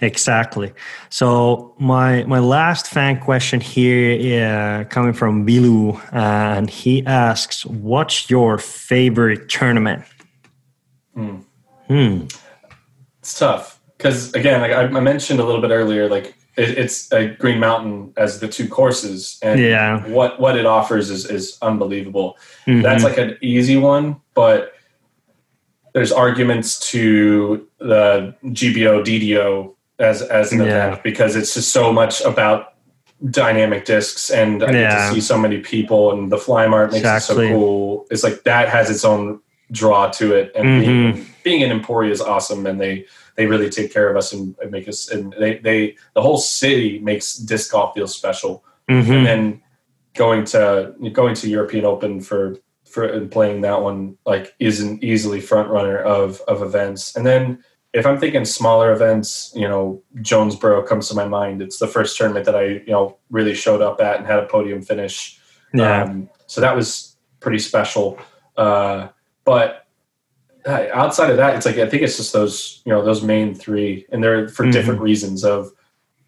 exactly. 0.00 0.72
So 1.08 1.74
my 1.78 2.24
my 2.24 2.40
last 2.40 2.88
fan 2.88 3.20
question 3.20 3.60
here, 3.60 4.44
uh, 4.44 4.84
coming 4.84 5.12
from 5.12 5.46
Bilu, 5.46 5.94
uh, 6.12 6.58
and 6.58 6.68
he 6.68 7.06
asks, 7.06 7.64
"What's 7.64 8.28
your 8.28 8.58
favorite 8.58 9.48
tournament?" 9.48 10.04
Hmm. 11.14 11.36
Hmm. 11.86 12.26
It's 13.20 13.38
tough 13.38 13.80
because 13.96 14.34
again, 14.34 14.60
like 14.60 14.72
I, 14.72 14.82
I 14.82 15.00
mentioned 15.00 15.38
a 15.38 15.44
little 15.44 15.60
bit 15.60 15.70
earlier, 15.70 16.08
like 16.08 16.34
it, 16.56 16.78
it's 16.78 17.10
a 17.12 17.28
Green 17.28 17.58
Mountain 17.60 18.12
as 18.16 18.40
the 18.40 18.48
two 18.48 18.68
courses, 18.68 19.38
and 19.42 19.58
Yeah. 19.60 20.06
what 20.08 20.38
what 20.40 20.56
it 20.56 20.66
offers 20.66 21.10
is 21.10 21.24
is 21.30 21.58
unbelievable. 21.62 22.36
Mhm. 22.66 22.82
That's 22.82 23.04
like 23.04 23.18
an 23.18 23.38
easy 23.40 23.76
one, 23.76 24.16
but 24.34 24.72
there's 25.94 26.12
arguments 26.12 26.78
to 26.90 27.66
the 27.78 28.34
GBO 28.52 29.02
DDO 29.02 29.74
as 29.98 30.22
as 30.22 30.52
an 30.52 30.60
Yeah. 30.60 30.86
event 30.88 31.02
because 31.02 31.36
it's 31.36 31.54
just 31.54 31.70
so 31.72 31.92
much 31.92 32.20
about 32.22 32.68
dynamic 33.30 33.84
discs 33.84 34.30
and 34.30 34.64
I 34.64 34.72
get 34.72 34.90
to 35.08 35.14
see 35.14 35.20
so 35.20 35.38
many 35.38 35.58
people 35.58 36.10
and 36.12 36.32
the 36.32 36.38
fly 36.38 36.66
mart 36.66 36.90
makes 36.90 37.00
Exactly. 37.06 37.46
it 37.46 37.50
so 37.50 37.54
cool. 37.54 38.06
It's 38.10 38.24
like 38.24 38.42
that 38.44 38.68
has 38.68 38.90
its 38.90 39.04
own 39.04 39.38
draw 39.70 40.08
to 40.10 40.34
it 40.34 40.50
and 40.56 40.84
being, 40.84 41.26
being 41.44 41.60
in 41.60 41.70
Emporia 41.70 42.10
is 42.10 42.20
awesome 42.20 42.66
and 42.66 42.80
they 42.80 43.06
they 43.36 43.46
really 43.46 43.70
take 43.70 43.92
care 43.92 44.10
of 44.10 44.16
us 44.16 44.32
and, 44.32 44.54
and 44.60 44.70
make 44.70 44.88
us 44.88 45.10
and 45.10 45.34
they 45.38 45.58
they 45.58 45.96
the 46.14 46.22
whole 46.22 46.38
city 46.38 46.98
makes 46.98 47.34
disc 47.36 47.72
golf 47.72 47.94
feel 47.94 48.06
special 48.06 48.64
Mhm. 48.90 49.10
and 49.16 49.26
then 49.26 49.62
going 50.14 50.44
to 50.44 50.94
going 51.12 51.34
to 51.36 51.48
European 51.48 51.84
Open 51.84 52.20
for 52.20 52.56
for 52.90 53.04
and 53.04 53.30
playing 53.30 53.62
that 53.62 53.80
one 53.80 54.18
like 54.26 54.54
is 54.58 54.80
an 54.80 54.98
easily 55.02 55.40
front 55.40 55.70
runner 55.70 55.98
of 55.98 56.40
of 56.48 56.60
events. 56.62 57.16
And 57.16 57.24
then 57.26 57.62
if 57.94 58.04
I'm 58.06 58.18
thinking 58.18 58.44
smaller 58.44 58.92
events, 58.92 59.52
you 59.54 59.68
know, 59.68 60.02
Jonesboro 60.20 60.82
comes 60.82 61.08
to 61.08 61.14
my 61.14 61.26
mind. 61.26 61.60
It's 61.62 61.78
the 61.78 61.86
first 61.86 62.16
tournament 62.18 62.44
that 62.46 62.56
I 62.56 62.64
you 62.64 62.92
know 62.92 63.16
really 63.30 63.54
showed 63.54 63.80
up 63.80 64.00
at 64.00 64.18
and 64.18 64.26
had 64.26 64.40
a 64.40 64.46
podium 64.46 64.82
finish. 64.82 65.38
Yeah. 65.72 66.02
Um, 66.04 66.28
so 66.46 66.60
that 66.60 66.76
was 66.76 67.16
pretty 67.40 67.58
special. 67.58 68.18
Uh, 68.56 69.08
but 69.44 69.81
outside 70.66 71.30
of 71.30 71.36
that, 71.38 71.56
it's 71.56 71.66
like 71.66 71.78
I 71.78 71.88
think 71.88 72.02
it's 72.02 72.16
just 72.16 72.32
those 72.32 72.82
you 72.84 72.92
know 72.92 73.04
those 73.04 73.22
main 73.22 73.54
three, 73.54 74.06
and 74.10 74.22
they're 74.22 74.48
for 74.48 74.64
Mhm. 74.66 74.72
different 74.72 75.00
reasons. 75.00 75.44
Of 75.44 75.72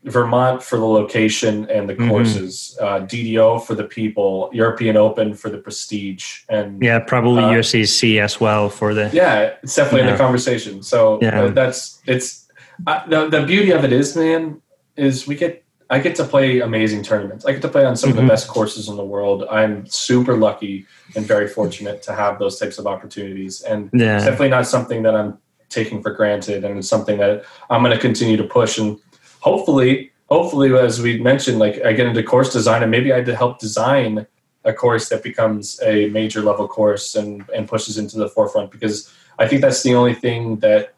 Vermont 0.04 0.62
for 0.62 0.76
the 0.78 0.84
location 0.84 1.66
and 1.70 1.88
the 1.88 1.94
Mhm. 1.94 2.08
courses, 2.10 2.76
uh, 2.78 2.98
DDO 3.00 3.58
for 3.58 3.74
the 3.74 3.84
people, 3.84 4.50
European 4.52 4.98
Open 4.98 5.32
for 5.32 5.48
the 5.48 5.56
prestige, 5.56 6.40
and 6.50 6.82
yeah, 6.82 6.98
probably 6.98 7.42
Uh, 7.42 7.52
USCC 7.52 8.20
as 8.20 8.38
well 8.38 8.68
for 8.68 8.92
the. 8.92 9.08
yeah, 9.14 9.52
it's 9.62 9.74
definitely 9.74 10.02
in 10.02 10.06
Yeah. 10.08 10.12
the 10.12 10.18
conversation. 10.18 10.82
So 10.82 11.18
Yeah. 11.22 11.44
uh, 11.44 11.48
that's 11.48 12.00
it's 12.06 12.46
uh, 12.86 13.00
the 13.08 13.28
the 13.30 13.42
beauty 13.46 13.70
of 13.70 13.82
it 13.84 13.92
is, 13.92 14.14
man, 14.14 14.60
is 14.96 15.26
we 15.26 15.36
get 15.36 15.63
I 15.94 16.00
get 16.00 16.16
to 16.16 16.24
play 16.24 16.58
amazing 16.58 17.04
tournaments. 17.04 17.46
I 17.46 17.52
get 17.52 17.62
to 17.62 17.68
play 17.68 17.84
on 17.84 17.94
some 17.94 18.10
of 18.10 18.16
Mhm. 18.16 18.22
the 18.22 18.26
best 18.26 18.48
courses 18.48 18.88
in 18.88 18.96
the 18.96 19.04
world. 19.04 19.44
I'm 19.48 19.86
super 19.86 20.36
lucky 20.36 20.86
and 21.14 21.24
very 21.24 21.46
fortunate 21.46 22.02
to 22.02 22.12
have 22.12 22.40
those 22.40 22.58
types 22.58 22.78
of 22.80 22.86
opportunities, 22.88 23.62
and 23.62 23.90
it's 24.16 24.24
definitely 24.24 24.48
not 24.48 24.66
something 24.66 25.04
that 25.04 25.14
I'm 25.14 25.38
taking 25.70 26.02
for 26.02 26.10
granted, 26.10 26.64
and 26.64 26.78
it's 26.78 26.88
something 26.88 27.18
that 27.18 27.44
I'm 27.70 27.84
going 27.84 27.94
to 27.94 28.00
continue 28.08 28.36
to 28.36 28.42
push 28.58 28.76
and 28.76 28.98
hopefully, 29.38 30.10
hopefully, 30.28 30.68
as 30.76 31.00
we 31.00 31.20
mentioned, 31.20 31.60
like 31.60 31.80
I 31.84 31.92
get 31.92 32.06
into 32.06 32.24
course 32.24 32.52
design, 32.52 32.82
and 32.82 32.90
maybe 32.90 33.12
I 33.12 33.16
had 33.20 33.26
to 33.26 33.36
help 33.36 33.60
design 33.60 34.26
a 34.64 34.72
course 34.72 35.08
that 35.10 35.22
becomes 35.22 35.78
a 35.84 36.08
major 36.08 36.40
level 36.40 36.66
course 36.66 37.14
and 37.14 37.44
and 37.54 37.68
pushes 37.68 37.98
into 37.98 38.16
the 38.18 38.28
forefront 38.28 38.72
because 38.72 38.96
I 39.38 39.46
think 39.46 39.60
that's 39.62 39.82
the 39.84 39.94
only 39.94 40.14
thing 40.14 40.56
that 40.66 40.94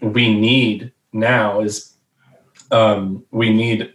we 0.00 0.34
need 0.34 0.90
now 1.12 1.60
is 1.60 1.92
um, 2.72 3.24
we 3.30 3.52
need 3.52 3.92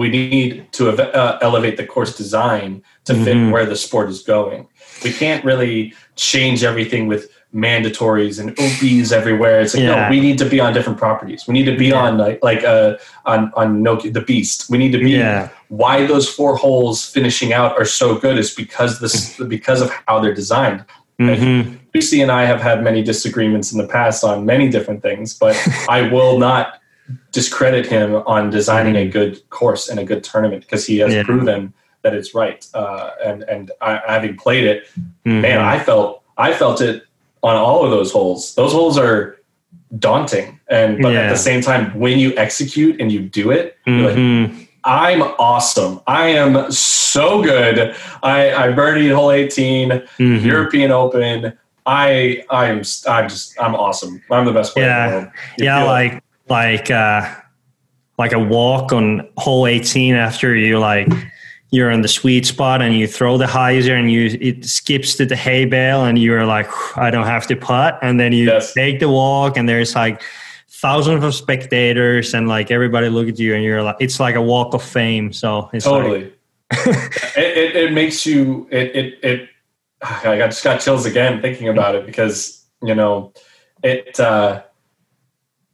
we 0.00 0.08
need 0.08 0.50
to 0.72 0.88
ev- 0.88 1.14
uh, 1.22 1.38
elevate 1.42 1.76
the 1.76 1.86
course 1.94 2.16
design 2.16 2.82
to 3.04 3.12
fit 3.24 3.36
Mhm. 3.36 3.50
where 3.52 3.66
the 3.72 3.76
sport 3.76 4.08
is 4.08 4.20
going. 4.36 4.66
We 5.04 5.12
can't 5.12 5.44
really 5.44 5.92
change 6.16 6.64
everything 6.70 7.06
with 7.12 7.22
mandatories 7.54 8.36
and 8.40 8.48
OBs 8.64 9.12
everywhere. 9.12 9.60
It's 9.60 9.74
like 9.74 9.82
Yeah. 9.84 10.04
no, 10.04 10.10
we 10.14 10.18
need 10.26 10.38
to 10.38 10.46
be 10.54 10.58
on 10.64 10.72
different 10.72 10.98
properties. 10.98 11.40
We 11.48 11.52
need 11.52 11.66
to 11.72 11.76
be 11.84 11.88
Yeah. 11.88 12.04
on 12.04 12.16
like 12.24 12.38
like 12.50 12.62
uh, 12.64 12.90
on 13.32 13.40
on 13.60 13.68
Nokia 13.86 14.12
the 14.18 14.24
Beast. 14.30 14.58
We 14.72 14.78
need 14.78 14.92
to 14.92 15.02
be 15.10 15.10
Yeah. 15.18 15.48
why 15.68 16.06
those 16.06 16.26
four 16.38 16.52
holes 16.56 16.96
finishing 17.16 17.52
out 17.52 17.72
are 17.78 17.84
so 18.02 18.14
good 18.24 18.36
is 18.38 18.50
because 18.62 18.92
this 19.00 19.16
because 19.56 19.80
of 19.84 19.90
how 20.06 20.14
they're 20.20 20.38
designed. 20.44 20.80
Mhm. 21.20 21.76
Jussi 21.94 22.22
and 22.22 22.30
I 22.40 22.42
have 22.46 22.60
had 22.62 22.82
many 22.82 23.02
disagreements 23.12 23.72
in 23.72 23.76
the 23.82 23.88
past 23.98 24.24
on 24.24 24.46
many 24.46 24.66
different 24.70 25.02
things, 25.02 25.34
but 25.44 25.54
I 25.96 26.00
will 26.14 26.38
not 26.38 26.64
discredit 27.32 27.86
him 27.86 28.16
on 28.26 28.50
designing 28.50 28.96
a 28.96 29.06
good 29.06 29.48
course 29.50 29.88
and 29.88 29.98
a 30.00 30.04
good 30.04 30.22
tournament 30.24 30.62
because 30.62 30.86
he 30.86 30.98
has 30.98 31.12
Yeah. 31.14 31.22
proven 31.24 31.72
that 32.02 32.14
it's 32.14 32.34
right. 32.34 32.66
Uh, 32.74 33.10
and 33.24 33.42
and 33.44 33.70
I, 33.80 34.00
having 34.06 34.36
played 34.36 34.64
it, 34.64 34.84
Mhm. 35.26 35.40
man, 35.42 35.58
I 35.60 35.78
felt 35.78 36.22
I 36.38 36.52
felt 36.52 36.80
it 36.80 37.04
on 37.42 37.56
all 37.56 37.84
of 37.84 37.90
those 37.90 38.10
holes. 38.12 38.54
Those 38.54 38.72
holes 38.72 38.96
are 38.98 39.36
daunting, 39.98 40.60
and 40.68 41.02
but 41.02 41.12
Yeah. 41.12 41.20
at 41.22 41.30
the 41.30 41.36
same 41.38 41.60
time, 41.60 41.92
when 41.98 42.18
you 42.18 42.32
execute 42.36 43.00
and 43.00 43.10
you 43.12 43.20
do 43.20 43.50
it, 43.50 43.76
you're 43.86 44.12
like. 44.12 44.66
I'm 44.82 45.20
awesome. 45.38 46.00
I 46.06 46.28
am 46.28 46.72
so 46.72 47.42
good. 47.42 47.94
I, 48.22 48.50
I 48.54 48.72
birdied 48.72 49.14
hole 49.14 49.30
18, 49.30 49.90
Mhm. 50.18 50.42
European 50.42 50.90
Open. 50.90 51.52
I 51.84 52.44
I'm 52.48 52.80
I'm 53.06 53.28
just 53.28 53.60
I'm 53.60 53.74
awesome. 53.74 54.22
I'm 54.30 54.46
the 54.46 54.52
best 54.54 54.72
player 54.72 54.86
Yeah. 54.86 55.04
in 55.06 55.10
the 55.10 55.16
world. 55.18 55.32
Yeah 55.58 55.82
like 55.84 56.22
like 56.50 56.90
uh 56.90 57.22
like 58.18 58.32
a 58.32 58.38
walk 58.38 58.92
on 58.92 59.26
hole 59.38 59.66
18 59.66 60.14
after 60.14 60.54
you 60.54 60.78
like 60.78 61.08
you're 61.70 61.90
in 61.90 62.02
the 62.02 62.08
sweet 62.08 62.44
spot 62.44 62.82
and 62.82 62.94
you 62.96 63.06
throw 63.06 63.38
the 63.38 63.46
hyzer 63.46 63.98
and 63.98 64.10
you 64.10 64.36
it 64.40 64.64
skips 64.64 65.16
to 65.16 65.24
the 65.24 65.36
hay 65.36 65.64
bale 65.64 66.04
and 66.04 66.18
you're 66.18 66.44
like 66.44 66.68
i 66.98 67.10
don't 67.10 67.26
have 67.26 67.46
to 67.46 67.56
putt 67.56 67.98
and 68.02 68.18
then 68.20 68.32
you 68.32 68.46
Yes. 68.46 68.74
take 68.74 68.98
the 69.00 69.08
walk 69.08 69.56
and 69.56 69.68
there's 69.68 69.94
like 69.94 70.22
thousands 70.68 71.22
of 71.24 71.34
spectators 71.34 72.34
and 72.34 72.48
like 72.48 72.70
everybody 72.70 73.08
look 73.08 73.28
at 73.28 73.38
you 73.38 73.54
and 73.54 73.62
you're 73.62 73.82
like 73.82 73.96
it's 74.00 74.18
like 74.18 74.34
a 74.34 74.42
walk 74.42 74.74
of 74.74 74.82
fame 74.82 75.32
so 75.32 75.70
it's 75.72 75.86
like 75.86 76.02
totally. 76.02 76.32
it, 76.72 77.56
it, 77.56 77.76
it 77.76 77.92
makes 77.92 78.24
you 78.26 78.66
it 78.70 78.94
it 78.96 79.24
it. 79.24 79.48
I 80.02 80.36
got 80.38 80.46
just 80.46 80.64
got 80.64 80.80
chills 80.80 81.04
again 81.06 81.40
thinking 81.42 81.68
about 81.68 81.94
it 81.94 82.06
because 82.06 82.64
you 82.82 82.94
know 82.94 83.32
it. 83.82 84.18
uh 84.18 84.62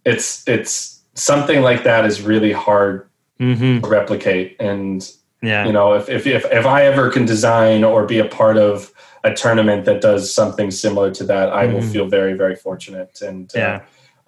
It's 0.06 0.46
it's 0.48 1.02
something 1.14 1.60
like 1.62 1.82
that 1.84 2.04
is 2.06 2.22
really 2.22 2.52
hard 2.52 3.08
mhm, 3.40 3.82
to 3.82 3.88
replicate. 3.88 4.56
And 4.60 5.06
yeah. 5.42 5.66
you 5.66 5.72
know 5.72 5.92
if, 5.94 6.08
if 6.08 6.26
if 6.26 6.44
if 6.60 6.64
i 6.66 6.86
ever 6.86 7.10
can 7.10 7.24
design 7.26 7.84
or 7.84 8.06
be 8.06 8.18
a 8.18 8.24
part 8.24 8.56
of 8.56 8.90
a 9.22 9.32
tournament 9.34 9.84
that 9.84 10.00
does 10.00 10.32
something 10.32 10.70
similar 10.70 11.10
to 11.18 11.24
that 11.24 11.50
i 11.50 11.66
will 11.66 11.80
Mhm. 11.82 11.92
feel 11.92 12.06
very 12.08 12.34
very 12.34 12.56
fortunate. 12.56 13.20
And 13.20 13.50
uh, 13.54 13.58
Yeah. 13.58 13.80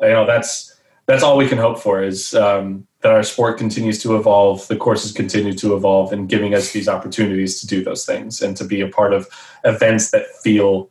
you 0.08 0.14
know 0.16 0.26
that's 0.26 0.74
that's 1.06 1.22
all 1.22 1.36
we 1.38 1.48
can 1.48 1.58
hope 1.58 1.78
for 1.78 2.02
is 2.02 2.34
um, 2.34 2.86
that 3.00 3.12
our 3.12 3.22
sport 3.22 3.56
continues 3.58 3.98
to 4.02 4.16
evolve 4.16 4.66
the 4.68 4.76
courses 4.76 5.12
continue 5.12 5.54
to 5.54 5.74
evolve 5.76 6.12
and 6.12 6.28
giving 6.28 6.52
us 6.54 6.72
these 6.72 6.88
opportunities 6.88 7.60
to 7.60 7.66
do 7.66 7.82
those 7.82 8.04
things 8.04 8.42
and 8.42 8.56
to 8.58 8.64
be 8.64 8.80
a 8.82 8.88
part 8.88 9.12
of 9.14 9.26
events 9.64 10.10
that 10.10 10.24
feel 10.44 10.90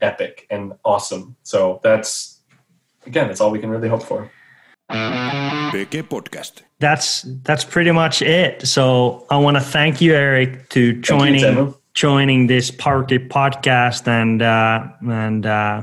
epic 0.00 0.46
and 0.50 0.72
awesome. 0.84 1.36
So 1.42 1.80
that's 1.82 2.29
again 3.06 3.28
that's 3.28 3.40
all 3.40 3.50
we 3.50 3.58
can 3.58 3.70
really 3.70 3.88
hope 3.88 4.02
for 4.02 4.30
PK 4.90 6.02
Podcast. 6.02 6.62
that's 6.80 7.22
that's 7.44 7.64
pretty 7.64 7.92
much 7.92 8.22
it. 8.22 8.66
So 8.66 9.26
I 9.30 9.36
want 9.36 9.56
to 9.56 9.60
thank 9.62 10.00
you, 10.00 10.14
Eric, 10.14 10.68
to 10.70 10.94
joining 11.00 11.42
Temu. 11.44 11.76
joining 11.94 12.48
this 12.48 12.70
party 12.72 13.18
podcast, 13.18 14.08
and 14.08 14.42
uh, 14.42 14.84
and 15.02 15.46
uh, 15.46 15.82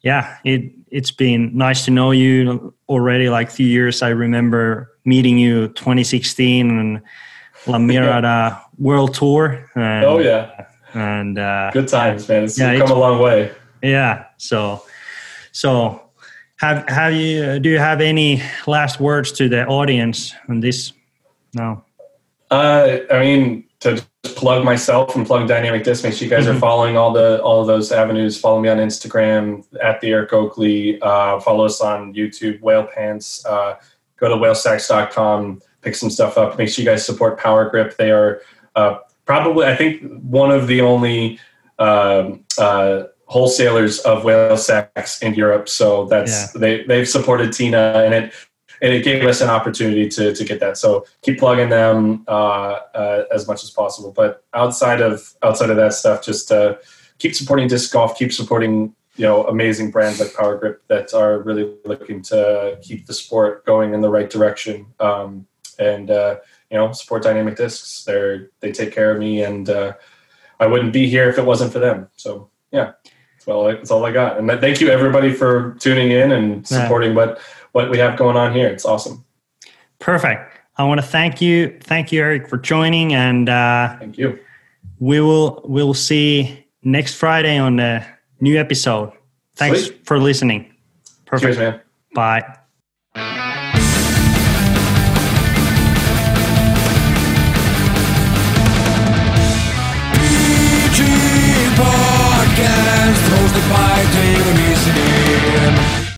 yeah, 0.00 0.38
it 0.44 0.72
it's 0.90 1.10
been 1.10 1.54
nice 1.56 1.84
to 1.84 1.90
know 1.90 2.12
you 2.12 2.72
already. 2.88 3.28
Like 3.28 3.50
few 3.50 3.66
years, 3.66 4.00
I 4.02 4.08
remember 4.08 4.90
meeting 5.04 5.36
you 5.38 5.68
2016 5.68 6.70
and 6.70 7.02
La 7.66 7.76
Mirada 7.78 8.62
World 8.78 9.12
Tour. 9.14 9.68
And, 9.74 10.04
oh 10.04 10.18
yeah 10.18 10.66
and 10.94 11.38
uh, 11.40 11.70
good 11.72 11.88
times 11.88 12.28
man 12.28 12.44
it's 12.44 12.56
Yeah, 12.56 12.72
come 12.74 12.82
it's- 12.82 12.90
a 12.90 12.94
long 12.94 13.20
way 13.20 13.50
yeah. 13.82 14.26
So 14.38 14.82
so 15.52 16.03
have 16.60 16.88
have 16.88 17.12
you 17.12 17.58
do 17.58 17.68
you 17.70 17.78
have 17.78 18.00
any 18.00 18.42
last 18.66 19.00
words 19.00 19.32
to 19.32 19.48
the 19.48 19.66
audience 19.66 20.34
on 20.48 20.60
this? 20.60 20.92
No. 21.54 21.82
Uh, 22.50 22.98
I 23.10 23.20
mean, 23.20 23.64
to 23.80 24.02
plug 24.22 24.64
myself 24.64 25.14
and 25.16 25.26
plug 25.26 25.48
Dynamic 25.48 25.84
Disc. 25.84 26.04
Make 26.04 26.14
sure 26.14 26.24
you 26.24 26.30
guys 26.30 26.46
Mhm. 26.46 26.56
are 26.56 26.58
following 26.58 26.96
all 26.96 27.12
the 27.12 27.42
all 27.42 27.60
of 27.60 27.66
those 27.66 27.92
avenues. 27.92 28.38
Follow 28.40 28.60
me 28.60 28.68
on 28.68 28.78
Instagram 28.78 29.64
at 29.82 30.00
the 30.00 30.10
Eric 30.12 30.32
Oakley. 30.32 30.98
Uh, 31.02 31.40
follow 31.40 31.64
us 31.64 31.80
on 31.80 32.14
YouTube, 32.14 32.60
Whale 32.62 32.84
Pants. 32.94 33.44
Uh, 33.44 33.74
go 34.16 34.28
to 34.28 34.36
whalesacks.com, 34.36 35.60
pick 35.82 35.94
some 35.94 36.10
stuff 36.10 36.38
up. 36.38 36.56
Make 36.56 36.68
sure 36.68 36.82
you 36.84 36.88
guys 36.90 37.04
support 37.04 37.38
Power 37.38 37.68
Grip. 37.68 37.96
They 37.96 38.10
are 38.10 38.40
uh, 38.76 38.98
probably, 39.26 39.66
I 39.66 39.76
think, 39.76 40.02
one 40.22 40.50
of 40.50 40.66
the 40.66 40.80
only 40.80 41.38
um, 41.78 42.44
uh, 42.58 43.04
wholesalers 43.34 43.98
of 44.10 44.22
whale 44.22 44.56
sacks 44.56 45.20
in 45.20 45.34
Europe. 45.34 45.68
So 45.68 46.06
that's 46.06 46.52
they 46.52 46.84
they've 46.84 47.08
supported 47.08 47.52
Tina, 47.52 47.84
and 48.04 48.14
it 48.14 48.32
and 48.80 48.92
it 48.92 49.02
gave 49.02 49.24
us 49.24 49.40
an 49.40 49.50
opportunity 49.50 50.08
to 50.10 50.32
to 50.32 50.44
get 50.44 50.60
that. 50.60 50.78
So 50.78 51.04
keep 51.22 51.40
plugging 51.40 51.68
them 51.68 52.24
uh, 52.28 52.78
uh, 53.02 53.24
as 53.34 53.48
much 53.48 53.64
as 53.64 53.70
possible. 53.70 54.12
But 54.12 54.44
outside 54.54 55.00
of 55.00 55.34
outside 55.42 55.70
of 55.70 55.76
that 55.78 55.94
stuff, 55.94 56.24
just 56.24 56.52
uh, 56.52 56.76
keep 57.18 57.34
supporting 57.34 57.66
disc 57.66 57.92
golf. 57.92 58.16
Keep 58.16 58.32
supporting 58.32 58.94
you 59.16 59.26
know 59.26 59.42
amazing 59.48 59.90
brands 59.90 60.20
like 60.20 60.32
Power 60.32 60.56
Grip 60.56 60.86
that 60.86 61.12
are 61.12 61.40
really 61.40 61.74
looking 61.84 62.22
to 62.30 62.78
keep 62.82 63.06
the 63.06 63.14
sport 63.14 63.66
going 63.66 63.94
in 63.94 64.00
the 64.00 64.10
right 64.10 64.30
direction. 64.30 64.86
Um, 65.00 65.48
and 65.80 66.08
uh, 66.08 66.36
you 66.70 66.76
know 66.76 66.92
support 66.92 67.24
Dynamic 67.24 67.56
Discs. 67.56 68.04
They're 68.04 68.50
they 68.60 68.70
take 68.70 68.92
care 68.92 69.10
of 69.10 69.18
me, 69.18 69.42
and 69.42 69.68
uh, 69.68 69.94
I 70.60 70.68
wouldn't 70.68 70.92
be 70.92 71.08
here 71.08 71.28
if 71.28 71.36
it 71.36 71.44
wasn't 71.44 71.72
for 71.72 71.80
them. 71.80 72.10
So 72.14 72.48
yeah. 72.70 72.92
Well, 73.46 73.64
that's 73.64 73.90
all 73.90 74.04
I 74.04 74.12
got. 74.12 74.38
And 74.38 74.48
thank 74.60 74.80
you 74.80 74.88
everybody 74.88 75.32
for 75.32 75.76
tuning 75.78 76.10
in 76.10 76.32
and 76.32 76.56
Yeah. 76.70 76.82
supporting 76.82 77.14
what 77.14 77.38
what 77.72 77.90
we 77.90 77.98
have 77.98 78.16
going 78.16 78.36
on 78.36 78.52
here. 78.54 78.68
It's 78.68 78.84
awesome. 78.84 79.24
Perfect. 79.98 80.50
I 80.76 80.84
want 80.84 81.00
to 81.00 81.06
thank 81.06 81.40
you, 81.40 81.76
thank 81.82 82.12
you, 82.12 82.20
Eric, 82.20 82.48
for 82.48 82.56
joining, 82.56 83.14
and 83.14 83.48
uh, 83.48 83.96
Thank 83.98 84.18
you. 84.18 84.38
we 84.98 85.20
will 85.20 85.62
we 85.66 85.82
will 85.82 85.94
see 85.94 86.66
next 86.82 87.14
Friday 87.14 87.56
on 87.58 87.76
the 87.76 88.04
new 88.40 88.58
episode. 88.58 89.12
Thanks 89.56 89.86
Sweet. 89.86 90.06
for 90.06 90.18
listening. 90.18 90.72
Perfect. 91.26 91.54
Cheers, 91.54 91.58
man. 91.58 91.80
Bye. 92.14 92.58
mostly 103.36 103.60
by 103.68 103.98
need 104.14 104.42
to 104.44 104.52
he's 104.62 105.23